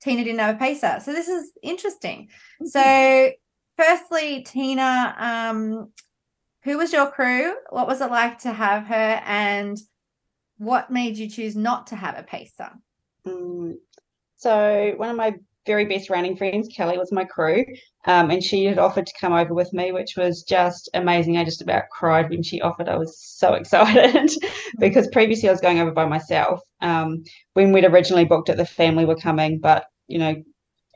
Tina 0.00 0.22
didn't 0.22 0.38
have 0.38 0.54
a 0.54 0.58
pacer. 0.58 1.00
So 1.02 1.12
this 1.12 1.28
is 1.28 1.50
interesting. 1.62 2.28
Mm-hmm. 2.62 2.66
So, 2.66 3.30
firstly, 3.76 4.42
Tina, 4.42 5.14
um, 5.18 5.92
who 6.68 6.76
was 6.76 6.92
your 6.92 7.10
crew? 7.10 7.54
What 7.70 7.86
was 7.86 8.02
it 8.02 8.10
like 8.10 8.40
to 8.40 8.52
have 8.52 8.84
her? 8.84 9.22
And 9.24 9.78
what 10.58 10.90
made 10.90 11.16
you 11.16 11.28
choose 11.28 11.56
not 11.56 11.86
to 11.86 11.96
have 11.96 12.18
a 12.18 12.22
pacer? 12.22 12.70
Mm. 13.26 13.76
So, 14.36 14.92
one 14.96 15.08
of 15.08 15.16
my 15.16 15.34
very 15.66 15.86
best 15.86 16.10
running 16.10 16.36
friends, 16.36 16.68
Kelly, 16.68 16.98
was 16.98 17.10
my 17.10 17.24
crew, 17.24 17.64
um, 18.04 18.30
and 18.30 18.42
she 18.42 18.66
had 18.66 18.78
offered 18.78 19.06
to 19.06 19.12
come 19.18 19.32
over 19.32 19.54
with 19.54 19.72
me, 19.72 19.92
which 19.92 20.14
was 20.16 20.42
just 20.42 20.90
amazing. 20.92 21.38
I 21.38 21.44
just 21.44 21.62
about 21.62 21.84
cried 21.90 22.28
when 22.28 22.42
she 22.42 22.60
offered. 22.60 22.88
I 22.88 22.98
was 22.98 23.18
so 23.18 23.54
excited 23.60 24.30
because 24.78 25.08
previously 25.08 25.48
I 25.48 25.52
was 25.52 25.62
going 25.62 25.80
over 25.80 25.90
by 25.90 26.06
myself. 26.06 26.60
Um, 26.82 27.24
when 27.54 27.72
we'd 27.72 27.86
originally 27.86 28.26
booked 28.26 28.50
it, 28.50 28.58
the 28.58 28.66
family 28.66 29.06
were 29.06 29.16
coming, 29.16 29.58
but 29.58 29.86
you 30.06 30.18
know, 30.18 30.34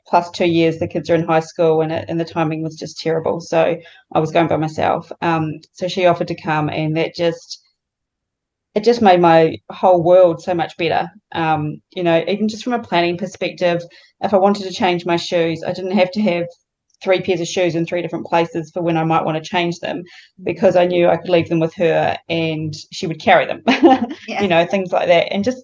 plus 0.07 0.29
two 0.31 0.47
years, 0.47 0.79
the 0.79 0.87
kids 0.87 1.09
are 1.09 1.15
in 1.15 1.27
high 1.27 1.39
school, 1.39 1.81
and 1.81 1.91
it, 1.91 2.05
and 2.07 2.19
the 2.19 2.25
timing 2.25 2.63
was 2.63 2.75
just 2.75 2.99
terrible. 2.99 3.39
So 3.39 3.77
I 4.13 4.19
was 4.19 4.31
going 4.31 4.47
by 4.47 4.57
myself. 4.57 5.11
Um, 5.21 5.59
so 5.73 5.87
she 5.87 6.05
offered 6.05 6.27
to 6.29 6.41
come, 6.41 6.69
and 6.69 6.97
that 6.97 7.15
just 7.15 7.59
it 8.75 8.83
just 8.83 9.01
made 9.01 9.21
my 9.21 9.57
whole 9.71 10.03
world 10.03 10.41
so 10.41 10.53
much 10.53 10.75
better. 10.77 11.07
Um, 11.33 11.81
you 11.91 12.03
know, 12.03 12.23
even 12.27 12.47
just 12.47 12.63
from 12.63 12.73
a 12.73 12.79
planning 12.81 13.17
perspective, 13.17 13.81
if 14.21 14.33
I 14.33 14.37
wanted 14.37 14.63
to 14.63 14.73
change 14.73 15.05
my 15.05 15.15
shoes, 15.15 15.63
I 15.63 15.73
didn't 15.73 15.91
have 15.91 16.11
to 16.11 16.21
have 16.21 16.47
three 17.03 17.21
pairs 17.21 17.41
of 17.41 17.47
shoes 17.47 17.75
in 17.75 17.85
three 17.85 18.01
different 18.01 18.25
places 18.25 18.71
for 18.73 18.81
when 18.81 18.97
I 18.97 19.03
might 19.03 19.25
want 19.25 19.41
to 19.41 19.47
change 19.47 19.79
them 19.79 20.03
because 20.43 20.75
I 20.75 20.85
knew 20.85 21.07
I 21.07 21.17
could 21.17 21.29
leave 21.29 21.49
them 21.49 21.59
with 21.59 21.73
her 21.75 22.17
and 22.29 22.73
she 22.91 23.05
would 23.07 23.21
carry 23.21 23.45
them. 23.45 23.61
yeah. 24.27 24.41
You 24.41 24.47
know, 24.47 24.65
things 24.65 24.91
like 24.91 25.07
that. 25.07 25.31
And 25.31 25.43
just 25.43 25.63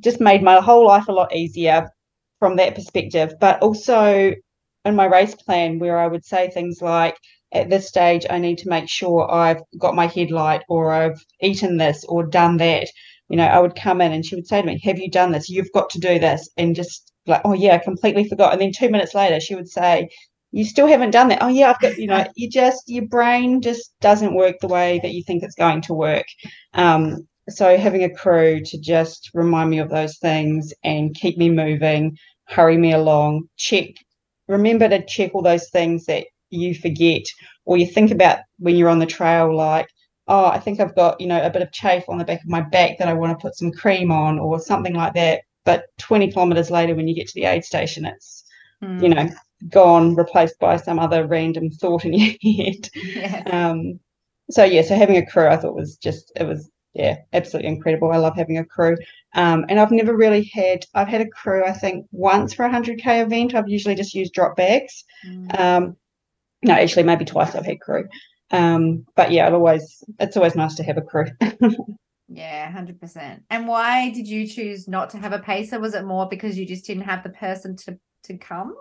just 0.00 0.20
made 0.20 0.42
my 0.42 0.60
whole 0.60 0.86
life 0.86 1.08
a 1.08 1.12
lot 1.12 1.34
easier 1.34 1.88
from 2.42 2.56
that 2.56 2.74
perspective. 2.74 3.34
But 3.38 3.62
also 3.62 4.32
in 4.84 4.96
my 4.96 5.04
race 5.04 5.36
plan 5.36 5.78
where 5.78 5.96
I 5.96 6.08
would 6.08 6.24
say 6.24 6.50
things 6.50 6.82
like 6.82 7.16
at 7.52 7.70
this 7.70 7.86
stage 7.86 8.26
I 8.28 8.38
need 8.38 8.58
to 8.58 8.68
make 8.68 8.88
sure 8.88 9.30
I've 9.30 9.62
got 9.78 9.94
my 9.94 10.08
headlight 10.08 10.62
or 10.68 10.90
I've 10.90 11.24
eaten 11.40 11.76
this 11.76 12.04
or 12.08 12.26
done 12.26 12.56
that. 12.56 12.88
You 13.28 13.36
know, 13.36 13.46
I 13.46 13.60
would 13.60 13.76
come 13.76 14.00
in 14.00 14.10
and 14.10 14.26
she 14.26 14.34
would 14.34 14.48
say 14.48 14.60
to 14.60 14.66
me, 14.66 14.80
Have 14.82 14.98
you 14.98 15.08
done 15.08 15.30
this? 15.30 15.48
You've 15.48 15.70
got 15.72 15.88
to 15.90 16.00
do 16.00 16.18
this 16.18 16.48
and 16.56 16.74
just 16.74 17.12
like, 17.28 17.42
oh 17.44 17.52
yeah, 17.52 17.74
I 17.76 17.78
completely 17.78 18.28
forgot. 18.28 18.52
And 18.52 18.60
then 18.60 18.72
two 18.76 18.90
minutes 18.90 19.14
later, 19.14 19.38
she 19.38 19.54
would 19.54 19.68
say, 19.68 20.08
you 20.50 20.64
still 20.64 20.88
haven't 20.88 21.12
done 21.12 21.28
that. 21.28 21.44
Oh 21.44 21.48
yeah, 21.48 21.70
I've 21.70 21.80
got, 21.80 21.96
you 21.96 22.08
know, 22.08 22.26
you 22.34 22.50
just, 22.50 22.82
your 22.88 23.06
brain 23.06 23.62
just 23.62 23.94
doesn't 24.00 24.34
work 24.34 24.56
the 24.60 24.66
way 24.66 24.98
that 25.04 25.12
you 25.12 25.22
think 25.22 25.44
it's 25.44 25.54
going 25.54 25.82
to 25.82 25.94
work. 25.94 26.26
Um, 26.74 27.28
so 27.48 27.76
having 27.76 28.04
a 28.04 28.14
crew 28.14 28.60
to 28.64 28.78
just 28.78 29.30
remind 29.34 29.70
me 29.70 29.78
of 29.78 29.90
those 29.90 30.18
things 30.18 30.72
and 30.84 31.14
keep 31.14 31.36
me 31.36 31.50
moving, 31.50 32.16
hurry 32.52 32.76
me 32.76 32.92
along, 32.92 33.48
check, 33.56 33.88
remember 34.48 34.88
to 34.88 35.04
check 35.04 35.34
all 35.34 35.42
those 35.42 35.70
things 35.70 36.04
that 36.06 36.26
you 36.50 36.74
forget 36.74 37.22
or 37.64 37.76
you 37.76 37.86
think 37.86 38.10
about 38.10 38.40
when 38.58 38.76
you're 38.76 38.88
on 38.88 38.98
the 38.98 39.06
trail, 39.06 39.54
like, 39.54 39.88
oh, 40.28 40.46
I 40.46 40.58
think 40.58 40.80
I've 40.80 40.94
got, 40.94 41.20
you 41.20 41.26
know, 41.26 41.44
a 41.44 41.50
bit 41.50 41.62
of 41.62 41.72
chafe 41.72 42.04
on 42.08 42.18
the 42.18 42.24
back 42.24 42.42
of 42.42 42.48
my 42.48 42.60
back 42.60 42.98
that 42.98 43.08
I 43.08 43.14
want 43.14 43.38
to 43.38 43.42
put 43.42 43.56
some 43.56 43.72
cream 43.72 44.12
on 44.12 44.38
or 44.38 44.60
something 44.60 44.94
like 44.94 45.14
that 45.14 45.42
but 45.64 45.84
20 45.98 46.32
kilometers 46.32 46.72
later 46.72 46.92
when 46.92 47.06
you 47.06 47.14
get 47.14 47.28
to 47.28 47.34
the 47.34 47.44
aid 47.44 47.64
station 47.64 48.04
it's 48.04 48.42
mm. 48.82 49.00
you 49.00 49.08
know 49.08 49.28
gone, 49.68 50.14
replaced 50.14 50.58
by 50.58 50.76
some 50.76 50.98
other 50.98 51.26
random 51.26 51.70
thought 51.70 52.04
in 52.04 52.14
your 52.14 52.28
head. 52.42 52.88
Yes. 52.94 53.48
Um, 53.52 54.00
so 54.50 54.64
yeah, 54.64 54.82
so 54.82 54.96
having 54.96 55.16
a 55.16 55.26
crew, 55.26 55.48
I 55.48 55.56
thought 55.56 55.74
was 55.74 55.96
just 55.96 56.32
it 56.36 56.46
was 56.46 56.70
yeah, 56.94 57.18
absolutely 57.32 57.70
incredible. 57.70 58.12
I 58.12 58.18
love 58.18 58.36
having 58.36 58.58
a 58.58 58.64
crew. 58.64 58.96
Um, 59.34 59.64
and 59.68 59.80
I've 59.80 59.90
never 59.90 60.16
really 60.16 60.44
had, 60.52 60.84
I've 60.94 61.08
had 61.08 61.20
a 61.20 61.28
crew, 61.28 61.64
I 61.64 61.72
think, 61.72 62.06
once 62.12 62.52
for 62.52 62.64
a 62.64 62.70
100K 62.70 63.22
event. 63.22 63.54
I've 63.54 63.68
usually 63.68 63.94
just 63.94 64.14
used 64.14 64.34
drop 64.34 64.56
bags. 64.56 65.04
Mm. 65.26 65.58
Um, 65.58 65.96
no, 66.62 66.74
actually, 66.74 67.04
maybe 67.04 67.24
twice 67.24 67.54
I've 67.54 67.66
had 67.66 67.80
crew. 67.80 68.08
Um, 68.50 69.06
but 69.16 69.32
yeah, 69.32 69.48
it 69.48 69.54
always, 69.54 70.04
it's 70.20 70.36
always 70.36 70.54
nice 70.54 70.74
to 70.76 70.84
have 70.84 70.98
a 70.98 71.02
crew. 71.02 71.26
Yeah, 72.34 72.70
hundred 72.70 72.98
percent. 72.98 73.42
And 73.50 73.68
why 73.68 74.10
did 74.10 74.26
you 74.26 74.46
choose 74.46 74.88
not 74.88 75.10
to 75.10 75.18
have 75.18 75.32
a 75.32 75.38
pacer? 75.38 75.78
Was 75.78 75.94
it 75.94 76.04
more 76.04 76.26
because 76.28 76.56
you 76.56 76.64
just 76.64 76.86
didn't 76.86 77.02
have 77.02 77.22
the 77.22 77.30
person 77.30 77.76
to 77.76 77.98
to 78.24 78.38
come? 78.38 78.74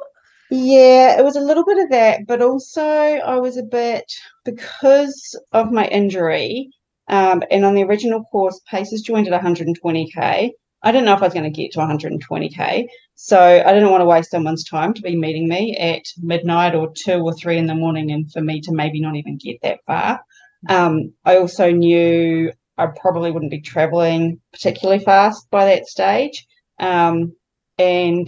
Yeah, 0.50 1.18
it 1.18 1.24
was 1.24 1.36
a 1.36 1.42
little 1.42 1.66
bit 1.66 1.78
of 1.80 1.90
that, 1.90 2.28
but 2.28 2.42
also 2.42 2.82
I 2.82 3.38
was 3.40 3.58
a 3.58 3.64
bit 3.64 4.12
because 4.46 5.38
of 5.52 5.72
my 5.72 5.86
injury. 5.86 6.70
Um, 7.12 7.44
and 7.52 7.66
on 7.66 7.76
the 7.76 7.84
original 7.84 8.24
course, 8.24 8.60
Paces 8.70 9.02
joined 9.02 9.28
at 9.28 9.40
120k. 9.40 10.52
I 10.84 10.92
didn't 10.92 11.06
know 11.06 11.14
if 11.14 11.22
I 11.22 11.26
was 11.26 11.34
going 11.34 11.52
to 11.52 11.62
get 11.62 11.74
to 11.74 11.80
120k, 11.80 12.88
so 13.14 13.40
I 13.40 13.74
didn't 13.74 13.92
want 13.92 14.02
to 14.02 14.06
waste 14.06 14.32
someone's 14.32 14.64
time 14.64 14.96
to 14.96 15.02
be 15.02 15.16
meeting 15.16 15.48
me 15.48 15.78
at 15.78 16.04
midnight 16.18 16.74
or 16.74 16.92
two 16.92 17.22
or 17.22 17.34
three 17.34 17.58
in 17.58 17.68
the 17.68 17.76
morning, 17.76 18.12
and 18.12 18.32
for 18.32 18.42
me 18.42 18.62
to 18.62 18.72
maybe 18.72 19.00
not 19.00 19.16
even 19.16 19.38
get 19.38 19.58
that 19.62 19.80
far. 19.86 20.22
Um, 20.70 21.14
I 21.26 21.38
also 21.38 21.70
knew 21.70 22.52
I 22.78 22.88
probably 22.88 23.32
wouldn't 23.32 23.52
be 23.52 23.62
traveling 23.62 24.40
particularly 24.54 25.04
fast 25.04 25.50
by 25.52 25.66
that 25.66 25.88
stage. 25.88 26.48
Um, 26.80 27.36
and 27.78 28.28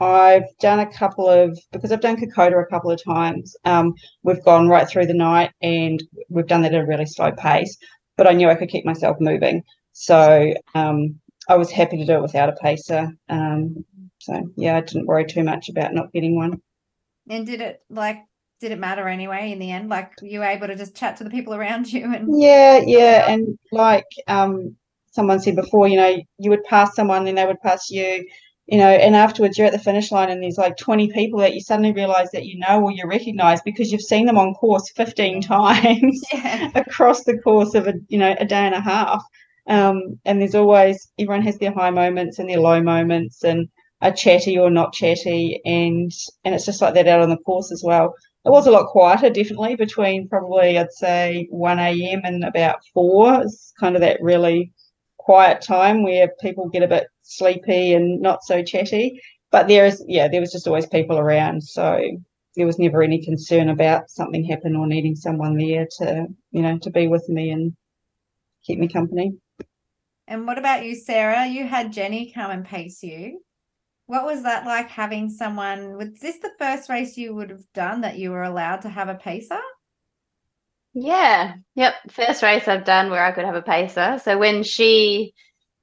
I've 0.00 0.56
done 0.60 0.78
a 0.78 0.92
couple 0.92 1.28
of 1.28 1.58
because 1.72 1.90
I've 1.90 2.00
done 2.00 2.16
Kokoda 2.16 2.62
a 2.62 2.66
couple 2.66 2.90
of 2.90 3.02
times. 3.02 3.56
Um, 3.64 3.94
we've 4.22 4.42
gone 4.44 4.68
right 4.68 4.88
through 4.88 5.06
the 5.06 5.14
night 5.14 5.50
and 5.60 6.02
we've 6.28 6.46
done 6.46 6.62
that 6.62 6.74
at 6.74 6.82
a 6.82 6.86
really 6.86 7.06
slow 7.06 7.32
pace. 7.32 7.76
But 8.18 8.26
I 8.26 8.32
knew 8.32 8.50
I 8.50 8.56
could 8.56 8.68
keep 8.68 8.84
myself 8.84 9.16
moving, 9.20 9.64
so 9.92 10.52
um, 10.74 11.18
I 11.48 11.56
was 11.56 11.70
happy 11.70 11.96
to 11.96 12.04
do 12.04 12.16
it 12.16 12.22
without 12.22 12.50
a 12.50 12.56
pacer. 12.62 13.10
Um, 13.30 13.84
so 14.18 14.52
yeah, 14.56 14.76
I 14.76 14.80
didn't 14.82 15.06
worry 15.06 15.24
too 15.24 15.42
much 15.42 15.70
about 15.70 15.94
not 15.94 16.12
getting 16.12 16.36
one. 16.36 16.60
And 17.30 17.46
did 17.46 17.60
it 17.62 17.82
like 17.88 18.18
did 18.60 18.72
it 18.72 18.78
matter 18.78 19.08
anyway 19.08 19.52
in 19.52 19.58
the 19.58 19.70
end? 19.70 19.88
Like 19.88 20.12
you 20.20 20.40
were 20.40 20.46
able 20.46 20.66
to 20.66 20.76
just 20.76 20.96
chat 20.96 21.16
to 21.18 21.24
the 21.24 21.30
people 21.30 21.54
around 21.54 21.92
you 21.92 22.12
and 22.12 22.28
Yeah, 22.38 22.80
yeah, 22.84 23.30
and 23.30 23.58
like 23.72 24.06
um, 24.26 24.76
someone 25.12 25.40
said 25.40 25.56
before, 25.56 25.88
you 25.88 25.96
know, 25.96 26.16
you 26.38 26.50
would 26.50 26.64
pass 26.64 26.94
someone 26.94 27.26
and 27.26 27.38
they 27.38 27.46
would 27.46 27.60
pass 27.60 27.90
you, 27.90 28.26
you 28.68 28.76
know, 28.76 28.88
and 28.88 29.16
afterwards 29.16 29.56
you're 29.56 29.66
at 29.66 29.72
the 29.72 29.78
finish 29.78 30.12
line 30.12 30.28
and 30.30 30.42
there's 30.42 30.58
like 30.58 30.76
20 30.76 31.10
people 31.12 31.40
that 31.40 31.54
you 31.54 31.60
suddenly 31.60 31.92
realize 31.92 32.30
that 32.32 32.44
you 32.44 32.58
know 32.58 32.82
or 32.82 32.92
you 32.92 33.06
recognize 33.06 33.62
because 33.62 33.90
you've 33.90 34.02
seen 34.02 34.26
them 34.26 34.36
on 34.36 34.52
course 34.54 34.90
15 34.94 35.40
times 35.40 36.22
yeah. 36.32 36.70
across 36.74 37.24
the 37.24 37.38
course 37.38 37.74
of 37.74 37.88
a 37.88 37.94
you 38.08 38.18
know 38.18 38.36
a 38.38 38.44
day 38.44 38.66
and 38.66 38.74
a 38.74 38.80
half. 38.80 39.24
Um, 39.68 40.20
and 40.26 40.40
there's 40.40 40.54
always 40.54 41.10
everyone 41.18 41.42
has 41.42 41.58
their 41.58 41.72
high 41.72 41.90
moments 41.90 42.38
and 42.38 42.48
their 42.48 42.60
low 42.60 42.82
moments 42.82 43.42
and 43.42 43.68
are 44.02 44.12
chatty 44.12 44.58
or 44.58 44.70
not 44.70 44.92
chatty 44.92 45.60
and 45.64 46.12
and 46.44 46.54
it's 46.54 46.66
just 46.66 46.82
like 46.82 46.94
that 46.94 47.08
out 47.08 47.22
on 47.22 47.30
the 47.30 47.38
course 47.38 47.72
as 47.72 47.82
well. 47.82 48.14
It 48.44 48.50
was 48.50 48.66
a 48.66 48.70
lot 48.70 48.86
quieter, 48.88 49.30
definitely, 49.30 49.76
between 49.76 50.28
probably 50.28 50.78
I'd 50.78 50.92
say 50.92 51.48
1 51.50 51.78
a.m. 51.78 52.20
and 52.24 52.44
about 52.44 52.80
4. 52.94 53.42
It's 53.42 53.72
kind 53.80 53.94
of 53.96 54.02
that 54.02 54.18
really 54.22 54.72
quiet 55.28 55.60
time 55.60 56.02
where 56.02 56.32
people 56.40 56.70
get 56.70 56.82
a 56.82 56.88
bit 56.88 57.06
sleepy 57.20 57.92
and 57.92 58.22
not 58.22 58.42
so 58.42 58.62
chatty. 58.62 59.20
But 59.50 59.68
there 59.68 59.84
is, 59.84 60.02
yeah, 60.08 60.26
there 60.26 60.40
was 60.40 60.52
just 60.52 60.66
always 60.66 60.86
people 60.86 61.18
around. 61.18 61.62
So 61.62 62.00
there 62.56 62.64
was 62.64 62.78
never 62.78 63.02
any 63.02 63.22
concern 63.22 63.68
about 63.68 64.08
something 64.08 64.42
happen 64.42 64.74
or 64.74 64.86
needing 64.86 65.14
someone 65.14 65.58
there 65.58 65.86
to, 65.98 66.28
you 66.50 66.62
know, 66.62 66.78
to 66.78 66.90
be 66.90 67.08
with 67.08 67.28
me 67.28 67.50
and 67.50 67.76
keep 68.64 68.78
me 68.78 68.88
company. 68.88 69.34
And 70.26 70.46
what 70.46 70.56
about 70.56 70.86
you, 70.86 70.94
Sarah? 70.94 71.46
You 71.46 71.66
had 71.66 71.92
Jenny 71.92 72.32
come 72.32 72.50
and 72.50 72.64
pace 72.64 73.02
you. 73.02 73.42
What 74.06 74.24
was 74.24 74.44
that 74.44 74.64
like 74.64 74.88
having 74.88 75.28
someone? 75.28 75.98
Was 75.98 76.18
this 76.22 76.38
the 76.38 76.52
first 76.58 76.88
race 76.88 77.18
you 77.18 77.34
would 77.34 77.50
have 77.50 77.70
done 77.74 78.00
that 78.00 78.16
you 78.16 78.30
were 78.30 78.44
allowed 78.44 78.80
to 78.82 78.88
have 78.88 79.10
a 79.10 79.14
pacer? 79.14 79.60
Yeah, 80.94 81.54
yep. 81.74 81.94
First 82.10 82.42
race 82.42 82.66
I've 82.66 82.84
done 82.84 83.10
where 83.10 83.22
I 83.24 83.32
could 83.32 83.44
have 83.44 83.54
a 83.54 83.62
pacer. 83.62 84.18
So 84.22 84.38
when 84.38 84.62
she 84.62 85.34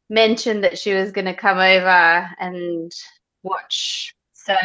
mentioned 0.10 0.64
that 0.64 0.80
she 0.80 0.94
was 0.94 1.12
going 1.12 1.26
to 1.26 1.36
come 1.36 1.60
over 1.60 2.30
and 2.40 2.92
watch 3.44 4.16
so 4.34 4.56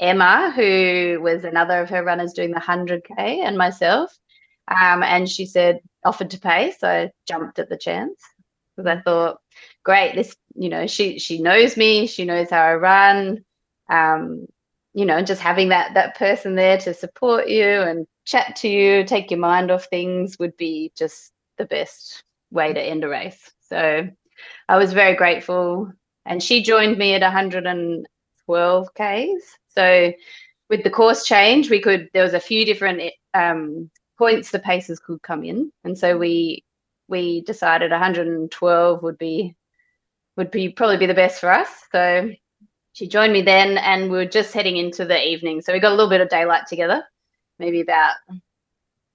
Emma, 0.00 0.52
who 0.54 1.20
was 1.22 1.44
another 1.44 1.80
of 1.82 1.90
her 1.90 2.02
runners 2.04 2.32
doing 2.32 2.50
the 2.52 2.60
100K, 2.60 3.40
and 3.44 3.58
myself, 3.58 4.12
um, 4.68 5.02
and 5.02 5.28
she 5.28 5.46
said, 5.46 5.80
offered 6.04 6.30
to 6.30 6.40
pay. 6.40 6.72
So 6.78 6.88
I 6.88 7.10
jumped 7.28 7.58
at 7.58 7.68
the 7.68 7.76
chance 7.78 8.20
because 8.76 8.88
I 8.88 9.02
thought, 9.02 9.38
great, 9.84 10.14
this, 10.14 10.36
you 10.54 10.70
know, 10.70 10.86
she 10.86 11.18
she 11.18 11.40
knows 11.42 11.76
me, 11.76 12.06
she 12.06 12.24
knows 12.24 12.50
how 12.50 12.62
I 12.62 12.74
run. 12.76 13.44
Um, 13.90 14.46
you 14.94 15.04
know, 15.04 15.22
just 15.22 15.40
having 15.40 15.68
that 15.68 15.94
that 15.94 16.16
person 16.16 16.54
there 16.54 16.78
to 16.78 16.94
support 16.94 17.48
you 17.48 17.64
and 17.64 18.06
chat 18.24 18.56
to 18.56 18.68
you, 18.68 19.04
take 19.04 19.30
your 19.30 19.40
mind 19.40 19.70
off 19.70 19.86
things 19.86 20.38
would 20.38 20.56
be 20.56 20.92
just 20.96 21.32
the 21.58 21.64
best 21.64 22.24
way 22.50 22.72
to 22.72 22.80
end 22.80 23.04
a 23.04 23.08
race. 23.08 23.50
So 23.60 24.08
I 24.68 24.76
was 24.76 24.92
very 24.92 25.14
grateful. 25.14 25.92
And 26.26 26.42
she 26.42 26.62
joined 26.62 26.98
me 26.98 27.14
at 27.14 27.22
112 27.22 28.88
Ks. 28.94 29.58
So 29.68 30.12
with 30.68 30.84
the 30.84 30.90
course 30.90 31.24
change, 31.24 31.70
we 31.70 31.80
could 31.80 32.08
there 32.12 32.22
was 32.22 32.34
a 32.34 32.40
few 32.40 32.64
different 32.64 33.12
um, 33.34 33.90
points 34.18 34.50
the 34.50 34.58
paces 34.58 34.98
could 34.98 35.22
come 35.22 35.44
in. 35.44 35.72
And 35.84 35.96
so 35.96 36.18
we 36.18 36.64
we 37.08 37.42
decided 37.42 37.90
112 37.90 39.02
would 39.02 39.18
be 39.18 39.54
would 40.36 40.50
be 40.50 40.68
probably 40.68 40.96
be 40.96 41.06
the 41.06 41.14
best 41.14 41.40
for 41.40 41.50
us. 41.50 41.68
So 41.92 42.30
she 42.92 43.08
joined 43.08 43.32
me 43.32 43.42
then 43.42 43.78
and 43.78 44.10
we 44.10 44.18
were 44.18 44.26
just 44.26 44.52
heading 44.52 44.76
into 44.76 45.04
the 45.04 45.26
evening. 45.26 45.60
So 45.62 45.72
we 45.72 45.80
got 45.80 45.92
a 45.92 45.94
little 45.94 46.10
bit 46.10 46.20
of 46.20 46.28
daylight 46.28 46.66
together, 46.68 47.04
maybe 47.58 47.80
about 47.80 48.14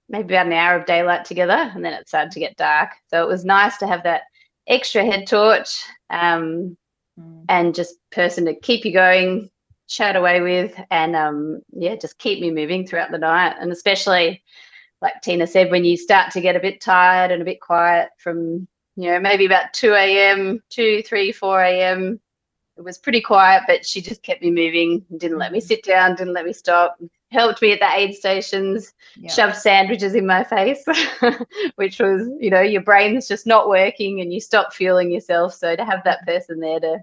maybe 0.08 0.34
about 0.34 0.46
an 0.46 0.52
hour 0.52 0.78
of 0.78 0.86
daylight 0.86 1.24
together, 1.24 1.70
and 1.74 1.84
then 1.84 1.92
it 1.92 2.08
started 2.08 2.32
to 2.32 2.40
get 2.40 2.56
dark. 2.56 2.90
So 3.08 3.22
it 3.22 3.28
was 3.28 3.44
nice 3.44 3.76
to 3.78 3.86
have 3.86 4.02
that 4.04 4.22
extra 4.68 5.04
head 5.04 5.26
torch 5.26 5.82
um, 6.10 6.76
Mm. 7.18 7.46
and 7.48 7.74
just 7.74 7.94
person 8.10 8.44
to 8.44 8.54
keep 8.54 8.84
you 8.84 8.92
going, 8.92 9.50
chat 9.88 10.16
away 10.16 10.42
with, 10.42 10.78
and 10.90 11.16
um, 11.16 11.60
yeah, 11.72 11.96
just 11.96 12.18
keep 12.18 12.40
me 12.40 12.50
moving 12.50 12.86
throughout 12.86 13.10
the 13.10 13.18
night. 13.18 13.56
And 13.58 13.72
especially, 13.72 14.42
like 15.00 15.22
Tina 15.22 15.46
said, 15.46 15.70
when 15.70 15.84
you 15.84 15.96
start 15.96 16.30
to 16.32 16.42
get 16.42 16.56
a 16.56 16.60
bit 16.60 16.80
tired 16.80 17.30
and 17.30 17.40
a 17.40 17.44
bit 17.46 17.60
quiet 17.60 18.10
from 18.18 18.68
you 18.96 19.10
know 19.10 19.20
maybe 19.20 19.46
about 19.46 19.72
2 19.72 19.94
a.m., 19.94 20.62
2, 20.70 21.02
3, 21.06 21.32
4 21.32 21.62
a.m. 21.62 22.20
It 22.76 22.82
was 22.84 22.98
pretty 22.98 23.20
quiet, 23.22 23.62
but 23.66 23.86
she 23.86 24.02
just 24.02 24.22
kept 24.22 24.42
me 24.42 24.50
moving, 24.50 25.04
didn't 25.16 25.38
let 25.38 25.52
me 25.52 25.60
sit 25.60 25.82
down, 25.82 26.14
didn't 26.14 26.34
let 26.34 26.44
me 26.44 26.52
stop, 26.52 26.96
helped 27.30 27.62
me 27.62 27.72
at 27.72 27.80
the 27.80 27.90
aid 27.90 28.14
stations, 28.14 28.92
Yeah. 29.16 29.30
shoved 29.32 29.56
sandwiches 29.56 30.14
in 30.14 30.26
my 30.26 30.44
face, 30.44 30.84
which 31.76 31.98
was, 31.98 32.28
you 32.38 32.50
know, 32.50 32.60
your 32.60 32.82
brain's 32.82 33.28
just 33.28 33.46
not 33.46 33.68
working 33.68 34.20
and 34.20 34.32
you 34.32 34.40
stop 34.40 34.74
fueling 34.74 35.10
yourself. 35.10 35.54
So 35.54 35.74
to 35.74 35.84
have 35.84 36.04
that 36.04 36.26
person 36.26 36.60
there 36.60 36.80
to 36.80 36.98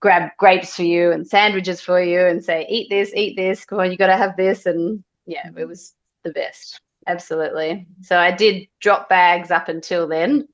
grab 0.00 0.30
grapes 0.38 0.76
for 0.76 0.82
you 0.82 1.10
and 1.10 1.26
sandwiches 1.26 1.80
for 1.80 2.00
you 2.00 2.20
and 2.20 2.44
say, 2.44 2.66
eat 2.68 2.88
this, 2.90 3.12
eat 3.14 3.36
this, 3.36 3.64
come 3.64 3.80
on, 3.80 3.90
you 3.90 3.96
got 3.96 4.08
to 4.08 4.16
have 4.16 4.36
this. 4.36 4.66
And 4.66 5.02
yeah, 5.26 5.48
it 5.56 5.66
was 5.66 5.94
the 6.22 6.32
best. 6.32 6.80
Absolutely. 7.06 7.86
So 8.02 8.18
I 8.18 8.30
did 8.32 8.68
drop 8.80 9.08
bags 9.08 9.50
up 9.50 9.68
until 9.68 10.06
then. 10.06 10.48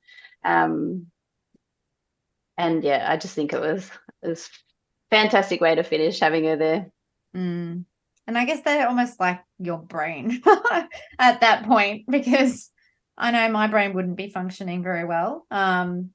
Um, 0.45 1.07
and 2.57 2.83
yeah, 2.83 3.05
I 3.09 3.17
just 3.17 3.35
think 3.35 3.53
it 3.53 3.61
was, 3.61 3.89
it 4.21 4.27
was 4.27 4.49
fantastic 5.09 5.61
way 5.61 5.75
to 5.75 5.83
finish 5.83 6.19
having 6.19 6.45
her 6.45 6.55
there. 6.55 6.91
Mm. 7.35 7.85
And 8.25 8.37
I 8.37 8.45
guess 8.45 8.61
they're 8.61 8.87
almost 8.87 9.19
like 9.19 9.41
your 9.59 9.79
brain 9.79 10.41
at 11.19 11.41
that 11.41 11.65
point 11.65 12.05
because 12.09 12.69
I 13.17 13.31
know 13.31 13.49
my 13.49 13.67
brain 13.67 13.93
wouldn't 13.93 14.17
be 14.17 14.29
functioning 14.29 14.81
very 14.81 15.05
well. 15.05 15.45
Um, 15.51 16.11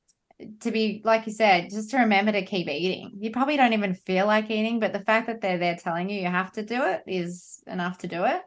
to 0.61 0.71
be 0.71 1.03
like 1.05 1.27
you 1.27 1.33
said, 1.33 1.71
just 1.71 1.91
to 1.91 1.99
remember 1.99 2.33
to 2.33 2.45
keep 2.45 2.69
eating. 2.69 3.13
You 3.19 3.31
probably 3.31 3.57
don't 3.57 3.73
even 3.73 3.95
feel 3.95 4.27
like 4.27 4.51
eating, 4.51 4.79
but 4.79 4.93
the 4.93 5.01
fact 5.01 5.27
that 5.27 5.41
they're 5.41 5.59
there 5.59 5.77
telling 5.77 6.09
you 6.09 6.21
you 6.21 6.29
have 6.29 6.53
to 6.53 6.63
do 6.63 6.85
it 6.85 7.03
is 7.07 7.61
enough 7.67 7.99
to 7.99 8.07
do 8.07 8.25
it. 8.25 8.41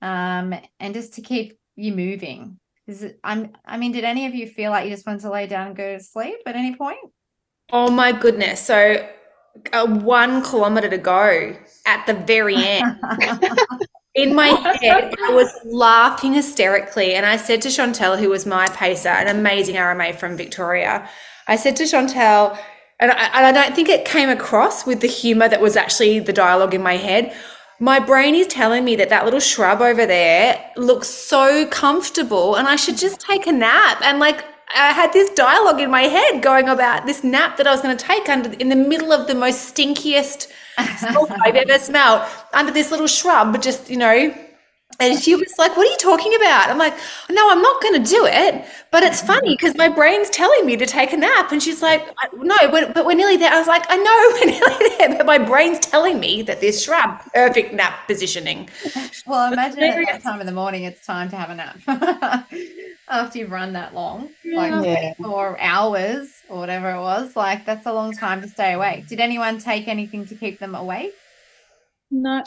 Um, 0.00 0.54
and 0.80 0.94
just 0.94 1.14
to 1.14 1.22
keep 1.22 1.58
you 1.76 1.92
moving. 1.92 2.58
Is 2.86 3.02
it, 3.02 3.20
I'm 3.22 3.52
I 3.66 3.76
mean, 3.76 3.92
did 3.92 4.04
any 4.04 4.26
of 4.26 4.34
you 4.34 4.46
feel 4.48 4.70
like 4.70 4.86
you 4.86 4.90
just 4.90 5.06
wanted 5.06 5.20
to 5.20 5.30
lay 5.30 5.46
down 5.46 5.68
and 5.68 5.76
go 5.76 5.96
to 5.98 6.02
sleep 6.02 6.38
at 6.46 6.56
any 6.56 6.74
point? 6.74 6.98
Oh 7.70 7.90
my 7.90 8.12
goodness. 8.12 8.60
So 8.60 9.06
uh, 9.72 9.86
one 9.86 10.42
kilometer 10.42 10.88
to 10.88 10.98
go 10.98 11.56
at 11.86 12.06
the 12.06 12.14
very 12.14 12.56
end. 12.56 12.98
In 14.14 14.34
my 14.34 14.48
head, 14.48 15.14
I 15.22 15.32
was 15.32 15.52
laughing 15.64 16.34
hysterically. 16.34 17.14
And 17.14 17.24
I 17.24 17.36
said 17.36 17.62
to 17.62 17.68
Chantel, 17.68 18.18
who 18.18 18.30
was 18.30 18.46
my 18.46 18.66
pacer, 18.68 19.10
an 19.10 19.28
amazing 19.28 19.76
RMA 19.76 20.16
from 20.16 20.36
Victoria, 20.36 21.08
I 21.46 21.56
said 21.56 21.76
to 21.76 21.84
Chantel, 21.84 22.58
and 23.00 23.12
I, 23.12 23.26
and 23.26 23.46
I 23.46 23.52
don't 23.52 23.76
think 23.76 23.88
it 23.88 24.04
came 24.04 24.28
across 24.28 24.84
with 24.84 25.00
the 25.00 25.06
humor 25.06 25.48
that 25.48 25.60
was 25.60 25.76
actually 25.76 26.18
the 26.18 26.32
dialogue 26.32 26.74
in 26.74 26.82
my 26.82 26.96
head. 26.96 27.34
My 27.78 28.00
brain 28.00 28.34
is 28.34 28.48
telling 28.48 28.84
me 28.84 28.96
that 28.96 29.08
that 29.10 29.24
little 29.24 29.40
shrub 29.40 29.80
over 29.80 30.04
there 30.04 30.72
looks 30.76 31.06
so 31.06 31.66
comfortable 31.66 32.56
and 32.56 32.66
I 32.66 32.74
should 32.74 32.98
just 32.98 33.20
take 33.20 33.46
a 33.46 33.52
nap. 33.52 34.00
And 34.02 34.18
like, 34.18 34.44
I 34.74 34.92
had 34.92 35.12
this 35.12 35.30
dialogue 35.30 35.80
in 35.80 35.90
my 35.90 36.02
head 36.02 36.42
going 36.42 36.68
about 36.68 37.06
this 37.06 37.24
nap 37.24 37.56
that 37.56 37.66
I 37.66 37.72
was 37.72 37.80
going 37.80 37.96
to 37.96 38.04
take 38.04 38.28
under 38.28 38.52
in 38.54 38.68
the 38.68 38.76
middle 38.76 39.12
of 39.12 39.26
the 39.26 39.34
most 39.34 39.74
stinkiest 39.74 40.48
I've 40.78 41.56
ever 41.56 41.78
smelled 41.78 42.22
under 42.52 42.72
this 42.72 42.90
little 42.90 43.06
shrub, 43.06 43.60
just, 43.62 43.90
you 43.90 43.96
know, 43.96 44.32
and 45.00 45.18
she 45.22 45.36
was 45.36 45.54
like, 45.58 45.76
What 45.76 45.86
are 45.86 45.90
you 45.90 45.96
talking 45.98 46.34
about? 46.34 46.70
I'm 46.70 46.78
like, 46.78 46.94
No, 47.30 47.50
I'm 47.50 47.62
not 47.62 47.80
going 47.80 48.02
to 48.02 48.10
do 48.10 48.26
it. 48.26 48.64
But 48.90 49.04
it's 49.04 49.20
funny 49.20 49.54
because 49.54 49.76
my 49.76 49.88
brain's 49.88 50.28
telling 50.28 50.66
me 50.66 50.76
to 50.76 50.86
take 50.86 51.12
a 51.12 51.16
nap. 51.16 51.52
And 51.52 51.62
she's 51.62 51.82
like, 51.82 52.04
No, 52.32 52.56
but 52.70 53.06
we're 53.06 53.14
nearly 53.14 53.36
there. 53.36 53.52
I 53.52 53.58
was 53.58 53.68
like, 53.68 53.84
I 53.88 53.96
know 53.96 54.32
we're 54.40 54.58
nearly 54.58 54.96
there. 54.98 55.18
But 55.18 55.26
my 55.26 55.38
brain's 55.38 55.78
telling 55.78 56.18
me 56.18 56.42
that 56.42 56.60
this 56.60 56.82
shrub, 56.82 57.20
perfect 57.32 57.74
nap 57.74 58.06
positioning. 58.08 58.68
Well, 59.26 59.52
imagine 59.52 59.84
at 59.84 60.06
that 60.06 60.22
time 60.22 60.40
of 60.40 60.46
the 60.46 60.52
morning, 60.52 60.82
it's 60.84 61.04
time 61.06 61.30
to 61.30 61.36
have 61.36 61.50
a 61.50 61.54
nap. 61.54 62.48
After 63.08 63.38
you've 63.38 63.52
run 63.52 63.74
that 63.74 63.94
long, 63.94 64.30
like 64.54 64.84
yeah. 64.84 65.14
four 65.14 65.58
hours 65.60 66.28
or 66.48 66.58
whatever 66.58 66.90
it 66.90 67.00
was, 67.00 67.36
like 67.36 67.64
that's 67.64 67.86
a 67.86 67.92
long 67.92 68.12
time 68.12 68.40
to 68.42 68.48
stay 68.48 68.72
awake. 68.72 69.06
Did 69.06 69.20
anyone 69.20 69.58
take 69.58 69.88
anything 69.88 70.26
to 70.26 70.34
keep 70.34 70.58
them 70.58 70.74
awake? 70.74 71.14
No. 72.10 72.42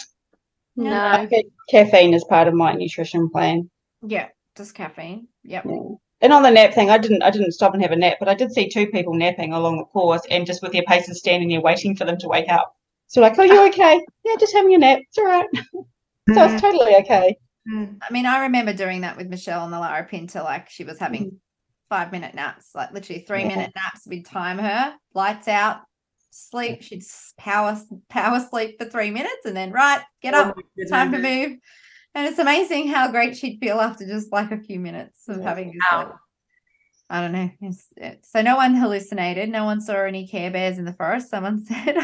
No. 0.75 1.27
Caffeine 1.69 2.13
is 2.13 2.23
part 2.23 2.47
of 2.47 2.53
my 2.53 2.73
nutrition 2.73 3.29
plan. 3.29 3.69
Yeah, 4.05 4.29
just 4.55 4.73
caffeine. 4.73 5.27
Yep. 5.43 5.65
Yeah. 5.67 5.79
And 6.21 6.33
on 6.33 6.43
the 6.43 6.51
nap 6.51 6.73
thing, 6.73 6.89
I 6.89 6.97
didn't 6.97 7.23
I 7.23 7.31
didn't 7.31 7.51
stop 7.51 7.73
and 7.73 7.81
have 7.81 7.91
a 7.91 7.95
nap, 7.95 8.17
but 8.19 8.29
I 8.29 8.35
did 8.35 8.51
see 8.51 8.69
two 8.69 8.87
people 8.87 9.13
napping 9.13 9.53
along 9.53 9.77
the 9.77 9.85
course 9.85 10.21
and 10.29 10.45
just 10.45 10.61
with 10.61 10.71
their 10.71 10.83
paces 10.83 11.19
standing 11.19 11.49
there 11.49 11.61
waiting 11.61 11.95
for 11.95 12.05
them 12.05 12.17
to 12.19 12.27
wake 12.27 12.49
up. 12.49 12.75
So 13.07 13.21
like, 13.21 13.37
oh, 13.37 13.43
you 13.43 13.67
okay? 13.67 13.99
Yeah, 14.23 14.35
just 14.39 14.53
having 14.53 14.75
a 14.75 14.77
nap. 14.77 14.99
It's 14.99 15.17
all 15.17 15.25
right. 15.25 15.47
so 15.53 15.65
it's 16.27 16.53
mm. 16.53 16.61
totally 16.61 16.95
okay. 16.97 17.35
Mm. 17.71 17.97
I 18.07 18.13
mean, 18.13 18.25
I 18.25 18.43
remember 18.43 18.71
doing 18.71 19.01
that 19.01 19.17
with 19.17 19.27
Michelle 19.27 19.61
on 19.61 19.71
the 19.71 19.77
Larapinta. 19.77 20.43
Like 20.43 20.69
she 20.69 20.83
was 20.83 20.99
having 20.99 21.25
mm. 21.25 21.37
Five 21.91 22.09
minute 22.09 22.33
naps, 22.33 22.73
like 22.73 22.93
literally 22.93 23.21
three 23.21 23.41
yeah. 23.41 23.49
minute 23.49 23.71
naps. 23.75 24.07
We'd 24.07 24.25
time 24.25 24.57
her, 24.57 24.95
lights 25.13 25.49
out, 25.49 25.81
sleep. 26.31 26.81
She'd 26.81 27.03
power 27.37 27.77
power 28.09 28.39
sleep 28.39 28.79
for 28.79 28.85
three 28.85 29.11
minutes 29.11 29.45
and 29.45 29.55
then 29.55 29.73
right, 29.73 30.01
get 30.21 30.33
up, 30.33 30.57
oh 30.57 30.83
time 30.89 31.11
to 31.11 31.19
move. 31.19 31.57
And 32.15 32.27
it's 32.27 32.39
amazing 32.39 32.87
how 32.87 33.11
great 33.11 33.35
she'd 33.37 33.59
feel 33.59 33.79
after 33.81 34.07
just 34.07 34.31
like 34.31 34.51
a 34.51 34.59
few 34.59 34.79
minutes 34.79 35.27
of 35.27 35.41
having 35.41 35.67
this. 35.67 35.81
Like, 35.91 36.07
I 37.09 37.19
don't 37.19 37.33
know. 37.33 37.71
So 38.23 38.41
no 38.41 38.55
one 38.55 38.73
hallucinated. 38.73 39.49
No 39.49 39.65
one 39.65 39.81
saw 39.81 40.03
any 40.03 40.25
Care 40.25 40.49
Bears 40.49 40.77
in 40.77 40.85
the 40.85 40.93
forest. 40.93 41.29
Someone 41.29 41.65
said, 41.65 41.97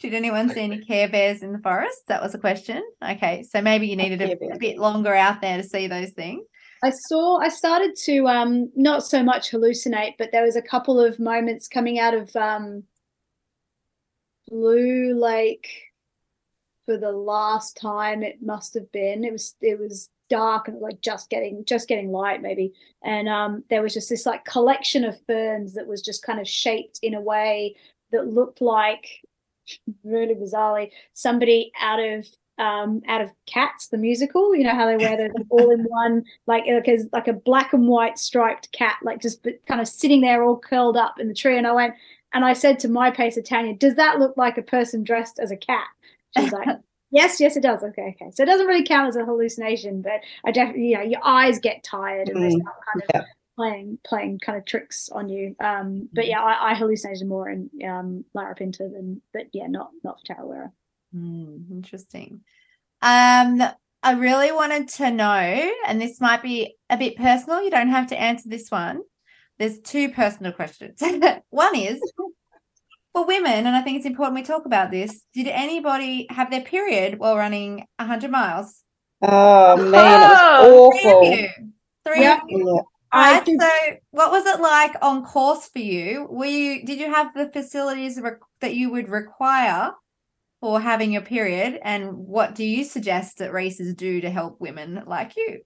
"Did 0.00 0.12
anyone 0.12 0.50
see 0.50 0.60
any 0.60 0.84
Care 0.84 1.08
Bears 1.08 1.42
in 1.42 1.52
the 1.52 1.58
forest?" 1.60 2.02
That 2.08 2.22
was 2.22 2.34
a 2.34 2.38
question. 2.38 2.82
Okay, 3.02 3.42
so 3.42 3.62
maybe 3.62 3.88
you 3.88 3.96
needed 3.96 4.20
a, 4.20 4.54
a 4.54 4.58
bit 4.58 4.76
longer 4.76 5.14
out 5.14 5.40
there 5.40 5.56
to 5.56 5.64
see 5.66 5.86
those 5.86 6.10
things. 6.10 6.44
I 6.82 6.90
saw. 6.90 7.38
I 7.38 7.48
started 7.48 7.94
to 8.04 8.26
um, 8.26 8.70
not 8.74 9.04
so 9.04 9.22
much 9.22 9.50
hallucinate, 9.50 10.14
but 10.18 10.32
there 10.32 10.44
was 10.44 10.56
a 10.56 10.62
couple 10.62 10.98
of 10.98 11.18
moments 11.18 11.68
coming 11.68 11.98
out 11.98 12.14
of 12.14 12.34
um, 12.36 12.84
Blue 14.48 15.14
Lake 15.14 15.68
for 16.86 16.96
the 16.96 17.12
last 17.12 17.76
time 17.76 18.22
it 18.22 18.42
must 18.42 18.74
have 18.74 18.90
been. 18.92 19.24
It 19.24 19.32
was 19.32 19.54
it 19.60 19.78
was 19.78 20.10
dark 20.28 20.68
and 20.68 20.80
like 20.80 21.00
just 21.00 21.30
getting 21.30 21.64
just 21.64 21.88
getting 21.88 22.10
light 22.10 22.42
maybe. 22.42 22.72
And 23.04 23.28
um 23.28 23.64
there 23.70 23.82
was 23.82 23.94
just 23.94 24.08
this 24.08 24.26
like 24.26 24.44
collection 24.44 25.04
of 25.04 25.20
ferns 25.26 25.74
that 25.74 25.86
was 25.86 26.02
just 26.02 26.22
kind 26.22 26.40
of 26.40 26.48
shaped 26.48 26.98
in 27.02 27.14
a 27.14 27.20
way 27.20 27.76
that 28.10 28.26
looked 28.26 28.60
like 28.60 29.06
really 30.02 30.34
bizarrely 30.34 30.90
somebody 31.12 31.70
out 31.80 32.00
of 32.00 32.26
um, 32.60 33.00
out 33.08 33.22
of 33.22 33.30
Cats, 33.46 33.88
the 33.88 33.96
musical. 33.96 34.54
You 34.54 34.64
know 34.64 34.74
how 34.74 34.86
they 34.86 34.96
wear 34.96 35.16
those 35.16 35.46
all 35.48 35.70
in 35.70 35.84
one, 35.84 36.24
like 36.46 36.64
like 36.66 36.88
a, 36.88 36.98
like 37.12 37.26
a 37.26 37.32
black 37.32 37.72
and 37.72 37.88
white 37.88 38.18
striped 38.18 38.70
cat, 38.72 38.98
like 39.02 39.20
just 39.20 39.46
kind 39.66 39.80
of 39.80 39.88
sitting 39.88 40.20
there 40.20 40.44
all 40.44 40.58
curled 40.58 40.96
up 40.96 41.18
in 41.18 41.28
the 41.28 41.34
tree. 41.34 41.56
And 41.56 41.66
I 41.66 41.72
went, 41.72 41.94
and 42.34 42.44
I 42.44 42.52
said 42.52 42.78
to 42.80 42.88
my 42.88 43.10
pacer, 43.10 43.40
Tanya, 43.40 43.74
does 43.74 43.96
that 43.96 44.18
look 44.18 44.36
like 44.36 44.58
a 44.58 44.62
person 44.62 45.02
dressed 45.02 45.38
as 45.40 45.50
a 45.50 45.56
cat? 45.56 45.86
She's 46.36 46.52
like, 46.52 46.68
yes, 47.10 47.40
yes, 47.40 47.56
it 47.56 47.62
does. 47.62 47.82
Okay, 47.82 48.14
okay. 48.20 48.30
So 48.32 48.42
it 48.42 48.46
doesn't 48.46 48.66
really 48.66 48.84
count 48.84 49.08
as 49.08 49.16
a 49.16 49.24
hallucination, 49.24 50.02
but 50.02 50.20
I 50.44 50.52
definitely, 50.52 50.88
you 50.90 50.98
know, 50.98 51.02
your 51.02 51.24
eyes 51.24 51.58
get 51.58 51.82
tired 51.82 52.28
and 52.28 52.42
they 52.42 52.54
mm, 52.54 52.60
start 52.60 52.76
kind 52.92 53.02
of 53.02 53.10
yeah. 53.14 53.24
playing, 53.56 53.98
playing 54.04 54.38
kind 54.38 54.58
of 54.58 54.66
tricks 54.66 55.08
on 55.08 55.30
you. 55.30 55.56
Um, 55.60 56.10
but 56.12 56.26
yeah, 56.26 56.42
I, 56.42 56.72
I 56.72 56.74
hallucinated 56.74 57.26
more 57.26 57.48
in 57.48 57.70
um, 57.88 58.24
Larapinta 58.36 58.92
than, 58.92 59.22
but 59.32 59.46
yeah, 59.52 59.66
not 59.66 59.90
not 60.04 60.20
for 60.20 60.34
Tarawera. 60.34 60.72
Mm, 61.14 61.70
interesting. 61.70 62.40
Um, 63.02 63.62
I 64.02 64.12
really 64.12 64.52
wanted 64.52 64.88
to 64.88 65.10
know, 65.10 65.72
and 65.86 66.00
this 66.00 66.20
might 66.20 66.42
be 66.42 66.76
a 66.88 66.96
bit 66.96 67.16
personal. 67.16 67.62
You 67.62 67.70
don't 67.70 67.90
have 67.90 68.08
to 68.08 68.20
answer 68.20 68.48
this 68.48 68.70
one 68.70 69.02
there's 69.60 69.78
two 69.78 70.08
personal 70.08 70.52
questions. 70.52 71.00
One 71.50 71.76
is 71.76 72.00
for 73.12 73.26
women, 73.26 73.66
and 73.66 73.76
I 73.76 73.82
think 73.82 73.98
it's 73.98 74.06
important 74.06 74.36
we 74.36 74.42
talk 74.42 74.64
about 74.64 74.90
this. 74.90 75.22
Did 75.34 75.48
anybody 75.48 76.26
have 76.30 76.50
their 76.50 76.62
period 76.62 77.18
while 77.18 77.36
running 77.36 77.86
100 77.98 78.30
miles? 78.30 78.82
Oh 79.20 79.76
man, 79.76 79.92
oh, 80.62 80.90
it 80.94 81.04
was 81.04 81.04
awful. 81.04 81.20
Three 81.20 81.32
of 81.32 81.38
you. 81.38 81.48
Three 82.06 82.22
yeah. 82.22 82.36
of 82.36 82.42
you. 82.48 82.82
Right, 83.12 83.44
so 83.44 83.70
what 84.12 84.30
was 84.30 84.46
it 84.46 84.60
like 84.60 84.94
on 85.02 85.24
course 85.26 85.68
for 85.68 85.80
you? 85.80 86.26
Were 86.30 86.46
you 86.46 86.86
did 86.86 86.98
you 86.98 87.12
have 87.12 87.34
the 87.34 87.50
facilities 87.52 88.18
that 88.60 88.74
you 88.74 88.90
would 88.92 89.10
require 89.10 89.92
for 90.60 90.80
having 90.80 91.12
your 91.12 91.22
period, 91.22 91.78
and 91.82 92.16
what 92.16 92.54
do 92.54 92.64
you 92.64 92.84
suggest 92.84 93.38
that 93.38 93.52
races 93.52 93.94
do 93.94 94.20
to 94.20 94.30
help 94.30 94.60
women 94.60 95.02
like 95.06 95.36
you? 95.36 95.60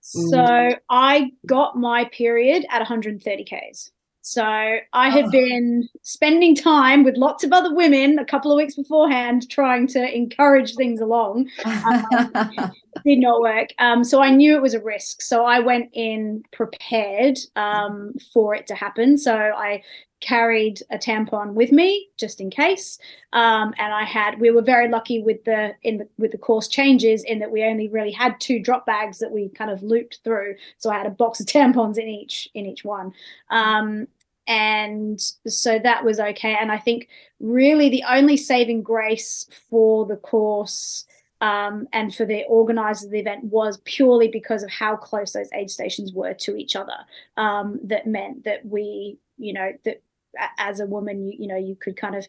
So. 0.00 0.74
I 0.90 1.30
got 1.46 1.76
my 1.78 2.04
period 2.12 2.66
at 2.70 2.80
130 2.80 3.44
Ks. 3.44 3.90
So 4.26 4.42
I 4.42 5.10
had 5.10 5.26
oh. 5.26 5.30
been 5.30 5.86
spending 6.00 6.54
time 6.54 7.04
with 7.04 7.18
lots 7.18 7.44
of 7.44 7.52
other 7.52 7.74
women 7.74 8.18
a 8.18 8.24
couple 8.24 8.50
of 8.50 8.56
weeks 8.56 8.74
beforehand, 8.74 9.50
trying 9.50 9.86
to 9.88 10.16
encourage 10.16 10.76
things 10.76 11.02
along. 11.02 11.50
Um, 11.66 12.06
did 13.04 13.18
not 13.18 13.42
work. 13.42 13.68
Um, 13.78 14.02
so 14.02 14.22
I 14.22 14.30
knew 14.30 14.56
it 14.56 14.62
was 14.62 14.72
a 14.72 14.82
risk. 14.82 15.20
So 15.20 15.44
I 15.44 15.60
went 15.60 15.90
in 15.92 16.42
prepared 16.52 17.38
um, 17.56 18.14
for 18.32 18.54
it 18.54 18.66
to 18.68 18.74
happen. 18.74 19.18
So 19.18 19.34
I 19.34 19.82
carried 20.24 20.82
a 20.90 20.96
tampon 20.96 21.52
with 21.52 21.70
me 21.70 22.08
just 22.16 22.40
in 22.40 22.50
case. 22.50 22.98
Um, 23.32 23.74
and 23.78 23.92
I 23.92 24.04
had 24.04 24.40
we 24.40 24.50
were 24.50 24.62
very 24.62 24.88
lucky 24.88 25.22
with 25.22 25.44
the 25.44 25.74
in 25.82 25.98
the 25.98 26.08
with 26.18 26.32
the 26.32 26.38
course 26.38 26.66
changes 26.66 27.22
in 27.24 27.38
that 27.40 27.50
we 27.50 27.62
only 27.62 27.88
really 27.88 28.12
had 28.12 28.40
two 28.40 28.58
drop 28.58 28.86
bags 28.86 29.18
that 29.18 29.30
we 29.30 29.50
kind 29.50 29.70
of 29.70 29.82
looped 29.82 30.20
through. 30.24 30.56
So 30.78 30.90
I 30.90 30.96
had 30.96 31.06
a 31.06 31.10
box 31.10 31.40
of 31.40 31.46
tampons 31.54 31.98
in 31.98 32.08
each 32.08 32.48
in 32.54 32.66
each 32.66 32.84
one. 32.84 33.12
Um, 33.50 34.08
and 34.46 35.20
so 35.46 35.78
that 35.78 36.04
was 36.04 36.20
okay. 36.20 36.56
And 36.60 36.70
I 36.70 36.78
think 36.78 37.08
really 37.40 37.88
the 37.88 38.04
only 38.08 38.36
saving 38.36 38.82
grace 38.82 39.46
for 39.70 40.04
the 40.06 40.16
course 40.16 41.06
um, 41.40 41.88
and 41.92 42.14
for 42.14 42.24
the 42.24 42.44
organizers 42.44 43.04
of 43.04 43.10
the 43.10 43.20
event 43.20 43.44
was 43.44 43.78
purely 43.84 44.28
because 44.28 44.62
of 44.62 44.70
how 44.70 44.96
close 44.96 45.32
those 45.32 45.50
aid 45.52 45.70
stations 45.70 46.12
were 46.12 46.34
to 46.34 46.56
each 46.56 46.76
other. 46.76 46.96
Um, 47.36 47.80
that 47.84 48.06
meant 48.06 48.44
that 48.44 48.64
we, 48.64 49.18
you 49.36 49.52
know, 49.52 49.72
that 49.84 50.02
as 50.58 50.80
a 50.80 50.86
woman, 50.86 51.26
you, 51.26 51.36
you 51.38 51.46
know, 51.46 51.56
you 51.56 51.76
could 51.76 51.96
kind 51.96 52.14
of 52.14 52.26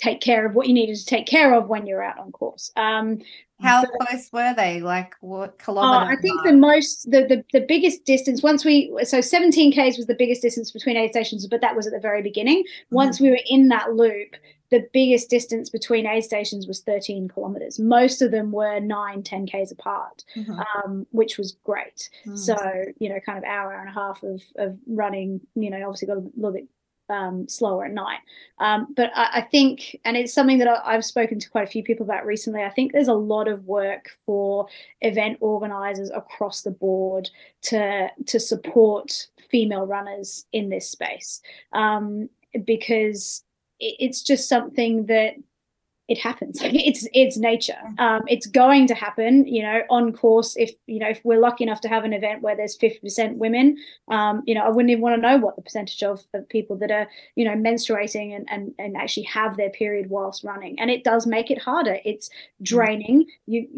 take 0.00 0.20
care 0.20 0.46
of 0.46 0.54
what 0.54 0.66
you 0.66 0.74
needed 0.74 0.96
to 0.96 1.04
take 1.04 1.26
care 1.26 1.54
of 1.54 1.68
when 1.68 1.86
you're 1.86 2.02
out 2.02 2.18
on 2.18 2.32
course. 2.32 2.72
Um, 2.76 3.20
How 3.60 3.82
but, 3.82 4.08
close 4.08 4.30
were 4.32 4.54
they? 4.54 4.80
Like 4.80 5.14
what 5.20 5.58
kilometers? 5.58 6.08
Uh, 6.08 6.18
I 6.18 6.22
think 6.22 6.42
the 6.44 6.52
most, 6.52 7.10
the, 7.10 7.26
the 7.26 7.44
the 7.52 7.66
biggest 7.66 8.04
distance. 8.04 8.42
Once 8.42 8.64
we, 8.64 8.92
so 9.04 9.20
17 9.20 9.72
k's 9.72 9.96
was 9.96 10.06
the 10.06 10.14
biggest 10.14 10.42
distance 10.42 10.70
between 10.70 10.96
aid 10.96 11.10
stations, 11.10 11.46
but 11.46 11.60
that 11.60 11.76
was 11.76 11.86
at 11.86 11.92
the 11.92 12.00
very 12.00 12.22
beginning. 12.22 12.62
Mm-hmm. 12.62 12.94
Once 12.94 13.20
we 13.20 13.30
were 13.30 13.40
in 13.46 13.68
that 13.68 13.94
loop, 13.94 14.36
the 14.70 14.88
biggest 14.92 15.28
distance 15.28 15.68
between 15.68 16.06
aid 16.06 16.24
stations 16.24 16.66
was 16.66 16.80
13 16.80 17.28
kilometers. 17.28 17.78
Most 17.78 18.22
of 18.22 18.30
them 18.30 18.52
were 18.52 18.78
nine, 18.78 19.22
10 19.22 19.46
Ks 19.48 19.72
apart, 19.72 20.24
mm-hmm. 20.36 20.60
um, 20.84 21.06
which 21.10 21.38
was 21.38 21.56
great. 21.64 22.08
Mm. 22.24 22.38
So, 22.38 22.56
you 22.98 23.08
know, 23.08 23.18
kind 23.26 23.36
of 23.36 23.44
hour, 23.44 23.72
hour 23.72 23.80
and 23.80 23.88
a 23.88 23.92
half 23.92 24.22
of, 24.22 24.42
of 24.56 24.78
running, 24.86 25.40
you 25.56 25.70
know, 25.70 25.82
obviously 25.84 26.06
got 26.06 26.18
a 26.18 26.30
little 26.36 26.52
bit 26.52 26.68
um, 27.10 27.48
slower 27.48 27.84
at 27.84 27.92
night. 27.92 28.20
Um, 28.58 28.88
but 28.96 29.10
I, 29.14 29.38
I, 29.38 29.40
think, 29.42 29.98
and 30.04 30.16
it's 30.16 30.32
something 30.32 30.58
that 30.58 30.68
I, 30.68 30.92
have 30.92 31.04
spoken 31.04 31.38
to 31.38 31.50
quite 31.50 31.64
a 31.64 31.70
few 31.70 31.82
people 31.82 32.04
about 32.04 32.24
recently, 32.24 32.62
I 32.62 32.70
think 32.70 32.92
there's 32.92 33.08
a 33.08 33.14
lot 33.14 33.48
of 33.48 33.64
work 33.64 34.10
for 34.24 34.66
event 35.00 35.38
organizers 35.40 36.10
across 36.10 36.62
the 36.62 36.70
board 36.70 37.30
to, 37.62 38.08
to 38.26 38.40
support 38.40 39.26
female 39.50 39.86
runners 39.86 40.46
in 40.52 40.68
this 40.68 40.88
space. 40.88 41.42
Um, 41.72 42.28
because 42.64 43.44
it's 43.78 44.22
just 44.22 44.48
something 44.48 45.06
that 45.06 45.34
it 46.10 46.18
happens. 46.18 46.60
It's 46.90 47.06
it's 47.12 47.36
nature. 47.36 47.82
Um, 47.98 48.22
it's 48.26 48.46
going 48.46 48.88
to 48.88 48.94
happen 48.94 49.46
you 49.46 49.62
know 49.62 49.82
on 49.88 50.12
course. 50.12 50.56
If 50.56 50.72
you 50.86 50.98
know 50.98 51.08
if 51.08 51.20
we're 51.24 51.38
lucky 51.38 51.62
enough 51.64 51.80
to 51.82 51.88
have 51.88 52.04
an 52.04 52.12
event 52.12 52.42
where 52.42 52.56
there's 52.56 52.76
50% 52.76 53.36
women 53.36 53.76
um, 54.10 54.42
you 54.46 54.54
know 54.54 54.62
i 54.62 54.68
wouldn't 54.68 54.90
even 54.90 55.02
want 55.02 55.14
to 55.14 55.20
know 55.20 55.36
what 55.36 55.56
the 55.56 55.62
percentage 55.62 56.02
of, 56.02 56.20
of 56.34 56.48
people 56.48 56.76
that 56.78 56.90
are 56.90 57.06
you 57.36 57.44
know 57.44 57.54
menstruating 57.68 58.34
and, 58.34 58.46
and 58.50 58.74
and 58.78 58.96
actually 58.96 59.22
have 59.22 59.56
their 59.56 59.70
period 59.70 60.10
whilst 60.10 60.42
running. 60.42 60.78
And 60.80 60.90
it 60.90 61.04
does 61.04 61.26
make 61.26 61.50
it 61.50 61.62
harder. 61.62 61.98
It's 62.04 62.28
draining. 62.62 63.26
You 63.46 63.68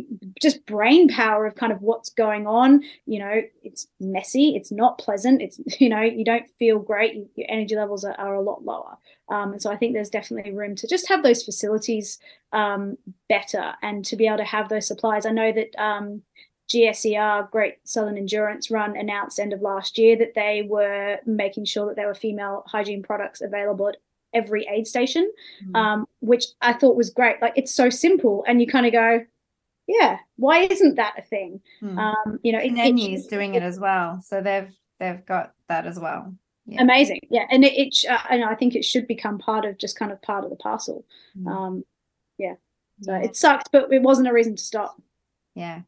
just 0.41 0.65
brain 0.65 1.09
power 1.09 1.45
of 1.47 1.55
kind 1.55 1.73
of 1.73 1.83
what's 1.83 2.11
going 2.11 2.47
on 2.47 2.83
you 3.07 3.19
know 3.19 3.43
it's 3.63 3.87
messy. 4.01 4.57
It's 4.57 4.73
not 4.73 4.99
pleasant. 4.99 5.43
It's 5.43 5.61
you 5.81 5.91
know 5.91 6.01
you 6.01 6.25
don't 6.25 6.49
feel 6.59 6.79
great. 6.79 7.13
Your 7.37 7.47
energy 7.51 7.77
levels 7.77 8.05
are, 8.05 8.15
are 8.19 8.35
a 8.35 8.41
lot 8.41 8.65
lower 8.65 8.97
um, 9.29 9.53
and 9.53 9.63
so 9.63 9.71
I 9.71 9.77
think 9.77 9.95
there's 9.95 10.11
definitely 10.11 10.53
room 10.53 10.75
to 10.77 10.87
just 10.87 11.09
have 11.09 11.23
those 11.23 11.43
facilities 11.43 12.19
um, 12.53 12.99
better 13.29 13.75
and 13.83 14.05
to 14.07 14.17
be 14.17 14.27
able 14.27 14.39
to 14.39 14.45
have 14.45 14.69
those 14.69 14.87
supplies. 14.87 15.27
I 15.27 15.31
know 15.31 15.53
that 15.53 15.75
um, 15.79 16.23
GSER, 16.69 17.51
Great 17.51 17.77
Southern 17.85 18.17
Endurance 18.17 18.71
Run, 18.71 18.97
announced 18.97 19.39
end 19.39 19.53
of 19.53 19.63
last 19.63 19.99
year 19.99 20.17
that 20.17 20.35
they 20.35 20.67
were 20.69 21.19
making 21.27 21.67
sure 21.67 21.87
that 21.87 21.97
there 21.97 22.07
were 22.07 22.15
female 22.15 22.65
hygiene 22.67 23.03
products 23.03 23.41
available 23.41 23.89
at 23.89 23.97
every 24.35 24.67
aid 24.71 24.87
station, 24.87 25.31
mm. 25.67 25.77
um, 25.77 26.07
which 26.21 26.47
I 26.61 26.73
thought 26.73 26.97
was 26.97 27.11
great. 27.11 27.41
Like 27.41 27.55
it's 27.57 27.73
so 27.73 27.91
simple, 27.91 28.45
and 28.47 28.61
you 28.61 28.67
kind 28.67 28.87
of 28.87 28.93
go, 28.93 29.25
"Yeah, 29.87 30.19
why 30.37 30.61
isn't 30.61 30.97
that 30.97 31.15
a 31.19 31.23
thing?" 31.23 31.61
Mm. 31.83 31.99
Um, 31.99 32.41
you 32.43 32.53
know, 32.53 32.59
it, 32.59 32.73
Nenu's 32.73 33.27
doing 33.27 33.55
it 33.55 33.63
as 33.63 33.79
well, 33.79 34.23
so 34.23 34.41
they've 34.41 34.71
they've 34.99 35.25
got 35.27 35.53
that 35.69 35.87
as 35.87 35.99
well 35.99 36.35
yeah. 36.67 36.83
amazing 36.83 37.21
yeah 37.31 37.47
and 37.51 37.65
it, 37.65 37.73
it 37.73 38.11
uh, 38.11 38.19
and 38.31 38.45
i 38.45 38.55
think 38.55 38.75
it 38.75 38.85
should 38.85 39.07
become 39.07 39.39
part 39.39 39.65
of 39.65 39.79
just 39.79 39.99
kind 39.99 40.13
of 40.13 40.21
part 40.23 40.45
of 40.45 40.51
the 40.51 40.57
parcel 40.57 41.05
mm. 41.39 41.51
um 41.51 41.85
yeah 42.39 42.55
so 43.03 43.13
yeah. 43.13 43.23
it 43.23 43.37
sucked 43.37 43.69
but 43.73 43.93
it 43.93 44.03
wasn't 44.03 44.29
a 44.29 44.33
reason 44.33 44.57
to 44.57 44.63
stop 44.63 45.01
yeah 45.55 45.83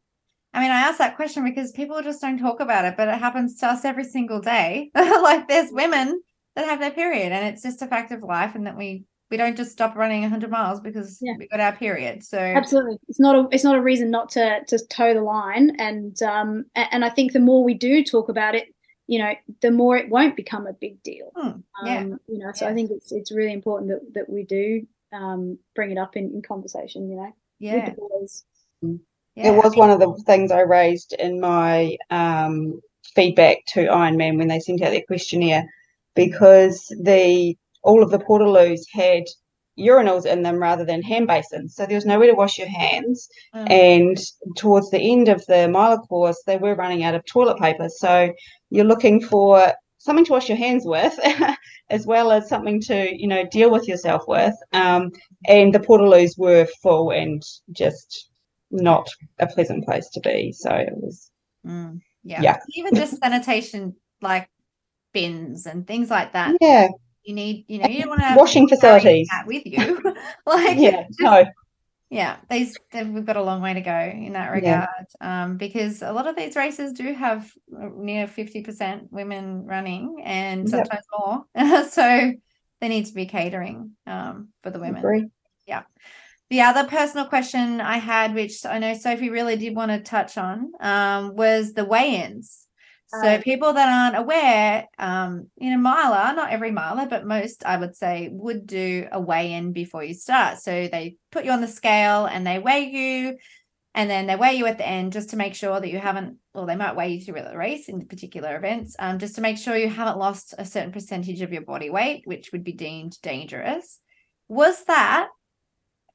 I 0.55 0.61
mean, 0.61 0.71
I 0.71 0.79
asked 0.79 0.99
that 0.99 1.17
question 1.17 1.43
because 1.43 1.73
people 1.73 2.01
just 2.01 2.21
don't 2.21 2.39
talk 2.39 2.61
about 2.61 2.85
it, 2.85 2.95
but 2.95 3.09
it 3.09 3.19
happens 3.19 3.57
to 3.57 3.67
us 3.67 3.83
every 3.83 4.05
single 4.05 4.39
day. 4.39 4.89
like 4.95 5.49
there's 5.49 5.69
women 5.69 6.21
that 6.55 6.65
have 6.65 6.79
their 6.79 6.91
period, 6.91 7.33
and 7.33 7.45
it's 7.45 7.61
just 7.61 7.81
a 7.81 7.87
fact 7.87 8.13
of 8.13 8.23
life, 8.23 8.55
and 8.55 8.65
that 8.65 8.77
we 8.77 9.03
we 9.29 9.35
don't 9.35 9.57
just 9.57 9.71
stop 9.71 9.95
running 9.95 10.21
100 10.21 10.49
miles 10.49 10.79
because 10.79 11.17
yeah. 11.21 11.33
we 11.37 11.47
got 11.47 11.59
our 11.59 11.75
period. 11.75 12.23
So 12.23 12.37
absolutely, 12.37 12.97
it's 13.09 13.19
not 13.19 13.35
a 13.35 13.47
it's 13.51 13.65
not 13.65 13.75
a 13.75 13.81
reason 13.81 14.09
not 14.09 14.29
to 14.29 14.63
to 14.65 14.79
toe 14.87 15.13
the 15.13 15.21
line, 15.21 15.75
and 15.77 16.21
um 16.23 16.65
and 16.75 17.03
I 17.03 17.09
think 17.09 17.33
the 17.33 17.39
more 17.41 17.61
we 17.61 17.73
do 17.73 18.01
talk 18.03 18.29
about 18.29 18.55
it, 18.55 18.73
you 19.07 19.19
know, 19.19 19.33
the 19.61 19.71
more 19.71 19.97
it 19.97 20.09
won't 20.09 20.35
become 20.35 20.67
a 20.67 20.73
big 20.73 21.01
deal. 21.03 21.31
Hmm, 21.35 21.59
yeah. 21.85 21.99
Um, 21.99 22.19
you 22.27 22.39
know, 22.39 22.51
so 22.53 22.67
I 22.67 22.73
think 22.73 22.91
it's 22.91 23.11
it's 23.11 23.31
really 23.31 23.53
important 23.53 23.91
that, 23.91 24.13
that 24.13 24.29
we 24.29 24.43
do 24.43 24.85
um, 25.13 25.57
bring 25.75 25.91
it 25.91 25.97
up 25.97 26.15
in, 26.15 26.31
in 26.33 26.41
conversation, 26.41 27.09
you 27.09 27.17
know, 27.17 27.33
yeah. 27.59 27.93
Yeah. 29.35 29.51
It 29.51 29.55
was 29.55 29.75
one 29.75 29.89
of 29.89 29.99
the 29.99 30.13
things 30.25 30.51
I 30.51 30.61
raised 30.61 31.13
in 31.19 31.39
my 31.39 31.97
um, 32.09 32.79
feedback 33.15 33.57
to 33.69 33.87
Ironman 33.87 34.37
when 34.37 34.47
they 34.47 34.59
sent 34.59 34.81
out 34.81 34.91
their 34.91 35.03
questionnaire 35.05 35.65
because 36.15 36.85
the 37.01 37.57
all 37.83 38.01
of 38.01 38.11
the 38.11 38.19
portaloos 38.19 38.81
had 38.91 39.23
urinals 39.77 40.25
in 40.25 40.41
them 40.41 40.55
rather 40.55 40.85
than 40.85 41.01
hand 41.01 41.27
basins. 41.27 41.75
So 41.75 41.85
there 41.85 41.97
was 41.97 42.05
nowhere 42.05 42.27
to 42.27 42.33
wash 42.33 42.57
your 42.57 42.69
hands. 42.69 43.27
Mm. 43.53 43.69
And 43.69 44.17
towards 44.55 44.89
the 44.89 44.99
end 44.99 45.27
of 45.27 45.45
the 45.47 45.67
mile 45.67 45.99
course, 45.99 46.41
they 46.47 46.57
were 46.57 46.75
running 46.75 47.03
out 47.03 47.15
of 47.15 47.25
toilet 47.25 47.59
paper. 47.59 47.89
So 47.89 48.31
you're 48.75 48.85
looking 48.85 49.21
for 49.21 49.73
something 49.97 50.25
to 50.25 50.31
wash 50.33 50.49
your 50.49 50.57
hands 50.57 50.83
with, 50.85 51.17
as 51.89 52.05
well 52.05 52.31
as 52.31 52.49
something 52.49 52.81
to, 52.81 53.15
you 53.15 53.27
know, 53.27 53.45
deal 53.49 53.71
with 53.71 53.87
yourself 53.87 54.23
with. 54.27 54.53
Um, 54.73 55.11
and 55.47 55.73
the 55.73 55.79
portaloos 55.79 56.37
were 56.37 56.67
full 56.83 57.11
and 57.11 57.41
just 57.71 58.29
not 58.71 59.07
a 59.39 59.47
pleasant 59.47 59.85
place 59.85 60.09
to 60.09 60.19
be. 60.19 60.51
So 60.51 60.71
it 60.71 60.93
was, 60.95 61.31
mm. 61.65 61.99
yeah. 62.23 62.41
yeah. 62.41 62.57
Even 62.75 62.95
just 62.95 63.17
sanitation, 63.17 63.95
like 64.21 64.49
bins 65.13 65.65
and 65.65 65.87
things 65.87 66.09
like 66.09 66.33
that. 66.33 66.55
Yeah 66.61 66.89
you 67.25 67.33
need 67.33 67.65
you 67.67 67.79
know 67.79 67.87
you 67.87 68.01
don't 68.01 68.09
want 68.09 68.21
to 68.21 68.35
washing 68.37 68.67
facilities 68.67 69.27
with 69.45 69.65
you 69.65 69.99
like 70.45 70.77
yeah 70.77 71.03
just, 71.07 71.19
no 71.19 71.43
yeah 72.09 72.37
these 72.49 72.77
we've 72.93 73.25
got 73.25 73.37
a 73.37 73.43
long 73.43 73.61
way 73.61 73.73
to 73.73 73.81
go 73.81 73.97
in 73.97 74.33
that 74.33 74.51
regard 74.51 74.89
yeah. 75.21 75.43
um, 75.43 75.57
because 75.57 76.01
a 76.01 76.11
lot 76.11 76.27
of 76.27 76.35
these 76.35 76.55
races 76.55 76.93
do 76.93 77.13
have 77.13 77.51
near 77.67 78.27
50% 78.27 79.11
women 79.11 79.65
running 79.65 80.21
and 80.23 80.69
sometimes 80.69 81.05
more. 81.17 81.45
So 81.89 82.33
they 82.81 82.87
need 82.87 83.07
to 83.07 83.13
be 83.13 83.25
catering 83.25 83.91
um, 84.05 84.49
for 84.61 84.69
the 84.69 84.79
women. 84.79 85.31
Yeah. 85.65 85.83
The 86.51 86.61
other 86.61 86.87
personal 86.87 87.25
question 87.25 87.81
i 87.81 87.97
had 87.97 88.35
which 88.35 88.65
i 88.65 88.77
know 88.77 88.93
sophie 88.93 89.31
really 89.31 89.55
did 89.55 89.75
want 89.75 89.91
to 89.91 89.99
touch 89.99 90.37
on 90.37 90.71
um, 90.79 91.35
was 91.35 91.73
the 91.73 91.85
weigh-ins 91.85 92.64
so 93.07 93.39
people 93.41 93.73
that 93.73 93.89
aren't 93.89 94.17
aware, 94.17 94.87
um, 94.97 95.47
in 95.57 95.73
a 95.73 95.77
miler, 95.77 96.35
not 96.35 96.51
every 96.51 96.71
miler, 96.71 97.07
but 97.07 97.25
most 97.25 97.65
I 97.65 97.77
would 97.77 97.95
say 97.95 98.29
would 98.31 98.65
do 98.65 99.07
a 99.11 99.19
weigh 99.19 99.53
in 99.53 99.73
before 99.73 100.03
you 100.03 100.13
start. 100.13 100.59
So 100.59 100.71
they 100.71 101.17
put 101.31 101.45
you 101.45 101.51
on 101.51 101.61
the 101.61 101.67
scale 101.67 102.25
and 102.25 102.45
they 102.45 102.59
weigh 102.59 102.89
you, 102.89 103.37
and 103.93 104.09
then 104.09 104.27
they 104.27 104.35
weigh 104.35 104.55
you 104.55 104.65
at 104.65 104.77
the 104.77 104.87
end 104.87 105.13
just 105.13 105.29
to 105.29 105.37
make 105.37 105.55
sure 105.55 105.79
that 105.79 105.89
you 105.89 105.99
haven't, 105.99 106.37
or 106.53 106.65
they 106.65 106.75
might 106.75 106.95
weigh 106.95 107.13
you 107.13 107.21
through 107.21 107.41
the 107.41 107.57
race 107.57 107.87
in 107.87 108.05
particular 108.07 108.55
events, 108.57 108.95
um, 108.99 109.19
just 109.19 109.35
to 109.35 109.41
make 109.41 109.57
sure 109.57 109.77
you 109.77 109.89
haven't 109.89 110.17
lost 110.17 110.53
a 110.57 110.65
certain 110.65 110.91
percentage 110.91 111.41
of 111.41 111.53
your 111.53 111.61
body 111.61 111.89
weight, 111.89 112.23
which 112.25 112.51
would 112.51 112.63
be 112.63 112.73
deemed 112.73 113.21
dangerous. 113.21 113.99
Was 114.47 114.83
that 114.85 115.29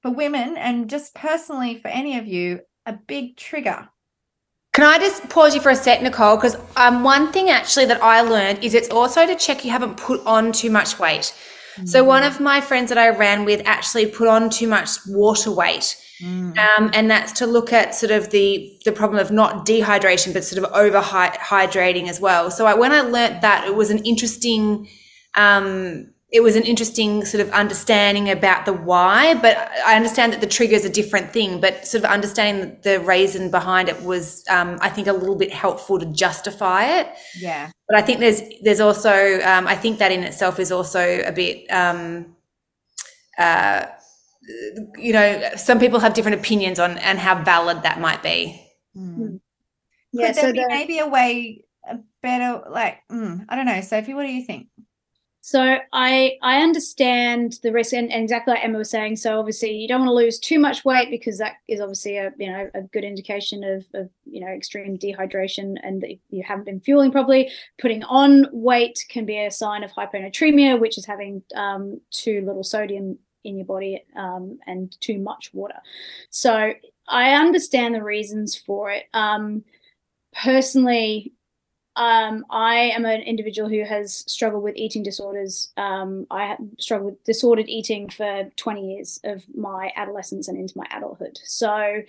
for 0.02 0.10
women 0.10 0.56
and 0.56 0.90
just 0.90 1.14
personally 1.14 1.78
for 1.78 1.88
any 1.88 2.18
of 2.18 2.26
you 2.26 2.60
a 2.86 2.92
big 2.92 3.36
trigger 3.36 3.88
can 4.72 4.84
I 4.84 4.98
just 4.98 5.28
pause 5.28 5.55
you 5.55 5.60
for 5.60 5.70
a 5.70 5.76
sec, 5.76 6.01
Nicole? 6.01 6.36
Because 6.36 6.56
um, 6.76 7.02
one 7.02 7.32
thing 7.32 7.51
actually 7.51 7.86
that 7.86 8.02
I 8.02 8.20
learned 8.20 8.62
is 8.62 8.74
it's 8.74 8.88
also 8.88 9.26
to 9.26 9.34
check 9.34 9.64
you 9.64 9.70
haven't 9.70 9.97
put 9.97 10.24
on 10.24 10.52
too 10.52 10.70
much 10.70 10.98
weight. 10.98 11.34
Mm. 11.76 11.88
So 11.88 12.05
one 12.05 12.22
of 12.22 12.40
my 12.40 12.60
friends 12.60 12.88
that 12.90 12.98
I 12.98 13.09
ran 13.09 13.44
with 13.44 13.62
actually 13.64 14.06
put 14.06 14.28
on 14.28 14.48
too 14.48 14.68
much 14.68 14.90
water 15.09 15.51
weight. 15.51 15.97
Mm. 16.22 16.56
Um, 16.59 16.90
and 16.92 17.10
that's 17.10 17.32
to 17.32 17.47
look 17.47 17.72
at 17.72 17.94
sort 17.94 18.12
of 18.12 18.30
the 18.30 18.78
the 18.84 18.92
problem 18.92 19.18
of 19.18 19.32
not 19.32 19.66
dehydration, 19.66 20.32
but 20.32 20.44
sort 20.44 20.62
of 20.62 20.70
overhydrating 20.72 22.09
as 22.09 22.20
well. 22.20 22.51
So 22.51 22.66
I, 22.66 22.74
when 22.74 22.92
I 22.92 23.01
learnt 23.01 23.40
that, 23.40 23.66
it 23.66 23.74
was 23.74 23.90
an 23.90 23.98
interesting 24.05 24.88
um, 25.34 26.12
it 26.32 26.40
was 26.40 26.55
an 26.55 26.62
interesting 26.62 27.24
sort 27.24 27.40
of 27.40 27.51
understanding 27.51 28.31
about 28.31 28.65
the 28.65 28.73
why, 28.73 29.35
but 29.35 29.57
I 29.85 29.97
understand 29.97 30.32
that 30.32 30.40
the 30.40 30.47
trigger 30.47 30.77
is 30.77 30.85
a 30.85 30.89
different 30.89 31.32
thing. 31.32 31.61
But 31.61 31.86
sort 31.86 32.05
of 32.05 32.11
understanding 32.11 32.78
the 32.82 33.01
reason 33.01 33.51
behind 33.51 33.89
it 33.89 34.02
was, 34.02 34.44
um, 34.48 34.78
I 34.81 34.90
think, 34.90 35.09
a 35.09 35.12
little 35.12 35.35
bit 35.35 35.52
helpful 35.52 35.98
to 35.98 36.07
justify 36.07 37.01
it. 37.01 37.09
Yeah. 37.36 37.70
But 37.89 37.98
I 37.98 38.02
think 38.02 38.20
there's 38.20 38.43
there's 38.62 38.81
also 38.81 39.40
um, 39.43 39.66
I 39.66 39.74
think 39.74 39.98
that 39.98 40.12
in 40.12 40.23
itself 40.23 40.61
is 40.61 40.70
also 40.70 41.20
a 41.24 41.32
bit, 41.32 41.66
um, 41.73 42.36
uh, 43.36 43.86
you 44.97 45.12
know, 45.12 45.51
some 45.57 45.81
people 45.81 45.98
have 45.98 46.15
different 46.15 46.39
opinions 46.39 46.78
on 46.78 46.97
and 46.98 47.19
how 47.19 47.43
valid 47.43 47.82
that 47.82 48.01
might 48.01 48.23
be. 48.23 48.65
Mm. 48.97 49.40
Yeah. 50.12 50.28
Could 50.28 50.36
there 50.36 50.44
so 50.44 50.52
be 50.52 50.61
the- 50.61 50.69
maybe 50.69 50.98
a 50.98 51.09
way, 51.09 51.65
a 51.89 51.98
better, 52.23 52.62
like, 52.70 52.98
mm, 53.11 53.44
I 53.48 53.57
don't 53.57 53.66
know, 53.66 53.81
Sophie. 53.81 54.15
What 54.15 54.27
do 54.27 54.32
you 54.32 54.44
think? 54.44 54.69
So 55.42 55.78
I 55.92 56.36
I 56.42 56.60
understand 56.60 57.58
the 57.62 57.72
risk 57.72 57.94
and, 57.94 58.12
and, 58.12 58.22
exactly 58.22 58.52
like 58.52 58.64
Emma 58.64 58.78
was 58.78 58.90
saying. 58.90 59.16
So 59.16 59.38
obviously 59.38 59.72
you 59.72 59.88
don't 59.88 60.00
want 60.00 60.10
to 60.10 60.14
lose 60.14 60.38
too 60.38 60.58
much 60.58 60.84
weight 60.84 61.10
because 61.10 61.38
that 61.38 61.54
is 61.66 61.80
obviously 61.80 62.18
a 62.18 62.30
you 62.38 62.50
know 62.50 62.70
a 62.74 62.82
good 62.82 63.04
indication 63.04 63.64
of, 63.64 63.86
of 63.94 64.10
you 64.24 64.40
know 64.40 64.48
extreme 64.48 64.98
dehydration 64.98 65.76
and 65.82 66.02
that 66.02 66.10
you 66.28 66.42
haven't 66.42 66.64
been 66.64 66.80
fueling 66.80 67.10
properly. 67.10 67.50
Putting 67.80 68.04
on 68.04 68.46
weight 68.52 69.04
can 69.08 69.24
be 69.24 69.38
a 69.38 69.50
sign 69.50 69.82
of 69.82 69.90
hyponatremia, 69.92 70.78
which 70.78 70.98
is 70.98 71.06
having 71.06 71.42
um, 71.54 72.00
too 72.10 72.42
little 72.44 72.64
sodium 72.64 73.18
in 73.42 73.56
your 73.56 73.66
body 73.66 74.04
um, 74.16 74.58
and 74.66 74.94
too 75.00 75.18
much 75.18 75.54
water. 75.54 75.80
So 76.28 76.74
I 77.08 77.32
understand 77.32 77.94
the 77.94 78.02
reasons 78.02 78.56
for 78.56 78.90
it. 78.90 79.04
Um, 79.14 79.64
personally, 80.34 81.32
um, 81.96 82.46
I 82.50 82.74
am 82.94 83.04
an 83.04 83.22
individual 83.22 83.68
who 83.68 83.84
has 83.84 84.24
struggled 84.30 84.62
with 84.62 84.76
eating 84.76 85.02
disorders. 85.02 85.72
Um, 85.76 86.26
I 86.30 86.56
struggled 86.78 87.12
with 87.12 87.24
disordered 87.24 87.68
eating 87.68 88.08
for 88.08 88.50
20 88.56 88.94
years 88.94 89.20
of 89.24 89.44
my 89.54 89.90
adolescence 89.96 90.48
and 90.48 90.56
into 90.56 90.78
my 90.78 90.86
adulthood. 90.90 91.38
So 91.44 92.02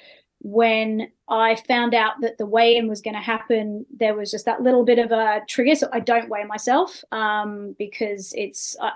when 0.43 1.11
I 1.27 1.55
found 1.55 1.93
out 1.93 2.13
that 2.21 2.37
the 2.37 2.45
weigh 2.45 2.75
in 2.75 2.87
was 2.87 3.01
going 3.01 3.15
to 3.15 3.21
happen, 3.21 3.85
there 3.95 4.15
was 4.15 4.31
just 4.31 4.45
that 4.45 4.61
little 4.61 4.83
bit 4.83 4.99
of 4.99 5.11
a 5.11 5.41
trigger. 5.47 5.75
So 5.75 5.89
I 5.91 5.99
don't 5.99 6.29
weigh 6.29 6.43
myself 6.45 7.03
um, 7.11 7.75
because 7.77 8.33
it's, 8.35 8.75
uh, 8.79 8.91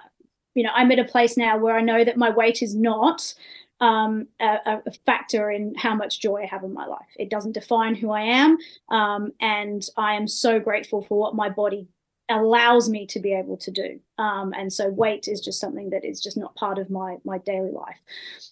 you 0.55 0.63
know, 0.63 0.71
I'm 0.73 0.91
at 0.91 0.99
a 0.99 1.05
place 1.05 1.35
now 1.35 1.57
where 1.57 1.77
I 1.77 1.81
know 1.81 2.03
that 2.03 2.17
my 2.17 2.29
weight 2.29 2.61
is 2.63 2.75
not 2.75 3.33
um, 3.81 4.27
a, 4.39 4.79
a, 4.85 4.91
factor 5.05 5.51
in 5.51 5.75
how 5.75 5.93
much 5.95 6.21
joy 6.21 6.43
I 6.43 6.45
have 6.45 6.63
in 6.63 6.73
my 6.73 6.85
life. 6.85 7.09
It 7.17 7.29
doesn't 7.29 7.51
define 7.51 7.95
who 7.95 8.11
I 8.11 8.21
am. 8.21 8.57
Um, 8.89 9.31
and 9.41 9.85
I 9.97 10.15
am 10.15 10.27
so 10.27 10.59
grateful 10.59 11.01
for 11.01 11.19
what 11.19 11.35
my 11.35 11.49
body 11.49 11.87
allows 12.29 12.89
me 12.89 13.05
to 13.07 13.19
be 13.19 13.33
able 13.33 13.57
to 13.57 13.71
do. 13.71 13.99
Um, 14.17 14.53
and 14.57 14.71
so 14.71 14.89
weight 14.89 15.27
is 15.27 15.41
just 15.41 15.59
something 15.59 15.89
that 15.89 16.05
is 16.05 16.21
just 16.21 16.37
not 16.37 16.55
part 16.55 16.79
of 16.79 16.89
my 16.89 17.17
my 17.23 17.37
daily 17.39 17.71
life. 17.71 17.99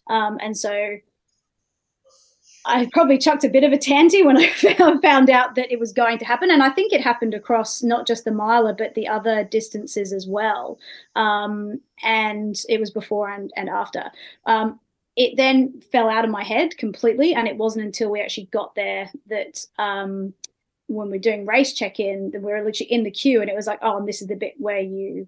Um, 0.08 0.38
and 0.42 0.58
so 0.58 0.98
I 2.66 2.90
probably 2.94 3.18
chucked 3.18 3.44
a 3.44 3.50
bit 3.50 3.64
of 3.64 3.74
a 3.74 3.78
tanty 3.78 4.24
when 4.24 4.38
I 4.38 4.48
found 5.02 5.30
out 5.30 5.56
that 5.56 5.72
it 5.72 5.80
was 5.80 5.92
going 5.92 6.18
to 6.20 6.26
happen. 6.26 6.50
And 6.50 6.64
I 6.64 6.70
think 6.70 6.94
it 6.94 7.02
happened 7.02 7.34
across 7.34 7.84
not 7.84 8.08
just 8.08 8.24
the 8.24 8.32
miler, 8.32 8.74
but 8.74 8.96
the 8.96 9.08
other 9.08 9.44
distances 9.44 10.14
as 10.14 10.28
well. 10.28 10.80
Um, 11.16 11.82
and 12.04 12.56
it 12.70 12.80
was 12.80 12.90
before 12.90 13.30
and, 13.30 13.52
and 13.58 13.70
after. 13.70 14.12
Um, 14.46 14.80
it 15.16 15.38
then 15.38 15.82
fell 15.92 16.10
out 16.10 16.26
of 16.26 16.32
my 16.32 16.44
head 16.44 16.78
completely. 16.78 17.34
And 17.34 17.48
it 17.48 17.58
wasn't 17.58 17.86
until 17.86 18.10
we 18.10 18.22
actually 18.22 18.48
got 18.48 18.76
there 18.76 19.12
that 19.28 19.66
um, 19.78 20.34
when 20.88 21.10
we're 21.10 21.20
doing 21.20 21.46
race 21.46 21.74
check 21.74 22.00
in, 22.00 22.32
were 22.36 22.64
literally 22.64 22.92
in 22.92 23.04
the 23.04 23.12
queue 23.12 23.42
and 23.42 23.50
it 23.50 23.56
was 23.56 23.68
like, 23.68 23.80
oh, 23.82 23.98
and 23.98 24.08
this 24.08 24.22
is 24.22 24.28
the 24.28 24.36
bit 24.36 24.56
where 24.58 24.80
you, 24.80 25.28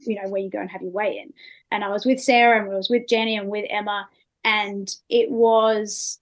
you 0.00 0.20
know, 0.20 0.28
where 0.28 0.40
you 0.40 0.50
go 0.50 0.60
and 0.60 0.70
have 0.70 0.82
your 0.82 0.90
weigh 0.90 1.18
in. 1.18 1.32
And 1.70 1.84
I 1.84 1.88
was 1.88 2.04
with 2.04 2.20
Sarah 2.20 2.60
and 2.60 2.72
I 2.72 2.76
was 2.76 2.90
with 2.90 3.08
Jenny 3.08 3.36
and 3.36 3.48
with 3.48 3.66
Emma. 3.70 4.08
And 4.44 4.94
it 5.08 5.30
was 5.30 6.18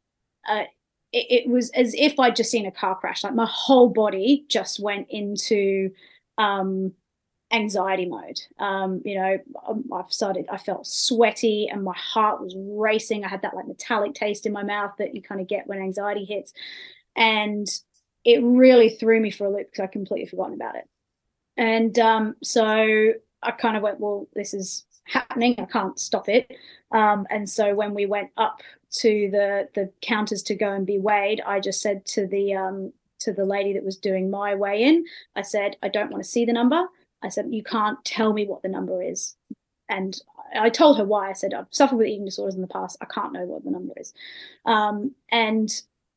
uh, 0.48 0.64
it, 1.12 1.44
it, 1.44 1.48
was 1.48 1.70
as 1.70 1.94
if 1.94 2.18
I'd 2.18 2.36
just 2.36 2.50
seen 2.50 2.66
a 2.66 2.70
car 2.70 2.94
crash. 2.96 3.24
Like 3.24 3.34
my 3.34 3.48
whole 3.48 3.88
body 3.88 4.44
just 4.48 4.80
went 4.80 5.08
into 5.10 5.90
um, 6.38 6.92
anxiety 7.52 8.06
mode. 8.06 8.40
Um, 8.58 9.02
you 9.04 9.14
know, 9.14 9.38
um, 9.66 9.84
I've 9.92 10.12
started, 10.12 10.46
I 10.50 10.56
felt 10.56 10.86
sweaty 10.86 11.68
and 11.70 11.84
my 11.84 11.96
heart 11.96 12.40
was 12.40 12.54
racing. 12.56 13.24
I 13.24 13.28
had 13.28 13.42
that 13.42 13.54
like 13.54 13.68
metallic 13.68 14.14
taste 14.14 14.46
in 14.46 14.52
my 14.52 14.62
mouth 14.62 14.92
that 14.98 15.14
you 15.14 15.22
kind 15.22 15.40
of 15.40 15.48
get 15.48 15.66
when 15.66 15.78
anxiety 15.78 16.24
hits. 16.24 16.52
And 17.14 17.68
it 18.24 18.42
really 18.42 18.88
threw 18.88 19.20
me 19.20 19.30
for 19.30 19.46
a 19.46 19.50
loop 19.50 19.70
because 19.70 19.82
I 19.82 19.86
completely 19.86 20.26
forgotten 20.26 20.54
about 20.54 20.76
it. 20.76 20.88
And 21.56 21.98
um, 21.98 22.36
so 22.42 23.12
I 23.42 23.50
kind 23.50 23.76
of 23.76 23.82
went, 23.82 24.00
well, 24.00 24.28
this 24.34 24.54
is 24.54 24.84
happening. 25.04 25.54
I 25.58 25.64
can't 25.64 25.98
stop 25.98 26.28
it. 26.28 26.50
Um, 26.92 27.26
and 27.30 27.48
so 27.48 27.74
when 27.74 27.94
we 27.94 28.06
went 28.06 28.30
up 28.36 28.62
to 28.92 29.30
the 29.30 29.68
the 29.74 29.90
counters 30.02 30.42
to 30.44 30.54
go 30.54 30.70
and 30.70 30.86
be 30.86 30.98
weighed, 30.98 31.42
I 31.46 31.60
just 31.60 31.80
said 31.80 32.04
to 32.06 32.26
the 32.26 32.54
um, 32.54 32.92
to 33.20 33.32
the 33.32 33.44
lady 33.44 33.72
that 33.74 33.84
was 33.84 33.96
doing 33.96 34.30
my 34.30 34.54
weigh 34.54 34.82
in, 34.82 35.04
I 35.36 35.42
said, 35.42 35.76
I 35.82 35.88
don't 35.88 36.10
want 36.10 36.22
to 36.22 36.28
see 36.28 36.44
the 36.44 36.52
number. 36.52 36.86
I 37.22 37.28
said, 37.28 37.46
you 37.50 37.62
can't 37.62 38.04
tell 38.04 38.32
me 38.32 38.46
what 38.46 38.62
the 38.62 38.68
number 38.68 39.02
is. 39.02 39.36
And 39.88 40.20
I 40.58 40.70
told 40.70 40.98
her 40.98 41.04
why. 41.04 41.30
I 41.30 41.32
said, 41.32 41.54
I've 41.54 41.66
suffered 41.70 41.96
with 41.96 42.06
eating 42.06 42.24
disorders 42.24 42.54
in 42.54 42.60
the 42.60 42.66
past. 42.66 42.96
I 43.00 43.06
can't 43.06 43.32
know 43.32 43.44
what 43.44 43.64
the 43.64 43.70
number 43.70 43.94
is. 43.96 44.12
Um, 44.64 45.14
and 45.30 45.70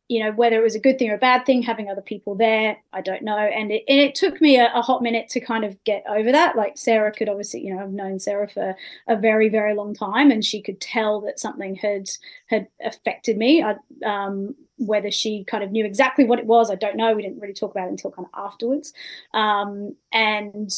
you 0.07 0.23
know 0.23 0.32
whether 0.34 0.60
it 0.60 0.64
was 0.64 0.76
a 0.76 0.80
good 0.80 0.99
thing 0.99 1.10
or 1.10 1.15
a 1.15 1.19
bad 1.19 1.45
thing 1.45 1.61
having 1.61 1.90
other 1.90 2.02
people 2.02 2.36
there 2.36 2.77
i 2.94 3.02
don't 3.02 3.23
know. 3.23 3.38
And 3.38 3.72
it, 3.72 3.84
and 3.88 3.99
it 3.99 4.15
took 4.15 4.40
me 4.40 4.57
a, 4.57 4.72
a, 4.73 4.82
hot 4.82 5.02
minute 5.02 5.30
to 5.30 5.40
kind 5.40 5.65
of 5.65 5.82
get 5.84 6.03
over 6.07 6.32
that. 6.32 6.56
Like 6.56 6.77
sarah 6.77 7.11
could 7.11 7.30
obviously 7.30 7.61
you 7.61 7.73
know 7.73 7.82
i've 7.82 7.91
known 7.91 8.19
sarah 8.19 8.48
for 8.48 8.76
a 9.07 9.15
very 9.15 9.49
very 9.49 9.73
long 9.73 9.94
time 9.94 10.32
and 10.32 10.44
she 10.45 10.61
could 10.61 10.80
tell 10.80 11.22
that 11.22 11.40
something 11.40 11.76
had 11.76 12.10
had 12.48 12.68
affected 12.84 13.38
me. 13.38 13.64
I, 13.64 13.76
um, 14.06 14.56
whether 14.77 15.10
she 15.10 15.45
kind 15.45 15.64
of 15.64 15.72
knew 15.72 15.86
exactly 15.86 16.26
what 16.26 16.40
it 16.40 16.45
was 16.45 16.69
i 16.69 16.76
don't 16.76 16.98
know. 16.98 17.14
We 17.15 17.22
didn't 17.23 17.40
really 17.40 17.53
talk 17.53 17.72
about 17.72 17.88
it 17.88 17.91
until 17.91 18.11
kind 18.11 18.27
of 18.32 18.45
afterwards. 18.45 18.94
Um, 19.34 19.95
and 20.11 20.72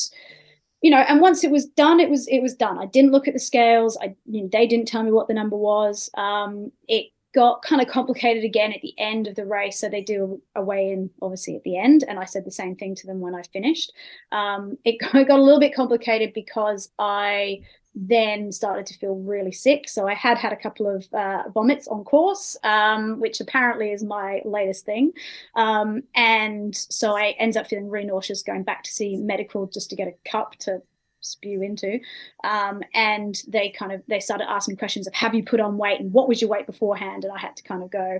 you 0.82 0.91
know 0.91 0.98
and 0.98 1.20
once 1.20 1.44
it 1.44 1.52
was 1.52 1.66
done 1.66 1.99
it 1.99 2.10
was 2.10 2.28
it 2.28 2.40
was 2.40 2.56
done. 2.56 2.78
I 2.78 2.86
didn't 2.86 3.12
look 3.12 3.28
at 3.28 3.34
the 3.34 3.40
scales. 3.40 3.98
I 4.02 4.16
you 4.26 4.44
know, 4.44 4.49
they 4.52 4.68
didn't 4.68 4.88
tell 4.88 5.04
me 5.04 5.12
what 5.12 5.28
the 5.28 5.34
number 5.34 5.58
was. 5.58 6.10
Um, 6.16 6.72
it 6.88 7.08
got 7.38 7.61
kind 7.61 7.80
of 7.84 7.88
complicated 7.88 8.43
again 8.43 8.73
at 8.73 8.81
the 8.81 8.95
end 8.97 9.27
of 9.27 9.35
the 9.35 9.45
race. 9.45 9.80
So 9.80 9.88
they 9.88 10.01
do 10.01 10.41
a 10.55 10.61
weigh 10.64 10.89
in, 10.91 11.11
obviously, 11.22 11.55
at 11.55 11.64
the 11.64 11.77
end. 11.77 12.03
And 12.07 12.18
I 12.18 12.26
said 12.26 12.45
the 12.45 12.51
same 12.51 12.76
thing 12.76 12.95
to 12.95 13.05
them 13.05 13.19
when 13.19 13.35
I 13.35 13.43
finished. 13.43 13.93
Um, 14.31 14.80
it 14.84 14.97
got 15.14 15.30
a 15.30 15.43
little 15.43 15.59
bit 15.59 15.76
complicated 15.76 16.34
because 16.34 16.89
I 16.97 17.61
then 17.93 18.51
started 18.51 18.88
to 18.88 18.97
feel 18.97 19.14
really 19.18 19.51
sick. 19.51 19.88
So 19.88 20.07
I 20.07 20.15
had 20.15 20.39
had 20.39 20.51
a 20.51 20.55
couple 20.55 20.88
of 20.88 21.05
uh, 21.14 21.43
vomits 21.53 21.88
on 21.88 22.03
course, 22.03 22.57
um, 22.64 23.19
which 23.19 23.39
apparently 23.39 23.91
is 23.91 24.03
my 24.03 24.41
latest 24.43 24.84
thing. 24.85 25.11
Um, 25.55 26.01
and 26.15 26.76
so 26.76 27.15
I 27.15 27.35
ended 27.38 27.57
up 27.57 27.68
feeling 27.68 27.88
really 27.88 28.07
nauseous, 28.07 28.41
going 28.41 28.64
back 28.64 28.81
to 28.85 28.91
see 28.91 29.15
medical 29.15 29.68
just 29.68 29.91
to 29.91 29.95
get 29.95 30.07
a 30.07 30.30
cup 30.30 30.55
to 30.61 30.81
spew 31.28 31.62
into. 31.62 31.99
Um, 32.44 32.82
and 32.94 33.41
they 33.48 33.70
kind 33.70 33.91
of 33.91 34.02
they 34.08 34.20
started 34.20 34.49
asking 34.49 34.78
questions 34.78 35.08
of 35.08 35.14
have 35.14 35.36
you 35.36 35.44
put 35.44 35.60
on 35.60 35.78
weight? 35.78 35.99
And 35.99 36.14
what 36.14 36.28
was 36.28 36.41
your 36.41 36.49
weight 36.49 36.66
beforehand? 36.66 37.24
And 37.24 37.34
i 37.34 37.40
had 37.40 37.56
to 37.58 37.64
kind 37.64 37.84
of 37.84 37.91
go 37.91 38.20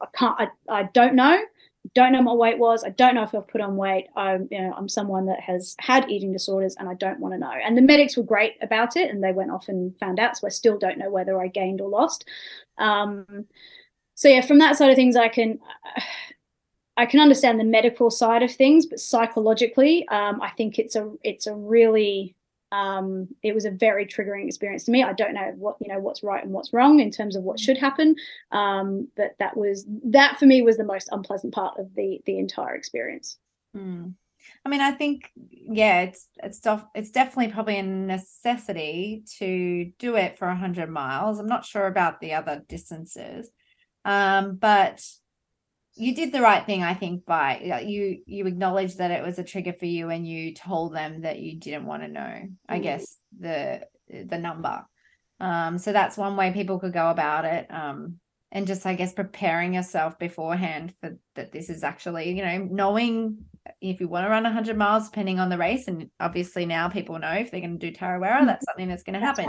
i 0.00 0.06
can't 0.14 0.36
i, 0.38 0.48
I 0.68 0.82
don't 0.94 1.14
know. 1.14 1.42
Don't 1.94 2.12
know 2.12 2.20
my 2.20 2.32
weight 2.32 2.58
was. 2.58 2.82
I 2.84 2.90
don't 2.90 3.14
know 3.14 3.22
if 3.22 3.34
i've 3.34 3.48
put 3.48 3.60
on 3.60 3.76
weight. 3.76 4.08
I'm 4.16 4.48
you 4.50 4.60
know 4.60 4.74
i'm 4.76 4.88
someone 4.88 5.26
that 5.26 5.40
has 5.40 5.76
had 5.78 6.10
eating 6.10 6.32
disorders 6.32 6.76
and 6.78 6.88
i 6.88 6.94
don't 6.94 7.20
want 7.20 7.34
to 7.34 7.38
know. 7.38 7.52
And 7.52 7.76
the 7.76 7.82
medics 7.82 8.16
were 8.16 8.22
great 8.22 8.54
about 8.60 8.96
it 8.96 9.10
and 9.10 9.22
they 9.22 9.32
went 9.32 9.50
off 9.50 9.68
and 9.68 9.96
found 9.98 10.18
out 10.18 10.36
so 10.36 10.46
i 10.46 10.50
still 10.50 10.78
don't 10.78 10.98
know 10.98 11.10
whether 11.10 11.40
i 11.40 11.48
gained 11.48 11.80
or 11.80 11.88
lost. 11.88 12.24
Um, 12.78 13.46
so 14.14 14.28
yeah 14.28 14.40
from 14.40 14.58
that 14.58 14.76
side 14.76 14.90
of 14.90 14.96
things 14.96 15.14
i 15.14 15.28
can 15.28 15.58
I 16.96 17.06
can 17.06 17.20
understand 17.20 17.60
the 17.60 17.64
medical 17.64 18.10
side 18.10 18.42
of 18.42 18.54
things, 18.54 18.86
but 18.86 19.00
psychologically, 19.00 20.08
um, 20.08 20.40
I 20.40 20.50
think 20.50 20.78
it's 20.78 20.96
a 20.96 21.12
it's 21.22 21.46
a 21.46 21.54
really 21.54 22.34
um, 22.72 23.28
it 23.42 23.54
was 23.54 23.64
a 23.64 23.70
very 23.70 24.06
triggering 24.06 24.46
experience 24.46 24.84
to 24.84 24.90
me. 24.90 25.02
I 25.02 25.12
don't 25.12 25.34
know 25.34 25.52
what 25.56 25.76
you 25.80 25.92
know 25.92 26.00
what's 26.00 26.22
right 26.22 26.42
and 26.42 26.52
what's 26.52 26.72
wrong 26.72 27.00
in 27.00 27.10
terms 27.10 27.36
of 27.36 27.42
what 27.42 27.60
should 27.60 27.78
happen, 27.78 28.16
um, 28.50 29.08
but 29.16 29.36
that 29.38 29.56
was 29.56 29.86
that 30.04 30.38
for 30.38 30.46
me 30.46 30.62
was 30.62 30.76
the 30.76 30.84
most 30.84 31.08
unpleasant 31.12 31.54
part 31.54 31.78
of 31.78 31.94
the 31.94 32.20
the 32.26 32.38
entire 32.38 32.74
experience. 32.74 33.38
Mm. 33.76 34.14
I 34.64 34.68
mean, 34.68 34.80
I 34.80 34.92
think 34.92 35.30
yeah, 35.50 36.02
it's 36.02 36.28
it's 36.42 36.60
def- 36.60 36.86
it's 36.94 37.10
definitely 37.10 37.52
probably 37.52 37.78
a 37.78 37.82
necessity 37.82 39.24
to 39.38 39.92
do 39.98 40.16
it 40.16 40.38
for 40.38 40.48
hundred 40.48 40.90
miles. 40.90 41.38
I'm 41.38 41.46
not 41.46 41.64
sure 41.64 41.86
about 41.86 42.20
the 42.20 42.34
other 42.34 42.64
distances, 42.68 43.50
um, 44.04 44.56
but 44.56 45.04
you 45.96 46.14
did 46.14 46.32
the 46.32 46.40
right 46.40 46.66
thing 46.66 46.82
i 46.82 46.94
think 46.94 47.24
by 47.24 47.82
you 47.84 48.18
you 48.26 48.46
acknowledged 48.46 48.98
that 48.98 49.10
it 49.10 49.24
was 49.24 49.38
a 49.38 49.44
trigger 49.44 49.72
for 49.72 49.86
you 49.86 50.10
and 50.10 50.28
you 50.28 50.54
told 50.54 50.94
them 50.94 51.22
that 51.22 51.38
you 51.38 51.58
didn't 51.58 51.86
want 51.86 52.02
to 52.02 52.08
know 52.08 52.42
i 52.68 52.78
mm. 52.78 52.82
guess 52.82 53.16
the 53.38 53.80
the 54.08 54.38
number. 54.38 54.84
Um 55.40 55.78
so 55.78 55.92
that's 55.92 56.16
one 56.16 56.36
way 56.36 56.52
people 56.52 56.78
could 56.78 56.92
go 56.92 57.10
about 57.10 57.44
it 57.44 57.66
um 57.70 58.16
and 58.52 58.66
just 58.66 58.86
i 58.86 58.94
guess 58.94 59.12
preparing 59.12 59.74
yourself 59.74 60.18
beforehand 60.18 60.94
for 61.00 61.18
that 61.34 61.52
this 61.52 61.68
is 61.68 61.82
actually 61.82 62.30
you 62.36 62.44
know 62.44 62.58
knowing 62.70 63.38
if 63.80 64.00
you 64.00 64.08
want 64.08 64.24
to 64.24 64.30
run 64.30 64.44
100 64.44 64.76
miles 64.76 65.08
depending 65.08 65.40
on 65.40 65.48
the 65.48 65.58
race 65.58 65.88
and 65.88 66.08
obviously 66.20 66.64
now 66.64 66.88
people 66.88 67.18
know 67.18 67.32
if 67.32 67.50
they're 67.50 67.60
going 67.60 67.78
to 67.78 67.90
do 67.90 67.96
tarawera 67.96 68.40
mm. 68.40 68.46
that's 68.46 68.64
something 68.64 68.88
that's 68.88 69.02
going 69.02 69.18
to 69.18 69.26
happen. 69.26 69.46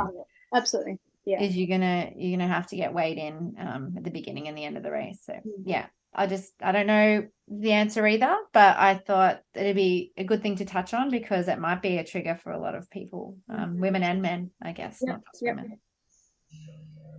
absolutely. 0.53 0.97
Yeah. 1.25 1.41
Is 1.41 1.57
you're 1.57 1.67
gonna 1.67 2.09
you're 2.15 2.37
gonna 2.37 2.51
have 2.51 2.67
to 2.67 2.77
get 2.77 2.93
weighed 2.93 3.17
in 3.17 3.55
um, 3.59 3.95
at 3.97 4.05
the 4.05 4.11
beginning 4.11 4.47
and 4.47 4.57
the 4.57 4.63
end 4.63 4.77
of 4.77 4.83
the 4.83 4.91
race. 4.91 5.19
So 5.25 5.33
mm. 5.33 5.41
yeah 5.65 5.87
I 6.17 6.27
just 6.27 6.53
I 6.61 6.71
don't 6.71 6.87
know 6.87 7.27
the 7.47 7.71
answer 7.71 8.05
either, 8.05 8.35
but 8.51 8.75
I 8.77 8.95
thought 8.95 9.41
it'd 9.53 9.75
be 9.75 10.11
a 10.17 10.23
good 10.23 10.41
thing 10.41 10.57
to 10.57 10.65
touch 10.65 10.93
on 10.93 11.09
because 11.09 11.47
it 11.47 11.59
might 11.59 11.81
be 11.81 11.97
a 11.97 12.03
trigger 12.03 12.35
for 12.35 12.51
a 12.51 12.59
lot 12.59 12.75
of 12.75 12.89
people, 12.89 13.37
um, 13.49 13.57
mm-hmm. 13.57 13.79
women 13.79 14.03
and 14.03 14.21
men, 14.21 14.51
I 14.61 14.71
guess, 14.73 15.01
not 15.01 15.21
just 15.31 15.43
women. 15.43 15.79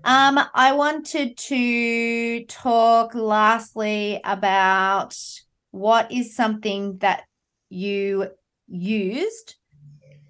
Um, 0.04 0.38
I 0.54 0.72
wanted 0.72 1.36
to 1.36 2.44
talk 2.44 3.14
lastly 3.14 4.20
about 4.24 5.16
what 5.70 6.12
is 6.12 6.34
something 6.34 6.98
that 6.98 7.24
you 7.68 8.28
used 8.66 9.56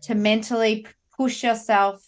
to 0.03 0.15
mentally 0.15 0.87
push 1.17 1.43
yourself 1.43 2.08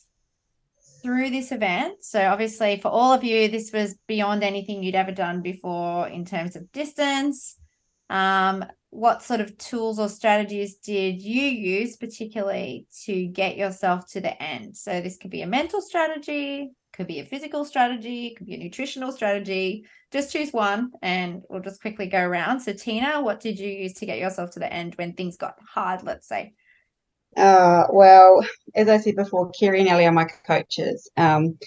through 1.03 1.31
this 1.31 1.53
event. 1.53 2.05
So, 2.05 2.21
obviously, 2.21 2.81
for 2.81 2.89
all 2.89 3.13
of 3.13 3.25
you, 3.25 3.49
this 3.49 3.73
was 3.73 3.97
beyond 4.07 4.43
anything 4.43 4.83
you'd 4.83 4.95
ever 4.95 5.13
done 5.13 5.43
before 5.43 6.09
in 6.09 6.25
terms 6.25 6.57
of 6.57 6.71
distance. 6.73 7.57
Um, 8.09 8.65
what 8.91 9.23
sort 9.23 9.41
of 9.41 9.57
tools 9.57 10.01
or 10.01 10.09
strategies 10.09 10.77
did 10.77 11.23
you 11.23 11.43
use, 11.43 11.97
particularly 11.97 12.87
to 13.05 13.27
get 13.27 13.57
yourself 13.57 14.07
to 14.13 14.21
the 14.21 14.41
end? 14.43 14.77
So, 14.77 15.01
this 15.01 15.17
could 15.17 15.31
be 15.31 15.43
a 15.43 15.47
mental 15.47 15.81
strategy, 15.81 16.71
could 16.93 17.07
be 17.07 17.21
a 17.21 17.25
physical 17.25 17.65
strategy, 17.65 18.35
could 18.37 18.47
be 18.47 18.55
a 18.55 18.59
nutritional 18.59 19.13
strategy. 19.13 19.85
Just 20.11 20.33
choose 20.33 20.53
one 20.53 20.91
and 21.03 21.43
we'll 21.49 21.63
just 21.63 21.81
quickly 21.81 22.07
go 22.07 22.19
around. 22.21 22.61
So, 22.61 22.73
Tina, 22.73 23.23
what 23.23 23.41
did 23.41 23.59
you 23.59 23.71
use 23.71 23.95
to 23.95 24.07
get 24.07 24.19
yourself 24.19 24.51
to 24.53 24.59
the 24.59 24.73
end 24.73 24.97
when 24.97 25.13
things 25.13 25.37
got 25.37 25.55
hard, 25.65 26.03
let's 26.03 26.29
say? 26.29 26.53
Uh, 27.37 27.87
well, 27.93 28.45
as 28.75 28.89
I 28.89 28.99
said 28.99 29.17
before, 29.17 29.51
Kerry 29.51 29.81
and 29.81 29.89
Ellie 29.89 30.07
are 30.07 30.13
my 30.13 30.29
coaches. 30.47 31.11
Um, 31.17 31.59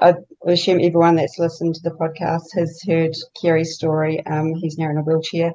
I 0.00 0.14
assume 0.46 0.80
everyone 0.80 1.16
that's 1.16 1.38
listened 1.38 1.74
to 1.74 1.82
the 1.82 1.96
podcast 1.96 2.54
has 2.54 2.80
heard 2.86 3.14
Kerry's 3.40 3.74
story. 3.74 4.24
Um, 4.26 4.54
he's 4.54 4.78
now 4.78 4.90
in 4.90 4.96
a 4.96 5.02
wheelchair, 5.02 5.52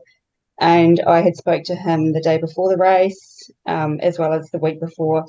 and 0.59 0.99
I 1.07 1.21
had 1.21 1.35
spoke 1.35 1.63
to 1.65 1.75
him 1.75 2.11
the 2.11 2.21
day 2.21 2.37
before 2.37 2.69
the 2.69 2.77
race, 2.77 3.49
um, 3.65 3.99
as 4.01 4.19
well 4.19 4.33
as 4.33 4.49
the 4.51 4.59
week 4.59 4.79
before. 4.79 5.25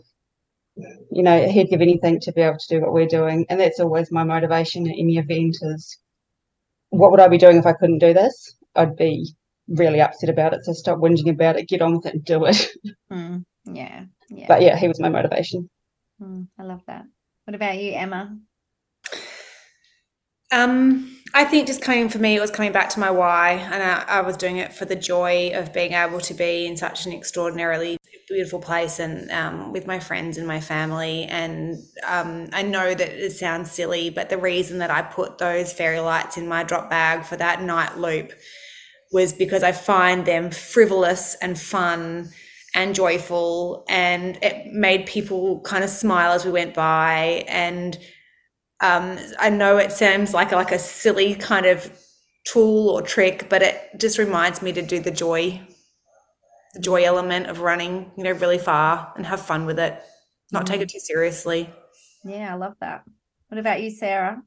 You 1.10 1.22
know, 1.22 1.48
he'd 1.48 1.68
give 1.70 1.80
anything 1.80 2.20
to 2.20 2.32
be 2.32 2.42
able 2.42 2.58
to 2.58 2.68
do 2.68 2.80
what 2.80 2.92
we're 2.92 3.06
doing, 3.06 3.46
and 3.48 3.60
that's 3.60 3.80
always 3.80 4.12
my 4.12 4.24
motivation 4.24 4.86
in 4.86 4.92
any 4.92 5.18
event. 5.18 5.56
Is 5.62 5.98
what 6.90 7.10
would 7.10 7.20
I 7.20 7.28
be 7.28 7.38
doing 7.38 7.56
if 7.56 7.66
I 7.66 7.72
couldn't 7.72 7.98
do 7.98 8.12
this? 8.12 8.54
I'd 8.74 8.96
be 8.96 9.32
really 9.68 10.00
upset 10.00 10.30
about 10.30 10.52
it. 10.52 10.64
So 10.64 10.72
stop 10.72 10.98
whinging 10.98 11.30
about 11.30 11.56
it, 11.56 11.68
get 11.68 11.82
on 11.82 11.96
with 11.96 12.06
it, 12.06 12.14
and 12.14 12.24
do 12.24 12.44
it. 12.44 12.68
Mm, 13.10 13.44
yeah. 13.74 14.04
Yeah. 14.28 14.46
But 14.48 14.62
yeah, 14.62 14.76
he 14.76 14.88
was 14.88 15.00
my 15.00 15.08
motivation. 15.08 15.68
Mm, 16.20 16.48
I 16.58 16.62
love 16.62 16.82
that. 16.86 17.04
What 17.44 17.54
about 17.54 17.78
you, 17.78 17.92
Emma? 17.94 18.38
Um, 20.52 21.16
I 21.32 21.44
think 21.44 21.66
just 21.66 21.80
coming 21.80 22.08
for 22.08 22.18
me, 22.18 22.36
it 22.36 22.40
was 22.40 22.50
coming 22.50 22.72
back 22.72 22.90
to 22.90 23.00
my 23.00 23.10
why, 23.10 23.52
and 23.52 23.82
I, 23.82 24.04
I, 24.18 24.20
was 24.22 24.36
doing 24.36 24.56
it 24.56 24.72
for 24.72 24.84
the 24.84 24.96
joy 24.96 25.52
of 25.54 25.72
being 25.72 25.92
able 25.92 26.18
to 26.20 26.34
be 26.34 26.66
in 26.66 26.76
such 26.76 27.06
an 27.06 27.12
extraordinarily 27.12 27.98
beautiful 28.28 28.60
place 28.60 29.00
and 29.00 29.30
um, 29.32 29.72
with 29.72 29.86
my 29.86 29.98
friends 29.98 30.38
and 30.38 30.46
my 30.46 30.60
family. 30.60 31.24
And 31.24 31.76
um, 32.06 32.48
I 32.52 32.62
know 32.62 32.94
that 32.94 33.08
it 33.08 33.32
sounds 33.32 33.70
silly, 33.70 34.10
but 34.10 34.30
the 34.30 34.38
reason 34.38 34.78
that 34.78 34.90
I 34.90 35.02
put 35.02 35.38
those 35.38 35.72
fairy 35.72 36.00
lights 36.00 36.36
in 36.36 36.48
my 36.48 36.62
drop 36.62 36.88
bag 36.88 37.24
for 37.24 37.36
that 37.36 37.62
night 37.62 37.98
loop 37.98 38.32
was 39.12 39.32
because 39.32 39.64
I 39.64 39.72
find 39.72 40.24
them 40.24 40.50
frivolous 40.50 41.34
and 41.42 41.58
fun 41.58 42.30
and 42.74 42.94
joyful, 42.94 43.84
and 43.88 44.38
it 44.42 44.72
made 44.72 45.06
people 45.06 45.60
kind 45.60 45.84
of 45.84 45.90
smile 45.90 46.32
as 46.32 46.44
we 46.44 46.52
went 46.52 46.74
by 46.74 47.44
and 47.48 47.98
um, 48.80 49.18
I 49.38 49.50
know 49.50 49.76
it 49.76 49.92
seems 49.92 50.32
like 50.32 50.52
a, 50.52 50.56
like 50.56 50.72
a 50.72 50.78
silly 50.78 51.34
kind 51.34 51.66
of 51.66 51.92
tool 52.44 52.88
or 52.88 53.02
trick, 53.02 53.48
but 53.50 53.62
it 53.62 53.78
just 53.98 54.18
reminds 54.18 54.62
me 54.62 54.72
to 54.72 54.82
do 54.82 55.00
the 55.00 55.10
joy, 55.10 55.60
the 56.74 56.80
joy 56.80 57.04
element 57.04 57.46
of 57.46 57.60
running, 57.60 58.10
you 58.16 58.24
know, 58.24 58.32
really 58.32 58.58
far 58.58 59.12
and 59.16 59.26
have 59.26 59.40
fun 59.40 59.66
with 59.66 59.78
it, 59.78 60.00
not 60.50 60.66
take 60.66 60.80
it 60.80 60.88
mm. 60.88 60.92
too 60.92 61.00
seriously. 61.00 61.68
Yeah, 62.24 62.52
I 62.52 62.56
love 62.56 62.74
that. 62.80 63.04
What 63.48 63.58
about 63.58 63.82
you, 63.82 63.90
Sarah? 63.90 64.42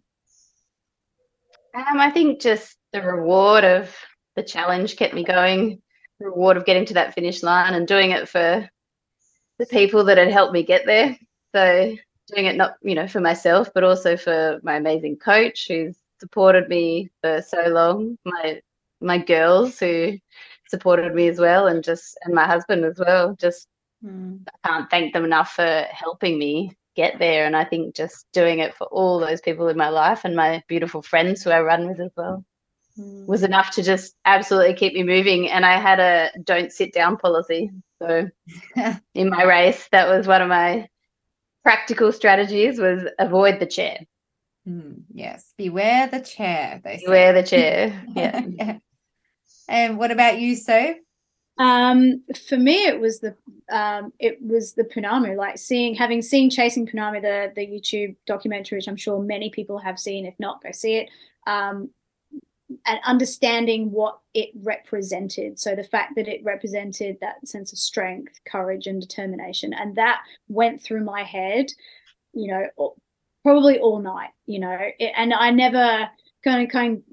Um, 1.75 1.99
I 1.99 2.09
think 2.09 2.41
just 2.41 2.75
the 2.91 3.01
reward 3.01 3.63
of 3.63 3.95
the 4.35 4.43
challenge 4.43 4.95
kept 4.95 5.13
me 5.13 5.23
going. 5.23 5.81
The 6.19 6.25
reward 6.25 6.57
of 6.57 6.65
getting 6.65 6.85
to 6.85 6.93
that 6.95 7.13
finish 7.13 7.43
line 7.43 7.73
and 7.73 7.87
doing 7.87 8.11
it 8.11 8.29
for 8.29 8.69
the 9.59 9.65
people 9.65 10.05
that 10.05 10.17
had 10.17 10.31
helped 10.31 10.53
me 10.53 10.63
get 10.63 10.85
there. 10.85 11.17
So 11.53 11.95
doing 12.27 12.45
it 12.45 12.55
not 12.55 12.75
you 12.81 12.95
know 12.95 13.07
for 13.07 13.19
myself 13.19 13.69
but 13.73 13.83
also 13.83 14.15
for 14.15 14.59
my 14.63 14.75
amazing 14.75 15.17
coach 15.17 15.67
who's 15.67 15.95
supported 16.19 16.69
me 16.69 17.09
for 17.21 17.41
so 17.41 17.63
long 17.67 18.17
my 18.25 18.61
my 19.01 19.17
girls 19.17 19.79
who 19.79 20.17
supported 20.69 21.13
me 21.13 21.27
as 21.27 21.39
well 21.39 21.67
and 21.67 21.83
just 21.83 22.17
and 22.23 22.33
my 22.33 22.45
husband 22.45 22.85
as 22.85 22.97
well 22.97 23.35
just 23.35 23.67
mm. 24.03 24.39
i 24.63 24.67
can't 24.67 24.89
thank 24.89 25.13
them 25.13 25.25
enough 25.25 25.53
for 25.53 25.85
helping 25.91 26.37
me 26.39 26.71
get 26.95 27.19
there 27.19 27.45
and 27.45 27.55
i 27.55 27.63
think 27.63 27.93
just 27.95 28.25
doing 28.31 28.59
it 28.59 28.73
for 28.75 28.87
all 28.87 29.19
those 29.19 29.41
people 29.41 29.67
in 29.67 29.77
my 29.77 29.89
life 29.89 30.23
and 30.23 30.35
my 30.35 30.63
beautiful 30.67 31.01
friends 31.01 31.43
who 31.43 31.49
i 31.49 31.59
run 31.59 31.87
with 31.87 31.99
as 31.99 32.11
well 32.15 32.43
mm. 32.97 33.25
was 33.25 33.43
enough 33.43 33.71
to 33.71 33.83
just 33.83 34.15
absolutely 34.25 34.73
keep 34.73 34.93
me 34.93 35.03
moving 35.03 35.49
and 35.49 35.65
i 35.65 35.79
had 35.79 35.99
a 35.99 36.29
don't 36.43 36.71
sit 36.71 36.93
down 36.93 37.17
policy 37.17 37.69
so 38.01 38.29
in 39.13 39.29
my 39.29 39.43
race 39.43 39.87
that 39.91 40.07
was 40.07 40.27
one 40.27 40.41
of 40.41 40.49
my 40.49 40.87
practical 41.63 42.11
strategies 42.11 42.77
was 42.77 43.03
avoid 43.17 43.59
the 43.59 43.65
chair. 43.65 43.99
Mm, 44.67 45.03
yes, 45.13 45.53
beware 45.57 46.07
the 46.07 46.19
chair. 46.19 46.81
They 46.83 47.01
beware 47.03 47.33
the 47.33 47.43
chair. 47.43 48.03
Yeah. 48.15 48.41
yeah. 48.47 48.77
And 49.67 49.97
what 49.97 50.11
about 50.11 50.39
you, 50.39 50.55
Sue? 50.55 50.95
Um, 51.57 52.23
for 52.47 52.57
me, 52.57 52.85
it 52.85 52.99
was 52.99 53.19
the 53.19 53.35
um, 53.71 54.11
it 54.19 54.39
was 54.41 54.73
the 54.73 54.83
Pounamu. 54.83 55.37
Like 55.37 55.57
seeing, 55.57 55.95
having 55.95 56.21
seen 56.21 56.49
Chasing 56.49 56.87
Pounamu, 56.87 57.21
the 57.21 57.51
the 57.55 57.65
YouTube 57.65 58.15
documentary, 58.27 58.77
which 58.77 58.87
I'm 58.87 58.97
sure 58.97 59.21
many 59.21 59.49
people 59.49 59.77
have 59.77 59.99
seen. 59.99 60.25
If 60.25 60.35
not, 60.39 60.61
go 60.61 60.71
see 60.71 60.95
it. 60.95 61.09
Um, 61.47 61.89
and 62.85 62.99
understanding 63.05 63.91
what 63.91 64.19
it 64.33 64.49
represented. 64.61 65.59
So 65.59 65.75
the 65.75 65.83
fact 65.83 66.15
that 66.15 66.27
it 66.27 66.43
represented 66.43 67.17
that 67.21 67.47
sense 67.47 67.71
of 67.71 67.79
strength, 67.79 68.39
courage, 68.45 68.87
and 68.87 69.01
determination, 69.01 69.73
and 69.73 69.95
that 69.95 70.21
went 70.47 70.81
through 70.81 71.03
my 71.03 71.23
head, 71.23 71.67
you 72.33 72.51
know, 72.51 72.93
probably 73.43 73.79
all 73.79 73.99
night. 73.99 74.31
You 74.45 74.59
know, 74.59 74.77
and 74.99 75.33
I 75.33 75.51
never 75.51 76.09
kind 76.43 76.63
of 76.63 76.71
kind 76.71 76.97
of 76.97 77.03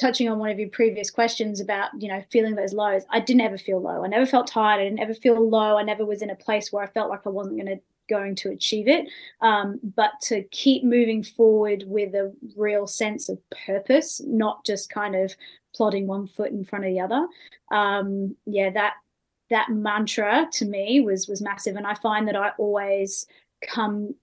touching 0.00 0.28
on 0.28 0.38
one 0.38 0.50
of 0.50 0.58
your 0.58 0.70
previous 0.70 1.10
questions 1.10 1.60
about 1.60 1.90
you 1.98 2.08
know 2.08 2.22
feeling 2.30 2.54
those 2.54 2.72
lows. 2.72 3.02
I 3.10 3.20
didn't 3.20 3.42
ever 3.42 3.58
feel 3.58 3.80
low. 3.80 4.04
I 4.04 4.08
never 4.08 4.26
felt 4.26 4.46
tired. 4.46 4.80
I 4.80 4.84
didn't 4.84 5.00
ever 5.00 5.14
feel 5.14 5.48
low. 5.48 5.76
I 5.76 5.82
never 5.82 6.04
was 6.04 6.22
in 6.22 6.30
a 6.30 6.36
place 6.36 6.72
where 6.72 6.82
I 6.82 6.88
felt 6.88 7.10
like 7.10 7.26
I 7.26 7.30
wasn't 7.30 7.56
going 7.56 7.76
to 7.76 7.82
going 8.08 8.34
to 8.36 8.50
achieve 8.50 8.88
it, 8.88 9.08
um, 9.40 9.78
but 9.96 10.12
to 10.22 10.42
keep 10.50 10.84
moving 10.84 11.22
forward 11.22 11.84
with 11.86 12.14
a 12.14 12.32
real 12.56 12.86
sense 12.86 13.28
of 13.28 13.38
purpose, 13.66 14.20
not 14.24 14.64
just 14.64 14.90
kind 14.90 15.14
of 15.14 15.34
plodding 15.74 16.06
one 16.06 16.26
foot 16.26 16.50
in 16.50 16.64
front 16.64 16.84
of 16.84 16.90
the 16.90 17.00
other. 17.00 17.26
Um, 17.70 18.36
yeah, 18.46 18.70
that 18.70 18.94
that 19.50 19.70
mantra 19.70 20.48
to 20.52 20.64
me 20.64 21.00
was 21.00 21.28
was 21.28 21.42
massive, 21.42 21.76
and 21.76 21.86
I 21.86 21.94
find 21.94 22.28
that 22.28 22.36
I 22.36 22.50
always 22.58 23.26
come 23.62 24.14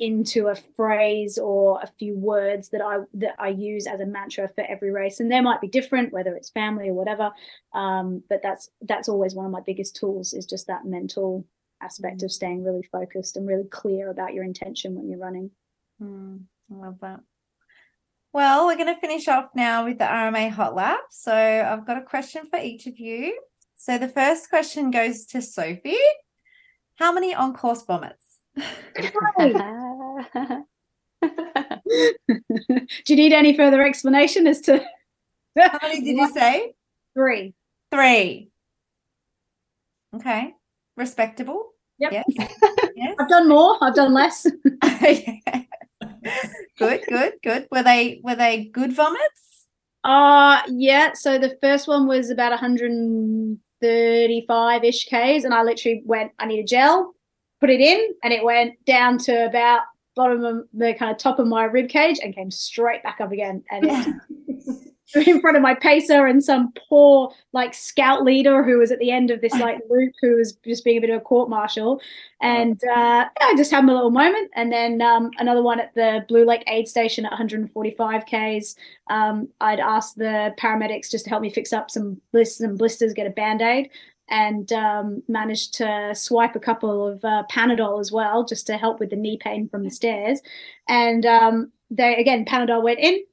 into 0.00 0.48
a 0.48 0.54
phrase 0.76 1.36
or 1.36 1.78
a 1.82 1.86
few 1.98 2.16
words 2.16 2.70
that 2.70 2.80
I 2.80 3.00
that 3.14 3.34
I 3.38 3.48
use 3.48 3.86
as 3.86 4.00
a 4.00 4.06
mantra 4.06 4.48
for 4.48 4.64
every 4.66 4.90
race, 4.90 5.20
and 5.20 5.30
they 5.30 5.40
might 5.40 5.60
be 5.60 5.68
different, 5.68 6.12
whether 6.12 6.34
it's 6.34 6.50
family 6.50 6.88
or 6.88 6.94
whatever. 6.94 7.30
Um, 7.74 8.22
but 8.28 8.40
that's 8.42 8.70
that's 8.82 9.08
always 9.08 9.34
one 9.34 9.46
of 9.46 9.52
my 9.52 9.60
biggest 9.60 9.96
tools 9.96 10.32
is 10.32 10.46
just 10.46 10.66
that 10.66 10.86
mental 10.86 11.44
aspect 11.80 12.22
of 12.22 12.32
staying 12.32 12.64
really 12.64 12.82
focused 12.82 13.36
and 13.36 13.46
really 13.46 13.68
clear 13.68 14.10
about 14.10 14.34
your 14.34 14.44
intention 14.44 14.94
when 14.94 15.08
you're 15.08 15.18
running. 15.18 15.50
Mm, 16.02 16.42
I 16.72 16.74
love 16.74 16.98
that. 17.00 17.20
Well, 18.32 18.66
we're 18.66 18.76
going 18.76 18.94
to 18.94 19.00
finish 19.00 19.26
off 19.26 19.50
now 19.56 19.84
with 19.84 19.98
the 19.98 20.04
RMA 20.04 20.50
hot 20.50 20.74
lap. 20.74 21.00
So 21.10 21.34
I've 21.34 21.86
got 21.86 21.98
a 21.98 22.02
question 22.02 22.42
for 22.48 22.58
each 22.58 22.86
of 22.86 22.98
you. 22.98 23.40
So 23.76 23.98
the 23.98 24.08
first 24.08 24.48
question 24.48 24.90
goes 24.90 25.26
to 25.26 25.42
Sophie. 25.42 25.96
How 26.96 27.12
many 27.12 27.34
on 27.34 27.54
course 27.54 27.82
vomits? 27.82 28.38
Do 28.56 28.62
you 33.06 33.16
need 33.16 33.32
any 33.32 33.56
further 33.56 33.82
explanation 33.82 34.46
as 34.46 34.60
to 34.62 34.84
how 35.58 35.78
many 35.82 36.00
did 36.00 36.16
you 36.16 36.30
say? 36.32 36.74
Three. 37.14 37.54
Three. 37.90 38.50
Okay 40.14 40.54
respectable. 41.00 41.69
Yep. 42.00 42.12
Yes. 42.12 42.24
yes. 42.96 43.14
I've 43.18 43.28
done 43.28 43.48
more. 43.48 43.76
I've 43.82 43.94
done 43.94 44.14
less. 44.14 44.46
good, 46.78 47.02
good, 47.08 47.32
good. 47.42 47.66
Were 47.70 47.82
they 47.82 48.20
were 48.22 48.36
they 48.36 48.64
good 48.64 48.92
vomits? 48.92 49.66
Uh 50.02 50.62
yeah. 50.68 51.12
So 51.12 51.38
the 51.38 51.58
first 51.60 51.86
one 51.86 52.06
was 52.06 52.30
about 52.30 52.52
135 52.52 54.84
ish 54.84 55.04
k's, 55.04 55.44
and 55.44 55.52
I 55.54 55.62
literally 55.62 56.02
went. 56.04 56.32
I 56.38 56.46
need 56.46 56.60
a 56.60 56.64
gel. 56.64 57.14
Put 57.60 57.70
it 57.70 57.80
in, 57.80 58.14
and 58.24 58.32
it 58.32 58.42
went 58.42 58.82
down 58.86 59.18
to 59.18 59.44
about 59.44 59.82
bottom 60.16 60.44
of 60.44 60.64
the 60.72 60.94
kind 60.94 61.12
of 61.12 61.18
top 61.18 61.38
of 61.38 61.46
my 61.46 61.64
rib 61.64 61.88
cage 61.88 62.18
and 62.22 62.34
came 62.34 62.50
straight 62.50 63.02
back 63.02 63.20
up 63.20 63.32
again. 63.32 63.62
And 63.70 63.86
it, 63.86 64.14
in 65.26 65.40
front 65.40 65.56
of 65.56 65.62
my 65.62 65.74
pacer 65.74 66.26
and 66.26 66.42
some 66.42 66.72
poor 66.88 67.32
like 67.52 67.74
scout 67.74 68.22
leader 68.22 68.62
who 68.62 68.78
was 68.78 68.92
at 68.92 68.98
the 69.00 69.10
end 69.10 69.30
of 69.30 69.40
this 69.40 69.52
like 69.60 69.80
loop 69.88 70.12
who 70.20 70.36
was 70.36 70.52
just 70.64 70.84
being 70.84 70.98
a 70.98 71.00
bit 71.00 71.10
of 71.10 71.16
a 71.16 71.20
course 71.20 71.48
marshal. 71.48 72.00
And 72.40 72.80
uh, 72.84 73.26
i 73.40 73.54
just 73.56 73.70
had 73.70 73.84
my 73.84 73.92
little 73.92 74.10
moment. 74.10 74.50
And 74.54 74.72
then 74.72 75.02
um, 75.02 75.30
another 75.38 75.62
one 75.62 75.80
at 75.80 75.94
the 75.94 76.24
blue 76.28 76.44
lake 76.44 76.62
aid 76.66 76.88
station 76.88 77.24
at 77.24 77.32
145 77.32 78.24
ks. 78.24 78.76
Um, 79.08 79.48
i'd 79.60 79.80
asked 79.80 80.16
the 80.16 80.54
paramedics 80.58 81.10
just 81.10 81.24
to 81.24 81.30
help 81.30 81.42
me 81.42 81.50
fix 81.50 81.72
up 81.72 81.90
some 81.90 82.20
blisters 82.32 82.60
and 82.60 82.78
blisters 82.78 83.12
get 83.12 83.26
a 83.26 83.30
band-aid. 83.30 83.90
And 84.32 84.72
um, 84.72 85.24
managed 85.26 85.74
to 85.74 86.14
swipe 86.14 86.54
a 86.54 86.60
couple 86.60 87.04
of 87.04 87.24
uh, 87.24 87.42
panadol 87.50 87.98
as 87.98 88.12
well 88.12 88.44
just 88.44 88.64
to 88.68 88.76
help 88.76 89.00
with 89.00 89.10
the 89.10 89.16
knee 89.16 89.36
pain 89.36 89.68
from 89.68 89.82
the 89.82 89.90
stairs. 89.90 90.40
And 90.88 91.26
um, 91.26 91.72
they 91.90 92.14
again 92.14 92.44
panadol 92.44 92.84
went 92.84 93.00
in 93.00 93.24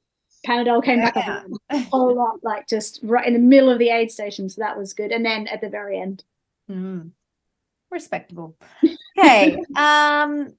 Panadol 0.46 0.84
came 0.84 0.98
yeah. 0.98 1.10
back 1.10 1.28
up 1.28 1.46
a 1.70 1.78
whole 1.84 2.14
lot, 2.14 2.42
like 2.42 2.68
just 2.68 3.00
right 3.02 3.26
in 3.26 3.32
the 3.32 3.38
middle 3.38 3.70
of 3.70 3.78
the 3.78 3.90
aid 3.90 4.10
station. 4.10 4.48
So 4.48 4.60
that 4.60 4.78
was 4.78 4.94
good. 4.94 5.12
And 5.12 5.24
then 5.24 5.46
at 5.48 5.60
the 5.60 5.68
very 5.68 6.00
end. 6.00 6.24
Mm. 6.70 7.10
Respectable. 7.90 8.56
Okay. 9.18 9.58
um, 9.76 10.54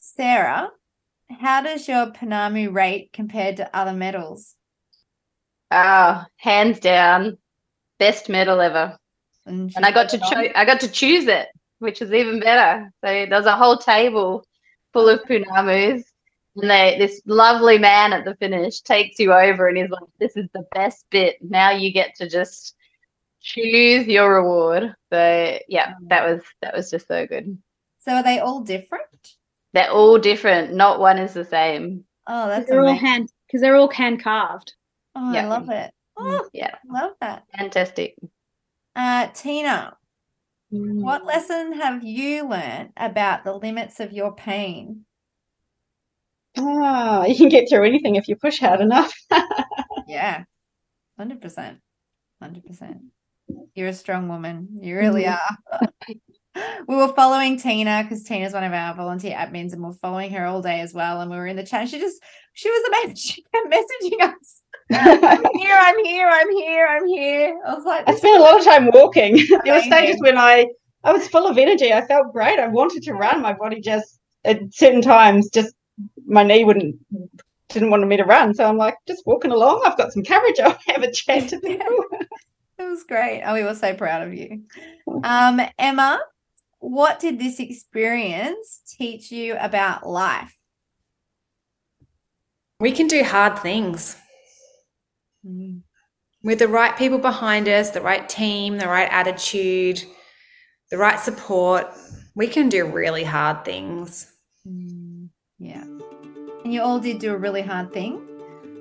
Sarah, 0.00 0.70
how 1.30 1.62
does 1.62 1.88
your 1.88 2.06
Pounamu 2.06 2.74
rate 2.74 3.10
compared 3.12 3.56
to 3.56 3.76
other 3.76 3.92
medals? 3.92 4.54
Oh, 5.70 6.22
hands 6.36 6.78
down, 6.78 7.38
best 7.98 8.28
medal 8.28 8.60
ever. 8.60 8.98
And, 9.46 9.72
and 9.76 9.84
I 9.84 9.90
got 9.90 10.10
to 10.10 10.18
cho- 10.18 10.52
I 10.54 10.64
got 10.64 10.80
to 10.80 10.88
choose 10.88 11.26
it, 11.26 11.48
which 11.78 12.00
is 12.00 12.12
even 12.12 12.40
better. 12.40 12.90
So 13.04 13.26
there's 13.28 13.46
a 13.46 13.56
whole 13.56 13.78
table 13.78 14.46
full 14.92 15.08
of 15.08 15.22
Pounamus 15.24 16.04
and 16.56 16.70
they, 16.70 16.96
this 16.98 17.20
lovely 17.26 17.78
man 17.78 18.12
at 18.12 18.24
the 18.24 18.36
finish 18.36 18.80
takes 18.80 19.18
you 19.18 19.32
over 19.32 19.68
and 19.68 19.76
he's 19.76 19.90
like, 19.90 20.02
"This 20.18 20.36
is 20.36 20.48
the 20.54 20.66
best 20.72 21.04
bit. 21.10 21.36
Now 21.42 21.70
you 21.70 21.92
get 21.92 22.14
to 22.16 22.28
just 22.28 22.76
choose 23.40 24.06
your 24.06 24.34
reward." 24.34 24.94
So 25.12 25.58
yeah, 25.68 25.94
mm. 25.94 26.08
that 26.08 26.24
was 26.24 26.42
that 26.62 26.74
was 26.74 26.90
just 26.90 27.08
so 27.08 27.26
good. 27.26 27.58
So 28.00 28.12
are 28.12 28.22
they 28.22 28.38
all 28.38 28.60
different? 28.60 29.04
They're 29.72 29.90
all 29.90 30.18
different. 30.18 30.74
Not 30.74 31.00
one 31.00 31.18
is 31.18 31.34
the 31.34 31.44
same. 31.44 32.04
Oh, 32.26 32.48
that's 32.48 32.68
they're 32.68 32.78
amazing. 32.78 33.04
all 33.04 33.10
hand 33.10 33.32
because 33.46 33.60
they're 33.60 33.76
all 33.76 33.90
hand 33.90 34.22
carved. 34.22 34.74
Oh, 35.16 35.32
yeah. 35.32 35.46
I 35.46 35.48
love 35.48 35.68
it. 35.70 35.92
Mm, 36.18 36.40
oh, 36.40 36.48
yeah, 36.52 36.74
love 36.88 37.12
that. 37.20 37.44
Fantastic. 37.56 38.16
Uh, 38.94 39.26
Tina, 39.34 39.96
What 40.70 41.24
lesson 41.24 41.72
have 41.74 42.04
you 42.04 42.48
learned 42.48 42.90
about 42.96 43.44
the 43.44 43.54
limits 43.54 44.00
of 44.00 44.12
your 44.12 44.34
pain? 44.34 45.04
Ah, 46.56 47.24
you 47.24 47.34
can 47.36 47.48
get 47.48 47.68
through 47.68 47.84
anything 47.84 48.16
if 48.16 48.28
you 48.28 48.36
push 48.36 48.58
hard 48.58 48.80
enough. 48.80 49.12
Yeah, 50.06 50.44
100%. 51.18 51.78
100%. 52.42 53.00
You're 53.74 53.88
a 53.88 53.92
strong 53.94 54.28
woman. 54.28 54.68
You 54.80 54.96
really 54.96 55.26
are. 55.26 55.58
we 56.86 56.96
were 56.96 57.12
following 57.14 57.58
Tina 57.58 58.02
because 58.02 58.22
Tina's 58.22 58.52
one 58.52 58.64
of 58.64 58.72
our 58.72 58.94
volunteer 58.94 59.36
admins 59.36 59.72
and 59.72 59.82
we 59.82 59.88
we're 59.88 59.94
following 59.94 60.30
her 60.32 60.44
all 60.44 60.62
day 60.62 60.80
as 60.80 60.94
well. 60.94 61.20
And 61.20 61.30
we 61.30 61.36
were 61.36 61.46
in 61.46 61.56
the 61.56 61.64
chat. 61.64 61.88
She 61.88 61.98
just, 61.98 62.22
she 62.52 62.70
was 62.70 62.88
amazing. 62.88 63.16
She 63.16 63.44
kept 63.54 63.72
messaging 63.72 64.20
us. 64.20 64.62
I'm 64.90 65.44
here, 65.54 65.78
I'm 65.80 66.04
here, 66.04 66.28
I'm 66.28 66.50
here, 66.50 66.86
I'm 66.86 67.06
here. 67.06 67.60
I 67.66 67.74
was 67.74 67.84
like, 67.84 68.06
I 68.06 68.14
spent 68.14 68.36
a 68.36 68.42
lot 68.42 68.58
of 68.58 68.64
time 68.64 68.90
walking. 68.92 69.36
there 69.64 69.74
were 69.74 69.82
stages 69.82 70.20
when 70.20 70.36
I, 70.36 70.66
I 71.02 71.12
was 71.12 71.26
full 71.28 71.46
of 71.46 71.56
energy. 71.56 71.92
I 71.92 72.06
felt 72.06 72.32
great. 72.32 72.58
I 72.58 72.68
wanted 72.68 73.02
to 73.04 73.14
run. 73.14 73.40
My 73.40 73.54
body 73.54 73.80
just, 73.80 74.18
at 74.44 74.60
certain 74.72 75.00
times, 75.00 75.48
just 75.48 75.74
my 76.26 76.42
knee 76.42 76.64
wouldn't 76.64 76.96
didn't 77.68 77.90
want 77.90 78.06
me 78.06 78.16
to 78.16 78.24
run. 78.24 78.54
So 78.54 78.64
I'm 78.64 78.76
like, 78.76 78.96
just 79.06 79.26
walking 79.26 79.50
along. 79.50 79.82
I've 79.84 79.96
got 79.96 80.12
some 80.12 80.22
coverage. 80.22 80.58
I'll 80.62 80.78
have 80.86 81.02
a 81.02 81.10
chat 81.10 81.48
to 81.50 81.60
people. 81.60 82.04
it 82.78 82.84
was 82.84 83.04
great. 83.04 83.42
Oh, 83.44 83.54
we 83.54 83.64
were 83.64 83.74
so 83.74 83.94
proud 83.94 84.26
of 84.26 84.34
you. 84.34 84.62
Um, 85.22 85.60
Emma, 85.78 86.20
what 86.78 87.20
did 87.20 87.38
this 87.38 87.60
experience 87.60 88.80
teach 88.86 89.30
you 89.30 89.56
about 89.58 90.08
life? 90.08 90.56
We 92.80 92.92
can 92.92 93.06
do 93.06 93.22
hard 93.24 93.58
things. 93.58 94.16
Mm. 95.46 95.82
With 96.42 96.58
the 96.58 96.68
right 96.68 96.96
people 96.96 97.18
behind 97.18 97.68
us, 97.68 97.90
the 97.90 98.02
right 98.02 98.28
team, 98.28 98.76
the 98.76 98.88
right 98.88 99.08
attitude, 99.10 100.04
the 100.90 100.98
right 100.98 101.18
support, 101.18 101.86
we 102.34 102.46
can 102.46 102.68
do 102.68 102.84
really 102.84 103.24
hard 103.24 103.64
things. 103.64 104.30
Mm. 104.68 105.30
Yeah. 105.58 105.84
And 106.74 106.80
you 106.80 106.82
all 106.82 106.98
did 106.98 107.20
do 107.20 107.32
a 107.32 107.36
really 107.36 107.62
hard 107.62 107.92
thing, 107.92 108.20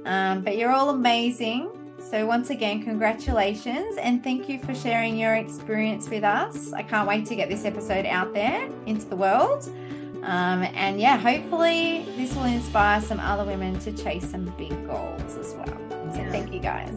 um, 0.06 0.42
but 0.42 0.58
you're 0.58 0.72
all 0.72 0.90
amazing. 0.90 1.70
So, 2.00 2.26
once 2.26 2.50
again, 2.50 2.82
congratulations 2.82 3.98
and 3.98 4.24
thank 4.24 4.50
you 4.50 4.58
for 4.58 4.74
sharing 4.74 5.16
your 5.16 5.36
experience 5.36 6.10
with 6.10 6.24
us. 6.24 6.74
I 6.74 6.82
can't 6.82 7.08
wait 7.08 7.28
to 7.28 7.36
get 7.36 7.50
this 7.50 7.66
episode 7.66 8.08
out 8.08 8.34
there 8.34 8.68
into 8.88 9.06
the 9.06 9.16
world. 9.16 9.70
Um, 10.24 10.64
and 10.74 11.00
yeah, 11.00 11.18
hopefully, 11.18 12.04
this 12.18 12.34
will 12.34 12.46
inspire 12.46 13.00
some 13.00 13.20
other 13.20 13.46
women 13.46 13.78
to 13.82 13.92
chase 13.92 14.28
some 14.28 14.46
big 14.58 14.72
goals 14.88 15.38
as 15.38 15.54
well. 15.54 15.68
So, 15.68 16.22
yeah. 16.22 16.32
thank 16.32 16.52
you 16.52 16.62
guys. 16.62 16.90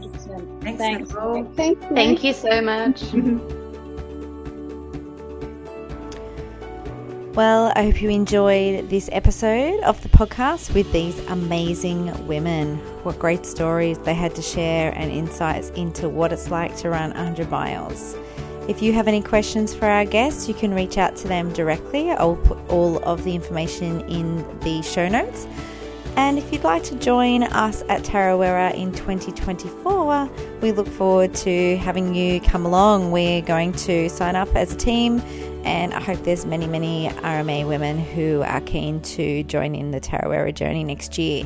Thanks, 0.63 0.79
Thanks. 0.79 1.13
Thank 1.57 1.83
you. 1.83 1.95
Thank 1.95 2.25
you 2.25 2.33
so 2.33 2.63
much. 2.63 3.03
Well, 7.37 7.71
I 7.77 7.83
hope 7.83 8.01
you 8.01 8.09
enjoyed 8.09 8.89
this 8.89 9.11
episode 9.13 9.81
of 9.81 10.03
the 10.03 10.09
podcast 10.09 10.73
with 10.73 10.91
these 10.91 11.19
amazing 11.27 12.27
women. 12.27 12.79
What 13.05 13.19
great 13.19 13.45
stories 13.45 13.99
they 13.99 14.15
had 14.15 14.35
to 14.37 14.41
share 14.41 14.91
and 14.97 15.13
insights 15.13 15.69
into 15.77 16.09
what 16.09 16.33
it's 16.33 16.51
like 16.51 16.75
to 16.79 16.89
run 16.89 17.11
100 17.11 17.51
miles. 17.51 18.17
If 18.69 18.81
you 18.81 18.95
have 18.95 19.07
any 19.07 19.21
questions 19.21 19.75
for 19.75 19.85
our 19.85 20.07
guests, 20.07 20.49
you 20.49 20.55
can 20.55 20.73
reach 20.73 20.97
out 20.97 21.15
to 21.17 21.29
them 21.29 21.53
directly. 21.53 22.11
I'll 22.11 22.37
put 22.37 22.57
all 22.71 23.05
of 23.05 23.23
the 23.25 23.35
information 23.35 24.01
in 24.09 24.39
the 24.61 24.81
show 24.81 25.07
notes. 25.07 25.47
And 26.17 26.39
if 26.39 26.51
you'd 26.51 26.65
like 26.65 26.85
to 26.85 26.95
join 26.95 27.43
us 27.43 27.83
at 27.91 28.03
Tarawera 28.03 28.75
in 28.75 28.91
2024, 28.93 30.31
we 30.63 30.73
look 30.73 30.89
forward 30.89 31.35
to 31.35 31.77
having 31.77 32.15
you 32.15 32.41
come 32.41 32.65
along. 32.65 33.13
We're 33.13 33.43
going 33.43 33.75
to 33.75 34.09
sign 34.09 34.37
up 34.37 34.49
as 34.57 34.73
a 34.73 34.77
team 34.77 35.21
and 35.67 35.93
I 35.93 36.01
hope 36.01 36.23
there's 36.23 36.47
many, 36.47 36.69
many 36.69 37.09
RMA 37.09 37.67
women 37.67 37.99
who 37.99 38.43
are 38.47 38.61
keen 38.61 39.01
to 39.03 39.43
join 39.43 39.75
in 39.75 39.91
the 39.91 40.01
Tarawera 40.01 40.55
journey 40.55 40.85
next 40.85 41.19
year. 41.19 41.45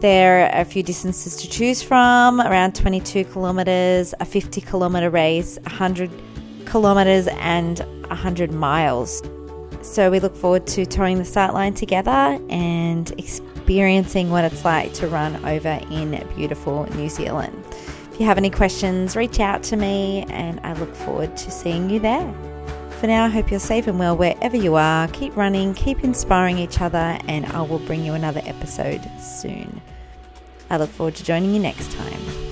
There 0.00 0.44
are 0.44 0.60
a 0.60 0.64
few 0.64 0.82
distances 0.82 1.36
to 1.36 1.48
choose 1.48 1.82
from 1.82 2.40
around 2.42 2.74
22 2.74 3.24
kilometres, 3.24 4.14
a 4.20 4.26
50 4.26 4.60
kilometre 4.60 5.08
race, 5.08 5.58
100 5.62 6.10
kilometres, 6.66 7.28
and 7.28 7.78
100 8.08 8.52
miles. 8.52 9.22
So 9.80 10.10
we 10.10 10.20
look 10.20 10.36
forward 10.36 10.66
to 10.68 10.84
touring 10.84 11.16
the 11.16 11.24
start 11.24 11.54
line 11.54 11.72
together 11.72 12.38
and 12.50 13.10
experiencing 13.12 14.30
what 14.30 14.44
it's 14.44 14.66
like 14.66 14.92
to 14.94 15.08
run 15.08 15.42
over 15.46 15.80
in 15.90 16.22
beautiful 16.36 16.84
New 16.94 17.08
Zealand. 17.08 17.64
If 18.12 18.20
you 18.20 18.26
have 18.26 18.36
any 18.36 18.50
questions, 18.50 19.16
reach 19.16 19.40
out 19.40 19.62
to 19.64 19.76
me 19.76 20.26
and 20.28 20.60
I 20.60 20.74
look 20.74 20.94
forward 20.94 21.38
to 21.38 21.50
seeing 21.50 21.88
you 21.88 22.00
there. 22.00 22.49
For 23.00 23.06
now, 23.06 23.24
I 23.24 23.28
hope 23.28 23.50
you're 23.50 23.60
safe 23.60 23.86
and 23.86 23.98
well 23.98 24.14
wherever 24.14 24.58
you 24.58 24.74
are. 24.74 25.08
Keep 25.08 25.34
running, 25.34 25.72
keep 25.72 26.04
inspiring 26.04 26.58
each 26.58 26.82
other, 26.82 27.18
and 27.28 27.46
I 27.46 27.62
will 27.62 27.78
bring 27.78 28.04
you 28.04 28.12
another 28.12 28.42
episode 28.44 29.00
soon. 29.18 29.80
I 30.68 30.76
look 30.76 30.90
forward 30.90 31.14
to 31.14 31.24
joining 31.24 31.54
you 31.54 31.60
next 31.60 31.90
time. 31.92 32.49